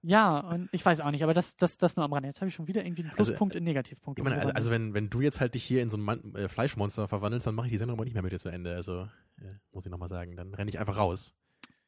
Ja, 0.00 0.38
und 0.40 0.70
ich 0.72 0.82
weiß 0.86 1.02
auch 1.02 1.10
nicht, 1.10 1.22
aber 1.22 1.34
das, 1.34 1.58
das, 1.58 1.76
das 1.76 1.96
nur 1.96 2.06
am 2.06 2.14
Rande. 2.14 2.28
Jetzt 2.30 2.40
habe 2.40 2.48
ich 2.48 2.54
schon 2.54 2.66
wieder 2.66 2.82
irgendwie 2.82 3.02
einen 3.02 3.10
Also, 3.10 3.24
Pluspunkt 3.32 3.56
in 3.56 3.64
Negativpunkt. 3.64 4.18
Ich 4.18 4.24
meine, 4.24 4.40
also, 4.40 4.52
also 4.54 4.70
wenn, 4.70 4.94
wenn 4.94 5.10
du 5.10 5.20
jetzt 5.20 5.38
halt 5.38 5.54
dich 5.54 5.64
hier 5.64 5.82
in 5.82 5.90
so 5.90 5.98
ein 5.98 6.02
Mann, 6.02 6.34
äh, 6.34 6.48
Fleischmonster 6.48 7.06
verwandelst, 7.06 7.46
dann 7.46 7.54
mache 7.54 7.66
ich 7.66 7.72
die 7.72 7.76
Sendung 7.78 7.98
aber 7.98 8.04
nicht 8.06 8.14
mehr 8.14 8.22
mit 8.22 8.32
dir 8.32 8.38
zu 8.38 8.48
Ende. 8.48 8.74
Also, 8.74 9.02
äh, 9.36 9.52
muss 9.72 9.84
ich 9.84 9.90
nochmal 9.92 10.08
sagen. 10.08 10.34
Dann 10.34 10.54
renne 10.54 10.70
ich 10.70 10.78
einfach 10.78 10.96
raus. 10.96 11.34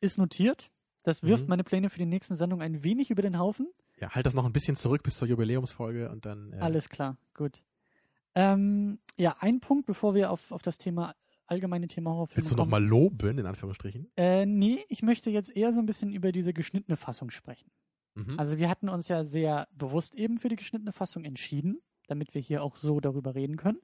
ist 0.03 0.18
notiert. 0.18 0.70
Das 1.03 1.23
wirft 1.23 1.45
Mhm. 1.45 1.51
meine 1.51 1.65
Pläne 1.65 1.89
für 1.91 1.99
die 1.99 2.07
nächsten 2.07 2.37
Sendung 2.37 2.61
ein 2.63 2.83
wenig 2.85 3.11
über 3.11 3.23
den 3.23 3.39
Haufen. 3.39 3.69
Ja, 4.01 4.11
halt 4.15 4.27
das 4.27 4.35
noch 4.35 4.45
ein 4.45 4.53
bisschen 4.53 4.77
zurück 4.77 5.03
bis 5.03 5.17
zur 5.17 5.29
Jubiläumsfolge 5.29 6.11
und 6.11 6.27
dann. 6.27 6.53
Äh, 6.53 6.57
Alles 6.59 6.89
klar, 6.89 7.17
gut. 7.35 7.63
Ähm, 8.35 8.99
ja, 9.17 9.37
ein 9.41 9.61
Punkt, 9.61 9.87
bevor 9.87 10.15
wir 10.15 10.31
auf, 10.31 10.53
auf 10.53 10.63
das 10.63 10.79
Thema, 10.79 11.15
allgemeine 11.47 11.89
Thema 11.89 12.11
Horrorfilme 12.13 12.37
Willst 12.43 12.53
du 12.53 12.57
nochmal 12.57 12.83
loben, 12.85 13.39
in 13.39 13.47
Anführungsstrichen? 13.47 14.11
Äh, 14.17 14.47
nee, 14.47 14.85
ich 14.89 15.03
möchte 15.03 15.31
jetzt 15.31 15.55
eher 15.55 15.73
so 15.73 15.81
ein 15.81 15.87
bisschen 15.87 16.13
über 16.13 16.31
diese 16.33 16.53
geschnittene 16.53 16.97
Fassung 16.97 17.31
sprechen. 17.31 17.71
Mhm. 18.15 18.39
Also 18.39 18.59
wir 18.59 18.69
hatten 18.71 18.89
uns 18.89 19.09
ja 19.09 19.25
sehr 19.25 19.69
bewusst 19.73 20.15
eben 20.15 20.39
für 20.39 20.49
die 20.49 20.57
geschnittene 20.57 20.93
Fassung 20.93 21.25
entschieden, 21.25 21.81
damit 22.07 22.35
wir 22.35 22.41
hier 22.41 22.63
auch 22.63 22.77
so 22.77 23.01
darüber 23.01 23.35
reden 23.35 23.57
können. 23.57 23.79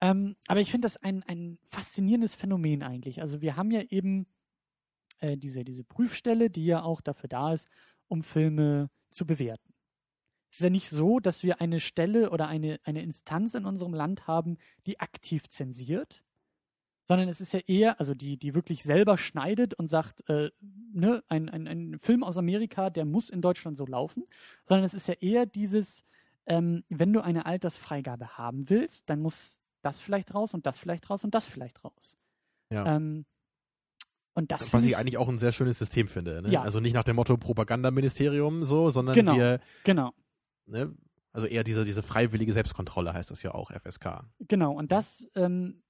Ähm, 0.00 0.36
aber 0.46 0.60
ich 0.60 0.70
finde 0.70 0.86
das 0.86 0.96
ein, 0.98 1.22
ein 1.24 1.58
faszinierendes 1.70 2.34
Phänomen 2.34 2.82
eigentlich. 2.82 3.20
Also 3.22 3.40
wir 3.40 3.56
haben 3.56 3.70
ja 3.70 3.80
eben 3.82 4.26
äh, 5.24 5.36
diese, 5.36 5.64
diese 5.64 5.84
Prüfstelle, 5.84 6.50
die 6.50 6.66
ja 6.66 6.82
auch 6.82 7.00
dafür 7.00 7.28
da 7.28 7.52
ist, 7.52 7.68
um 8.08 8.22
Filme 8.22 8.90
zu 9.10 9.26
bewerten. 9.26 9.72
Es 10.50 10.58
ist 10.58 10.64
ja 10.64 10.70
nicht 10.70 10.90
so, 10.90 11.18
dass 11.18 11.42
wir 11.42 11.60
eine 11.60 11.80
Stelle 11.80 12.30
oder 12.30 12.46
eine, 12.46 12.78
eine 12.84 13.02
Instanz 13.02 13.54
in 13.54 13.64
unserem 13.64 13.94
Land 13.94 14.26
haben, 14.26 14.58
die 14.86 15.00
aktiv 15.00 15.48
zensiert, 15.48 16.22
sondern 17.06 17.28
es 17.28 17.40
ist 17.40 17.52
ja 17.52 17.60
eher, 17.66 17.98
also 17.98 18.14
die, 18.14 18.36
die 18.36 18.54
wirklich 18.54 18.82
selber 18.82 19.18
schneidet 19.18 19.74
und 19.74 19.88
sagt, 19.88 20.28
äh, 20.28 20.50
ne, 20.92 21.24
ein, 21.28 21.48
ein, 21.48 21.66
ein 21.66 21.98
Film 21.98 22.22
aus 22.22 22.38
Amerika, 22.38 22.90
der 22.90 23.04
muss 23.04 23.30
in 23.30 23.40
Deutschland 23.40 23.76
so 23.76 23.86
laufen, 23.86 24.24
sondern 24.66 24.84
es 24.84 24.94
ist 24.94 25.08
ja 25.08 25.14
eher 25.14 25.46
dieses, 25.46 26.04
ähm, 26.46 26.84
wenn 26.88 27.12
du 27.12 27.22
eine 27.22 27.46
Altersfreigabe 27.46 28.38
haben 28.38 28.70
willst, 28.70 29.10
dann 29.10 29.20
muss 29.20 29.60
das 29.82 30.00
vielleicht 30.00 30.34
raus 30.34 30.54
und 30.54 30.66
das 30.66 30.78
vielleicht 30.78 31.10
raus 31.10 31.24
und 31.24 31.34
das 31.34 31.46
vielleicht 31.46 31.84
raus. 31.84 32.16
Ja. 32.70 32.96
Ähm, 32.96 33.26
und 34.34 34.50
das 34.52 34.62
Was 34.62 34.70
finde 34.70 34.86
ich 34.88 34.96
eigentlich 34.96 35.16
auch 35.18 35.28
ein 35.28 35.38
sehr 35.38 35.52
schönes 35.52 35.78
System 35.78 36.08
finde. 36.08 36.42
Ne? 36.42 36.50
Ja. 36.50 36.62
Also 36.62 36.80
nicht 36.80 36.94
nach 36.94 37.04
dem 37.04 37.16
Motto 37.16 37.36
Propagandaministerium 37.36 38.62
so, 38.64 38.90
sondern 38.90 39.14
Genau. 39.14 39.36
wir, 39.36 39.60
genau, 39.84 40.12
ne, 40.66 40.94
also 41.32 41.46
eher 41.46 41.64
diese, 41.64 41.84
diese 41.84 42.02
freiwillige 42.02 42.52
Selbstkontrolle 42.52 43.12
heißt 43.12 43.30
das 43.30 43.42
ja 43.42 43.52
auch, 43.54 43.70
FSK. 43.70 44.24
genau. 44.40 44.72
Und 44.72 44.92
das, 44.92 45.28
ähm, 45.34 45.82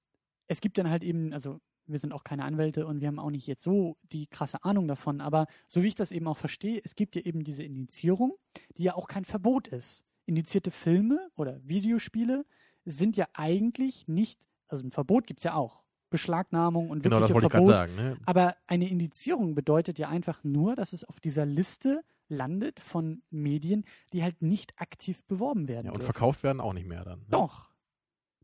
es 0.47 0.61
gibt 0.61 0.79
dann 0.79 0.89
halt 0.91 1.03
eben, 1.03 1.33
also 1.33 1.61
wir 1.87 1.99
sind 1.99 2.13
auch 2.13 2.25
keine 2.25 2.45
Anwälte 2.45 2.87
und 2.87 3.01
wir 3.03 3.09
haben 3.09 3.19
auch 3.19 3.31
nicht 3.31 3.47
jetzt 3.47 3.63
so 3.63 3.99
die 4.11 4.27
krasse 4.27 4.65
Ahnung 4.65 4.89
davon, 4.89 5.21
aber 5.21 5.47
so 5.67 5.83
wie 5.83 5.89
ich 5.89 5.95
das 5.95 6.13
eben 6.13 6.27
auch 6.27 6.39
verstehe, 6.39 6.81
es 6.83 6.95
gibt 6.95 7.15
ja 7.15 7.23
eben 7.23 7.45
diese 7.45 7.63
Indizierung, 7.63 8.37
die 8.79 8.85
ja 8.85 8.95
auch 8.95 9.07
kein 9.07 9.27
Verbot 9.27 9.69
ist. 9.69 10.03
Indizierte 10.27 10.71
Filme 10.71 11.29
oder 11.37 11.59
Videospiele 11.67 12.47
sind 12.87 13.17
ja 13.19 13.27
eigentlich 13.35 14.09
nicht, 14.09 14.41
also 14.69 14.83
ein 14.83 14.91
Verbot 14.91 15.27
gibt 15.27 15.41
es 15.41 15.45
ja 15.45 15.55
auch. 15.55 15.84
Beschlagnahmung 16.15 16.91
und 16.91 17.03
Genau, 17.03 17.19
das 17.21 17.31
wirkliche 17.31 17.35
wollte 17.35 17.47
ich 17.47 17.69
gerade 17.69 17.89
Verbot. 17.89 17.97
sagen. 17.99 18.11
Ne? 18.15 18.17
Aber 18.27 18.57
eine 18.69 18.89
Indizierung 18.89 19.55
bedeutet 19.55 19.99
ja 19.99 20.09
einfach 20.09 20.45
nur, 20.45 20.77
dass 20.77 20.93
es 20.93 21.05
auf 21.05 21.19
dieser 21.21 21.45
Liste 21.45 22.03
landet 22.29 22.79
von 22.81 23.23
Medien, 23.31 23.85
die 24.13 24.23
halt 24.23 24.41
nicht 24.41 24.81
aktiv 24.81 25.25
beworben 25.27 25.67
werden. 25.69 25.87
Ja, 25.87 25.93
und 25.93 25.99
dürfen. 25.99 26.13
verkauft 26.13 26.43
werden 26.45 26.61
auch 26.61 26.73
nicht 26.73 26.87
mehr 26.87 27.05
dann. 27.05 27.19
Ne? 27.21 27.27
Doch. 27.31 27.71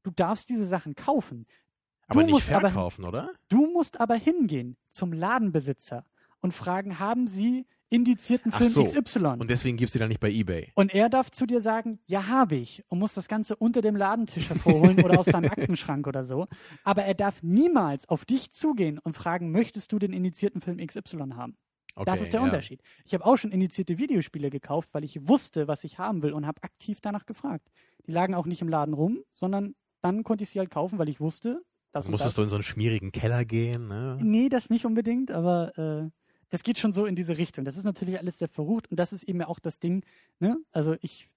Du 0.03 0.11
darfst 0.11 0.49
diese 0.49 0.67
Sachen 0.67 0.95
kaufen. 0.95 1.47
Aber 2.09 2.21
Du 2.21 2.27
nicht 2.27 2.33
musst 2.35 2.51
aber- 2.51 2.69
verkaufen, 2.71 3.05
oder? 3.05 3.31
Du 3.49 3.67
musst 3.73 4.01
aber 4.01 4.17
hingehen 4.17 4.77
zum 4.91 5.13
Ladenbesitzer 5.13 6.05
und 6.41 6.53
fragen, 6.53 6.99
haben 6.99 7.29
Sie 7.29 7.67
indizierten 7.91 8.53
Film 8.53 8.71
so. 8.71 8.85
XY? 8.85 9.37
Und 9.39 9.51
deswegen 9.51 9.77
gibt's 9.77 9.93
die 9.93 9.99
dann 9.99 10.09
nicht 10.09 10.21
bei 10.21 10.31
Ebay. 10.31 10.73
Und 10.75 10.95
er 10.95 11.09
darf 11.09 11.31
zu 11.31 11.45
dir 11.45 11.61
sagen, 11.61 11.99
ja, 12.07 12.29
habe 12.29 12.57
ich. 12.57 12.83
Und 12.89 13.01
muss 13.01 13.15
das 13.15 13.29
Ganze 13.29 13.57
unter 13.57 13.83
dem 13.83 13.97
Ladentisch 13.97 14.49
hervorholen 14.49 15.03
oder 15.03 15.19
aus 15.19 15.27
seinem 15.27 15.51
Aktenschrank 15.51 16.07
oder 16.07 16.25
so. 16.25 16.47
Aber 16.85 17.05
er 17.05 17.15
darf 17.15 17.43
niemals 17.43 18.09
auf 18.09 18.25
dich 18.25 18.53
zugehen 18.53 18.99
und 18.99 19.17
fragen, 19.17 19.51
möchtest 19.51 19.93
du 19.93 19.99
den 19.99 20.13
indizierten 20.13 20.61
Film 20.61 20.79
XY 20.79 21.33
haben? 21.35 21.57
Okay, 21.97 22.07
das 22.07 22.21
ist 22.21 22.33
der 22.33 22.41
ja. 22.41 22.45
Unterschied. 22.45 22.81
Ich 23.05 23.13
habe 23.15 23.27
auch 23.27 23.37
schon 23.37 23.51
indizierte 23.51 23.99
Videospiele 23.99 24.51
gekauft, 24.51 24.91
weil 24.93 25.05
ich 25.05 25.29
wusste, 25.29 25.69
was 25.69 25.85
ich 25.85 25.99
haben 25.99 26.23
will 26.23 26.33
und 26.33 26.47
habe 26.47 26.63
aktiv 26.63 27.01
danach 27.03 27.27
gefragt. 27.27 27.69
Die 28.07 28.13
lagen 28.13 28.35
auch 28.35 28.47
nicht 28.47 28.63
im 28.63 28.69
Laden 28.69 28.95
rum, 28.95 29.25
sondern 29.35 29.75
dann 30.01 30.23
konnte 30.23 30.45
ich 30.45 30.51
sie 30.51 30.61
halt 30.61 30.71
kaufen, 30.71 30.99
weil 30.99 31.09
ich 31.09 31.21
wusste, 31.21 31.63
das 31.93 32.07
und 32.07 32.13
das. 32.13 32.21
musstest 32.21 32.39
du 32.39 32.43
in 32.43 32.49
so 32.49 32.57
einen 32.57 32.63
schmierigen 32.63 33.11
Keller 33.11 33.45
gehen, 33.45 33.89
ne? 33.89 34.19
Nee, 34.23 34.49
das 34.49 34.71
nicht 34.71 34.87
unbedingt, 34.87 35.31
aber 35.31 35.77
äh, 35.77 36.11
das 36.51 36.63
geht 36.63 36.79
schon 36.79 36.93
so 36.93 37.07
in 37.07 37.17
diese 37.17 37.39
Richtung. 37.39 37.65
Das 37.65 37.77
ist 37.77 37.85
natürlich 37.85 38.19
alles 38.19 38.39
sehr 38.39 38.49
verrucht 38.49 38.91
und 38.91 38.99
das 38.99 39.13
ist 39.13 39.25
eben 39.25 39.41
ja 39.41 39.49
auch 39.49 39.59
das 39.61 39.79
Ding, 39.79 40.05
ne? 40.39 40.57
Also 40.73 40.97
ich, 41.01 41.31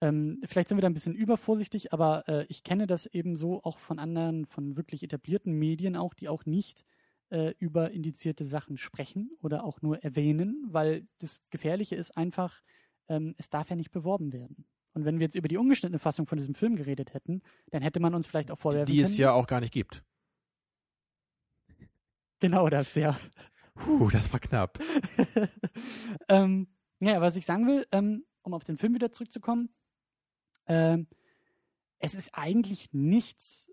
ähm, 0.00 0.40
vielleicht 0.46 0.68
sind 0.68 0.78
wir 0.78 0.82
da 0.82 0.88
ein 0.88 0.94
bisschen 0.94 1.14
übervorsichtig, 1.14 1.92
aber 1.92 2.28
äh, 2.28 2.46
ich 2.48 2.62
kenne 2.62 2.86
das 2.86 3.06
eben 3.06 3.36
so 3.36 3.62
auch 3.64 3.78
von 3.78 3.98
anderen, 3.98 4.46
von 4.46 4.76
wirklich 4.76 5.02
etablierten 5.02 5.52
Medien 5.52 5.96
auch, 5.96 6.14
die 6.14 6.28
auch 6.28 6.46
nicht 6.46 6.84
äh, 7.30 7.52
über 7.58 7.90
indizierte 7.90 8.44
Sachen 8.44 8.78
sprechen 8.78 9.30
oder 9.42 9.64
auch 9.64 9.82
nur 9.82 10.02
erwähnen, 10.02 10.66
weil 10.70 11.06
das 11.18 11.42
Gefährliche 11.50 11.96
ist 11.96 12.16
einfach, 12.16 12.62
ähm, 13.08 13.34
es 13.38 13.50
darf 13.50 13.70
ja 13.70 13.76
nicht 13.76 13.90
beworben 13.90 14.32
werden. 14.32 14.64
Und 14.94 15.04
wenn 15.04 15.18
wir 15.18 15.26
jetzt 15.26 15.36
über 15.36 15.48
die 15.48 15.58
ungeschnittene 15.58 15.98
Fassung 15.98 16.26
von 16.26 16.38
diesem 16.38 16.54
Film 16.54 16.76
geredet 16.76 17.12
hätten, 17.12 17.42
dann 17.70 17.82
hätte 17.82 18.00
man 18.00 18.14
uns 18.14 18.26
vielleicht 18.26 18.50
auch 18.50 18.58
vorwerfen 18.58 18.86
Die 18.86 18.98
können. 19.00 19.12
es 19.12 19.18
ja 19.18 19.32
auch 19.32 19.46
gar 19.46 19.60
nicht 19.60 19.72
gibt. 19.72 20.02
Genau 22.40 22.68
das, 22.68 22.94
ja. 22.94 23.18
Puh, 23.78 24.10
das 24.10 24.32
war 24.32 24.40
knapp. 24.40 24.78
ähm, 26.28 26.68
ja, 27.00 27.20
was 27.20 27.36
ich 27.36 27.46
sagen 27.46 27.66
will, 27.66 27.86
ähm, 27.92 28.24
um 28.42 28.54
auf 28.54 28.64
den 28.64 28.78
Film 28.78 28.94
wieder 28.94 29.12
zurückzukommen, 29.12 29.70
ähm, 30.66 31.06
es 31.98 32.14
ist 32.14 32.30
eigentlich 32.34 32.92
nichts 32.92 33.72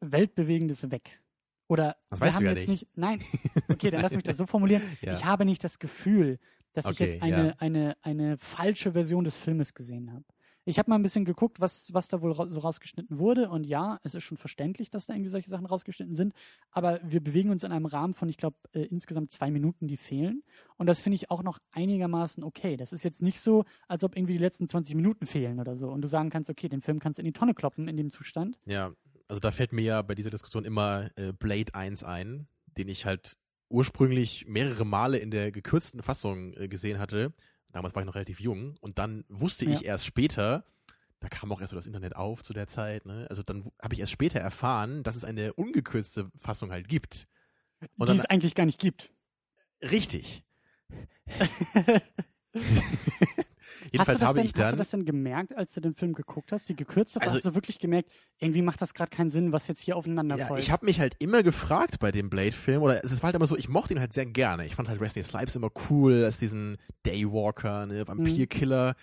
Weltbewegendes 0.00 0.90
weg. 0.90 1.20
Oder 1.68 1.96
Das 2.08 2.20
wir 2.20 2.26
weißt 2.26 2.36
haben 2.36 2.44
du 2.44 2.50
ja 2.50 2.56
jetzt 2.56 2.68
nicht. 2.68 2.88
Nein, 2.96 3.22
okay, 3.70 3.90
dann 3.90 4.02
lass 4.02 4.14
mich 4.14 4.24
das 4.24 4.36
so 4.36 4.46
formulieren. 4.46 4.82
Ja. 5.02 5.12
Ich 5.12 5.24
habe 5.24 5.44
nicht 5.44 5.62
das 5.62 5.78
Gefühl, 5.78 6.38
dass 6.72 6.84
ich 6.86 6.92
Okay, 6.92 7.04
jetzt 7.04 7.22
eine, 7.22 7.48
ja. 7.48 7.54
eine, 7.58 7.96
eine 8.02 8.38
falsche 8.38 8.92
Version 8.92 9.24
des 9.24 9.36
Filmes 9.36 9.74
gesehen 9.74 10.12
habe. 10.12 10.24
Ich 10.64 10.78
habe 10.78 10.90
mal 10.90 10.96
ein 10.96 11.02
bisschen 11.02 11.24
geguckt, 11.24 11.60
was, 11.60 11.92
was 11.94 12.08
da 12.08 12.20
wohl 12.20 12.32
ra 12.32 12.48
so 12.48 12.60
rausgeschnitten 12.60 13.18
wurde. 13.18 13.48
Und 13.48 13.64
ja, 13.64 13.98
es 14.04 14.14
ist 14.14 14.24
schon 14.24 14.36
verständlich, 14.36 14.90
dass 14.90 15.06
da 15.06 15.14
irgendwie 15.14 15.30
solche 15.30 15.48
Sachen 15.48 15.66
rausgeschnitten 15.66 16.14
sind. 16.14 16.34
Aber 16.70 17.00
wir 17.02 17.22
bewegen 17.22 17.50
uns 17.50 17.64
in 17.64 17.72
einem 17.72 17.86
Rahmen 17.86 18.14
von, 18.14 18.28
ich 18.28 18.36
glaube, 18.36 18.56
äh, 18.72 18.82
insgesamt 18.82 19.32
zwei 19.32 19.50
Minuten, 19.50 19.88
die 19.88 19.96
fehlen. 19.96 20.42
Und 20.76 20.86
das 20.86 20.98
finde 20.98 21.16
ich 21.16 21.30
auch 21.30 21.42
noch 21.42 21.58
einigermaßen 21.72 22.44
okay. 22.44 22.76
Das 22.76 22.92
ist 22.92 23.04
jetzt 23.04 23.22
nicht 23.22 23.40
so, 23.40 23.64
als 23.88 24.04
ob 24.04 24.16
irgendwie 24.16 24.34
die 24.34 24.38
letzten 24.38 24.68
20 24.68 24.94
Minuten 24.94 25.26
fehlen 25.26 25.60
oder 25.60 25.76
so. 25.76 25.90
Und 25.90 26.02
du 26.02 26.08
sagen 26.08 26.30
kannst, 26.30 26.50
okay, 26.50 26.68
den 26.68 26.82
Film 26.82 26.98
kannst 26.98 27.18
du 27.18 27.22
in 27.22 27.26
die 27.26 27.32
Tonne 27.32 27.54
kloppen 27.54 27.88
in 27.88 27.96
dem 27.96 28.10
Zustand. 28.10 28.58
Ja, 28.66 28.92
also 29.28 29.40
da 29.40 29.52
fällt 29.52 29.72
mir 29.72 29.82
ja 29.82 30.02
bei 30.02 30.14
dieser 30.14 30.30
Diskussion 30.30 30.64
immer 30.64 31.10
äh, 31.16 31.32
Blade 31.32 31.74
1 31.74 32.04
ein, 32.04 32.48
den 32.76 32.88
ich 32.88 33.06
halt 33.06 33.36
ursprünglich 33.70 34.46
mehrere 34.46 34.84
Male 34.84 35.18
in 35.18 35.30
der 35.30 35.52
gekürzten 35.52 36.02
Fassung 36.02 36.52
äh, 36.54 36.68
gesehen 36.68 36.98
hatte. 36.98 37.32
Damals 37.72 37.94
war 37.94 38.02
ich 38.02 38.06
noch 38.06 38.14
relativ 38.14 38.40
jung 38.40 38.76
und 38.80 38.98
dann 38.98 39.24
wusste 39.28 39.64
ich 39.64 39.84
erst 39.84 40.04
später, 40.04 40.64
da 41.20 41.28
kam 41.28 41.52
auch 41.52 41.60
erst 41.60 41.70
so 41.70 41.76
das 41.76 41.86
Internet 41.86 42.16
auf 42.16 42.42
zu 42.42 42.52
der 42.52 42.66
Zeit, 42.66 43.06
ne? 43.06 43.26
Also 43.28 43.42
dann 43.42 43.70
habe 43.80 43.94
ich 43.94 44.00
erst 44.00 44.12
später 44.12 44.40
erfahren, 44.40 45.02
dass 45.02 45.16
es 45.16 45.24
eine 45.24 45.52
ungekürzte 45.52 46.30
Fassung 46.38 46.72
halt 46.72 46.88
gibt. 46.88 47.28
Und 47.96 48.08
die 48.08 48.12
dann, 48.12 48.18
es 48.18 48.26
eigentlich 48.26 48.54
gar 48.54 48.66
nicht 48.66 48.80
gibt. 48.80 49.12
richtig. 49.82 50.44
hast, 53.80 53.86
du 53.86 53.90
Jedenfalls 53.92 54.18
das 54.20 54.28
habe 54.28 54.38
denn, 54.38 54.46
ich 54.46 54.52
hast 54.52 54.58
du 54.58 54.62
dann. 54.62 54.78
das 54.78 54.90
denn 54.90 55.04
gemerkt, 55.04 55.56
als 55.56 55.72
du 55.74 55.80
den 55.80 55.94
Film 55.94 56.12
geguckt 56.14 56.52
hast? 56.52 56.68
Die 56.68 56.76
gekürzte, 56.76 57.20
Also- 57.22 57.34
hast 57.36 57.44
du 57.44 57.54
wirklich 57.54 57.78
gemerkt, 57.78 58.10
irgendwie 58.38 58.62
macht 58.62 58.80
das 58.82 58.94
gerade 58.94 59.10
keinen 59.10 59.30
Sinn, 59.30 59.52
was 59.52 59.66
jetzt 59.66 59.80
hier 59.80 59.96
aufeinander 59.96 60.36
Ja, 60.36 60.46
folgt? 60.46 60.62
ich 60.62 60.70
habe 60.70 60.86
mich 60.86 61.00
halt 61.00 61.16
immer 61.18 61.42
gefragt 61.42 61.98
bei 61.98 62.12
dem 62.12 62.30
Blade-Film, 62.30 62.82
oder 62.82 63.04
es 63.04 63.12
war 63.22 63.28
halt 63.28 63.36
immer 63.36 63.46
so, 63.46 63.56
ich 63.56 63.68
mochte 63.68 63.94
ihn 63.94 64.00
halt 64.00 64.12
sehr 64.12 64.26
gerne. 64.26 64.66
Ich 64.66 64.74
fand 64.74 64.88
halt 64.88 65.00
Wesley 65.00 65.22
Snipes 65.22 65.56
immer 65.56 65.70
cool 65.90 66.24
als 66.24 66.38
diesen 66.38 66.78
Daywalker, 67.04 67.86
ne, 67.86 68.06
Vampirkiller. 68.06 68.94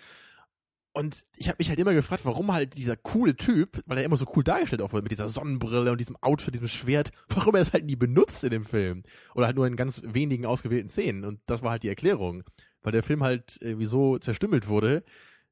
Und 0.94 1.24
ich 1.36 1.48
habe 1.48 1.56
mich 1.60 1.68
halt 1.68 1.78
immer 1.78 1.94
gefragt, 1.94 2.24
warum 2.24 2.52
halt 2.52 2.76
dieser 2.76 2.96
coole 2.96 3.36
Typ, 3.36 3.82
weil 3.86 3.98
er 3.98 4.04
immer 4.04 4.16
so 4.16 4.26
cool 4.34 4.42
dargestellt 4.42 4.82
auch 4.82 4.92
wird, 4.92 5.04
mit 5.04 5.12
dieser 5.12 5.28
Sonnenbrille 5.28 5.92
und 5.92 6.00
diesem 6.00 6.16
Outfit, 6.22 6.54
diesem 6.54 6.66
Schwert, 6.66 7.12
warum 7.28 7.54
er 7.54 7.60
es 7.62 7.72
halt 7.72 7.84
nie 7.84 7.94
benutzt 7.94 8.42
in 8.42 8.50
dem 8.50 8.64
Film. 8.64 9.04
Oder 9.34 9.46
halt 9.46 9.54
nur 9.56 9.66
in 9.66 9.76
ganz 9.76 10.02
wenigen 10.04 10.44
ausgewählten 10.44 10.88
Szenen. 10.88 11.24
Und 11.24 11.40
das 11.46 11.62
war 11.62 11.70
halt 11.72 11.84
die 11.84 11.88
Erklärung. 11.88 12.42
Weil 12.88 12.92
der 12.92 13.02
Film 13.02 13.22
halt 13.22 13.58
irgendwie 13.60 13.84
so 13.84 14.16
zerstümmelt 14.16 14.66
wurde, 14.66 15.04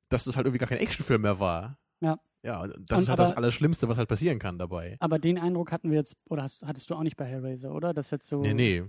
dass 0.09 0.27
es 0.27 0.37
halt 0.37 0.47
irgendwie 0.47 0.59
gar 0.59 0.71
kein 0.71 0.79
Actionfilm 0.79 1.21
mehr 1.21 1.39
war. 1.39 1.77
Ja. 2.01 2.19
Ja, 2.43 2.63
und 2.63 2.73
das 2.89 2.97
Und 2.97 3.03
ist 3.03 3.09
halt 3.11 3.19
das 3.19 3.31
aber- 3.33 3.37
Allerschlimmste, 3.37 3.89
was 3.91 3.99
halt 3.99 4.09
passieren 4.09 4.39
kann 4.39 4.57
dabei. 4.59 4.97
Aber 5.01 5.19
den 5.19 5.39
Eindruck 5.39 5.71
hatten 5.71 5.91
wir 5.91 5.99
jetzt, 5.99 6.17
oder 6.31 6.45
hast, 6.45 6.63
hattest 6.63 6.89
du 6.89 6.95
auch 6.95 7.03
nicht 7.03 7.19
bei 7.19 7.27
Hellraiser, 7.27 7.75
oder? 7.75 7.93
Das 7.93 8.11
jetzt 8.11 8.27
so. 8.27 8.41
Nee, 8.41 8.55
nee. 8.55 8.85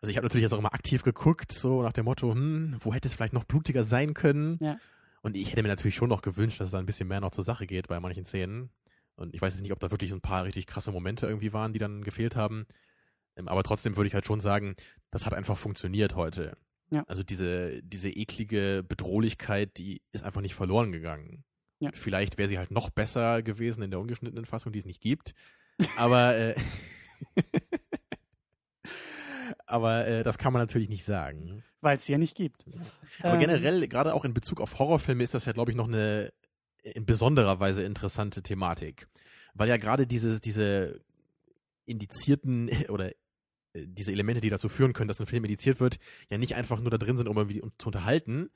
Also 0.00 0.10
ich 0.10 0.16
habe 0.16 0.24
natürlich 0.24 0.44
jetzt 0.44 0.54
auch 0.54 0.58
immer 0.58 0.72
aktiv 0.72 1.02
geguckt, 1.02 1.52
so 1.52 1.82
nach 1.82 1.92
dem 1.92 2.06
Motto, 2.06 2.32
hm, 2.32 2.76
wo 2.80 2.94
hätte 2.94 3.08
es 3.08 3.14
vielleicht 3.14 3.34
noch 3.34 3.44
blutiger 3.44 3.84
sein 3.84 4.14
können? 4.14 4.56
Ja. 4.62 4.78
Und 5.20 5.36
ich 5.36 5.50
hätte 5.52 5.62
mir 5.62 5.68
natürlich 5.68 5.96
schon 5.96 6.08
noch 6.08 6.22
gewünscht, 6.22 6.58
dass 6.60 6.68
es 6.68 6.72
da 6.72 6.78
ein 6.78 6.86
bisschen 6.86 7.08
mehr 7.08 7.20
noch 7.20 7.32
zur 7.32 7.44
Sache 7.44 7.66
geht 7.66 7.88
bei 7.88 8.00
manchen 8.00 8.24
Szenen. 8.24 8.70
Und 9.16 9.34
ich 9.34 9.42
weiß 9.42 9.52
jetzt 9.52 9.62
nicht, 9.62 9.72
ob 9.72 9.80
da 9.80 9.90
wirklich 9.90 10.08
so 10.08 10.16
ein 10.16 10.22
paar 10.22 10.44
richtig 10.44 10.66
krasse 10.66 10.92
Momente 10.92 11.26
irgendwie 11.26 11.52
waren, 11.52 11.74
die 11.74 11.78
dann 11.78 12.02
gefehlt 12.02 12.36
haben. 12.36 12.64
Ähm, 13.36 13.48
Aber 13.48 13.62
trotzdem 13.64 13.96
würde 13.96 14.08
ich 14.08 14.14
halt 14.14 14.24
schon 14.24 14.40
sagen, 14.40 14.76
das 15.10 15.26
hat 15.26 15.34
einfach 15.34 15.58
funktioniert 15.58 16.14
heute. 16.14 16.56
Ja. 16.90 17.04
Also 17.08 17.22
diese, 17.22 17.82
diese 17.82 18.10
eklige 18.10 18.84
Bedrohlichkeit, 18.88 19.76
die 19.78 20.02
ist 20.12 20.24
einfach 20.24 20.40
nicht 20.40 20.54
verloren 20.54 20.92
gegangen. 20.92 21.44
Ja. 21.78 21.90
Vielleicht 21.92 22.38
wäre 22.38 22.48
sie 22.48 22.58
halt 22.58 22.70
noch 22.70 22.90
besser 22.90 23.42
gewesen 23.42 23.82
in 23.82 23.90
der 23.90 24.00
ungeschnittenen 24.00 24.46
Fassung, 24.46 24.72
die 24.72 24.78
es 24.78 24.86
nicht 24.86 25.00
gibt. 25.00 25.34
Aber 25.96 26.36
äh, 26.36 26.54
aber 29.66 30.06
äh, 30.06 30.22
das 30.22 30.38
kann 30.38 30.52
man 30.52 30.62
natürlich 30.62 30.88
nicht 30.88 31.04
sagen. 31.04 31.62
Weil 31.80 31.96
es 31.96 32.04
sie 32.04 32.12
ja 32.12 32.18
nicht 32.18 32.36
gibt. 32.36 32.64
Aber 33.20 33.34
Ähm, 33.34 33.40
generell, 33.40 33.86
gerade 33.88 34.14
auch 34.14 34.24
in 34.24 34.34
Bezug 34.34 34.60
auf 34.60 34.78
Horrorfilme, 34.78 35.22
ist 35.22 35.34
das 35.34 35.44
ja, 35.44 35.52
glaube 35.52 35.70
ich, 35.70 35.76
noch 35.76 35.88
eine 35.88 36.32
in 36.82 37.04
besonderer 37.04 37.60
Weise 37.60 37.82
interessante 37.82 38.42
Thematik. 38.42 39.08
Weil 39.54 39.68
ja 39.68 39.76
gerade 39.76 40.06
dieses, 40.06 40.40
diese 40.40 41.00
indizierten 41.84 42.70
oder 42.88 43.10
diese 43.86 44.12
Elemente, 44.12 44.40
die 44.40 44.50
dazu 44.50 44.68
führen 44.68 44.92
können, 44.92 45.08
dass 45.08 45.20
ein 45.20 45.26
Film 45.26 45.44
indiziert 45.44 45.80
wird, 45.80 45.98
ja 46.30 46.38
nicht 46.38 46.54
einfach 46.54 46.80
nur 46.80 46.90
da 46.90 46.98
drin 46.98 47.16
sind, 47.16 47.28
um 47.28 47.36
irgendwie 47.36 47.62
zu 47.78 47.88
unterhalten, 47.88 48.50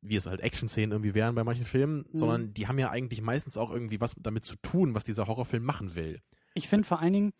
wie 0.00 0.16
es 0.16 0.26
halt 0.26 0.40
Action-Szenen 0.40 0.92
irgendwie 0.92 1.14
wären 1.14 1.34
bei 1.34 1.44
manchen 1.44 1.64
Filmen, 1.64 2.04
Mhm. 2.12 2.18
sondern 2.18 2.54
die 2.54 2.68
haben 2.68 2.78
ja 2.78 2.90
eigentlich 2.90 3.20
meistens 3.22 3.56
auch 3.56 3.70
irgendwie 3.72 4.00
was 4.00 4.14
damit 4.18 4.44
zu 4.44 4.56
tun, 4.56 4.94
was 4.94 5.04
dieser 5.04 5.26
Horrorfilm 5.26 5.64
machen 5.64 5.94
will. 5.94 6.20
Ich 6.54 6.68
finde 6.68 6.86
vor 6.86 7.00
allen 7.00 7.12
Dingen 7.12 7.32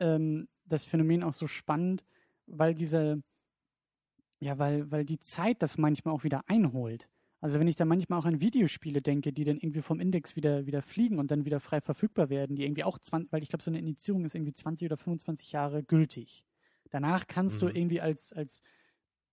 ähm, 0.00 0.48
das 0.66 0.84
Phänomen 0.84 1.22
auch 1.22 1.32
so 1.32 1.46
spannend, 1.46 2.04
weil 2.46 2.74
diese, 2.74 3.22
ja, 4.40 4.58
weil, 4.58 4.90
weil 4.90 5.04
die 5.04 5.18
Zeit 5.18 5.62
das 5.62 5.78
manchmal 5.78 6.14
auch 6.14 6.24
wieder 6.24 6.42
einholt. 6.48 7.08
Also 7.40 7.60
wenn 7.60 7.68
ich 7.68 7.76
da 7.76 7.84
manchmal 7.84 8.18
auch 8.18 8.24
an 8.24 8.40
Videospiele 8.40 9.02
denke, 9.02 9.32
die 9.32 9.44
dann 9.44 9.58
irgendwie 9.58 9.82
vom 9.82 10.00
Index 10.00 10.34
wieder, 10.34 10.66
wieder 10.66 10.80
fliegen 10.80 11.18
und 11.18 11.30
dann 11.30 11.44
wieder 11.44 11.60
frei 11.60 11.80
verfügbar 11.82 12.30
werden, 12.30 12.56
die 12.56 12.64
irgendwie 12.64 12.84
auch 12.84 12.98
20, 12.98 13.30
weil 13.32 13.42
ich 13.42 13.50
glaube, 13.50 13.62
so 13.62 13.70
eine 13.70 13.78
Indizierung 13.78 14.24
ist 14.24 14.34
irgendwie 14.34 14.54
20 14.54 14.86
oder 14.86 14.96
25 14.96 15.52
Jahre 15.52 15.82
gültig. 15.82 16.42
Danach 16.94 17.26
kannst 17.26 17.60
du 17.60 17.66
Mhm. 17.66 17.74
irgendwie 17.74 18.00
als, 18.00 18.32
als 18.32 18.62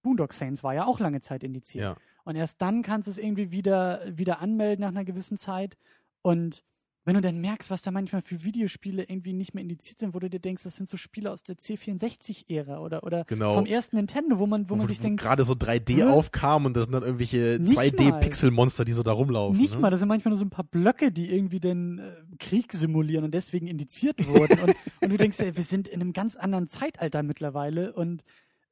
Boondock 0.01 0.33
Saints 0.33 0.63
war 0.63 0.73
ja 0.73 0.85
auch 0.85 0.99
lange 0.99 1.21
Zeit 1.21 1.43
indiziert. 1.43 1.83
Ja. 1.83 1.95
Und 2.23 2.35
erst 2.35 2.59
dann 2.59 2.81
kannst 2.81 3.05
du 3.05 3.11
es 3.11 3.19
irgendwie 3.19 3.51
wieder, 3.51 4.01
wieder 4.17 4.39
anmelden 4.39 4.81
nach 4.81 4.89
einer 4.89 5.05
gewissen 5.05 5.37
Zeit. 5.37 5.77
Und 6.23 6.63
wenn 7.03 7.15
du 7.15 7.21
dann 7.21 7.41
merkst, 7.41 7.71
was 7.71 7.81
da 7.81 7.89
manchmal 7.91 8.21
für 8.21 8.43
Videospiele 8.43 9.03
irgendwie 9.03 9.33
nicht 9.33 9.53
mehr 9.55 9.63
indiziert 9.63 9.99
sind, 9.99 10.13
wo 10.13 10.19
du 10.19 10.29
dir 10.29 10.39
denkst, 10.39 10.63
das 10.63 10.75
sind 10.77 10.87
so 10.87 10.97
Spiele 10.97 11.31
aus 11.31 11.41
der 11.43 11.55
C64-Ära 11.57 12.79
oder, 12.79 13.03
oder 13.03 13.25
Genau. 13.25 13.55
vom 13.55 13.65
ersten 13.65 13.95
Nintendo, 13.97 14.39
wo 14.39 14.45
man, 14.47 14.69
wo 14.69 14.75
man 14.75 14.87
sich 14.87 14.99
denkt, 14.99 15.21
gerade 15.21 15.43
so 15.43 15.53
3D 15.53 15.95
Hä? 15.95 16.03
aufkam 16.03 16.65
und 16.65 16.75
das 16.75 16.85
sind 16.85 16.93
dann 16.93 17.03
irgendwelche 17.03 17.57
Nicht 17.59 17.77
2D-Pixel-Monster, 17.77 18.85
die 18.85 18.91
so 18.93 19.03
da 19.03 19.11
rumlaufen. 19.13 19.59
nicht 19.59 19.73
ne? 19.75 19.79
mal, 19.81 19.89
das 19.89 19.99
sind 19.99 20.09
manchmal 20.09 20.31
nur 20.31 20.37
so 20.37 20.45
ein 20.45 20.49
paar 20.51 20.65
Blöcke, 20.65 21.11
die 21.11 21.31
irgendwie 21.33 21.59
den 21.59 21.99
äh, 21.99 22.11
Krieg 22.39 22.71
simulieren 22.73 23.25
und 23.25 23.33
deswegen 23.33 23.67
indiziert 23.67 24.25
wurden. 24.27 24.59
und, 24.59 24.75
und 25.01 25.09
du 25.09 25.17
denkst, 25.17 25.39
ey, 25.39 25.55
wir 25.57 25.63
sind 25.63 25.87
in 25.87 26.01
einem 26.01 26.13
ganz 26.13 26.35
anderen 26.35 26.69
Zeitalter 26.69 27.23
mittlerweile 27.23 27.93
und 27.93 28.23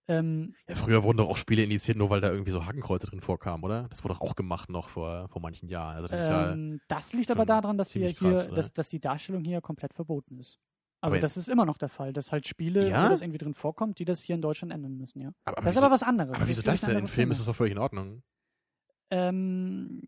ähm, 0.10 0.54
Ja, 0.68 0.76
früher 0.76 1.04
wurden 1.04 1.18
doch 1.20 1.30
auch 1.30 1.38
Spiele 1.38 1.64
indiziert, 1.64 1.98
nur 1.98 2.10
weil 2.10 2.20
da 2.20 2.30
irgendwie 2.32 2.52
so 2.52 2.66
Hakenkreuze 2.66 3.08
drin 3.08 3.22
vorkamen, 3.22 3.64
oder? 3.64 3.88
Das 3.90 4.04
wurde 4.04 4.16
doch 4.16 4.22
auch 4.22 4.36
gemacht 4.36 4.70
noch 4.70 4.90
vor, 4.90 5.30
vor 5.30 5.42
manchen 5.42 5.70
Jahren. 5.70 5.96
Also 5.96 6.08
das 6.10 6.20
ist 6.24 6.30
ja, 6.30 6.52
ähm, 6.52 6.82
das 6.88 7.14
liegt 7.14 7.32
aber 7.32 7.46
daran, 7.46 7.78
dass 7.78 7.92
hier, 7.92 8.14
krass, 8.14 8.46
hier 8.48 8.56
dass, 8.56 8.74
dass 8.74 8.90
die 8.90 9.00
Darstellung 9.00 9.44
hier 9.46 9.62
komplett 9.62 9.94
verboten 9.94 10.38
ist. 10.40 10.60
Also 11.02 11.14
Aber- 11.16 11.22
das 11.22 11.38
ist 11.38 11.48
immer 11.48 11.64
noch 11.66 11.78
der 11.78 11.88
Fall, 11.88 12.12
dass 12.12 12.32
halt 12.34 12.46
Spiele, 12.48 12.90
Ja? 12.90 13.06
wo 13.06 13.10
das 13.10 13.22
irgendwie 13.22 13.38
drin 13.38 13.54
vorkommt, 13.54 14.00
die 14.00 14.06
das 14.06 14.22
hier 14.22 14.36
in 14.36 14.42
Deutschland 14.42 14.74
ändern 14.74 14.98
müssen, 14.98 15.22
ja. 15.22 15.32
aber, 15.46 15.58
aber 15.60 15.66
Das 15.68 15.76
ist 15.76 15.76
wieso, 15.78 15.86
aber 15.86 15.94
was 15.94 16.04
anderes. 16.04 16.36
aber 16.36 16.48
wieso 16.48 16.62
das 16.62 16.82
denn? 16.82 16.98
In 16.98 17.08
Filmen 17.08 17.32
ist 17.32 17.38
das 17.40 17.46
doch 17.48 17.56
völlig 17.56 17.72
in 17.74 17.78
Ordnung. 17.80 18.22
Ähm, 19.12 20.02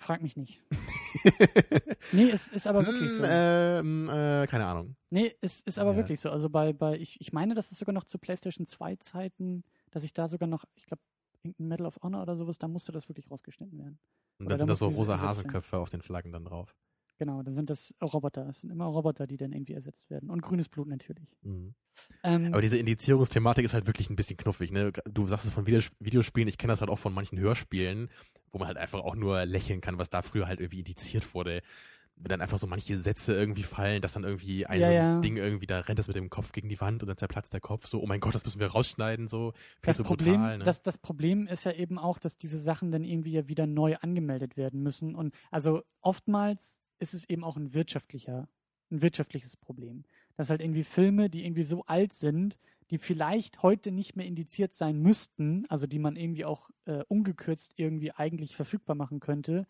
frag 0.00 0.22
mich 0.22 0.36
nicht. 0.36 0.62
nee, 2.12 2.30
es 2.30 2.50
ist 2.50 2.66
aber 2.66 2.86
wirklich 2.86 3.10
so. 3.12 3.22
Hm, 3.24 3.30
ähm, 3.30 4.08
äh, 4.08 4.46
keine 4.46 4.66
Ahnung. 4.66 4.96
Nee, 5.10 5.34
es 5.40 5.60
ist 5.60 5.78
aber 5.78 5.90
Ja. 5.92 5.96
wirklich 5.98 6.20
so. 6.20 6.30
Also 6.30 6.48
bei, 6.48 6.72
bei 6.72 6.96
ich, 6.98 7.20
ich 7.20 7.32
meine, 7.32 7.54
das 7.54 7.70
ist 7.70 7.78
sogar 7.78 7.92
noch 7.92 8.04
zu 8.04 8.18
PlayStation 8.18 8.66
2 8.66 8.96
Zeiten, 8.96 9.64
dass 9.90 10.02
ich 10.02 10.12
da 10.12 10.28
sogar 10.28 10.48
noch, 10.48 10.64
ich 10.74 10.86
glaube, 10.86 11.02
irgendein 11.42 11.68
Medal 11.68 11.86
of 11.86 11.98
Honor 12.02 12.22
oder 12.22 12.36
sowas, 12.36 12.58
da 12.58 12.68
musste 12.68 12.92
das 12.92 13.08
wirklich 13.08 13.30
rausgeschnitten 13.30 13.78
werden. 13.78 13.98
Und 14.38 14.46
dann 14.50 14.56
da 14.56 14.58
sind 14.58 14.70
das 14.70 14.78
so 14.78 14.88
rosa. 14.88 15.20
Hasenköpfe 15.20 15.78
auf 15.78 15.90
den 15.90 16.02
Flaggen 16.02 16.32
dann 16.32 16.44
drauf. 16.44 16.74
Genau, 17.20 17.42
dann 17.42 17.52
sind 17.52 17.68
das 17.68 17.94
Roboter. 18.00 18.48
Es 18.48 18.60
sind 18.60 18.70
immer 18.70 18.86
Roboter, 18.86 19.26
die 19.26 19.36
dann 19.36 19.52
irgendwie 19.52 19.74
ersetzt 19.74 20.08
werden. 20.08 20.30
Und 20.30 20.40
grünes 20.40 20.70
Blut 20.70 20.88
natürlich. 20.88 21.28
Mhm. 21.42 21.74
Ähm, 22.22 22.46
Aber 22.46 22.62
diese 22.62 22.78
Indizierungsthematik 22.78 23.62
ist 23.62 23.74
halt 23.74 23.86
wirklich 23.86 24.08
ein 24.08 24.16
bisschen 24.16 24.38
knuffig. 24.38 24.72
Ne? 24.72 24.90
Du 25.04 25.26
sagst 25.26 25.44
es 25.44 25.50
von 25.50 25.66
Videos 25.66 25.90
Videospielen, 25.98 26.48
ich 26.48 26.56
kenne 26.56 26.72
das 26.72 26.80
halt 26.80 26.90
auch 26.90 26.98
von 26.98 27.12
manchen 27.12 27.38
Hörspielen, 27.38 28.08
wo 28.52 28.58
man 28.58 28.68
halt 28.68 28.78
einfach 28.78 29.00
auch 29.00 29.16
nur 29.16 29.44
lächeln 29.44 29.82
kann, 29.82 29.98
was 29.98 30.08
da 30.08 30.22
früher 30.22 30.46
halt 30.46 30.60
irgendwie 30.60 30.78
indiziert 30.78 31.34
wurde. 31.34 31.60
Wenn 32.16 32.30
dann 32.30 32.40
einfach 32.40 32.56
so 32.56 32.66
manche 32.66 32.96
Sätze 32.96 33.34
irgendwie 33.34 33.64
fallen, 33.64 34.00
dass 34.00 34.14
dann 34.14 34.24
irgendwie 34.24 34.64
ein 34.64 34.80
Ja, 34.80 34.86
so 34.86 34.92
ein 34.92 34.96
ja. 34.96 35.20
Ding 35.20 35.36
irgendwie, 35.36 35.66
da 35.66 35.80
rennt 35.80 35.98
es 35.98 36.06
mit 36.06 36.16
dem 36.16 36.30
Kopf 36.30 36.52
gegen 36.52 36.70
die 36.70 36.80
Wand 36.80 37.02
und 37.02 37.08
dann 37.08 37.18
zerplatzt 37.18 37.52
der 37.52 37.60
Kopf. 37.60 37.86
So, 37.86 38.00
oh 38.00 38.06
mein 38.06 38.20
Gott, 38.20 38.34
das 38.34 38.46
müssen 38.46 38.60
wir 38.60 38.68
rausschneiden, 38.68 39.28
so. 39.28 39.52
Das, 39.82 39.98
so 39.98 40.04
Problem, 40.04 40.36
brutal, 40.36 40.58
ne? 40.58 40.64
das, 40.64 40.82
das 40.82 40.96
Problem 40.96 41.46
ist 41.46 41.64
ja 41.64 41.72
eben 41.72 41.98
auch, 41.98 42.18
dass 42.18 42.38
diese 42.38 42.58
Sachen 42.58 42.90
dann 42.92 43.04
irgendwie 43.04 43.32
ja 43.32 43.46
wieder 43.46 43.66
neu 43.66 43.96
angemeldet 43.96 44.56
werden 44.56 44.82
müssen. 44.82 45.14
Und 45.14 45.34
also 45.50 45.82
oftmals 46.00 46.79
ist 47.00 47.14
es 47.14 47.28
eben 47.28 47.44
auch 47.44 47.56
ein 47.56 47.74
wirtschaftlicher, 47.74 48.48
ein 48.90 49.02
wirtschaftliches 49.02 49.56
Problem. 49.56 50.04
Dass 50.36 50.50
halt 50.50 50.60
irgendwie 50.60 50.84
Filme, 50.84 51.28
die 51.28 51.44
irgendwie 51.44 51.62
so 51.64 51.84
alt 51.86 52.12
sind, 52.12 52.58
die 52.90 52.98
vielleicht 52.98 53.62
heute 53.62 53.90
nicht 53.90 54.16
mehr 54.16 54.26
indiziert 54.26 54.74
sein 54.74 55.00
müssten, 55.00 55.66
also 55.68 55.86
die 55.86 55.98
man 55.98 56.16
irgendwie 56.16 56.44
auch 56.44 56.70
äh, 56.86 57.04
ungekürzt 57.08 57.72
irgendwie 57.76 58.12
eigentlich 58.12 58.56
verfügbar 58.56 58.96
machen 58.96 59.20
könnte, 59.20 59.66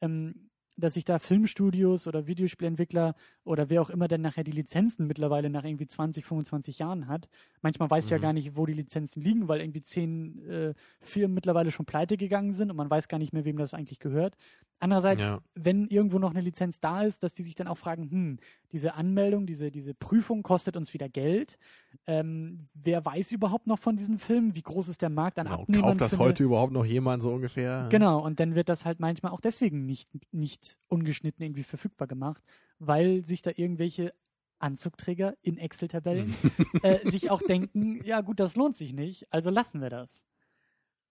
ähm, 0.00 0.50
dass 0.76 0.94
sich 0.94 1.04
da 1.04 1.18
Filmstudios 1.18 2.06
oder 2.06 2.26
Videospielentwickler 2.26 3.14
oder 3.44 3.70
wer 3.70 3.80
auch 3.82 3.90
immer 3.90 4.08
denn 4.08 4.20
nachher 4.20 4.44
die 4.44 4.50
Lizenzen 4.52 5.06
mittlerweile 5.06 5.48
nach 5.50 5.64
irgendwie 5.64 5.86
20, 5.86 6.24
25 6.24 6.78
Jahren 6.78 7.08
hat. 7.08 7.28
Manchmal 7.62 7.90
weiß 7.90 8.04
ich 8.04 8.10
ja 8.10 8.18
Mhm. 8.18 8.22
gar 8.22 8.32
nicht, 8.32 8.56
wo 8.56 8.66
die 8.66 8.72
Lizenzen 8.74 9.22
liegen, 9.22 9.48
weil 9.48 9.60
irgendwie 9.60 9.82
zehn 9.82 10.44
äh, 10.48 10.74
Firmen 11.00 11.34
mittlerweile 11.34 11.70
schon 11.70 11.86
pleite 11.86 12.16
gegangen 12.16 12.52
sind 12.52 12.70
und 12.70 12.76
man 12.76 12.90
weiß 12.90 13.08
gar 13.08 13.18
nicht 13.18 13.32
mehr, 13.32 13.44
wem 13.44 13.56
das 13.56 13.74
eigentlich 13.74 13.98
gehört. 14.00 14.36
Andererseits, 14.78 15.22
Ja. 15.22 15.38
wenn 15.54 15.86
irgendwo 15.88 16.18
noch 16.18 16.30
eine 16.30 16.42
Lizenz 16.42 16.80
da 16.80 17.02
ist, 17.02 17.22
dass 17.22 17.32
die 17.32 17.42
sich 17.42 17.54
dann 17.54 17.66
auch 17.68 17.78
fragen, 17.78 18.10
hm, 18.10 18.38
diese 18.72 18.94
Anmeldung, 18.94 19.46
diese, 19.46 19.70
diese 19.70 19.94
Prüfung 19.94 20.42
kostet 20.42 20.76
uns 20.76 20.92
wieder 20.94 21.08
Geld. 21.08 21.58
Ähm, 22.06 22.60
wer 22.74 23.04
weiß 23.04 23.32
überhaupt 23.32 23.66
noch 23.66 23.78
von 23.78 23.96
diesen 23.96 24.18
Filmen? 24.18 24.54
Wie 24.54 24.62
groß 24.62 24.88
ist 24.88 25.02
der 25.02 25.10
Markt 25.10 25.38
an 25.38 25.46
Genau, 25.46 25.60
Abnehmern? 25.62 25.84
kauft 25.90 26.00
das 26.00 26.14
eine- 26.14 26.22
heute 26.22 26.44
überhaupt 26.44 26.72
noch 26.72 26.84
jemand 26.84 27.22
so 27.22 27.32
ungefähr? 27.32 27.88
Genau, 27.90 28.24
und 28.24 28.38
dann 28.40 28.54
wird 28.54 28.68
das 28.68 28.84
halt 28.84 29.00
manchmal 29.00 29.32
auch 29.32 29.40
deswegen 29.40 29.86
nicht, 29.86 30.08
nicht 30.32 30.78
ungeschnitten 30.88 31.44
irgendwie 31.44 31.62
verfügbar 31.64 32.06
gemacht, 32.08 32.42
weil 32.78 33.24
sich 33.24 33.42
da 33.42 33.50
irgendwelche 33.54 34.12
Anzugträger 34.58 35.34
in 35.42 35.58
Excel-Tabellen 35.58 36.34
äh, 36.82 37.10
sich 37.10 37.30
auch 37.30 37.42
denken, 37.42 38.00
ja 38.04 38.20
gut, 38.22 38.40
das 38.40 38.56
lohnt 38.56 38.76
sich 38.76 38.92
nicht, 38.92 39.26
also 39.32 39.50
lassen 39.50 39.80
wir 39.80 39.90
das. 39.90 40.24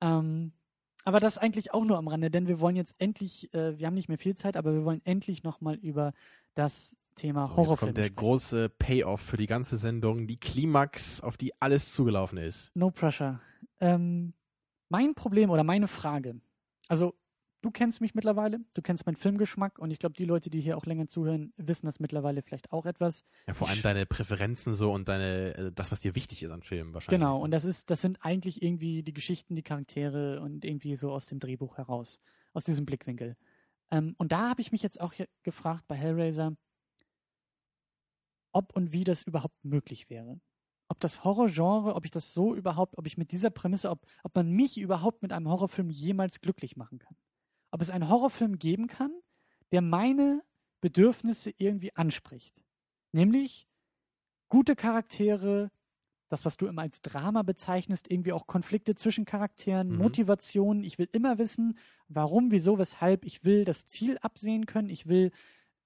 Ähm, 0.02 0.52
aber 1.04 1.20
das 1.20 1.38
eigentlich 1.38 1.74
auch 1.74 1.86
nur 1.86 1.98
am 1.98 2.08
Rande, 2.08 2.32
denn 2.32 2.48
wir 2.48 2.60
wollen 2.60 2.76
jetzt 2.76 2.96
endlich, 2.98 3.54
äh, 3.54 3.78
wir 3.78 3.86
haben 3.86 3.94
nicht 3.94 4.10
mehr 4.10 4.18
viel 4.18 4.36
Zeit, 4.36 4.58
aber 4.58 4.74
wir 4.74 4.86
wollen 4.86 5.02
endlich 5.06 5.44
nochmal 5.44 5.76
über 5.76 6.14
das 6.56 6.96
Thema 7.16 7.46
So, 7.46 7.52
jetzt 7.52 7.58
Horrorfilme 7.58 7.94
kommt 7.94 7.98
der 7.98 8.10
große 8.10 8.70
Payoff 8.70 9.22
für 9.22 9.38
die 9.38 9.48
ganze 9.48 9.78
Sendung, 9.78 10.28
die 10.28 10.38
Klimax, 10.38 11.22
auf 11.22 11.38
die 11.38 11.54
alles 11.62 11.94
zugelaufen 11.94 12.38
ist. 12.38 12.72
No 12.76 12.92
pressure. 12.92 13.40
Ähm, 13.80 14.34
mein 14.90 15.16
Problem 15.16 15.50
oder 15.50 15.64
meine 15.64 15.88
Frage, 15.88 16.40
also 16.88 17.16
du 17.62 17.72
kennst 17.72 18.00
mich 18.00 18.14
mittlerweile, 18.14 18.60
du 18.76 18.82
kennst 18.84 19.06
meinen 19.08 19.16
Filmgeschmack 19.16 19.80
und 19.80 19.90
ich 19.90 19.98
glaube, 19.98 20.14
die 20.14 20.26
Leute, 20.26 20.52
die 20.52 20.62
hier 20.62 20.78
auch 20.78 20.86
länger 20.86 21.08
zuhören, 21.08 21.52
wissen 21.58 21.88
das 21.88 22.00
mittlerweile 22.00 22.44
vielleicht 22.44 22.72
auch 22.72 22.86
etwas. 22.86 23.24
Ja, 23.48 23.56
vor 23.56 23.68
allem 23.68 23.82
deine 23.82 24.06
Präferenzen 24.06 24.76
so 24.76 24.92
und 24.92 25.08
deine, 25.08 25.56
äh, 25.56 25.72
das, 25.74 25.92
was 25.92 26.02
dir 26.02 26.16
wichtig 26.16 26.44
ist 26.44 26.52
an 26.52 26.62
Filmen 26.62 26.94
wahrscheinlich. 26.94 27.20
Genau, 27.20 27.42
und 27.42 27.52
das 27.52 27.66
ist, 27.66 27.90
das 27.90 28.02
sind 28.02 28.20
eigentlich 28.22 28.62
irgendwie 28.62 29.02
die 29.02 29.14
Geschichten, 29.14 29.56
die 29.56 29.64
Charaktere 29.64 30.42
und 30.42 30.64
irgendwie 30.64 30.96
so 30.96 31.12
aus 31.12 31.26
dem 31.26 31.40
Drehbuch 31.40 31.78
heraus, 31.78 32.20
aus 32.54 32.66
diesem 32.66 32.86
Blickwinkel. 32.86 33.36
Ähm, 33.90 34.14
und 34.18 34.32
da 34.32 34.50
habe 34.50 34.62
ich 34.62 34.72
mich 34.72 34.84
jetzt 34.84 35.02
auch 35.02 35.14
gefragt 35.42 35.86
bei 35.88 35.96
Hellraiser, 35.96 36.56
ob 38.56 38.74
und 38.74 38.94
wie 38.94 39.04
das 39.04 39.24
überhaupt 39.24 39.64
möglich 39.66 40.10
wäre. 40.10 40.40
Ob 40.88 41.00
das 41.02 41.24
Horrorgenre, 41.24 41.94
ob 41.94 42.06
ich 42.06 42.12
das 42.12 42.34
so 42.34 42.56
überhaupt, 42.56 42.98
ob 42.98 43.06
ich 43.06 43.18
mit 43.18 43.32
dieser 43.32 43.50
Prämisse, 43.50 43.90
ob, 43.90 44.06
ob 44.24 44.34
man 44.36 44.50
mich 44.50 44.78
überhaupt 44.78 45.22
mit 45.24 45.34
einem 45.34 45.50
Horrorfilm 45.50 45.90
jemals 45.90 46.40
glücklich 46.40 46.78
machen 46.78 47.00
kann. 47.00 47.18
Ob 47.72 47.82
es 47.82 47.90
einen 47.90 48.08
Horrorfilm 48.08 48.58
geben 48.58 48.88
kann, 48.88 49.12
der 49.72 49.82
meine 49.82 50.42
Bedürfnisse 50.80 51.52
irgendwie 51.58 51.94
anspricht. 51.96 52.62
Nämlich 53.12 53.68
gute 54.48 54.76
Charaktere, 54.76 55.70
das, 56.30 56.46
was 56.46 56.56
du 56.56 56.68
immer 56.68 56.84
als 56.84 57.02
Drama 57.02 57.44
bezeichnest, 57.44 58.10
irgendwie 58.10 58.32
auch 58.32 58.48
Konflikte 58.48 58.96
zwischen 58.96 59.26
Charakteren, 59.26 59.90
Mhm. 59.90 59.98
Motivation. 59.98 60.84
Ich 60.84 60.98
will 60.98 61.10
immer 61.12 61.38
wissen, 61.40 61.78
warum, 62.08 62.52
wieso, 62.52 62.78
weshalb. 62.78 63.26
Ich 63.26 63.44
will 63.44 63.66
das 63.66 63.86
Ziel 63.86 64.18
absehen 64.20 64.66
können. 64.66 64.90
Ich 64.90 65.08
will, 65.08 65.32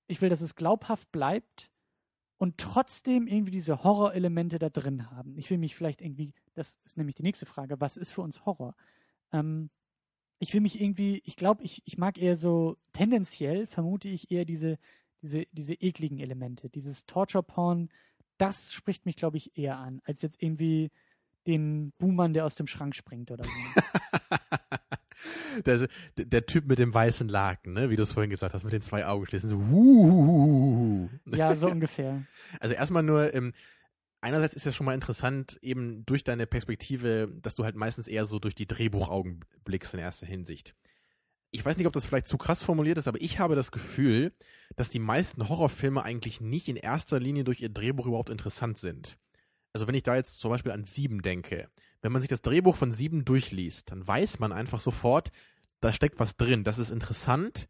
ich 0.07 0.21
will, 0.21 0.29
dass 0.29 0.41
es 0.41 0.55
glaubhaft 0.55 1.11
bleibt 1.11 1.71
und 2.39 2.57
trotzdem 2.57 3.27
irgendwie 3.27 3.51
diese 3.51 3.83
Horrorelemente 3.83 4.59
da 4.59 4.69
drin 4.69 5.11
haben. 5.11 5.37
Ich 5.37 5.49
will 5.49 5.57
mich 5.57 5.75
vielleicht 5.75 6.01
irgendwie, 6.01 6.33
das 6.55 6.79
ist 6.85 6.97
nämlich 6.97 7.15
die 7.15 7.23
nächste 7.23 7.45
Frage, 7.45 7.79
was 7.79 7.97
ist 7.97 8.11
für 8.11 8.21
uns 8.21 8.45
Horror? 8.45 8.75
Ähm, 9.33 9.69
ich 10.39 10.53
will 10.53 10.61
mich 10.61 10.79
irgendwie, 10.81 11.21
ich 11.25 11.35
glaube, 11.35 11.63
ich, 11.63 11.81
ich 11.85 11.97
mag 11.97 12.17
eher 12.17 12.37
so, 12.37 12.77
tendenziell 12.93 13.67
vermute 13.67 14.07
ich 14.07 14.31
eher 14.31 14.45
diese, 14.45 14.79
diese, 15.21 15.45
diese 15.51 15.73
ekligen 15.73 16.19
Elemente, 16.19 16.69
dieses 16.69 17.05
Torture-Porn, 17.05 17.89
das 18.37 18.71
spricht 18.71 19.05
mich, 19.05 19.17
glaube 19.17 19.35
ich, 19.35 19.57
eher 19.57 19.77
an, 19.77 20.01
als 20.05 20.21
jetzt 20.21 20.41
irgendwie 20.41 20.91
den 21.45 21.91
Buhmann, 21.97 22.33
der 22.33 22.45
aus 22.45 22.55
dem 22.55 22.67
Schrank 22.67 22.95
springt 22.95 23.31
oder 23.31 23.43
so. 23.43 23.51
der, 25.65 25.88
der 26.18 26.45
Typ 26.45 26.68
mit 26.68 26.80
dem 26.80 26.94
weißen 26.94 27.27
Laken, 27.27 27.73
ne? 27.73 27.90
wie 27.90 27.95
du 27.95 28.03
es 28.03 28.11
vorhin 28.11 28.30
gesagt 28.30 28.53
hast, 28.53 28.64
mit 28.64 28.73
den 28.73 28.81
zwei 28.81 29.06
Augenschließen. 29.06 29.49
So, 29.49 31.10
ja, 31.26 31.56
so 31.56 31.68
ungefähr. 31.69 32.23
Also 32.60 32.76
erstmal 32.76 33.03
nur, 33.03 33.34
ähm, 33.34 33.53
einerseits 34.22 34.53
ist 34.53 34.65
ja 34.65 34.72
schon 34.72 34.86
mal 34.86 34.94
interessant, 34.94 35.60
eben 35.61 36.06
durch 36.06 36.23
deine 36.23 36.48
Perspektive, 36.48 37.31
dass 37.41 37.56
du 37.56 37.64
halt 37.64 37.76
meistens 37.76 38.07
eher 38.07 38.26
so 38.26 38.40
durch 38.40 38.56
die 38.56 38.68
Drehbuchaugen 38.68 39.45
blickst 39.64 39.94
in 39.94 39.99
erster 39.99 40.26
Hinsicht. 40.26 40.76
Ich 41.52 41.65
weiß 41.65 41.77
nicht, 41.77 41.88
ob 41.88 41.94
das 41.94 42.06
vielleicht 42.06 42.27
zu 42.27 42.38
krass 42.38 42.61
formuliert 42.61 42.99
ist, 42.99 43.07
aber 43.07 43.19
ich 43.22 43.40
habe 43.40 43.56
das 43.56 43.72
Gefühl, 43.72 44.34
dass 44.76 44.91
die 44.91 44.99
meisten 44.99 45.49
Horrorfilme 45.49 46.03
eigentlich 46.03 46.41
nicht 46.41 46.68
in 46.68 46.76
erster 46.76 47.19
Linie 47.19 47.44
durch 47.44 47.61
ihr 47.61 47.69
Drehbuch 47.69 48.06
überhaupt 48.06 48.30
interessant 48.30 48.77
sind. 48.77 49.18
Also 49.73 49.88
wenn 49.88 49.95
ich 49.95 50.03
da 50.03 50.15
jetzt 50.15 50.40
zum 50.40 50.52
Beispiel 50.52 50.72
an 50.72 50.84
Sieben 50.84 51.22
denke, 51.22 51.69
wenn 52.01 52.11
man 52.11 52.21
sich 52.21 52.30
das 52.30 52.41
Drehbuch 52.41 52.76
von 52.76 52.91
Sieben 52.91 53.26
durchliest, 53.26 53.91
dann 53.91 54.05
weiß 54.07 54.39
man 54.39 54.51
einfach 54.51 54.80
sofort, 54.80 55.30
da 55.81 55.93
steckt 55.93 56.19
was 56.19 56.38
drin, 56.38 56.63
das 56.63 56.77
ist 56.77 56.89
interessant 56.89 57.67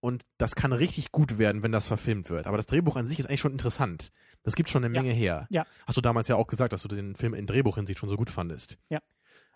und 0.00 0.22
das 0.38 0.54
kann 0.54 0.72
richtig 0.72 1.12
gut 1.12 1.38
werden, 1.38 1.62
wenn 1.62 1.72
das 1.72 1.86
verfilmt 1.86 2.30
wird. 2.30 2.46
Aber 2.46 2.56
das 2.56 2.66
Drehbuch 2.66 2.96
an 2.96 3.06
sich 3.06 3.18
ist 3.18 3.26
eigentlich 3.26 3.40
schon 3.40 3.52
interessant. 3.52 4.10
Das 4.42 4.54
gibt 4.54 4.70
schon 4.70 4.84
eine 4.84 4.94
Ja. 4.94 5.02
Menge 5.02 5.14
her. 5.14 5.46
Ja. 5.50 5.66
Hast 5.86 5.96
du 5.96 6.00
damals 6.00 6.28
ja 6.28 6.36
auch 6.36 6.46
gesagt, 6.46 6.72
dass 6.72 6.82
du 6.82 6.88
den 6.88 7.14
Film 7.14 7.34
in 7.34 7.46
Drehbuchhinsicht 7.46 7.98
schon 7.98 8.08
so 8.08 8.16
gut 8.16 8.30
fandest. 8.30 8.78
Ja. 8.88 9.00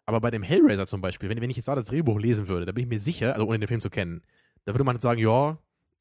Aber 0.06 0.20
bei 0.20 0.30
dem 0.30 0.42
Hellraiser 0.42 0.86
zum 0.86 1.00
Beispiel, 1.00 1.30
wenn, 1.30 1.40
wenn 1.40 1.48
ich 1.50 1.56
jetzt 1.56 1.66
da 1.68 1.74
das 1.74 1.86
Drehbuch 1.86 2.18
lesen 2.18 2.46
würde, 2.48 2.66
da 2.66 2.72
bin 2.72 2.84
ich 2.84 2.90
mir 2.90 3.00
sicher, 3.00 3.32
also 3.34 3.46
ohne 3.46 3.58
den 3.58 3.68
Film 3.68 3.80
zu 3.80 3.88
kennen, 3.88 4.22
da 4.66 4.74
würde 4.74 4.84
man 4.84 5.00
sagen, 5.00 5.20
ja, 5.20 5.56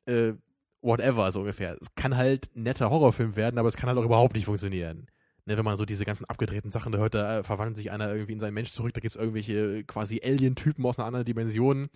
äh, 0.05 0.33
whatever, 0.81 1.31
so 1.31 1.39
ungefähr. 1.39 1.77
Es 1.79 1.95
kann 1.95 2.17
halt 2.17 2.53
ein 2.55 2.63
netter 2.63 2.89
Horrorfilm 2.89 3.37
werden, 3.37 3.57
aber 3.57 3.69
es 3.69 3.77
kann 3.77 3.87
halt 3.87 3.97
auch 3.97 4.03
überhaupt 4.03 4.33
nicht 4.35 4.43
funktionieren. 4.45 5.07
Ne, 5.45 5.57
wenn 5.57 5.65
man 5.65 5.75
so 5.75 5.85
diese 5.85 6.05
ganzen 6.05 6.25
abgedrehten 6.25 6.71
Sachen 6.71 6.93
da 6.93 6.99
hört, 6.99 7.15
da 7.15 7.39
äh, 7.39 7.43
verwandelt 7.43 7.75
sich 7.77 7.91
einer 7.91 8.13
irgendwie 8.13 8.33
in 8.33 8.39
seinen 8.39 8.53
Mensch 8.53 8.71
zurück, 8.71 8.93
da 8.93 9.01
gibt 9.01 9.15
es 9.15 9.19
irgendwelche 9.19 9.79
äh, 9.79 9.83
quasi 9.83 10.21
Alien-Typen 10.23 10.85
aus 10.85 10.97
einer 10.97 11.07
anderen 11.07 11.25
Dimension. 11.25 11.89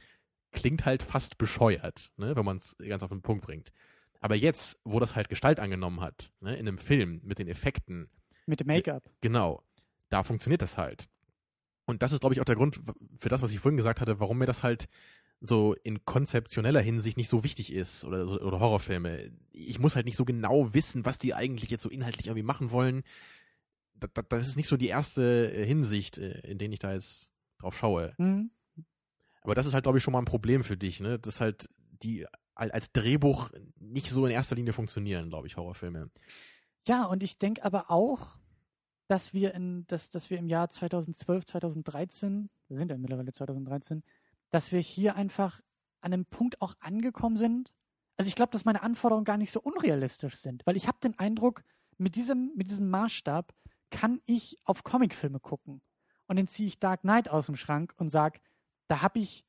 Klingt 0.52 0.86
halt 0.86 1.02
fast 1.04 1.38
bescheuert, 1.38 2.12
ne, 2.18 2.36
wenn 2.36 2.46
man 2.46 2.58
es 2.58 2.76
ganz 2.78 3.04
auf 3.04 3.10
den 3.10 3.22
Punkt 3.22 3.46
bringt. 3.46 3.72
Aber 4.20 4.36
jetzt, 4.36 4.80
wo 4.84 5.00
das 5.00 5.16
halt 5.16 5.30
Gestalt 5.30 5.60
angenommen 5.60 6.02
hat, 6.02 6.32
ne, 6.42 6.56
in 6.56 6.68
einem 6.68 6.78
Film 6.78 7.22
mit 7.24 7.40
den 7.40 7.48
Effekten, 7.48 8.10
Mit 8.48 8.60
dem 8.60 8.68
Make-up. 8.68 9.04
Genau. 9.22 9.62
Da 10.10 10.24
funktioniert 10.24 10.62
das 10.62 10.78
halt. 10.78 11.08
Und 11.86 12.02
das 12.02 12.12
ist, 12.12 12.20
glaube 12.20 12.34
ich, 12.34 12.42
auch 12.42 12.46
der 12.46 12.56
Grund 12.56 12.80
für 13.18 13.30
das, 13.30 13.42
was 13.42 13.52
ich 13.52 13.60
vorhin 13.60 13.78
gesagt 13.78 14.02
hatte, 14.02 14.20
warum 14.20 14.38
mir 14.38 14.46
das 14.46 14.64
halt 14.64 14.88
so 15.40 15.76
in 15.84 16.04
konzeptioneller 16.04 16.82
Hinsicht 16.82 17.18
nicht 17.18 17.30
so 17.30 17.44
wichtig 17.44 17.72
ist 17.72 18.04
oder, 18.06 18.26
oder 18.44 18.60
Horrorfilme. 18.60 19.32
Ich 19.52 19.80
muss 19.80 19.96
halt 19.96 20.06
nicht 20.06 20.18
so 20.18 20.26
genau 20.26 20.74
wissen, 20.74 21.06
was 21.06 21.20
die 21.20 21.34
eigentlich 21.34 21.70
jetzt 21.70 21.84
so 21.84 21.90
inhaltlich 21.90 22.28
irgendwie 22.28 22.44
machen 22.44 22.72
wollen. 22.72 23.04
Das, 24.30 24.48
ist 24.48 24.58
nicht 24.58 24.68
so 24.68 24.78
die 24.78 24.88
erste 24.88 25.52
äh, 25.54 25.66
Hinsicht, 25.66 26.18
äh, 26.18 26.40
in 26.42 26.58
denen 26.58 26.74
ich 26.74 26.80
da 26.80 26.94
jetzt 26.94 27.32
drauf 27.60 27.78
schaue. 27.78 28.14
Mhm. 28.18 28.52
Aber 29.42 29.56
das 29.56 29.66
ist 29.66 29.74
halt, 29.74 29.84
glaube 29.84 29.98
ich, 29.98 30.04
schon 30.04 30.12
mal 30.12 30.20
ein 30.20 30.26
Problem 30.26 30.64
für 30.64 30.78
dich, 30.78 31.00
ne? 31.00 31.20
Dass 31.20 31.42
halt 31.42 31.70
die 32.04 32.26
al- 32.54 32.72
als 32.72 32.92
Drehbuch 32.92 33.50
nicht 33.80 34.10
so 34.10 34.26
in 34.26 34.32
erster 34.32 34.56
Linie 34.56 34.74
funktionieren, 34.74 35.30
glaube 35.30 35.48
ich, 35.48 35.58
Horrorfilme. 35.58 36.10
Ja, 36.88 37.06
und 37.06 37.24
ich 37.24 37.38
denke 37.38 37.64
aber 37.64 37.90
auch, 37.90 38.38
dass 39.08 39.34
wir 39.34 39.54
in, 39.54 39.88
dass, 39.88 40.10
dass 40.10 40.30
wir 40.30 40.38
im 40.38 40.48
Jahr 40.48 40.70
2012, 40.70 41.46
2013, 41.46 42.50
wir 42.68 42.78
sind 42.78 42.92
ja 42.92 42.98
mittlerweile 42.98 43.32
2013, 43.32 44.04
dass 44.50 44.72
wir 44.72 44.80
hier 44.82 45.16
einfach 45.16 45.62
an 46.02 46.14
einem 46.14 46.26
Punkt 46.26 46.62
auch 46.62 46.76
angekommen 46.80 47.38
sind, 47.38 47.74
also 48.18 48.28
ich 48.28 48.36
glaube, 48.36 48.52
dass 48.52 48.66
meine 48.66 48.82
Anforderungen 48.82 49.26
gar 49.26 49.38
nicht 49.38 49.52
so 49.52 49.62
unrealistisch 49.62 50.36
sind, 50.36 50.66
weil 50.66 50.76
ich 50.76 50.88
habe 50.88 50.98
den 51.04 51.18
Eindruck, 51.20 51.64
mit 52.00 52.16
diesem, 52.16 52.52
mit 52.56 52.70
diesem 52.70 52.90
Maßstab 52.90 53.54
kann 53.92 54.22
ich 54.26 54.58
auf 54.64 54.84
Comicfilme 54.84 55.40
gucken. 55.40 55.82
Und 56.28 56.38
dann 56.38 56.48
ziehe 56.48 56.68
ich 56.68 56.80
Dark 56.80 57.02
Knight 57.02 57.30
aus 57.30 57.46
dem 57.46 57.56
Schrank 57.56 57.94
und 57.98 58.10
sage, 58.12 58.40
da 58.88 59.02
habe 59.02 59.20
ich, 59.20 59.46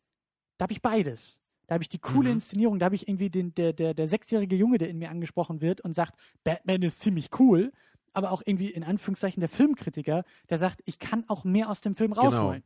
da 0.59 0.65
habe 0.65 0.73
ich 0.73 0.83
beides. 0.83 1.41
Da 1.67 1.75
habe 1.75 1.83
ich 1.83 1.89
die 1.89 1.99
coole 1.99 2.29
Mhm. 2.31 2.37
Inszenierung, 2.37 2.79
da 2.79 2.87
habe 2.87 2.95
ich 2.95 3.09
irgendwie 3.09 3.31
den, 3.31 3.55
der, 3.55 3.73
der, 3.73 3.93
der 3.95 4.09
sechsjährige 4.09 4.57
Junge, 4.57 4.79
der 4.79 4.89
in 4.89 4.99
mir 4.99 5.11
angesprochen 5.11 5.61
wird 5.61 5.81
und 5.83 5.95
sagt, 5.95 6.15
Batman 6.45 6.83
ist 6.83 7.01
ziemlich 7.01 7.29
cool, 7.39 7.73
aber 8.15 8.31
auch 8.33 8.43
irgendwie 8.47 8.71
in 8.71 8.85
Anführungszeichen 8.85 9.41
der 9.41 9.49
Filmkritiker, 9.51 10.25
der 10.49 10.59
sagt, 10.59 10.81
ich 10.87 10.99
kann 10.99 11.25
auch 11.29 11.45
mehr 11.45 11.69
aus 11.69 11.81
dem 11.83 11.95
Film 11.95 12.13
Genau. 12.13 12.23
rausholen. 12.25 12.63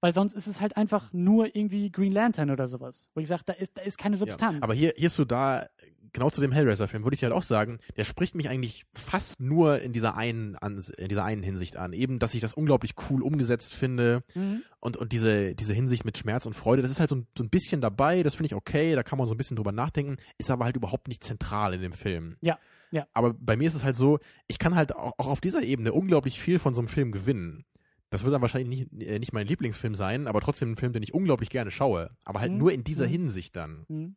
Weil 0.00 0.14
sonst 0.14 0.32
ist 0.32 0.46
es 0.46 0.60
halt 0.62 0.76
einfach 0.78 1.12
nur 1.12 1.54
irgendwie 1.54 1.92
Green 1.92 2.12
Lantern 2.12 2.50
oder 2.50 2.66
sowas. 2.66 3.08
Wo 3.14 3.20
ich 3.20 3.28
sage, 3.28 3.42
da 3.44 3.52
ist, 3.52 3.76
da 3.76 3.82
ist 3.82 3.98
keine 3.98 4.16
Substanz. 4.16 4.56
Ja, 4.56 4.62
aber 4.62 4.72
hier, 4.74 4.94
hier 4.96 5.06
ist 5.08 5.18
du 5.18 5.26
da, 5.26 5.68
genau 6.12 6.30
zu 6.30 6.40
dem 6.40 6.52
Hellraiser-Film, 6.52 7.04
würde 7.04 7.14
ich 7.14 7.22
halt 7.22 7.32
auch 7.32 7.42
sagen, 7.42 7.78
der 7.96 8.04
spricht 8.04 8.34
mich 8.34 8.48
eigentlich 8.48 8.84
fast 8.94 9.40
nur 9.40 9.80
in 9.80 9.92
dieser 9.92 10.16
einen, 10.16 10.56
an, 10.56 10.82
in 10.98 11.08
dieser 11.08 11.24
einen 11.24 11.42
Hinsicht 11.42 11.76
an. 11.76 11.92
Eben, 11.92 12.18
dass 12.18 12.34
ich 12.34 12.40
das 12.40 12.54
unglaublich 12.54 12.94
cool 13.10 13.22
umgesetzt 13.22 13.74
finde 13.74 14.22
Mhm. 14.34 14.62
und, 14.80 14.96
und 14.96 15.12
diese, 15.12 15.54
diese 15.54 15.72
Hinsicht 15.74 16.04
mit 16.04 16.18
Schmerz 16.18 16.46
und 16.46 16.54
Freude, 16.54 16.82
das 16.82 16.90
ist 16.90 17.00
halt 17.00 17.10
so 17.10 17.16
ein, 17.16 17.26
so 17.36 17.44
ein 17.44 17.50
bisschen 17.50 17.80
dabei, 17.80 18.22
das 18.22 18.34
finde 18.34 18.46
ich 18.48 18.54
okay, 18.54 18.94
da 18.94 19.02
kann 19.02 19.18
man 19.18 19.26
so 19.28 19.34
ein 19.34 19.38
bisschen 19.38 19.56
drüber 19.56 19.72
nachdenken, 19.72 20.16
ist 20.38 20.50
aber 20.50 20.64
halt 20.64 20.76
überhaupt 20.76 21.08
nicht 21.08 21.22
zentral 21.24 21.74
in 21.74 21.80
dem 21.82 21.92
Film. 21.92 22.36
Ja, 22.40 22.58
ja. 22.90 23.06
Aber 23.12 23.34
bei 23.34 23.56
mir 23.56 23.66
ist 23.68 23.74
es 23.74 23.84
halt 23.84 23.96
so, 23.96 24.18
ich 24.48 24.58
kann 24.58 24.74
halt 24.74 24.94
auch, 24.94 25.12
auch 25.18 25.28
auf 25.28 25.40
dieser 25.40 25.62
Ebene 25.62 25.92
unglaublich 25.92 26.40
viel 26.40 26.58
von 26.58 26.74
so 26.74 26.80
einem 26.80 26.88
Film 26.88 27.12
gewinnen. 27.12 27.64
Das 28.12 28.24
wird 28.24 28.34
dann 28.34 28.42
wahrscheinlich 28.42 28.88
nicht, 28.90 29.06
äh, 29.08 29.20
nicht 29.20 29.32
mein 29.32 29.46
Lieblingsfilm 29.46 29.94
sein, 29.94 30.26
aber 30.26 30.40
trotzdem 30.40 30.72
ein 30.72 30.76
Film, 30.76 30.92
den 30.92 31.04
ich 31.04 31.14
unglaublich 31.14 31.48
gerne 31.48 31.70
schaue. 31.70 32.10
Aber 32.24 32.40
halt 32.40 32.50
Mhm. 32.50 32.58
nur 32.58 32.72
in 32.72 32.82
dieser 32.82 33.06
Mhm. 33.06 33.10
Hinsicht 33.10 33.54
dann. 33.54 34.16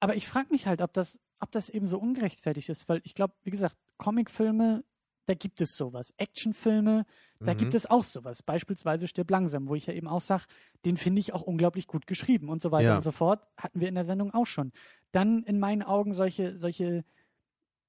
Aber 0.00 0.16
ich 0.16 0.26
frage 0.28 0.48
mich 0.50 0.66
halt, 0.66 0.80
ob 0.82 0.92
das, 0.92 1.18
ob 1.40 1.50
das 1.52 1.68
eben 1.68 1.86
so 1.86 1.98
ungerechtfertigt 1.98 2.68
ist, 2.68 2.88
weil 2.88 3.00
ich 3.04 3.14
glaube, 3.14 3.34
wie 3.44 3.50
gesagt, 3.50 3.76
Comicfilme, 3.98 4.84
da 5.26 5.34
gibt 5.34 5.60
es 5.60 5.76
sowas. 5.76 6.12
Actionfilme, 6.16 7.04
da 7.40 7.54
Mhm. 7.54 7.58
gibt 7.58 7.74
es 7.74 7.86
auch 7.88 8.02
sowas. 8.04 8.42
Beispielsweise 8.42 9.06
Stirb 9.06 9.30
langsam, 9.30 9.68
wo 9.68 9.74
ich 9.76 9.86
ja 9.86 9.94
eben 9.94 10.08
auch 10.08 10.20
sage, 10.20 10.44
den 10.84 10.96
finde 10.96 11.20
ich 11.20 11.32
auch 11.32 11.42
unglaublich 11.42 11.86
gut 11.86 12.06
geschrieben 12.08 12.48
und 12.48 12.60
so 12.60 12.72
weiter 12.72 12.88
Ja. 12.88 12.96
und 12.96 13.02
so 13.02 13.12
fort. 13.12 13.46
Hatten 13.56 13.80
wir 13.80 13.88
in 13.88 13.94
der 13.94 14.04
Sendung 14.04 14.34
auch 14.34 14.46
schon. 14.46 14.72
Dann 15.12 15.44
in 15.44 15.58
meinen 15.60 15.82
Augen 15.82 16.12
solche, 16.12 16.56
solche 16.58 17.04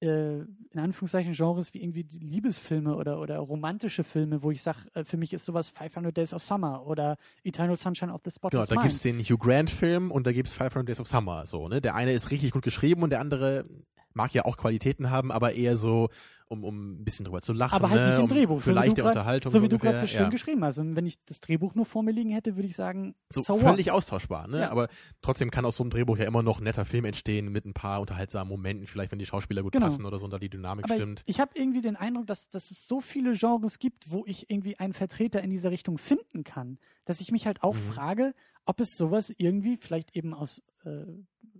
äh, 0.00 0.40
in 0.40 0.78
Anführungszeichen 0.78 1.32
Genres 1.32 1.72
wie 1.74 1.82
irgendwie 1.82 2.06
Liebesfilme 2.20 2.94
oder, 2.96 3.20
oder 3.20 3.38
romantische 3.38 4.04
Filme, 4.04 4.42
wo 4.42 4.50
ich 4.50 4.62
sage, 4.62 4.78
äh, 4.94 5.04
für 5.04 5.16
mich 5.16 5.32
ist 5.32 5.44
sowas 5.44 5.68
500 5.68 6.16
Days 6.16 6.34
of 6.34 6.42
Summer 6.42 6.86
oder 6.86 7.16
Eternal 7.42 7.76
Sunshine 7.76 8.12
of 8.12 8.20
the 8.24 8.30
Genau, 8.30 8.36
Spotless 8.36 8.68
da 8.68 8.74
Mind. 8.74 8.82
gibt's 8.88 9.00
den 9.02 9.20
Hugh 9.20 9.38
Grant-Film 9.38 10.10
und 10.10 10.26
da 10.26 10.32
gibt's 10.32 10.52
500 10.54 10.88
Days 10.88 11.00
of 11.00 11.08
Summer. 11.08 11.46
So, 11.46 11.68
ne? 11.68 11.80
Der 11.80 11.94
eine 11.94 12.12
ist 12.12 12.30
richtig 12.30 12.50
gut 12.52 12.62
geschrieben 12.62 13.02
und 13.02 13.10
der 13.10 13.20
andere 13.20 13.64
mag 14.12 14.32
ja 14.32 14.44
auch 14.44 14.56
Qualitäten 14.56 15.10
haben, 15.10 15.32
aber 15.32 15.54
eher 15.54 15.76
so, 15.76 16.08
um, 16.54 16.64
um 16.64 16.92
ein 17.00 17.04
bisschen 17.04 17.24
drüber 17.24 17.42
zu 17.42 17.52
lachen. 17.52 17.74
aber 17.76 17.90
halt 17.90 18.00
ne? 18.00 18.06
nicht 18.08 18.16
im 18.18 18.22
um 18.24 18.28
Drehbuch. 18.28 18.58
Für 18.60 18.70
so 18.70 18.72
leichte 18.72 19.02
grad, 19.02 19.12
Unterhaltung. 19.16 19.52
So 19.52 19.62
wie 19.62 19.68
du 19.68 19.78
gerade 19.78 19.98
so 19.98 20.02
ungefähr, 20.02 20.08
schön 20.18 20.24
ja. 20.26 20.30
geschrieben 20.30 20.64
hast. 20.64 20.78
Und 20.78 20.96
wenn 20.96 21.06
ich 21.06 21.22
das 21.26 21.40
Drehbuch 21.40 21.74
nur 21.74 21.84
vor 21.86 22.02
mir 22.02 22.12
liegen 22.12 22.30
hätte, 22.30 22.56
würde 22.56 22.68
ich 22.68 22.76
sagen, 22.76 23.14
So, 23.30 23.42
so, 23.42 23.54
what? 23.54 23.70
völlig 23.70 23.90
austauschbar, 23.90 24.48
ne? 24.48 24.60
Ja. 24.60 24.70
Aber 24.70 24.88
trotzdem 25.22 25.50
kann 25.50 25.64
aus 25.64 25.76
so 25.76 25.82
einem 25.84 25.90
Drehbuch 25.90 26.16
ja 26.16 26.24
immer 26.24 26.42
noch 26.42 26.58
ein 26.60 26.64
netter 26.64 26.84
Film 26.84 27.04
entstehen 27.04 27.50
mit 27.52 27.64
ein 27.66 27.74
paar 27.74 28.00
unterhaltsamen 28.00 28.48
Momenten, 28.48 28.86
vielleicht 28.86 29.12
wenn 29.12 29.18
die 29.18 29.26
Schauspieler 29.26 29.62
gut 29.62 29.72
Genau. 29.72 29.86
passen 29.86 30.04
oder 30.06 30.18
so 30.18 30.24
und 30.24 30.30
da 30.32 30.38
die 30.38 30.48
Dynamik 30.50 30.84
Aber 30.86 30.94
stimmt. 30.94 31.22
ich 31.26 31.40
habe 31.40 31.50
irgendwie 31.54 31.80
den 31.80 31.96
Eindruck, 31.96 32.26
dass, 32.26 32.48
dass 32.50 32.70
es 32.70 32.86
so 32.86 33.00
viele 33.00 33.32
Genres 33.34 33.78
gibt, 33.78 34.10
wo 34.10 34.24
ich 34.26 34.50
irgendwie 34.50 34.78
einen 34.78 34.92
Vertreter 34.92 35.42
in 35.42 35.50
dieser 35.50 35.70
Richtung 35.70 35.98
finden 35.98 36.44
kann, 36.44 36.78
dass 37.04 37.20
ich 37.20 37.32
mich 37.32 37.46
halt 37.46 37.62
auch 37.62 37.74
Mhm. 37.74 37.78
frage, 37.92 38.34
ob 38.66 38.80
es 38.80 38.96
sowas 38.96 39.32
irgendwie, 39.36 39.76
vielleicht 39.76 40.16
eben 40.16 40.34
aus 40.34 40.62
äh, 40.84 41.04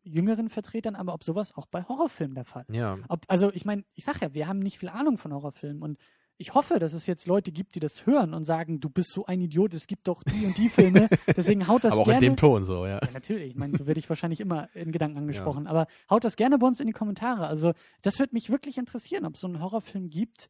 jüngeren 0.02 0.48
Vertretern, 0.48 0.96
aber 0.96 1.14
ob 1.14 1.24
sowas 1.24 1.54
auch 1.54 1.66
bei 1.66 1.84
Horrorfilmen 1.84 2.34
der 2.34 2.44
Fall 2.44 2.64
ist. 2.68 2.76
Ja. 2.76 2.98
Ob, 3.08 3.24
also 3.28 3.52
ich 3.52 3.64
meine, 3.64 3.84
ich 3.94 4.04
sag 4.04 4.20
ja, 4.20 4.34
wir 4.34 4.46
haben 4.46 4.58
nicht 4.58 4.78
viel 4.78 4.88
Ahnung 4.88 5.18
von 5.18 5.32
Horrorfilmen 5.32 5.82
und 5.82 5.98
ich 6.36 6.54
hoffe, 6.54 6.78
dass 6.80 6.94
es 6.94 7.06
jetzt 7.06 7.26
Leute 7.26 7.52
gibt, 7.52 7.76
die 7.76 7.80
das 7.80 8.06
hören 8.06 8.34
und 8.34 8.44
sagen, 8.44 8.80
du 8.80 8.90
bist 8.90 9.12
so 9.12 9.24
ein 9.26 9.40
Idiot, 9.40 9.72
es 9.72 9.86
gibt 9.86 10.08
doch 10.08 10.22
die 10.24 10.44
und 10.44 10.58
die 10.58 10.68
Filme, 10.68 11.08
deswegen 11.36 11.68
haut 11.68 11.84
das 11.84 11.92
Aber 11.92 12.02
auch 12.02 12.06
gerne. 12.06 12.26
in 12.26 12.32
dem 12.32 12.36
Ton 12.36 12.64
so, 12.64 12.86
ja. 12.86 12.98
Ja, 13.00 13.10
natürlich. 13.12 13.50
Ich 13.50 13.56
meine, 13.56 13.76
so 13.76 13.86
werde 13.86 14.00
ich 14.00 14.08
wahrscheinlich 14.08 14.40
immer 14.40 14.68
in 14.74 14.90
Gedanken 14.90 15.18
angesprochen. 15.18 15.66
Aber 15.68 15.86
haut 16.10 16.24
das 16.24 16.36
gerne 16.36 16.58
bei 16.58 16.66
uns 16.66 16.80
in 16.80 16.86
die 16.86 16.92
Kommentare. 16.92 17.46
Also, 17.46 17.72
das 18.02 18.18
würde 18.18 18.34
mich 18.34 18.50
wirklich 18.50 18.78
interessieren, 18.78 19.26
ob 19.26 19.34
es 19.34 19.40
so 19.40 19.46
einen 19.46 19.60
Horrorfilm 19.62 20.10
gibt, 20.10 20.48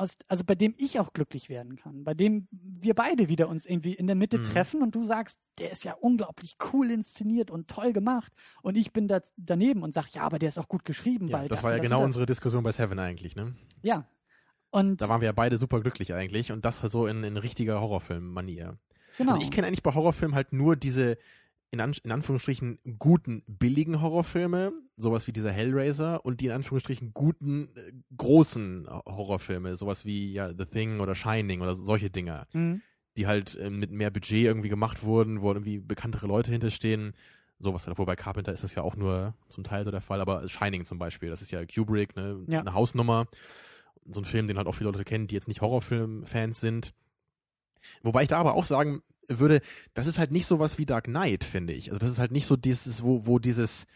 aus, 0.00 0.16
also 0.28 0.44
bei 0.44 0.54
dem 0.54 0.74
ich 0.78 0.98
auch 0.98 1.12
glücklich 1.12 1.48
werden 1.48 1.76
kann. 1.76 2.04
Bei 2.04 2.14
dem 2.14 2.48
wir 2.50 2.94
beide 2.94 3.28
wieder 3.28 3.48
uns 3.48 3.66
irgendwie 3.66 3.92
in 3.94 4.06
der 4.06 4.16
Mitte 4.16 4.38
Mhm. 4.38 4.44
treffen 4.44 4.82
und 4.82 4.94
du 4.94 5.04
sagst, 5.04 5.38
der 5.58 5.70
ist 5.70 5.84
ja 5.84 5.92
unglaublich 5.94 6.56
cool 6.72 6.90
inszeniert 6.90 7.50
und 7.50 7.68
toll 7.68 7.92
gemacht. 7.92 8.32
Und 8.62 8.76
ich 8.76 8.92
bin 8.92 9.06
da 9.08 9.20
daneben 9.36 9.82
und 9.82 9.94
sage, 9.94 10.08
ja, 10.12 10.22
aber 10.22 10.38
der 10.38 10.48
ist 10.48 10.58
auch 10.58 10.68
gut 10.68 10.84
geschrieben, 10.84 11.28
ja 11.28 11.38
weil 11.38 11.48
das 11.48 11.58
das 11.58 11.64
war 11.64 11.70
ja 11.72 11.76
und 11.76 11.82
genau 11.82 11.98
das. 11.98 12.06
unsere 12.06 12.26
Diskussion 12.26 12.62
bei 12.64 12.72
Seven 12.72 12.98
eigentlich, 12.98 13.36
ne? 13.36 13.54
Ja. 13.82 14.06
Und 14.70 15.00
Da 15.00 15.08
waren 15.08 15.20
wir 15.20 15.26
ja 15.26 15.32
beide 15.32 15.58
super 15.58 15.80
glücklich 15.80 16.14
eigentlich 16.14 16.52
und 16.52 16.64
das 16.64 16.82
halt 16.82 16.92
so 16.92 17.06
in, 17.06 17.24
in 17.24 17.36
richtiger 17.36 17.80
Horrorfilm-Manier. 17.80 18.78
genau. 19.18 19.32
Also 19.32 19.42
ich 19.42 19.50
kenne 19.50 19.66
eigentlich 19.66 19.82
bei 19.82 19.92
Horrorfilmen 19.94 20.34
halt 20.34 20.52
nur 20.52 20.76
diese, 20.76 21.18
in, 21.72 21.80
An 21.80 21.92
in 22.02 22.10
Anführungsstrichen, 22.10 22.78
guten, 22.98 23.42
billigen 23.46 24.00
Horrorfilme, 24.00 24.72
sowas 24.96 25.26
wie 25.26 25.32
dieser 25.32 25.52
Hellraiser 25.52 26.24
und 26.24 26.40
die 26.40 26.46
in 26.46 26.52
Anführungsstrichen 26.52 27.12
guten, 27.14 27.68
äh, 27.76 27.92
großen 28.16 28.88
Horrorfilme, 28.88 29.76
sowas 29.76 30.04
wie 30.04 30.32
ja, 30.32 30.48
The 30.48 30.66
Thing 30.66 31.00
oder 31.00 31.14
Shining 31.14 31.60
oder 31.60 31.76
solche 31.76 32.10
Dinger, 32.10 32.46
Mhm. 32.52 32.82
die 33.16 33.26
halt 33.26 33.56
ähm, 33.60 33.78
mit 33.78 33.90
mehr 33.92 34.10
Budget 34.10 34.44
irgendwie 34.44 34.68
gemacht 34.68 35.02
wurden, 35.04 35.40
wo 35.42 35.52
irgendwie 35.52 35.78
bekanntere 35.78 36.26
Leute 36.26 36.50
hinterstehen. 36.50 37.14
Sowas 37.60 37.86
halt, 37.86 37.98
wobei 37.98 38.16
Carpenter 38.16 38.52
ist 38.52 38.64
das 38.64 38.74
ja 38.74 38.82
auch 38.82 38.96
nur 38.96 39.34
zum 39.48 39.64
Teil 39.64 39.84
so 39.84 39.90
der 39.90 40.00
Fall, 40.00 40.20
aber 40.20 40.48
Shining 40.48 40.86
zum 40.86 40.98
Beispiel, 40.98 41.28
das 41.30 41.42
ist 41.42 41.50
ja 41.52 41.64
Kubrick, 41.66 42.16
ne, 42.16 42.42
Ja. 42.48 42.60
eine 42.60 42.72
Hausnummer. 42.74 43.26
So 44.10 44.22
ein 44.22 44.24
Film, 44.24 44.46
den 44.46 44.56
halt 44.56 44.66
auch 44.66 44.72
viele 44.74 44.90
Leute 44.90 45.04
kennen, 45.04 45.26
die 45.26 45.34
jetzt 45.34 45.46
nicht 45.46 45.60
Horrorfilm-Fans 45.60 46.58
sind. 46.60 46.94
Wobei 48.02 48.22
ich 48.22 48.28
da 48.28 48.38
aber 48.38 48.54
auch 48.54 48.64
sagen 48.64 49.02
würde, 49.38 49.60
das 49.94 50.06
ist 50.06 50.18
halt 50.18 50.30
nicht 50.32 50.46
sowas 50.46 50.78
wie 50.78 50.86
Dark 50.86 51.04
Knight, 51.04 51.44
finde 51.44 51.72
ich. 51.72 51.90
Also 51.90 51.98
das 51.98 52.10
ist 52.10 52.18
halt 52.18 52.32
nicht 52.32 52.46
so 52.46 52.56
dieses, 52.56 53.02
wo, 53.02 53.26
wo 53.26 53.38
dieses, 53.38 53.86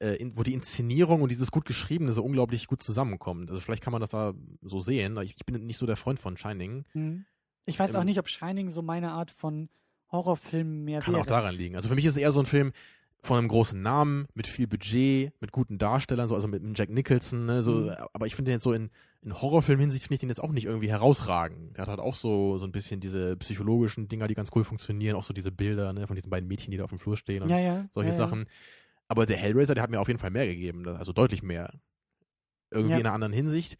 äh, 0.00 0.16
in, 0.16 0.36
wo 0.36 0.42
die 0.42 0.54
Inszenierung 0.54 1.22
und 1.22 1.30
dieses 1.32 1.50
gut 1.50 1.64
geschriebene 1.64 2.12
so 2.12 2.22
unglaublich 2.24 2.66
gut 2.66 2.82
zusammenkommt. 2.82 3.50
Also 3.50 3.60
vielleicht 3.60 3.82
kann 3.82 3.92
man 3.92 4.00
das 4.00 4.10
da 4.10 4.34
so 4.62 4.80
sehen. 4.80 5.16
Ich, 5.22 5.34
ich 5.36 5.46
bin 5.46 5.64
nicht 5.66 5.78
so 5.78 5.86
der 5.86 5.96
Freund 5.96 6.18
von 6.20 6.36
Shining. 6.36 6.84
Mhm. 6.94 7.24
Ich 7.66 7.78
weiß 7.78 7.94
auch 7.96 8.00
Ähm, 8.00 8.06
nicht, 8.06 8.18
ob 8.18 8.28
Shining 8.28 8.70
so 8.70 8.82
meine 8.82 9.12
Art 9.12 9.30
von 9.30 9.68
Horrorfilm 10.12 10.84
mehr 10.84 11.00
Kann 11.00 11.14
wäre. 11.14 11.22
auch 11.22 11.26
daran 11.26 11.54
liegen. 11.54 11.76
Also 11.76 11.88
für 11.88 11.94
mich 11.94 12.04
ist 12.04 12.12
es 12.12 12.18
eher 12.18 12.30
so 12.32 12.40
ein 12.40 12.46
Film 12.46 12.72
von 13.24 13.38
einem 13.38 13.48
großen 13.48 13.80
Namen, 13.80 14.26
mit 14.34 14.46
viel 14.46 14.66
Budget, 14.66 15.32
mit 15.40 15.50
guten 15.52 15.78
Darstellern, 15.78 16.28
so, 16.28 16.34
also 16.34 16.46
mit 16.46 16.62
einem 16.62 16.74
Jack 16.76 16.90
Nicholson, 16.90 17.46
ne, 17.46 17.62
so, 17.62 17.72
Mhm. 17.72 17.94
aber 18.12 18.26
ich 18.26 18.36
finde 18.36 18.50
den 18.50 18.56
jetzt 18.56 18.64
so 18.64 18.72
in, 18.72 18.90
in 19.22 19.40
Horrorfilm-Hinsicht 19.40 20.04
finde 20.04 20.14
ich 20.14 20.20
den 20.20 20.28
jetzt 20.28 20.42
auch 20.42 20.52
nicht 20.52 20.66
irgendwie 20.66 20.90
herausragend. 20.90 21.76
Der 21.76 21.82
hat 21.82 21.88
halt 21.88 22.00
auch 22.00 22.14
so, 22.14 22.58
so 22.58 22.66
ein 22.66 22.72
bisschen 22.72 23.00
diese 23.00 23.36
psychologischen 23.38 24.08
Dinger, 24.08 24.28
die 24.28 24.34
ganz 24.34 24.50
cool 24.54 24.64
funktionieren, 24.64 25.16
auch 25.16 25.22
so 25.22 25.32
diese 25.32 25.50
Bilder, 25.50 25.92
ne, 25.94 26.06
von 26.06 26.16
diesen 26.16 26.30
beiden 26.30 26.46
Mädchen, 26.48 26.70
die 26.70 26.76
da 26.76 26.84
auf 26.84 26.90
dem 26.90 26.98
Flur 26.98 27.16
stehen 27.16 27.42
und 27.42 27.48
ja, 27.48 27.58
ja. 27.58 27.88
solche 27.94 28.10
ja, 28.10 28.16
Sachen. 28.16 28.46
Aber 29.08 29.24
der 29.26 29.38
Hellraiser, 29.38 29.74
der 29.74 29.82
hat 29.82 29.90
mir 29.90 30.00
auf 30.00 30.08
jeden 30.08 30.20
Fall 30.20 30.30
mehr 30.30 30.46
gegeben, 30.46 30.86
also 30.86 31.12
deutlich 31.12 31.42
mehr. 31.42 31.72
Irgendwie 32.70 32.94
in 32.94 33.06
einer 33.06 33.12
anderen 33.12 33.32
Hinsicht. 33.32 33.78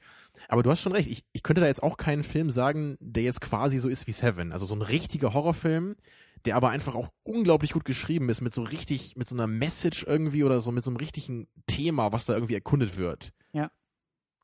Aber 0.48 0.62
du 0.62 0.70
hast 0.70 0.80
schon 0.80 0.92
recht, 0.92 1.10
ich, 1.10 1.24
ich 1.32 1.42
könnte 1.42 1.60
da 1.60 1.66
jetzt 1.66 1.82
auch 1.82 1.96
keinen 1.96 2.22
Film 2.22 2.50
sagen, 2.50 2.96
der 3.00 3.24
jetzt 3.24 3.40
quasi 3.40 3.78
so 3.78 3.88
ist 3.88 4.06
wie 4.06 4.12
Seven. 4.12 4.52
Also 4.52 4.66
so 4.66 4.74
ein 4.74 4.82
richtiger 4.82 5.34
Horrorfilm, 5.34 5.96
der 6.44 6.56
aber 6.56 6.70
einfach 6.70 6.94
auch 6.94 7.08
unglaublich 7.22 7.72
gut 7.72 7.84
geschrieben 7.84 8.28
ist, 8.28 8.40
mit 8.40 8.54
so 8.54 8.62
richtig, 8.62 9.16
mit 9.16 9.28
so 9.28 9.34
einer 9.36 9.46
Message 9.46 10.04
irgendwie 10.06 10.44
oder 10.44 10.60
so 10.60 10.72
mit 10.72 10.84
so 10.84 10.90
einem 10.90 10.96
richtigen 10.98 11.48
Thema, 11.66 12.12
was 12.12 12.26
da 12.26 12.34
irgendwie 12.34 12.54
erkundet 12.54 12.96
wird. 12.96 13.32
Ja. 13.52 13.70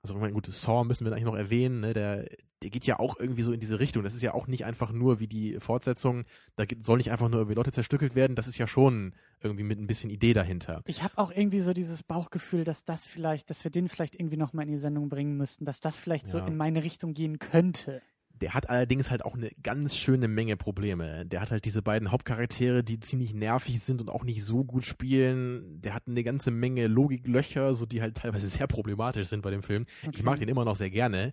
Also, 0.02 0.14
ich 0.14 0.20
meine, 0.20 0.32
gut, 0.32 0.46
Saw 0.46 0.84
müssen 0.84 1.04
wir 1.04 1.12
eigentlich 1.12 1.24
noch 1.24 1.36
erwähnen, 1.36 1.80
ne? 1.80 1.92
der, 1.92 2.26
der 2.62 2.70
geht 2.70 2.86
ja 2.86 2.98
auch 2.98 3.18
irgendwie 3.20 3.42
so 3.42 3.52
in 3.52 3.60
diese 3.60 3.80
Richtung. 3.80 4.02
Das 4.02 4.14
ist 4.14 4.22
ja 4.22 4.32
auch 4.32 4.46
nicht 4.46 4.64
einfach 4.64 4.92
nur 4.92 5.20
wie 5.20 5.26
die 5.26 5.60
Fortsetzung, 5.60 6.24
da 6.56 6.64
soll 6.82 6.96
nicht 6.96 7.10
einfach 7.10 7.28
nur 7.28 7.40
irgendwie 7.40 7.56
Leute 7.56 7.70
zerstückelt 7.72 8.14
werden, 8.14 8.34
das 8.34 8.46
ist 8.46 8.56
ja 8.56 8.66
schon 8.66 9.14
irgendwie 9.42 9.64
mit 9.64 9.78
ein 9.78 9.86
bisschen 9.86 10.08
Idee 10.08 10.32
dahinter. 10.32 10.82
Ich 10.86 11.02
habe 11.02 11.18
auch 11.18 11.30
irgendwie 11.30 11.60
so 11.60 11.74
dieses 11.74 12.02
Bauchgefühl, 12.02 12.64
dass 12.64 12.84
das 12.86 13.04
vielleicht, 13.04 13.50
dass 13.50 13.62
wir 13.62 13.70
den 13.70 13.88
vielleicht 13.88 14.14
irgendwie 14.14 14.38
nochmal 14.38 14.64
in 14.64 14.72
die 14.72 14.78
Sendung 14.78 15.10
bringen 15.10 15.36
müssten, 15.36 15.66
dass 15.66 15.80
das 15.80 15.96
vielleicht 15.96 16.28
so 16.28 16.38
Ja. 16.38 16.46
in 16.46 16.56
meine 16.56 16.82
Richtung 16.82 17.12
gehen 17.12 17.38
könnte. 17.38 18.00
Der 18.40 18.54
hat 18.54 18.70
allerdings 18.70 19.10
halt 19.10 19.24
auch 19.24 19.34
eine 19.34 19.50
ganz 19.62 19.96
schöne 19.96 20.26
Menge 20.26 20.56
Probleme. 20.56 21.26
Der 21.26 21.42
hat 21.42 21.50
halt 21.50 21.64
diese 21.66 21.82
beiden 21.82 22.10
Hauptcharaktere, 22.10 22.82
die 22.82 22.98
ziemlich 22.98 23.34
nervig 23.34 23.80
sind 23.80 24.00
und 24.00 24.08
auch 24.08 24.24
nicht 24.24 24.42
so 24.42 24.64
gut 24.64 24.84
spielen. 24.84 25.80
Der 25.82 25.92
hat 25.92 26.04
eine 26.06 26.24
ganze 26.24 26.50
Menge 26.50 26.86
Logiklöcher, 26.86 27.74
so 27.74 27.84
die 27.84 28.00
halt 28.00 28.16
teilweise 28.16 28.46
sehr 28.48 28.66
problematisch 28.66 29.28
sind 29.28 29.42
bei 29.42 29.50
dem 29.50 29.62
Film. 29.62 29.86
Ich 30.12 30.22
mag 30.22 30.38
den 30.38 30.48
immer 30.48 30.64
noch 30.64 30.76
sehr 30.76 30.90
gerne, 30.90 31.32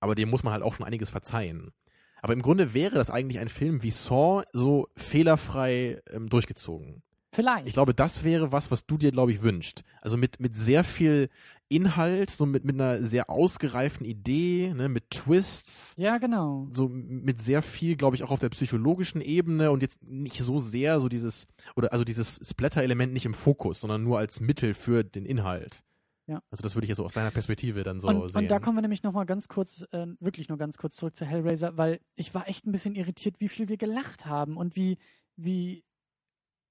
aber 0.00 0.14
dem 0.14 0.30
muss 0.30 0.42
man 0.42 0.52
halt 0.52 0.62
auch 0.62 0.74
schon 0.74 0.86
einiges 0.86 1.10
verzeihen. 1.10 1.72
Aber 2.20 2.32
im 2.32 2.42
Grunde 2.42 2.74
wäre 2.74 2.94
das 2.94 3.10
eigentlich 3.10 3.38
ein 3.38 3.48
Film 3.48 3.82
wie 3.82 3.90
Saw 3.90 4.42
so 4.52 4.88
fehlerfrei 4.96 6.00
ähm, 6.10 6.28
durchgezogen. 6.28 7.02
Vielleicht. 7.32 7.66
Ich 7.66 7.74
glaube, 7.74 7.94
das 7.94 8.24
wäre 8.24 8.52
was, 8.52 8.70
was 8.70 8.86
du 8.86 8.96
dir, 8.96 9.12
glaube 9.12 9.32
ich, 9.32 9.42
wünschst. 9.42 9.84
Also 10.00 10.16
mit, 10.16 10.40
mit 10.40 10.56
sehr 10.56 10.82
viel 10.82 11.28
Inhalt, 11.68 12.30
so 12.30 12.46
mit, 12.46 12.64
mit 12.64 12.76
einer 12.76 13.02
sehr 13.04 13.28
ausgereiften 13.28 14.06
Idee, 14.06 14.72
ne, 14.74 14.88
mit 14.88 15.10
Twists. 15.10 15.94
Ja, 15.98 16.16
genau. 16.16 16.68
So 16.72 16.88
mit 16.88 17.42
sehr 17.42 17.62
viel, 17.62 17.96
glaube 17.96 18.16
ich, 18.16 18.22
auch 18.22 18.30
auf 18.30 18.38
der 18.38 18.48
psychologischen 18.48 19.20
Ebene 19.20 19.70
und 19.70 19.82
jetzt 19.82 20.02
nicht 20.02 20.38
so 20.38 20.58
sehr 20.58 21.00
so 21.00 21.08
dieses, 21.10 21.46
oder 21.76 21.92
also 21.92 22.04
dieses 22.04 22.40
Splatter-Element 22.42 23.12
nicht 23.12 23.26
im 23.26 23.34
Fokus, 23.34 23.80
sondern 23.80 24.02
nur 24.02 24.18
als 24.18 24.40
Mittel 24.40 24.72
für 24.72 25.04
den 25.04 25.26
Inhalt. 25.26 25.82
Ja. 26.26 26.42
Also 26.50 26.62
das 26.62 26.74
würde 26.74 26.84
ich 26.84 26.88
jetzt 26.88 26.98
so 26.98 27.04
aus 27.04 27.14
deiner 27.14 27.30
Perspektive 27.30 27.82
dann 27.84 28.00
so 28.00 28.08
und, 28.08 28.32
sehen. 28.32 28.42
und 28.42 28.50
da 28.50 28.58
kommen 28.58 28.76
wir 28.76 28.82
nämlich 28.82 29.02
nochmal 29.02 29.26
ganz 29.26 29.48
kurz, 29.48 29.84
äh, 29.92 30.06
wirklich 30.20 30.48
nur 30.48 30.58
ganz 30.58 30.76
kurz 30.76 30.96
zurück 30.96 31.16
zu 31.16 31.24
Hellraiser, 31.24 31.76
weil 31.76 32.00
ich 32.16 32.34
war 32.34 32.48
echt 32.48 32.66
ein 32.66 32.72
bisschen 32.72 32.94
irritiert, 32.94 33.36
wie 33.40 33.48
viel 33.48 33.68
wir 33.68 33.78
gelacht 33.78 34.26
haben 34.26 34.56
und 34.56 34.76
wie, 34.76 34.98
wie 35.36 35.84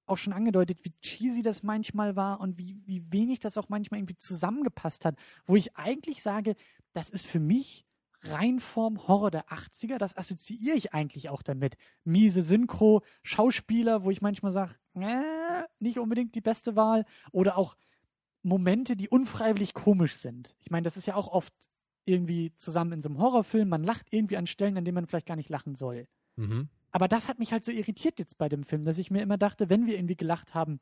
auch 0.08 0.18
schon 0.18 0.32
angedeutet, 0.32 0.84
wie 0.84 0.94
cheesy 1.02 1.42
das 1.42 1.62
manchmal 1.62 2.16
war 2.16 2.40
und 2.40 2.58
wie, 2.58 2.80
wie 2.86 3.02
wenig 3.12 3.40
das 3.40 3.58
auch 3.58 3.68
manchmal 3.68 4.00
irgendwie 4.00 4.16
zusammengepasst 4.16 5.04
hat. 5.04 5.16
Wo 5.46 5.56
ich 5.56 5.76
eigentlich 5.76 6.22
sage, 6.22 6.56
das 6.92 7.10
ist 7.10 7.26
für 7.26 7.40
mich 7.40 7.86
rein 8.22 8.60
vorm 8.60 9.06
Horror 9.06 9.30
der 9.30 9.48
80er, 9.48 9.98
das 9.98 10.16
assoziiere 10.16 10.76
ich 10.76 10.92
eigentlich 10.92 11.30
auch 11.30 11.42
damit. 11.42 11.76
Miese 12.04 12.42
Synchro, 12.42 13.02
Schauspieler, 13.22 14.04
wo 14.04 14.10
ich 14.10 14.22
manchmal 14.22 14.52
sage, 14.52 14.74
äh, 14.94 15.64
nicht 15.78 15.98
unbedingt 15.98 16.34
die 16.34 16.40
beste 16.40 16.76
Wahl. 16.76 17.04
Oder 17.32 17.56
auch 17.56 17.76
Momente, 18.42 18.96
die 18.96 19.08
unfreiwillig 19.08 19.74
komisch 19.74 20.16
sind. 20.16 20.54
Ich 20.60 20.70
meine, 20.70 20.84
das 20.84 20.96
ist 20.96 21.06
ja 21.06 21.14
auch 21.14 21.28
oft 21.28 21.52
irgendwie 22.04 22.54
zusammen 22.56 22.92
in 22.92 23.00
so 23.00 23.08
einem 23.08 23.18
Horrorfilm. 23.18 23.68
Man 23.68 23.84
lacht 23.84 24.06
irgendwie 24.10 24.36
an 24.36 24.46
Stellen, 24.46 24.76
an 24.78 24.84
denen 24.84 24.94
man 24.94 25.06
vielleicht 25.06 25.26
gar 25.26 25.36
nicht 25.36 25.50
lachen 25.50 25.74
soll. 25.74 26.08
Mhm. 26.36 26.68
Aber 26.90 27.08
das 27.08 27.28
hat 27.28 27.38
mich 27.38 27.52
halt 27.52 27.64
so 27.64 27.72
irritiert 27.72 28.18
jetzt 28.18 28.38
bei 28.38 28.48
dem 28.48 28.64
Film, 28.64 28.84
dass 28.84 28.98
ich 28.98 29.10
mir 29.10 29.22
immer 29.22 29.38
dachte, 29.38 29.68
wenn 29.68 29.86
wir 29.86 29.96
irgendwie 29.96 30.16
gelacht 30.16 30.54
haben, 30.54 30.80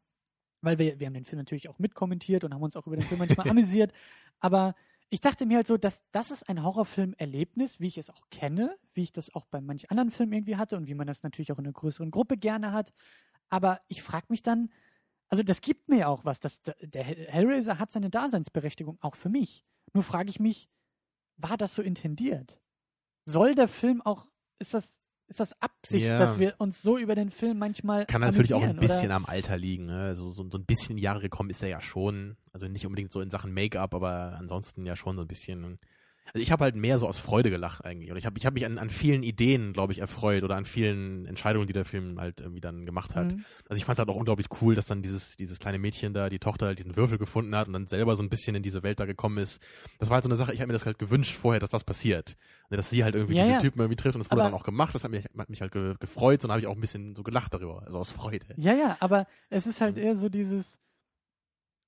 weil 0.60 0.78
wir, 0.78 0.98
wir 0.98 1.06
haben 1.06 1.14
den 1.14 1.24
Film 1.24 1.38
natürlich 1.38 1.68
auch 1.68 1.78
mitkommentiert 1.78 2.44
und 2.44 2.54
haben 2.54 2.62
uns 2.62 2.76
auch 2.76 2.86
über 2.86 2.96
den 2.96 3.04
Film 3.04 3.18
manchmal 3.18 3.48
amüsiert, 3.50 3.92
aber 4.40 4.74
ich 5.08 5.20
dachte 5.20 5.46
mir 5.46 5.56
halt 5.56 5.68
so, 5.68 5.76
dass 5.76 6.02
das 6.10 6.30
ist 6.30 6.48
ein 6.48 6.62
Horrorfilm-Erlebnis, 6.62 7.78
wie 7.78 7.86
ich 7.86 7.98
es 7.98 8.10
auch 8.10 8.28
kenne, 8.30 8.76
wie 8.92 9.02
ich 9.02 9.12
das 9.12 9.32
auch 9.34 9.46
bei 9.46 9.60
manch 9.60 9.90
anderen 9.90 10.10
Filmen 10.10 10.32
irgendwie 10.32 10.56
hatte 10.56 10.76
und 10.76 10.88
wie 10.88 10.94
man 10.94 11.06
das 11.06 11.22
natürlich 11.22 11.52
auch 11.52 11.58
in 11.58 11.64
einer 11.64 11.72
größeren 11.72 12.10
Gruppe 12.10 12.36
gerne 12.36 12.72
hat. 12.72 12.92
Aber 13.48 13.80
ich 13.86 14.02
frage 14.02 14.26
mich 14.30 14.42
dann, 14.42 14.70
also 15.28 15.42
das 15.42 15.60
gibt 15.60 15.88
mir 15.88 15.98
ja 15.98 16.08
auch 16.08 16.24
was. 16.24 16.40
Das, 16.40 16.62
der 16.80 17.04
Hellraiser 17.04 17.78
hat 17.78 17.92
seine 17.92 18.10
Daseinsberechtigung 18.10 18.98
auch 19.00 19.14
für 19.14 19.28
mich. 19.28 19.64
Nur 19.92 20.02
frage 20.02 20.28
ich 20.28 20.40
mich, 20.40 20.68
war 21.36 21.56
das 21.56 21.74
so 21.74 21.82
intendiert? 21.82 22.60
Soll 23.26 23.54
der 23.54 23.68
Film 23.68 24.02
auch, 24.02 24.26
ist 24.58 24.74
das, 24.74 25.00
ist 25.28 25.40
das 25.40 25.60
Absicht, 25.60 26.06
Ja. 26.06 26.18
dass 26.18 26.38
wir 26.38 26.54
uns 26.58 26.80
so 26.82 26.98
über 26.98 27.14
den 27.14 27.30
Film 27.30 27.58
manchmal 27.58 28.06
Kann 28.06 28.20
natürlich 28.20 28.54
auch 28.54 28.62
ein 28.62 28.76
bisschen 28.76 29.06
oder? 29.06 29.16
am 29.16 29.24
Alter 29.26 29.56
liegen. 29.56 29.86
Ne? 29.86 30.00
Also 30.02 30.30
so, 30.32 30.48
so 30.48 30.58
ein 30.58 30.64
bisschen 30.64 30.98
Jahre 30.98 31.20
gekommen 31.20 31.50
ist 31.50 31.62
er 31.62 31.68
ja 31.68 31.80
schon. 31.80 32.36
Also 32.52 32.68
nicht 32.68 32.86
unbedingt 32.86 33.12
so 33.12 33.20
in 33.20 33.30
Sachen 33.30 33.52
Make-up, 33.52 33.94
aber 33.94 34.36
ansonsten 34.38 34.86
ja 34.86 34.94
schon 34.96 35.16
so 35.16 35.22
ein 35.22 35.28
bisschen. 35.28 35.78
Also 36.32 36.42
ich 36.42 36.50
habe 36.52 36.64
halt 36.64 36.76
mehr 36.76 36.98
so 36.98 37.06
aus 37.08 37.18
Freude 37.18 37.50
gelacht 37.50 37.84
eigentlich. 37.84 38.10
Oder 38.10 38.18
ich 38.18 38.26
habe 38.26 38.38
ich 38.38 38.44
hab 38.46 38.54
mich 38.54 38.66
an, 38.66 38.78
an 38.78 38.90
vielen 38.90 39.22
Ideen, 39.22 39.72
glaube 39.72 39.92
ich, 39.92 40.00
erfreut 40.00 40.42
oder 40.42 40.56
an 40.56 40.64
vielen 40.64 41.24
Entscheidungen, 41.26 41.66
die 41.66 41.72
der 41.72 41.84
Film 41.84 42.20
halt 42.20 42.40
irgendwie 42.40 42.60
dann 42.60 42.84
gemacht 42.84 43.14
hat. 43.14 43.32
Mhm. 43.34 43.44
Also 43.68 43.78
ich 43.78 43.84
fand 43.84 43.96
es 43.96 43.98
halt 44.00 44.08
auch 44.08 44.16
unglaublich 44.16 44.48
cool, 44.60 44.74
dass 44.74 44.86
dann 44.86 45.02
dieses, 45.02 45.36
dieses 45.36 45.58
kleine 45.58 45.78
Mädchen 45.78 46.12
da, 46.14 46.28
die 46.28 46.38
Tochter, 46.38 46.66
halt 46.66 46.78
diesen 46.78 46.96
Würfel 46.96 47.16
gefunden 47.18 47.54
hat 47.56 47.68
und 47.68 47.72
dann 47.72 47.86
selber 47.86 48.16
so 48.16 48.22
ein 48.22 48.28
bisschen 48.28 48.54
in 48.54 48.62
diese 48.62 48.82
Welt 48.82 49.00
da 49.00 49.06
gekommen 49.06 49.38
ist. 49.38 49.60
Das 49.98 50.10
war 50.10 50.14
halt 50.16 50.24
so 50.24 50.28
eine 50.28 50.36
Sache, 50.36 50.52
ich 50.52 50.60
habe 50.60 50.66
mir 50.66 50.72
das 50.74 50.84
halt 50.84 50.98
gewünscht 50.98 51.32
vorher, 51.32 51.60
dass 51.60 51.70
das 51.70 51.84
passiert. 51.84 52.36
Ne, 52.70 52.76
Dass 52.76 52.90
sie 52.90 53.04
halt 53.04 53.14
irgendwie 53.14 53.34
Ja, 53.36 53.42
diese 53.42 53.52
ja. 53.54 53.58
Typen 53.60 53.80
irgendwie 53.80 53.96
trifft 53.96 54.16
und 54.16 54.20
das 54.24 54.30
wurde 54.30 54.42
Aber- 54.42 54.50
dann 54.50 54.58
auch 54.58 54.64
gemacht. 54.64 54.94
Das 54.94 55.04
hat 55.04 55.10
mich, 55.10 55.24
hat 55.38 55.48
mich 55.50 55.60
halt 55.60 55.72
ge 55.72 55.94
gefreut 56.00 56.44
und 56.44 56.50
habe 56.50 56.60
ich 56.60 56.66
auch 56.66 56.74
ein 56.74 56.80
bisschen 56.80 57.14
so 57.16 57.22
gelacht 57.22 57.54
darüber, 57.54 57.82
also 57.86 57.98
aus 57.98 58.10
Freude. 58.10 58.46
Ja, 58.56 58.74
ja, 58.74 58.96
aber 59.00 59.26
es 59.50 59.66
ist 59.66 59.80
halt 59.80 59.96
Mhm. 59.96 60.02
eher 60.02 60.16
so 60.16 60.28
dieses, 60.28 60.80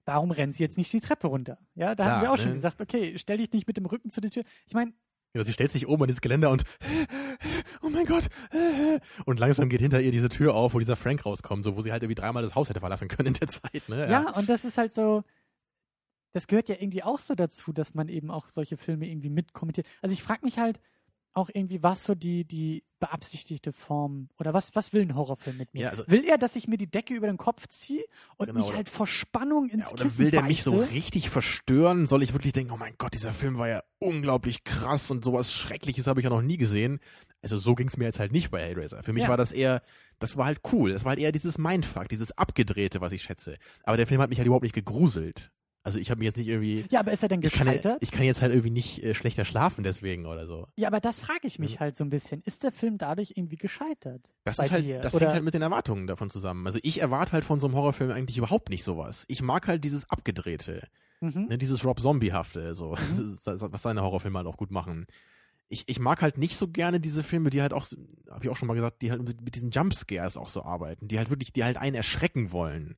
warum 0.09 0.31
rennt 0.31 0.55
sie 0.55 0.63
jetzt 0.63 0.79
nicht 0.79 0.91
die 0.93 1.01
Treppe 1.01 1.27
runter? 1.27 1.59
Ja, 1.75 1.95
da 1.95 2.05
Klar, 2.05 2.17
haben 2.17 2.23
wir 2.23 2.33
auch 2.33 2.37
ne? 2.39 2.43
schon 2.43 2.53
gesagt, 2.55 2.81
okay, 2.81 3.19
stell 3.19 3.37
dich 3.37 3.53
nicht 3.53 3.67
mit 3.67 3.77
dem 3.77 3.85
Rücken 3.85 4.11
zu 4.11 4.23
der 4.23 4.31
Tür. 4.31 4.43
Ich 4.67 4.73
meine, 4.73 4.95
Ja, 5.35 5.45
sie 5.45 5.53
stellt 5.53 5.71
sich 5.71 5.87
oben 5.87 6.03
an 6.03 6.09
dieses 6.09 6.23
Geländer 6.23 6.51
und 6.51 6.65
oh 7.83 7.91
mein 7.91 8.07
Gott. 8.07 8.29
Und 9.27 9.39
langsam 9.39 9.69
geht 9.69 9.83
hinter 9.83 10.01
ihr 10.01 10.11
diese 10.11 10.31
Tür 10.31 10.55
auf, 10.55 10.73
wo 10.73 10.79
dieser 10.79 10.97
Frank 10.97 11.27
rauskommt, 11.27 11.63
so 11.63 11.77
wo 11.77 11.83
sie 11.83 11.93
halt 11.93 12.03
irgendwie 12.03 12.21
dreimal 12.21 12.43
das 12.43 12.55
Haus 12.55 12.71
hätte 12.71 12.81
verlassen 12.81 13.09
können 13.09 13.29
in 13.29 13.35
der 13.35 13.49
Zeit. 13.49 13.87
Ne? 13.89 14.11
ja. 14.11 14.31
und 14.35 14.49
das 14.49 14.65
ist 14.65 14.79
halt 14.79 14.95
so, 14.95 15.25
das 16.33 16.47
gehört 16.47 16.71
ja 16.71 16.77
irgendwie 16.79 17.03
auch 17.03 17.19
so 17.19 17.35
dazu, 17.35 17.75
dass 17.75 17.93
man 17.93 18.09
eben 18.09 18.31
auch 18.31 18.49
solche 18.49 18.79
Filme 18.79 19.07
irgendwie 19.07 19.31
mitkommentiert. 19.31 19.87
Also 20.01 20.15
ich 20.15 20.23
frage 20.23 20.43
mich 20.43 20.59
halt 20.59 20.81
auch 21.39 21.51
irgendwie, 21.53 21.83
was 21.83 22.05
so 22.05 22.15
die, 22.15 22.45
die 22.45 22.85
beabsichtigte 23.01 23.73
Form 23.73 24.29
oder 24.39 24.53
was, 24.55 24.75
was 24.75 24.93
will 24.93 25.03
ein 25.03 25.15
Horrorfilm 25.15 25.57
mit 25.57 25.73
mir? 25.73 25.83
Ja, 25.85 25.89
also- 25.91 26.05
will 26.09 26.25
er, 26.25 26.37
dass 26.37 26.57
ich 26.57 26.67
mir 26.69 26.77
die 26.79 26.91
Decke 26.91 27.15
über 27.15 27.27
den 27.29 27.37
Kopf 27.37 27.67
ziehe 27.69 28.05
und 28.37 28.47
Genau, 28.49 28.59
mich 28.61 28.73
halt 28.75 28.89
vor 28.89 29.07
Spannung 29.07 29.69
ins 29.69 29.87
Ja, 29.87 29.93
oder 29.93 30.05
Kissen 30.05 30.19
will 30.19 30.31
der 30.31 30.43
mich 30.43 30.63
so 30.63 30.73
beiße? 30.73 30.93
richtig 30.93 31.31
verstören? 31.31 32.07
Soll 32.07 32.23
ich 32.23 32.33
wirklich 32.33 32.53
denken, 32.53 32.73
oh 32.73 32.77
mein 32.77 32.95
Gott, 32.99 33.15
dieser 33.15 33.33
Film 33.33 33.57
war 33.59 33.69
ja 33.69 33.83
unglaublich 34.01 34.65
krass 34.65 35.11
und 35.11 35.25
sowas 35.25 35.53
Schreckliches 35.53 36.07
habe 36.07 36.21
ich 36.21 36.25
ja 36.25 36.31
noch 36.31 36.43
nie 36.43 36.57
gesehen. 36.57 36.99
Also 37.41 37.59
so 37.59 37.75
ging 37.77 37.87
es 37.89 37.97
mir 37.97 38.05
jetzt 38.07 38.19
halt 38.19 38.33
nicht 38.33 38.51
bei 38.51 38.61
Hellraiser. 38.61 39.03
Für 39.05 39.13
mich 39.13 39.23
Ja. 39.25 39.29
war 39.29 39.37
das 39.37 39.53
eher, 39.53 39.83
das 40.19 40.37
war 40.37 40.47
halt 40.47 40.61
cool. 40.73 40.91
Das 40.93 41.05
war 41.05 41.11
halt 41.11 41.21
eher 41.21 41.31
dieses 41.33 41.57
Mindfuck, 41.57 42.09
dieses 42.09 42.37
Abgedrehte, 42.37 43.01
was 43.01 43.13
ich 43.13 43.23
schätze. 43.23 43.59
Aber 43.85 43.97
der 43.97 44.09
Film 44.09 44.21
hat 44.21 44.29
mich 44.31 44.39
halt 44.39 44.47
überhaupt 44.47 44.65
nicht 44.65 44.75
gegruselt. 44.75 45.53
Also 45.85 45.99
ich 45.99 46.11
habe 46.11 46.19
mich 46.19 46.27
jetzt 46.27 46.37
nicht 46.37 46.49
irgendwie, 46.49 46.85
Ja, 46.91 47.01
aber 47.01 47.13
ist 47.13 47.23
er 47.23 47.29
denn 47.29 47.41
ich 47.43 47.53
kann, 47.53 47.67
gescheitert? 47.67 47.99
ich 48.03 48.11
kann 48.11 48.25
jetzt 48.25 48.43
halt 48.43 48.53
irgendwie 48.53 48.71
nicht 48.71 49.03
äh, 49.03 49.15
schlechter 49.15 49.45
schlafen 49.45 49.85
deswegen 49.85 50.27
oder 50.27 50.47
so. 50.47 50.67
Ja, 50.77 50.89
aber 50.89 51.01
das 51.01 51.19
frage 51.19 51.47
ich 51.47 51.59
mich 51.59 51.81
halt 51.81 51.97
so 51.97 52.05
ein 52.05 52.11
bisschen. 52.11 52.43
Ist 52.43 52.63
der 52.65 52.73
Film 52.73 52.99
dadurch 52.99 53.35
irgendwie 53.37 53.57
gescheitert? 53.57 54.35
Das 54.45 54.59
ist 54.59 54.71
halt, 54.71 55.05
das 55.05 55.19
hängt 55.19 55.33
halt 55.33 55.45
mit 55.45 55.55
den 55.55 55.63
Erwartungen 55.63 56.07
davon 56.07 56.31
zusammen. 56.31 56.67
Also 56.67 56.79
ich 56.83 57.01
erwarte 57.01 57.33
halt 57.33 57.45
von 57.45 57.59
so 57.59 57.69
einem 57.69 57.77
Horrorfilm 57.77 58.11
eigentlich 58.11 58.37
überhaupt 58.37 58.69
nicht 58.71 58.85
sowas. 58.85 59.25
Ich 59.29 59.41
mag 59.41 59.69
halt 59.69 59.85
dieses 59.85 60.11
Abgedrehte, 60.11 60.89
mhm. 61.21 61.47
ne, 61.49 61.59
dieses 61.59 61.85
Rob 61.85 62.01
Zombie-hafte, 62.01 62.75
so, 62.75 62.95
das, 63.45 63.47
was 63.47 63.83
seine 63.83 64.03
Horrorfilme 64.03 64.39
halt 64.39 64.49
auch 64.49 64.57
gut 64.57 64.71
machen. 64.71 65.07
Ich, 65.71 65.85
ich 65.87 66.01
mag 66.01 66.23
halt 66.23 66.39
nicht 66.39 66.57
so 66.57 66.69
gerne 66.69 66.99
diese 66.99 67.23
Filme, 67.23 67.51
die 67.51 67.63
halt 67.63 67.73
auch, 67.73 67.87
habe 68.31 68.45
ich 68.45 68.51
auch 68.51 68.57
schon 68.57 68.69
mal 68.69 68.75
gesagt, 68.75 69.01
die 69.03 69.11
halt 69.11 69.23
mit, 69.23 69.41
mit 69.43 69.55
diesen 69.55 69.71
Jumpscares 69.71 70.37
auch 70.37 70.49
so 70.49 70.63
arbeiten, 70.63 71.09
die 71.09 71.19
halt 71.19 71.31
wirklich, 71.31 71.53
die 71.53 71.65
halt 71.65 71.77
einen 71.77 71.95
erschrecken 71.95 72.53
wollen. 72.53 72.97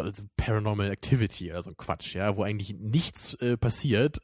Also 0.00 0.24
Paranormal 0.36 0.90
Activity, 0.90 1.52
also 1.52 1.72
Quatsch, 1.74 2.14
ja, 2.14 2.36
wo 2.36 2.42
eigentlich 2.42 2.74
nichts 2.74 3.34
äh, 3.34 3.56
passiert. 3.56 4.18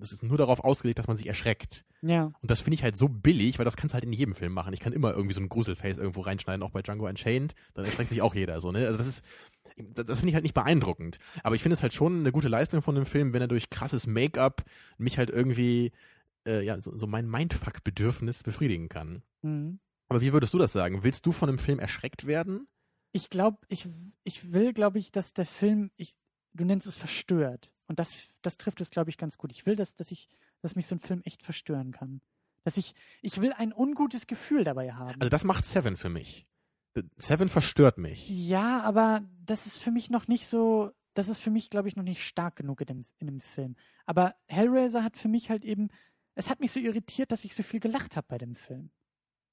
Es 0.00 0.12
ist 0.12 0.22
nur 0.22 0.38
darauf 0.38 0.64
ausgelegt, 0.64 0.98
dass 0.98 1.08
man 1.08 1.16
sich 1.16 1.26
erschreckt. 1.26 1.84
Ja. 2.02 2.32
Und 2.40 2.50
das 2.50 2.60
finde 2.60 2.76
ich 2.76 2.82
halt 2.82 2.96
so 2.96 3.08
billig, 3.08 3.58
weil 3.58 3.64
das 3.64 3.76
kannst 3.76 3.92
du 3.92 3.94
halt 3.94 4.04
in 4.04 4.12
jedem 4.12 4.34
Film 4.34 4.52
machen. 4.52 4.72
Ich 4.72 4.80
kann 4.80 4.92
immer 4.92 5.12
irgendwie 5.12 5.34
so 5.34 5.40
ein 5.40 5.48
Gruselface 5.48 5.98
irgendwo 5.98 6.22
reinschneiden, 6.22 6.62
auch 6.62 6.70
bei 6.70 6.82
Django 6.82 7.06
Unchained. 7.06 7.54
Dann 7.74 7.84
erschreckt 7.84 8.10
sich 8.10 8.22
auch 8.22 8.34
jeder 8.34 8.60
so, 8.60 8.72
ne? 8.72 8.86
Also 8.86 8.98
das 8.98 9.06
ist, 9.06 9.24
das, 9.76 10.06
das 10.06 10.18
finde 10.18 10.30
ich 10.30 10.34
halt 10.34 10.44
nicht 10.44 10.54
beeindruckend. 10.54 11.18
Aber 11.42 11.54
ich 11.54 11.62
finde 11.62 11.74
es 11.74 11.82
halt 11.82 11.92
schon 11.92 12.20
eine 12.20 12.32
gute 12.32 12.48
Leistung 12.48 12.82
von 12.82 12.94
dem 12.94 13.06
Film, 13.06 13.32
wenn 13.32 13.42
er 13.42 13.48
durch 13.48 13.70
krasses 13.70 14.06
Make-up 14.06 14.64
mich 14.96 15.18
halt 15.18 15.30
irgendwie, 15.30 15.92
äh, 16.46 16.64
ja, 16.64 16.80
so, 16.80 16.96
so 16.96 17.06
mein 17.06 17.28
Mindfuck-Bedürfnis 17.28 18.42
befriedigen 18.42 18.88
kann. 18.88 19.22
Mhm. 19.42 19.80
Aber 20.08 20.20
wie 20.20 20.32
würdest 20.32 20.54
du 20.54 20.58
das 20.58 20.72
sagen? 20.72 21.04
Willst 21.04 21.26
du 21.26 21.32
von 21.32 21.48
einem 21.48 21.58
Film 21.58 21.78
erschreckt 21.78 22.26
werden? 22.26 22.66
Ich 23.12 23.30
glaube, 23.30 23.58
ich, 23.68 23.88
ich 24.24 24.52
will, 24.52 24.72
glaube 24.72 24.98
ich, 24.98 25.10
dass 25.12 25.32
der 25.32 25.46
Film, 25.46 25.90
ich, 25.96 26.16
du 26.52 26.64
nennst 26.64 26.86
es 26.86 26.96
verstört. 26.96 27.72
Und 27.86 27.98
das, 27.98 28.16
das 28.42 28.56
trifft 28.56 28.80
es, 28.80 28.90
glaube 28.90 29.10
ich, 29.10 29.18
ganz 29.18 29.36
gut. 29.36 29.50
Ich 29.50 29.66
will, 29.66 29.76
dass, 29.76 29.96
dass 29.96 30.12
ich, 30.12 30.28
dass 30.62 30.76
mich 30.76 30.86
so 30.86 30.94
ein 30.94 31.00
Film 31.00 31.22
echt 31.24 31.42
verstören 31.42 31.90
kann. 31.90 32.20
Dass 32.62 32.76
ich, 32.76 32.94
ich 33.20 33.40
will 33.40 33.52
ein 33.52 33.72
ungutes 33.72 34.26
Gefühl 34.26 34.64
dabei 34.64 34.92
haben. 34.92 35.20
Also 35.20 35.28
das 35.28 35.44
macht 35.44 35.64
Seven 35.64 35.96
für 35.96 36.08
mich. 36.08 36.46
Seven 37.16 37.48
verstört 37.48 37.98
mich. 37.98 38.28
ja, 38.28 38.80
aber 38.82 39.22
das 39.44 39.66
ist 39.66 39.78
für 39.78 39.90
mich 39.90 40.10
noch 40.10 40.28
nicht 40.28 40.46
so, 40.46 40.92
das 41.14 41.28
ist 41.28 41.38
für 41.38 41.50
mich, 41.50 41.70
glaube 41.70 41.88
ich, 41.88 41.96
noch 41.96 42.04
nicht 42.04 42.24
stark 42.24 42.56
genug 42.56 42.80
in 42.80 42.86
dem, 42.86 43.04
in 43.18 43.26
dem 43.26 43.40
Film. 43.40 43.76
Aber 44.06 44.34
Hellraiser 44.46 45.04
hat 45.04 45.16
für 45.16 45.28
mich 45.28 45.50
halt 45.50 45.64
eben, 45.64 45.88
es 46.34 46.50
hat 46.50 46.60
mich 46.60 46.72
so 46.72 46.80
irritiert, 46.80 47.32
dass 47.32 47.44
ich 47.44 47.54
so 47.54 47.62
viel 47.62 47.80
gelacht 47.80 48.16
habe 48.16 48.26
bei 48.28 48.38
dem 48.38 48.54
Film. 48.54 48.90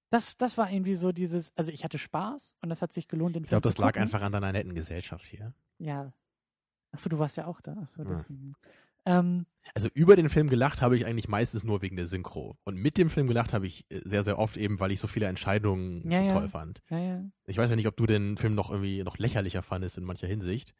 Das, 0.09 0.37
das 0.37 0.57
war 0.57 0.71
irgendwie 0.71 0.95
so 0.95 1.11
dieses, 1.11 1.51
also 1.57 1.71
ich 1.71 1.83
hatte 1.83 1.97
Spaß 1.97 2.55
und 2.61 2.69
das 2.69 2.81
hat 2.81 2.93
sich 2.93 3.07
gelohnt, 3.07 3.35
den 3.35 3.43
Ich 3.43 3.49
glaube, 3.49 3.63
Film 3.63 3.73
das 3.73 3.77
lag 3.77 3.97
einfach 4.01 4.21
an 4.21 4.31
deiner 4.31 4.51
netten 4.51 4.73
Gesellschaft 4.73 5.25
hier. 5.25 5.53
Ja. 5.79 6.13
Achso, 6.91 7.09
du 7.09 7.19
warst 7.19 7.35
ja 7.37 7.45
auch 7.47 7.59
da. 7.61 7.73
Achso, 7.73 8.03
Ja. 8.03 8.25
Ähm, 9.05 9.45
Also 9.73 9.87
über 9.93 10.15
den 10.17 10.29
Film 10.29 10.49
gelacht 10.49 10.81
habe 10.81 10.95
ich 10.95 11.05
eigentlich 11.05 11.27
meistens 11.29 11.63
nur 11.63 11.81
wegen 11.81 11.95
der 11.95 12.07
Synchro. 12.07 12.57
Und 12.65 12.75
mit 12.75 12.97
dem 12.97 13.09
Film 13.09 13.27
gelacht 13.27 13.53
habe 13.53 13.65
ich 13.67 13.85
äh, 13.89 14.01
sehr, 14.03 14.23
sehr 14.23 14.37
oft 14.39 14.57
eben, 14.57 14.79
weil 14.79 14.91
ich 14.91 14.99
so 14.99 15.07
viele 15.07 15.27
Entscheidungen 15.27 16.09
Ja, 16.09 16.29
so 16.29 16.35
toll 16.39 16.49
fand. 16.49 16.81
ja, 16.89 16.99
ja. 16.99 17.23
Ich 17.45 17.57
weiß 17.57 17.69
ja 17.69 17.75
nicht, 17.75 17.87
ob 17.87 17.95
du 17.97 18.05
den 18.05 18.37
Film 18.37 18.55
noch 18.55 18.69
irgendwie 18.69 19.03
noch 19.03 19.17
lächerlicher 19.17 19.61
fandest 19.63 19.97
in 19.97 20.03
mancher 20.03 20.27
Hinsicht. 20.27 20.73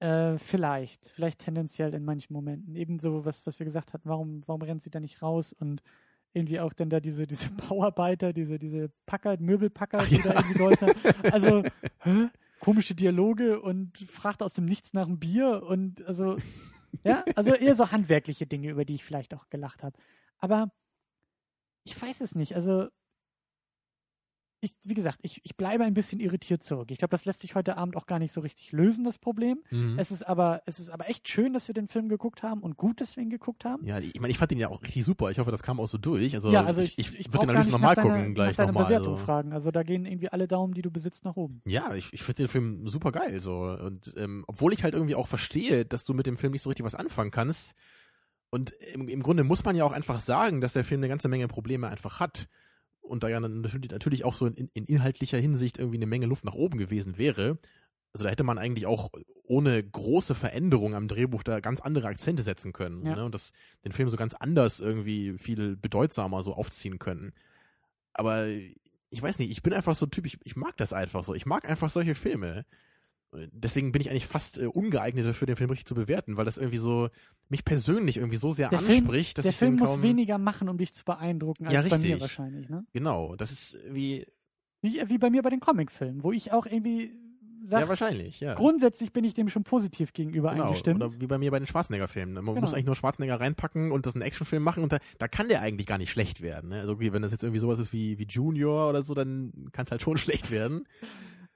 Äh, 0.00 0.38
vielleicht. 0.38 1.06
Vielleicht 1.10 1.40
tendenziell 1.40 1.94
in 1.94 2.04
manchen 2.04 2.32
Momenten. 2.32 2.74
Ebenso, 2.76 3.24
was, 3.24 3.46
was 3.46 3.58
wir 3.58 3.64
gesagt 3.66 3.92
hatten, 3.92 4.08
warum, 4.08 4.42
warum 4.46 4.62
rennt 4.62 4.82
sie 4.82 4.90
da 4.90 5.00
nicht 5.00 5.22
raus 5.22 5.52
und 5.52 5.82
irgendwie 6.34 6.60
auch 6.60 6.72
dann 6.72 6.90
da 6.90 7.00
diese, 7.00 7.26
diese 7.26 7.50
Bauarbeiter, 7.68 8.32
diese, 8.32 8.58
diese 8.58 8.90
Packer, 9.06 9.36
Möbelpacker, 9.38 9.98
Ach 10.00 10.08
die 10.08 10.16
ja. 10.16 10.22
da 10.24 10.34
irgendwie 10.34 10.58
Leute. 10.58 10.94
Also, 11.32 11.62
hä? 12.00 12.28
komische 12.60 12.94
Dialoge 12.94 13.60
und 13.60 13.96
fragt 14.08 14.42
aus 14.42 14.54
dem 14.54 14.64
Nichts 14.64 14.92
nach 14.94 15.06
einem 15.06 15.18
Bier 15.18 15.62
und 15.62 16.04
also, 16.06 16.36
ja, 17.02 17.24
also 17.36 17.54
eher 17.54 17.76
so 17.76 17.90
handwerkliche 17.92 18.46
Dinge, 18.46 18.70
über 18.70 18.84
die 18.84 18.94
ich 18.94 19.04
vielleicht 19.04 19.34
auch 19.34 19.48
gelacht 19.50 19.82
habe. 19.82 19.96
Aber 20.38 20.72
ich 21.84 22.00
weiß 22.00 22.20
es 22.20 22.34
nicht. 22.34 22.54
Also, 22.54 22.88
ich, 24.64 24.72
wie 24.82 24.94
gesagt, 24.94 25.18
ich, 25.22 25.40
ich 25.44 25.56
bleibe 25.56 25.84
ein 25.84 25.94
bisschen 25.94 26.20
irritiert 26.20 26.62
zurück. 26.62 26.90
Ich 26.90 26.98
glaube, 26.98 27.10
das 27.10 27.24
lässt 27.24 27.40
sich 27.40 27.54
heute 27.54 27.76
Abend 27.76 27.96
auch 27.96 28.06
gar 28.06 28.18
nicht 28.18 28.32
so 28.32 28.40
richtig 28.40 28.72
lösen, 28.72 29.04
das 29.04 29.18
Problem. 29.18 29.62
Mhm. 29.70 29.98
Es 29.98 30.10
ist 30.10 30.22
aber, 30.22 30.62
es 30.66 30.80
ist 30.80 30.90
aber 30.90 31.08
echt 31.08 31.28
schön, 31.28 31.52
dass 31.52 31.68
wir 31.68 31.74
den 31.74 31.88
Film 31.88 32.08
geguckt 32.08 32.42
haben 32.42 32.62
und 32.62 32.76
gut, 32.76 33.00
dass 33.00 33.16
wir 33.16 33.22
ihn 33.22 33.30
geguckt 33.30 33.64
haben. 33.64 33.84
Ja, 33.86 33.98
ich 33.98 34.20
meine, 34.20 34.30
ich 34.30 34.38
fand 34.38 34.52
ihn 34.52 34.58
ja 34.58 34.68
auch 34.68 34.82
richtig 34.82 35.04
super. 35.04 35.30
Ich 35.30 35.38
hoffe, 35.38 35.50
das 35.50 35.62
kam 35.62 35.80
auch 35.80 35.88
so 35.88 35.98
durch. 35.98 36.34
Also, 36.34 36.50
ja, 36.50 36.64
also 36.64 36.82
ich, 36.82 36.98
ich, 36.98 37.18
ich, 37.18 37.32
würde 37.32 37.46
den 37.46 37.54
natürlich 37.54 37.72
nochmal 37.72 37.94
nach 37.94 38.02
deiner, 38.02 38.16
gucken, 38.16 38.34
gleich 38.34 38.58
nach 38.58 38.66
nochmal. 38.66 38.84
Bewertung 38.84 39.14
Also. 39.14 39.24
fragen. 39.24 39.52
Also 39.52 39.70
da 39.70 39.82
gehen 39.82 40.06
irgendwie 40.06 40.28
alle 40.28 40.48
Daumen, 40.48 40.74
die 40.74 40.82
du 40.82 40.90
besitzt, 40.90 41.24
nach 41.24 41.36
oben. 41.36 41.62
Ja, 41.64 41.94
ich, 41.94 42.12
ich 42.12 42.22
finde 42.22 42.44
den 42.44 42.48
Film 42.48 42.86
super 42.88 43.12
geil. 43.12 43.40
So. 43.40 43.62
Und 43.62 44.12
ähm, 44.16 44.44
obwohl 44.46 44.72
ich 44.72 44.82
halt 44.82 44.94
irgendwie 44.94 45.14
auch 45.14 45.28
verstehe, 45.28 45.84
dass 45.84 46.04
du 46.04 46.14
mit 46.14 46.26
dem 46.26 46.36
Film 46.36 46.52
nicht 46.52 46.62
so 46.62 46.70
richtig 46.70 46.84
was 46.84 46.94
anfangen 46.94 47.30
kannst. 47.30 47.74
Und 48.50 48.70
im, 48.92 49.08
im 49.08 49.22
Grunde 49.22 49.42
muss 49.42 49.64
man 49.64 49.74
ja 49.74 49.84
auch 49.84 49.92
einfach 49.92 50.20
sagen, 50.20 50.60
dass 50.60 50.74
der 50.74 50.84
Film 50.84 51.00
eine 51.00 51.08
ganze 51.08 51.28
Menge 51.28 51.48
Probleme 51.48 51.88
einfach 51.88 52.20
hat. 52.20 52.46
Und 53.04 53.22
da 53.22 53.28
ja 53.28 53.38
dann 53.38 53.60
natürlich, 53.60 53.90
natürlich 53.90 54.24
auch 54.24 54.34
so 54.34 54.46
in, 54.46 54.70
in 54.72 54.84
inhaltlicher 54.84 55.38
Hinsicht 55.38 55.78
irgendwie 55.78 55.98
eine 55.98 56.06
Menge 56.06 56.26
Luft 56.26 56.44
nach 56.44 56.54
oben 56.54 56.78
gewesen 56.78 57.18
wäre. 57.18 57.58
Also 58.12 58.24
da 58.24 58.30
hätte 58.30 58.44
man 58.44 58.58
eigentlich 58.58 58.86
auch 58.86 59.10
ohne 59.42 59.82
große 59.82 60.34
Veränderung 60.34 60.94
am 60.94 61.08
Drehbuch 61.08 61.42
da 61.42 61.60
ganz 61.60 61.80
andere 61.80 62.08
Akzente 62.08 62.42
setzen 62.42 62.72
können. 62.72 63.04
Ja. 63.04 63.16
Ne? 63.16 63.24
Und 63.24 63.34
das, 63.34 63.52
den 63.84 63.92
Film 63.92 64.08
so 64.08 64.16
ganz 64.16 64.34
anders 64.34 64.80
irgendwie 64.80 65.36
viel 65.38 65.76
bedeutsamer 65.76 66.42
so 66.42 66.54
aufziehen 66.54 66.98
können. 66.98 67.32
Aber 68.14 68.46
ich 68.46 69.22
weiß 69.22 69.38
nicht, 69.38 69.50
ich 69.50 69.62
bin 69.62 69.72
einfach 69.72 69.94
so 69.94 70.06
ein 70.06 70.10
Typ, 70.10 70.26
ich, 70.26 70.38
ich 70.44 70.56
mag 70.56 70.76
das 70.76 70.92
einfach 70.92 71.24
so. 71.24 71.34
Ich 71.34 71.46
mag 71.46 71.68
einfach 71.68 71.90
solche 71.90 72.14
Filme. 72.14 72.64
Deswegen 73.52 73.92
bin 73.92 74.00
ich 74.02 74.10
eigentlich 74.10 74.26
fast 74.26 74.58
äh, 74.58 74.66
ungeeignet 74.66 75.24
dafür, 75.26 75.46
den 75.46 75.56
Film 75.56 75.70
richtig 75.70 75.86
zu 75.86 75.94
bewerten, 75.94 76.36
weil 76.36 76.44
das 76.44 76.58
irgendwie 76.58 76.78
so 76.78 77.08
mich 77.48 77.64
persönlich 77.64 78.16
irgendwie 78.18 78.36
so 78.36 78.52
sehr 78.52 78.68
Der 78.70 78.78
Film- 78.78 78.98
anspricht, 79.04 79.38
dass 79.38 79.42
Der 79.44 79.50
ich 79.52 79.56
Film 79.58 79.74
den 79.74 79.80
muss 79.80 79.90
kaum, 79.90 80.02
weniger 80.02 80.38
machen, 80.38 80.68
um 80.68 80.78
dich 80.78 80.92
zu 80.92 81.04
beeindrucken, 81.04 81.64
als 81.66 81.74
Ja, 81.74 81.82
bei 81.88 81.98
mir 81.98 82.20
wahrscheinlich. 82.20 82.68
Ne? 82.68 82.84
Genau, 82.92 83.36
das 83.36 83.50
ist 83.52 83.78
wie 83.90 84.26
Wie, 84.82 85.02
wie 85.06 85.18
bei 85.18 85.30
mir 85.30 85.42
bei 85.42 85.50
den 85.50 85.60
Comicfilmen, 85.60 86.22
wo 86.22 86.32
ich 86.32 86.52
auch 86.52 86.66
irgendwie 86.66 87.12
sage, 87.66 87.84
ja 87.84 87.88
wahrscheinlich, 87.88 88.40
ja. 88.40 88.52
grundsätzlich 88.54 89.10
bin 89.14 89.24
ich 89.24 89.32
dem 89.32 89.48
schon 89.48 89.64
positiv 89.64 90.12
gegenüber 90.12 90.50
Genau. 90.52 90.64
eingestimmt. 90.64 91.02
Oder 91.02 91.18
wie 91.18 91.26
bei 91.26 91.38
mir 91.38 91.50
bei 91.50 91.58
den 91.58 91.66
Schwarzenegger-Filmen. 91.66 92.34
Man 92.34 92.44
Genau. 92.44 92.60
muss 92.60 92.74
eigentlich 92.74 92.84
nur 92.84 92.94
Schwarzenegger 92.94 93.40
reinpacken 93.40 93.90
und 93.90 94.04
das 94.04 94.14
einen 94.14 94.20
Actionfilm 94.20 94.62
machen 94.62 94.82
und 94.82 94.92
da, 94.92 94.98
da 95.18 95.28
kann 95.28 95.48
der 95.48 95.62
eigentlich 95.62 95.86
gar 95.86 95.96
nicht 95.96 96.10
schlecht 96.10 96.42
werden. 96.42 96.68
Ne? 96.68 96.80
Also 96.80 96.92
okay, 96.92 97.14
wenn 97.14 97.22
das 97.22 97.32
jetzt 97.32 97.42
irgendwie 97.42 97.60
sowas 97.60 97.78
ist 97.78 97.94
wie, 97.94 98.18
wie 98.18 98.26
Junior 98.28 98.90
oder 98.90 99.02
so, 99.02 99.14
dann 99.14 99.70
kann 99.72 99.86
es 99.86 99.90
halt 99.90 100.02
schon 100.02 100.16
schlecht 100.18 100.50
werden. 100.50 100.84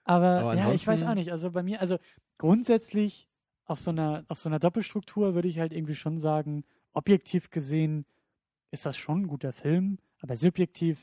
Aber, 0.09 0.41
Aber 0.41 0.55
ja, 0.55 0.73
ich 0.73 0.87
weiß 0.87 1.03
auch 1.03 1.15
nicht. 1.15 1.31
Also 1.31 1.51
bei 1.51 1.63
mir, 1.63 1.83
also 1.83 1.99
grundsätzlich 2.39 3.29
auf 3.67 3.79
so 3.79 3.91
einer, 3.91 4.25
auf 4.29 4.41
so 4.41 4.49
einer 4.49 4.59
Doppelstruktur 4.59 5.35
würde 5.35 5.49
ich 5.49 5.59
halt 5.59 5.71
irgendwie 5.75 5.95
schon 5.95 6.19
sagen, 6.19 6.65
objektiv 6.95 7.51
gesehen 7.51 8.07
ist 8.71 8.87
das 8.87 8.97
schon 8.97 9.23
ein 9.23 9.27
guter 9.27 9.53
Film, 9.53 9.99
aber 10.21 10.35
subjektiv 10.35 10.99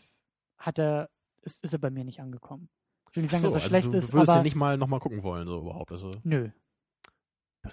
hat 0.58 0.80
er, 0.80 1.12
ist, 1.44 1.64
ist 1.64 1.74
er 1.74 1.80
bei 1.80 1.92
mir 1.92 2.04
nicht 2.04 2.20
angekommen. 2.20 2.68
Ich 3.12 3.16
will 3.16 3.22
nicht 3.22 3.32
sagen, 3.32 3.42
so, 3.44 3.50
dass 3.50 3.54
er 3.54 3.62
also 3.62 3.70
schlecht 3.70 3.88
du, 3.94 3.98
ist, 3.98 4.10
du 4.10 4.14
würdest 4.14 4.30
aber 4.30 4.40
ja 4.40 4.44
nicht 4.44 4.56
mal 4.56 4.76
nochmal 4.76 5.00
gucken 5.00 5.22
wollen, 5.22 5.46
so 5.46 5.62
überhaupt. 5.62 5.92
Also, 5.92 6.10
nö. 6.24 6.50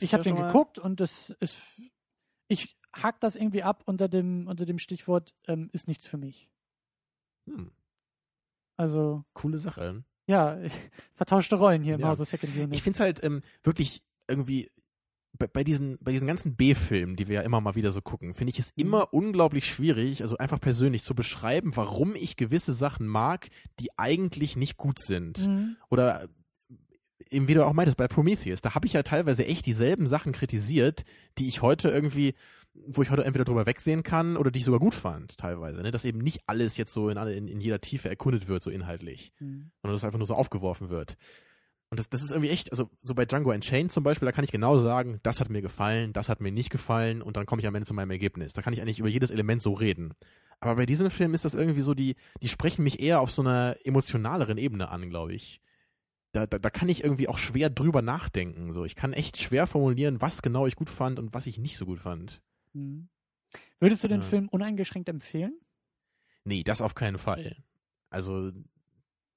Ich 0.00 0.12
habe 0.12 0.28
ja 0.28 0.34
den 0.34 0.44
geguckt 0.46 0.78
und 0.78 1.00
das 1.00 1.30
ist, 1.40 1.56
ich 2.48 2.78
hack 2.94 3.20
das 3.20 3.36
irgendwie 3.36 3.62
ab 3.62 3.84
unter 3.86 4.08
dem, 4.08 4.46
unter 4.48 4.66
dem 4.66 4.78
Stichwort, 4.78 5.34
ähm, 5.46 5.70
ist 5.72 5.88
nichts 5.88 6.06
für 6.06 6.18
mich. 6.18 6.50
Hm, 7.46 7.72
Also, 8.76 9.24
coole 9.32 9.56
Sache. 9.56 10.04
Ja, 10.26 10.58
vertauschte 11.14 11.56
Rollen 11.56 11.82
hier 11.82 11.94
im 11.94 12.00
Ja. 12.00 12.08
Hause 12.08 12.24
Second 12.24 12.54
Unit. 12.56 12.74
Ich 12.74 12.82
finde 12.82 12.96
es 12.96 13.00
halt 13.00 13.24
ähm, 13.24 13.42
wirklich 13.62 14.02
irgendwie 14.28 14.70
bei, 15.38 15.46
bei, 15.46 15.64
diesen, 15.64 15.98
bei 16.00 16.12
diesen 16.12 16.26
ganzen 16.26 16.56
B-Filmen, 16.56 17.16
die 17.16 17.26
wir 17.26 17.36
ja 17.36 17.40
immer 17.42 17.60
mal 17.60 17.74
wieder 17.74 17.90
so 17.90 18.02
gucken, 18.02 18.34
finde 18.34 18.52
ich 18.52 18.58
es 18.58 18.72
Mhm. 18.76 18.82
immer 18.82 19.14
unglaublich 19.14 19.66
schwierig, 19.66 20.22
also 20.22 20.36
einfach 20.38 20.60
persönlich 20.60 21.02
zu 21.04 21.14
beschreiben, 21.14 21.74
warum 21.74 22.14
ich 22.14 22.36
gewisse 22.36 22.72
Sachen 22.72 23.06
mag, 23.06 23.48
die 23.80 23.88
eigentlich 23.98 24.56
nicht 24.56 24.76
gut 24.76 24.98
sind. 24.98 25.46
Mhm. 25.46 25.76
Oder 25.90 26.28
eben 27.30 27.48
wie 27.48 27.54
du 27.54 27.64
auch 27.66 27.72
meintest, 27.72 27.96
bei 27.96 28.08
Prometheus, 28.08 28.60
da 28.60 28.74
habe 28.74 28.86
ich 28.86 28.92
ja 28.92 29.02
teilweise 29.02 29.46
echt 29.46 29.64
dieselben 29.64 30.06
Sachen 30.06 30.32
kritisiert, 30.32 31.04
die 31.38 31.48
ich 31.48 31.62
heute 31.62 31.88
irgendwie, 31.88 32.34
wo 32.74 33.02
ich 33.02 33.10
heute 33.10 33.24
entweder 33.24 33.44
drüber 33.44 33.66
wegsehen 33.66 34.02
kann 34.02 34.36
oder 34.36 34.50
die 34.50 34.60
ich 34.60 34.64
sogar 34.64 34.80
gut 34.80 34.94
fand, 34.94 35.36
teilweise. 35.38 35.82
Ne? 35.82 35.90
Dass 35.90 36.04
eben 36.04 36.18
nicht 36.18 36.40
alles 36.46 36.76
jetzt 36.76 36.92
so 36.92 37.08
in, 37.08 37.18
alle, 37.18 37.34
in, 37.34 37.48
in 37.48 37.60
jeder 37.60 37.80
Tiefe 37.80 38.08
erkundet 38.08 38.48
wird, 38.48 38.62
so 38.62 38.70
inhaltlich 38.70 39.32
Mhm. 39.40 39.70
sondern 39.82 39.94
das 39.94 40.04
einfach 40.04 40.18
nur 40.18 40.26
so 40.26 40.34
aufgeworfen 40.34 40.88
wird. 40.88 41.16
Und 41.90 41.98
das, 41.98 42.08
das 42.08 42.22
ist 42.22 42.30
irgendwie 42.30 42.48
echt, 42.48 42.70
also 42.70 42.88
so 43.02 43.14
bei 43.14 43.26
Django 43.26 43.50
Unchained 43.50 43.92
zum 43.92 44.02
Beispiel, 44.02 44.24
da 44.24 44.32
kann 44.32 44.44
ich 44.44 44.52
genau 44.52 44.78
sagen, 44.78 45.20
das 45.22 45.40
hat 45.40 45.50
mir 45.50 45.60
gefallen, 45.60 46.14
das 46.14 46.30
hat 46.30 46.40
mir 46.40 46.50
nicht 46.50 46.70
gefallen 46.70 47.20
und 47.20 47.36
dann 47.36 47.44
komme 47.44 47.60
ich 47.60 47.68
am 47.68 47.74
Ende 47.74 47.86
zu 47.86 47.92
meinem 47.92 48.10
Ergebnis. 48.10 48.54
Da 48.54 48.62
kann 48.62 48.72
ich 48.72 48.80
eigentlich 48.80 48.98
über 48.98 49.10
jedes 49.10 49.30
Element 49.30 49.60
so 49.60 49.74
reden. 49.74 50.14
Aber 50.58 50.76
bei 50.76 50.86
diesem 50.86 51.10
Film 51.10 51.34
ist 51.34 51.44
das 51.44 51.54
irgendwie 51.54 51.82
so, 51.82 51.92
die, 51.92 52.14
die 52.40 52.48
sprechen 52.48 52.84
mich 52.84 53.00
eher 53.00 53.20
auf 53.20 53.30
so 53.30 53.42
einer 53.42 53.76
emotionaleren 53.84 54.56
Ebene 54.56 54.88
an, 54.88 55.10
glaube 55.10 55.34
ich. 55.34 55.60
Da, 56.32 56.46
da, 56.46 56.58
da 56.58 56.70
kann 56.70 56.88
ich 56.88 57.04
irgendwie 57.04 57.28
auch 57.28 57.36
schwer 57.38 57.68
drüber 57.68 58.00
nachdenken. 58.00 58.72
So. 58.72 58.86
Ich 58.86 58.94
kann 58.94 59.12
echt 59.12 59.36
schwer 59.36 59.66
formulieren, 59.66 60.22
was 60.22 60.40
genau 60.40 60.66
ich 60.66 60.76
gut 60.76 60.88
fand 60.88 61.18
und 61.18 61.34
was 61.34 61.46
ich 61.46 61.58
nicht 61.58 61.76
so 61.76 61.84
gut 61.84 61.98
fand. 61.98 62.40
Mhm. 62.72 63.08
Würdest 63.80 64.02
du 64.04 64.08
den 64.08 64.20
Ja. 64.22 64.26
Film 64.26 64.48
uneingeschränkt 64.48 65.08
empfehlen? 65.08 65.58
Nee, 66.44 66.62
das 66.62 66.80
auf 66.80 66.94
keinen 66.94 67.18
Fall. 67.18 67.56
Also, 68.10 68.50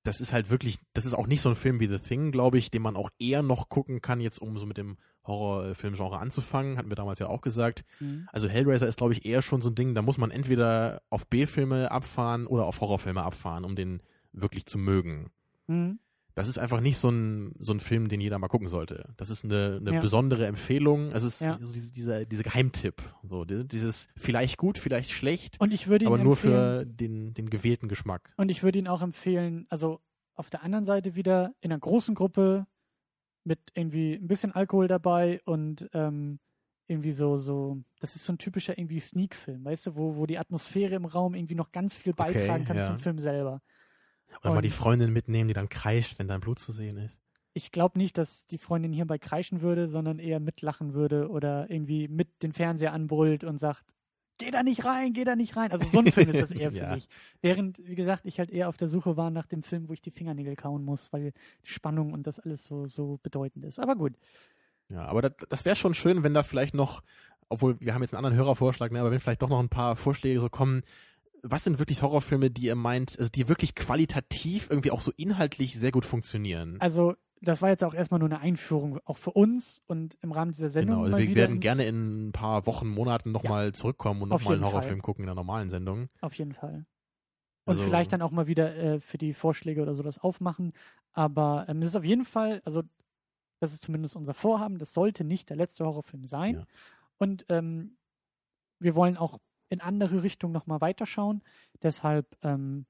das 0.04 0.22
ist 0.22 0.34
halt 0.34 0.50
wirklich, 0.50 0.78
das 0.94 1.06
ist 1.06 1.14
auch 1.14 1.28
nicht 1.28 1.42
so 1.42 1.50
ein 1.50 1.56
Film 1.56 1.80
wie 1.80 1.88
The 1.88 1.98
Thing, 2.00 2.32
glaube 2.32 2.58
ich, 2.58 2.70
den 2.72 2.82
man 2.82 2.96
auch 2.96 3.10
eher 3.20 3.42
noch 3.42 3.70
gucken 3.70 4.02
kann, 4.02 4.22
jetzt 4.22 4.40
um 4.40 4.58
so 4.58 4.66
mit 4.66 4.78
dem 4.78 4.98
Horrorfilmgenre 5.26 6.20
anzufangen, 6.20 6.78
hatten 6.78 6.90
wir 6.90 6.96
damals 6.96 7.18
ja 7.20 7.28
auch 7.28 7.42
gesagt. 7.42 7.84
Mhm. 8.00 8.28
Also 8.32 8.48
Hellraiser 8.48 8.88
ist, 8.88 8.98
glaube 8.98 9.14
ich, 9.14 9.26
eher 9.26 9.42
schon 9.42 9.62
so 9.62 9.70
ein 9.70 9.76
Ding, 9.76 9.96
da 9.96 10.02
muss 10.04 10.18
man 10.20 10.30
entweder 10.32 11.02
auf 11.10 11.28
B-Filme 11.28 11.90
abfahren 11.92 12.46
oder 12.46 12.66
auf 12.66 12.80
Horrorfilme 12.82 13.24
abfahren, 13.24 13.66
um 13.66 13.76
den 13.76 14.02
wirklich 14.32 14.66
zu 14.68 14.78
mögen. 14.78 15.32
Mhm. 15.68 16.00
Das 16.36 16.50
ist 16.50 16.58
einfach 16.58 16.82
nicht 16.82 16.98
so 16.98 17.10
ein, 17.10 17.54
so 17.60 17.74
ein 17.74 17.80
Film, 17.80 18.10
den 18.10 18.20
jeder 18.20 18.38
mal 18.40 18.50
gucken 18.50 18.68
sollte. 18.68 19.14
Das 19.16 19.30
ist 19.30 19.46
eine, 19.46 19.78
eine 19.80 19.94
Ja. 19.96 20.00
besondere 20.02 20.46
Empfehlung. 20.48 21.12
Es 21.14 21.24
ist 21.24 21.40
Ja. 21.40 21.58
dieser, 21.58 22.26
dieser 22.26 22.44
Geheimtipp. 22.44 23.02
So, 23.24 23.46
di- 23.46 23.66
dieses 23.66 24.10
vielleicht 24.18 24.58
gut, 24.58 24.78
vielleicht 24.78 25.12
schlecht, 25.12 25.60
Und 25.62 25.72
ich 25.74 25.88
würde 25.88 26.06
ihn 26.06 26.08
aber 26.08 26.18
nur 26.22 26.36
für 26.36 26.86
den, 26.86 27.34
den 27.34 27.50
gewählten 27.50 27.88
Geschmack. 27.88 28.34
und 28.36 28.50
ich 28.50 28.64
würde 28.64 28.80
ihn 28.80 28.88
auch 28.90 29.02
empfehlen, 29.02 29.66
also 29.70 30.02
auf 30.36 30.50
der 30.50 30.62
anderen 30.64 30.84
Seite 30.84 31.16
wieder 31.16 31.54
in 31.62 31.72
einer 31.72 31.80
großen 31.80 32.14
Gruppe 32.16 32.68
mit 33.46 33.60
irgendwie 33.74 34.16
ein 34.16 34.28
bisschen 34.28 34.52
Alkohol 34.52 34.90
dabei 34.90 35.40
und 35.46 35.90
ähm, 35.94 36.40
irgendwie 36.88 37.14
so, 37.14 37.38
so, 37.38 37.82
das 38.02 38.16
ist 38.18 38.26
so 38.26 38.34
ein 38.34 38.38
typischer 38.38 38.78
irgendwie 38.78 39.00
Sneak-Film, 39.00 39.64
weißt 39.64 39.88
du, 39.88 39.96
wo, 39.96 40.18
wo 40.18 40.26
die 40.26 40.38
Atmosphäre 40.38 40.96
im 40.96 41.06
Raum 41.06 41.34
irgendwie 41.34 41.56
noch 41.56 41.72
ganz 41.72 41.94
viel 41.96 42.12
Okay, 42.12 42.34
beitragen 42.34 42.66
kann 42.66 42.76
ja. 42.78 42.84
zum 42.84 42.98
Film 42.98 43.20
selber. 43.20 43.62
Oder 44.44 44.54
mal 44.54 44.62
die 44.62 44.68
Und- 44.70 44.74
Freundin 44.76 45.14
mitnehmen, 45.14 45.48
die 45.48 45.54
dann 45.54 45.70
kreischt, 45.70 46.20
wenn 46.20 46.28
dein 46.28 46.42
Blut 46.42 46.60
zu 46.60 46.72
sehen 46.72 46.98
ist. 46.98 47.20
Ich 47.54 47.72
glaube 47.72 47.98
nicht, 47.98 48.18
dass 48.18 48.48
die 48.48 48.58
Freundin 48.58 48.92
hierbei 48.92 49.18
kreischen 49.18 49.62
würde, 49.62 49.88
sondern 49.88 50.20
eher 50.20 50.40
mitlachen 50.42 50.94
würde 50.94 51.30
oder 51.30 51.70
irgendwie 51.70 52.08
mit 52.10 52.44
den 52.44 52.52
Fernseher 52.52 52.92
anbrüllt 52.92 53.46
und 53.46 53.58
sagt, 53.60 53.86
geh 54.38 54.52
da 54.52 54.62
nicht 54.62 54.84
rein, 54.84 55.14
geh 55.14 55.24
da 55.24 55.38
nicht 55.38 55.56
rein. 55.56 55.72
Also 55.72 55.88
so 55.88 56.00
ein 56.00 56.12
Film 56.12 56.30
ist 56.32 56.42
das 56.42 56.52
eher 56.52 56.72
für 56.72 56.78
Ja. 56.80 56.94
mich. 56.96 57.08
Während, 57.42 57.78
wie 57.88 57.96
gesagt, 57.96 58.26
ich 58.26 58.40
halt 58.40 58.52
eher 58.52 58.68
auf 58.68 58.76
der 58.76 58.90
Suche 58.90 59.16
war 59.16 59.32
nach 59.32 59.46
dem 59.46 59.64
Film, 59.64 59.88
wo 59.88 59.94
ich 59.94 60.02
die 60.02 60.12
Fingernägel 60.12 60.58
kauen 60.58 60.84
muss, 60.84 61.14
weil 61.14 61.32
die 61.64 61.70
Spannung 61.72 62.12
und 62.12 62.28
das 62.28 62.40
alles 62.42 62.66
so, 62.66 62.88
so 62.88 63.20
bedeutend 63.24 63.64
ist. 63.64 63.80
Aber 63.80 63.96
gut. 63.96 64.14
Ja, 64.90 65.06
aber 65.06 65.22
das, 65.22 65.32
das 65.50 65.64
wäre 65.64 65.78
schon 65.78 65.94
schön, 65.94 66.24
wenn 66.24 66.34
da 66.34 66.44
vielleicht 66.44 66.74
noch, 66.76 67.02
obwohl 67.48 67.80
wir 67.80 67.94
haben 67.94 68.02
jetzt 68.02 68.14
einen 68.14 68.26
anderen 68.26 68.38
Hörervorschlag, 68.38 68.92
ne, 68.92 69.00
aber 69.00 69.12
wenn 69.12 69.22
vielleicht 69.22 69.42
doch 69.42 69.50
noch 69.50 69.60
ein 69.62 69.70
paar 69.70 69.96
Vorschläge 69.96 70.42
so 70.42 70.50
kommen, 70.50 70.84
was 71.48 71.64
sind 71.64 71.80
wirklich 71.80 72.02
Horrorfilme, 72.02 72.50
die 72.52 72.66
ihr 72.66 72.76
meint, 72.76 73.18
also 73.18 73.30
die 73.30 73.48
wirklich 73.48 73.76
qualitativ 73.76 74.70
irgendwie 74.70 74.92
auch 74.92 75.02
so 75.02 75.12
inhaltlich 75.18 75.80
sehr 75.80 75.92
gut 75.92 76.06
funktionieren? 76.06 76.78
Also, 76.80 77.16
das 77.42 77.62
war 77.62 77.70
jetzt 77.70 77.84
auch 77.84 77.94
erstmal 77.94 78.20
nur 78.20 78.30
eine 78.30 78.40
Einführung, 78.40 79.00
auch 79.06 79.18
für 79.18 79.32
uns 79.32 79.82
und 79.86 80.18
im 80.22 80.32
Rahmen 80.32 80.52
dieser 80.52 80.70
Sendung. 80.70 81.04
Genau, 81.04 81.06
also 81.06 81.18
wir 81.18 81.36
werden 81.36 81.60
gerne 81.60 81.86
in 81.86 82.30
ein 82.30 82.32
paar 82.32 82.66
Wochen, 82.66 82.88
Monaten 82.88 83.32
nochmal 83.32 83.74
zurückkommen 83.74 84.24
und 84.24 84.30
nochmal 84.30 84.54
einen 84.54 84.54
jeden 84.54 84.64
Fall. 84.64 84.72
Horrorfilm 84.72 85.02
gucken 85.02 85.24
in 85.24 85.28
der 85.28 85.36
normalen 85.36 85.70
Sendung. 85.70 86.10
Auf 86.22 86.34
jeden 86.34 86.54
Fall. 86.54 86.86
Und 87.66 87.72
Also- 87.72 87.84
vielleicht 87.84 88.14
dann 88.14 88.22
auch 88.22 88.32
mal 88.32 88.48
wieder 88.48 88.76
äh, 88.76 89.00
für 89.00 89.18
die 89.18 89.34
Vorschläge 89.34 89.82
oder 89.82 89.96
so 89.96 90.04
das 90.04 90.18
aufmachen. 90.18 90.74
Aber 91.14 91.66
ähm, 91.68 91.82
es 91.82 91.90
ist 91.90 91.96
auf 91.96 92.04
jeden 92.06 92.26
Fall, 92.26 92.62
also 92.66 92.84
das 93.60 93.74
ist 93.74 93.84
zumindest 93.84 94.16
unser 94.16 94.34
Vorhaben, 94.34 94.78
das 94.78 94.94
sollte 94.94 95.24
nicht 95.24 95.50
der 95.50 95.58
letzte 95.58 95.86
Horrorfilm 95.86 96.26
sein. 96.26 96.56
Ja. 96.56 96.66
Und 97.18 97.46
ähm, 97.50 97.98
wir 98.80 98.96
wollen 98.96 99.18
auch 99.18 99.40
in 99.70 99.82
andere 99.82 100.24
Richtungen 100.24 100.54
nochmal 100.54 100.82
weiterschauen. 100.82 101.42
Deshalb 101.84 102.36
ähm, 102.44 102.86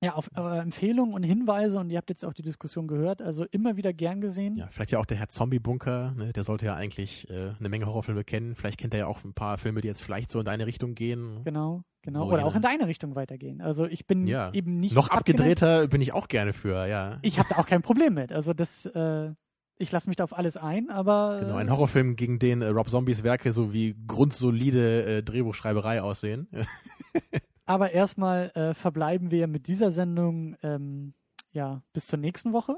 ja, 0.00 0.14
auf 0.14 0.30
eure 0.36 0.60
Empfehlungen 0.60 1.12
und 1.12 1.24
Hinweise, 1.24 1.80
und 1.80 1.90
ihr 1.90 1.96
habt 1.98 2.08
jetzt 2.08 2.24
auch 2.24 2.32
die 2.32 2.42
Diskussion 2.42 2.86
gehört, 2.86 3.20
also 3.20 3.44
immer 3.50 3.76
wieder 3.76 3.92
gern 3.92 4.20
gesehen. 4.20 4.54
Ja, 4.54 4.68
vielleicht 4.70 4.92
ja 4.92 5.00
auch 5.00 5.06
der 5.06 5.16
Herr 5.16 5.28
Zombie-Bunker, 5.28 6.12
ne, 6.16 6.32
der 6.32 6.44
sollte 6.44 6.66
ja 6.66 6.74
eigentlich 6.76 7.28
äh, 7.30 7.54
eine 7.58 7.68
Menge 7.68 7.86
Horrorfilme 7.86 8.22
kennen. 8.22 8.54
Vielleicht 8.54 8.78
kennt 8.78 8.94
er 8.94 9.00
ja 9.00 9.06
auch 9.08 9.24
ein 9.24 9.34
paar 9.34 9.58
Filme, 9.58 9.80
die 9.80 9.88
jetzt 9.88 10.02
vielleicht 10.02 10.30
so 10.30 10.38
in 10.38 10.44
deine 10.44 10.66
Richtung 10.66 10.94
gehen. 10.94 11.40
Genau, 11.42 11.82
genau. 12.02 12.20
So 12.20 12.26
Oder 12.26 12.36
jene- 12.38 12.46
auch 12.46 12.54
in 12.54 12.62
deine 12.62 12.86
Richtung 12.86 13.16
weitergehen. 13.16 13.60
Also 13.60 13.86
ich 13.86 14.06
bin 14.06 14.28
Ja. 14.28 14.52
eben 14.52 14.76
nicht 14.76 14.94
Noch 14.94 15.08
abgeneigt. 15.10 15.40
abgedrehter 15.40 15.88
bin 15.88 16.00
ich 16.00 16.12
auch 16.12 16.28
gerne 16.28 16.52
für, 16.52 16.86
ja. 16.86 17.18
Ich 17.22 17.40
habe 17.40 17.48
da 17.50 17.56
auch 17.56 17.66
kein 17.66 17.82
Problem 17.82 18.14
mit. 18.14 18.30
Also 18.30 18.52
das, 18.54 18.86
äh, 18.86 19.32
ich 19.78 19.92
lasse 19.92 20.08
mich 20.08 20.16
da 20.16 20.24
auf 20.24 20.36
alles 20.36 20.56
ein, 20.56 20.90
aber 20.90 21.38
Genau, 21.40 21.56
ein 21.56 21.68
äh, 21.68 21.70
Horrorfilm, 21.70 22.16
gegen 22.16 22.38
den 22.38 22.62
äh, 22.62 22.68
Rob 22.68 22.88
Zombies 22.88 23.22
Werke 23.22 23.52
so 23.52 23.72
wie 23.72 23.96
grundsolide 24.06 25.04
äh, 25.18 25.22
Drehbuchschreiberei 25.22 26.02
aussehen. 26.02 26.48
aber 27.64 27.92
erstmal 27.92 28.50
äh, 28.50 28.74
verbleiben 28.74 29.30
wir 29.30 29.46
mit 29.46 29.66
dieser 29.66 29.92
Sendung 29.92 30.56
ähm, 30.62 31.14
ja, 31.52 31.82
bis 31.92 32.06
zur 32.06 32.18
nächsten 32.18 32.52
Woche. 32.52 32.76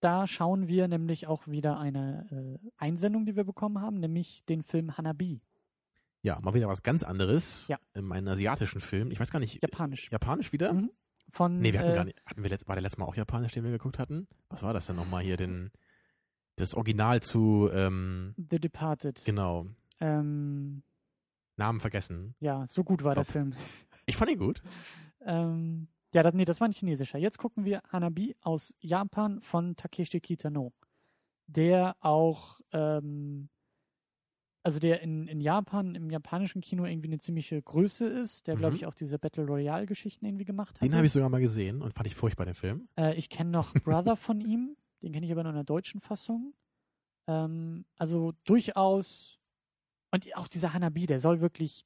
Da 0.00 0.26
schauen 0.26 0.68
wir 0.68 0.88
nämlich 0.88 1.26
auch 1.26 1.46
wieder 1.46 1.78
eine 1.78 2.58
äh, 2.62 2.70
Einsendung, 2.78 3.26
die 3.26 3.36
wir 3.36 3.44
bekommen 3.44 3.80
haben, 3.80 4.00
nämlich 4.00 4.44
den 4.46 4.62
Film 4.62 4.96
Hanabi. 4.96 5.42
Ja, 6.22 6.38
mal 6.40 6.54
wieder 6.54 6.68
was 6.68 6.82
ganz 6.82 7.02
anderes. 7.02 7.66
Ja. 7.68 7.78
Ähm, 7.94 8.12
einen 8.12 8.28
asiatischen 8.28 8.80
Film. 8.80 9.10
Ich 9.10 9.20
weiß 9.20 9.30
gar 9.30 9.40
nicht. 9.40 9.62
Japanisch. 9.62 10.10
Japanisch 10.10 10.52
wieder? 10.52 10.72
Mhm. 10.72 10.90
Von, 11.32 11.60
Nee, 11.60 11.72
wir 11.72 11.80
hatten 11.80 11.92
äh, 11.92 11.94
gar 11.94 12.04
nicht. 12.04 12.20
Hatten 12.26 12.42
wir 12.42 12.50
letzt, 12.50 12.66
war 12.68 12.74
der 12.74 12.82
letzte 12.82 13.00
Mal 13.00 13.06
auch 13.06 13.14
Japanisch, 13.14 13.52
den 13.52 13.64
wir 13.64 13.70
geguckt 13.70 13.98
hatten? 13.98 14.26
Was 14.48 14.62
war 14.62 14.72
das 14.72 14.86
denn 14.86 14.96
nochmal 14.96 15.22
hier? 15.22 15.36
Den, 15.36 15.70
das 16.60 16.74
Original 16.74 17.20
zu, 17.22 17.68
ähm, 17.72 18.34
The 18.36 18.58
Departed. 18.60 19.22
genau, 19.24 19.66
Ähm, 20.00 20.82
Namen 21.56 21.80
vergessen. 21.80 22.34
ja, 22.40 22.66
so 22.66 22.84
gut 22.84 23.02
war 23.04 23.14
Top. 23.14 23.24
der 23.24 23.32
Film. 23.32 23.54
Ich 24.06 24.16
fand 24.16 24.30
ihn 24.30 24.38
gut. 24.38 24.62
Ähm, 25.22 25.88
ja, 26.14 26.22
das, 26.22 26.34
nee, 26.34 26.44
das 26.44 26.60
war 26.60 26.68
ein 26.68 26.72
chinesischer. 26.72 27.18
Jetzt 27.18 27.38
gucken 27.38 27.64
wir 27.64 27.82
Hanabi 27.92 28.34
aus 28.40 28.74
Japan 28.80 29.40
von 29.40 29.76
Takeshi 29.76 30.20
Kitano, 30.20 30.72
der 31.46 31.96
auch, 32.00 32.58
ähm, 32.72 33.48
also 34.62 34.78
der 34.78 35.00
in, 35.02 35.26
in 35.28 35.40
Japan, 35.40 35.94
im 35.94 36.10
japanischen 36.10 36.60
Kino 36.60 36.84
irgendwie 36.84 37.08
eine 37.08 37.18
ziemliche 37.18 37.60
Größe 37.62 38.06
ist, 38.06 38.46
der, 38.46 38.56
glaube 38.56 38.72
Mhm. 38.72 38.76
ich, 38.76 38.86
auch 38.86 38.94
diese 38.94 39.18
Battle 39.18 39.46
Royale-Geschichten 39.46 40.24
irgendwie 40.26 40.44
gemacht 40.44 40.74
hat. 40.76 40.82
Den 40.82 40.94
habe 40.96 41.06
ich 41.06 41.12
sogar 41.12 41.28
mal 41.28 41.40
gesehen 41.40 41.80
und 41.82 41.94
fand 41.94 42.06
ich 42.06 42.14
furchtbar, 42.14 42.44
den 42.46 42.54
Film. 42.54 42.88
Äh, 42.98 43.14
ich 43.16 43.28
kenne 43.30 43.50
noch 43.50 43.72
Brother 43.74 44.16
von 44.16 44.40
ihm, 44.40 44.76
den 45.02 45.12
kenne 45.12 45.26
ich 45.26 45.32
aber 45.32 45.42
nur 45.42 45.50
in 45.50 45.56
der 45.56 45.64
deutschen 45.64 46.00
Fassung. 46.00 46.54
Ähm, 47.26 47.84
also 47.96 48.32
durchaus, 48.44 49.38
und 50.10 50.26
auch 50.36 50.48
dieser 50.48 50.72
Hanabi, 50.72 51.06
der 51.06 51.20
soll 51.20 51.40
wirklich, 51.40 51.84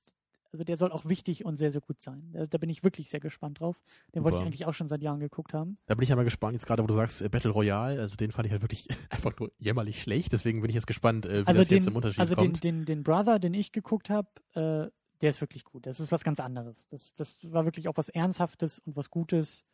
also 0.52 0.64
der 0.64 0.76
soll 0.76 0.92
auch 0.92 1.04
wichtig 1.04 1.44
und 1.44 1.56
sehr, 1.56 1.70
sehr 1.72 1.80
gut 1.80 2.00
sein. 2.00 2.30
Da, 2.32 2.46
da 2.46 2.58
bin 2.58 2.70
ich 2.70 2.84
wirklich 2.84 3.10
sehr 3.10 3.20
gespannt 3.20 3.60
drauf. 3.60 3.82
Den 4.14 4.22
wollte 4.24 4.38
ich 4.38 4.44
eigentlich 4.44 4.66
auch 4.66 4.74
schon 4.74 4.88
seit 4.88 5.02
Jahren 5.02 5.20
geguckt 5.20 5.52
haben. 5.52 5.78
Da 5.86 5.94
bin 5.94 6.04
ich 6.04 6.08
ja 6.08 6.16
mal 6.16 6.24
gespannt, 6.24 6.54
jetzt 6.54 6.66
gerade, 6.66 6.82
wo 6.82 6.86
du 6.86 6.94
sagst, 6.94 7.22
äh, 7.22 7.28
Battle 7.28 7.50
Royale, 7.50 8.00
also 8.00 8.16
den 8.16 8.32
fand 8.32 8.46
ich 8.46 8.52
halt 8.52 8.62
wirklich 8.62 8.86
einfach 9.10 9.36
nur 9.38 9.52
jämmerlich 9.58 10.00
schlecht, 10.00 10.32
deswegen 10.32 10.60
bin 10.60 10.70
ich 10.70 10.74
jetzt 10.74 10.86
gespannt, 10.86 11.26
äh, 11.26 11.42
wie 11.42 11.46
Also 11.46 11.60
das 11.60 11.68
den, 11.68 11.78
jetzt 11.78 11.88
im 11.88 11.96
Unterschied 11.96 12.20
also 12.20 12.34
den, 12.34 12.52
kommt. 12.52 12.64
den, 12.64 12.84
den 12.84 13.02
Brother, 13.02 13.38
den 13.38 13.54
ich 13.54 13.72
geguckt 13.72 14.10
habe, 14.10 14.28
äh, 14.54 14.90
der 15.20 15.30
ist 15.30 15.40
wirklich 15.40 15.64
gut. 15.64 15.86
Das 15.86 16.00
ist 16.00 16.12
was 16.12 16.22
ganz 16.24 16.40
anderes. 16.40 16.88
Das, 16.88 17.14
das 17.14 17.38
war 17.44 17.64
wirklich 17.64 17.88
auch 17.88 17.96
was 17.96 18.08
Ernsthaftes 18.08 18.78
und 18.80 18.96
was 18.96 19.10
Gutes. 19.10 19.64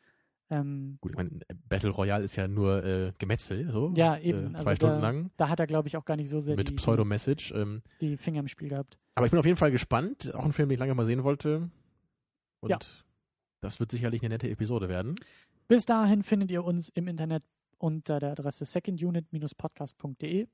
Ähm, 0.50 0.98
Gut, 1.00 1.12
ich 1.12 1.16
meine, 1.16 1.30
Battle 1.68 1.90
Royale 1.90 2.24
ist 2.24 2.34
ja 2.36 2.48
nur 2.48 2.84
äh, 2.84 3.12
Gemetzel, 3.18 3.70
so. 3.70 3.92
Ja, 3.96 4.18
eben. 4.18 4.38
Äh, 4.40 4.54
Also 4.54 4.64
zwei 4.64 4.74
Stunden 4.76 4.96
da- 4.96 5.00
lang. 5.00 5.30
da 5.36 5.48
hat 5.48 5.60
er, 5.60 5.66
glaube 5.68 5.86
ich, 5.88 5.96
auch 5.96 6.04
gar 6.04 6.16
nicht 6.16 6.28
so 6.28 6.40
sehr 6.40 6.56
Mit 6.56 6.68
die, 6.68 6.74
Pseudo-Message. 6.74 7.52
Ähm, 7.52 7.82
die 8.00 8.16
Finger 8.16 8.40
im 8.40 8.48
Spiel 8.48 8.68
gehabt. 8.68 8.98
aber 9.14 9.26
ich 9.26 9.30
bin 9.30 9.38
auf 9.38 9.46
jeden 9.46 9.56
Fall 9.58 9.70
gespannt. 9.70 10.34
Auch 10.34 10.44
ein 10.44 10.52
Film, 10.52 10.68
den 10.68 10.74
ich 10.74 10.80
lange 10.80 10.94
mal 10.94 11.06
sehen 11.06 11.22
wollte. 11.24 11.70
Und 12.60 12.70
Ja. 12.70 12.78
das 13.60 13.78
wird 13.80 13.90
sicherlich 13.92 14.22
eine 14.22 14.30
nette 14.34 14.50
Episode 14.50 14.88
werden. 14.88 15.14
Bis 15.68 15.84
dahin 15.84 16.22
findet 16.24 16.50
ihr 16.50 16.64
uns 16.64 16.88
im 16.88 17.06
Internet 17.06 17.44
unter 17.78 18.18
der 18.18 18.32
Adresse 18.32 18.64
secondunit-podcast.de. 18.64 20.48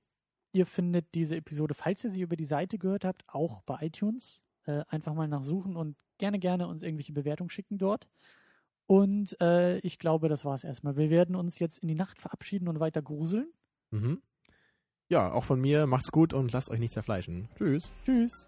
Ihr 0.53 0.67
findet 0.67 1.07
diese 1.15 1.37
Episode, 1.37 1.75
falls 1.75 2.05
ihr 2.05 2.11
sie 2.11 2.21
über 2.21 2.37
die 2.37 2.45
Seite 2.45 2.79
gehört 2.79 3.05
habt, 3.05 3.25
auch 3.27 3.63
bei 3.63 3.79
iTunes. 3.87 4.41
Äh, 4.65 4.83
einfach 4.89 5.15
mal 5.15 5.29
nachsuchen 5.29 5.77
und 5.77 5.97
gerne, 6.19 6.39
gerne 6.39 6.67
uns 6.67 6.83
irgendwelche 6.83 7.13
Bewertungen 7.13 7.51
schicken 7.51 7.79
dort. 7.79 8.09
Und 8.87 9.41
äh, 9.41 9.79
ich 9.79 9.99
glaube, 9.99 10.29
das 10.29 10.45
war 10.45 10.55
es 10.55 10.65
erstmal. 10.65 10.97
Wir 10.97 11.11
werden 11.11 11.35
uns 11.35 11.59
jetzt 11.59 11.79
in 11.79 11.89
die 11.89 11.95
Nacht 11.95 12.21
verabschieden 12.21 12.69
und 12.69 12.81
weiter 12.81 13.03
gruseln. 13.03 13.49
Mhm. 13.91 14.23
Ja, 15.09 15.33
auch 15.33 15.45
von 15.45 15.61
mir. 15.61 15.87
Macht's 15.87 16.11
gut 16.11 16.33
und 16.33 16.53
lasst 16.53 16.71
euch 16.71 16.81
nicht 16.81 16.93
zerfleischen. 16.93 17.49
Tschüss. 17.57 17.91
Tschüss. 18.05 18.47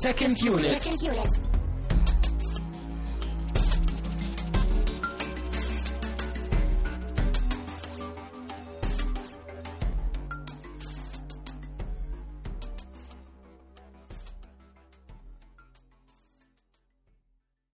Second 0.00 0.42
unit. 0.42 0.82
Second 0.82 1.02
unit. 1.02 1.53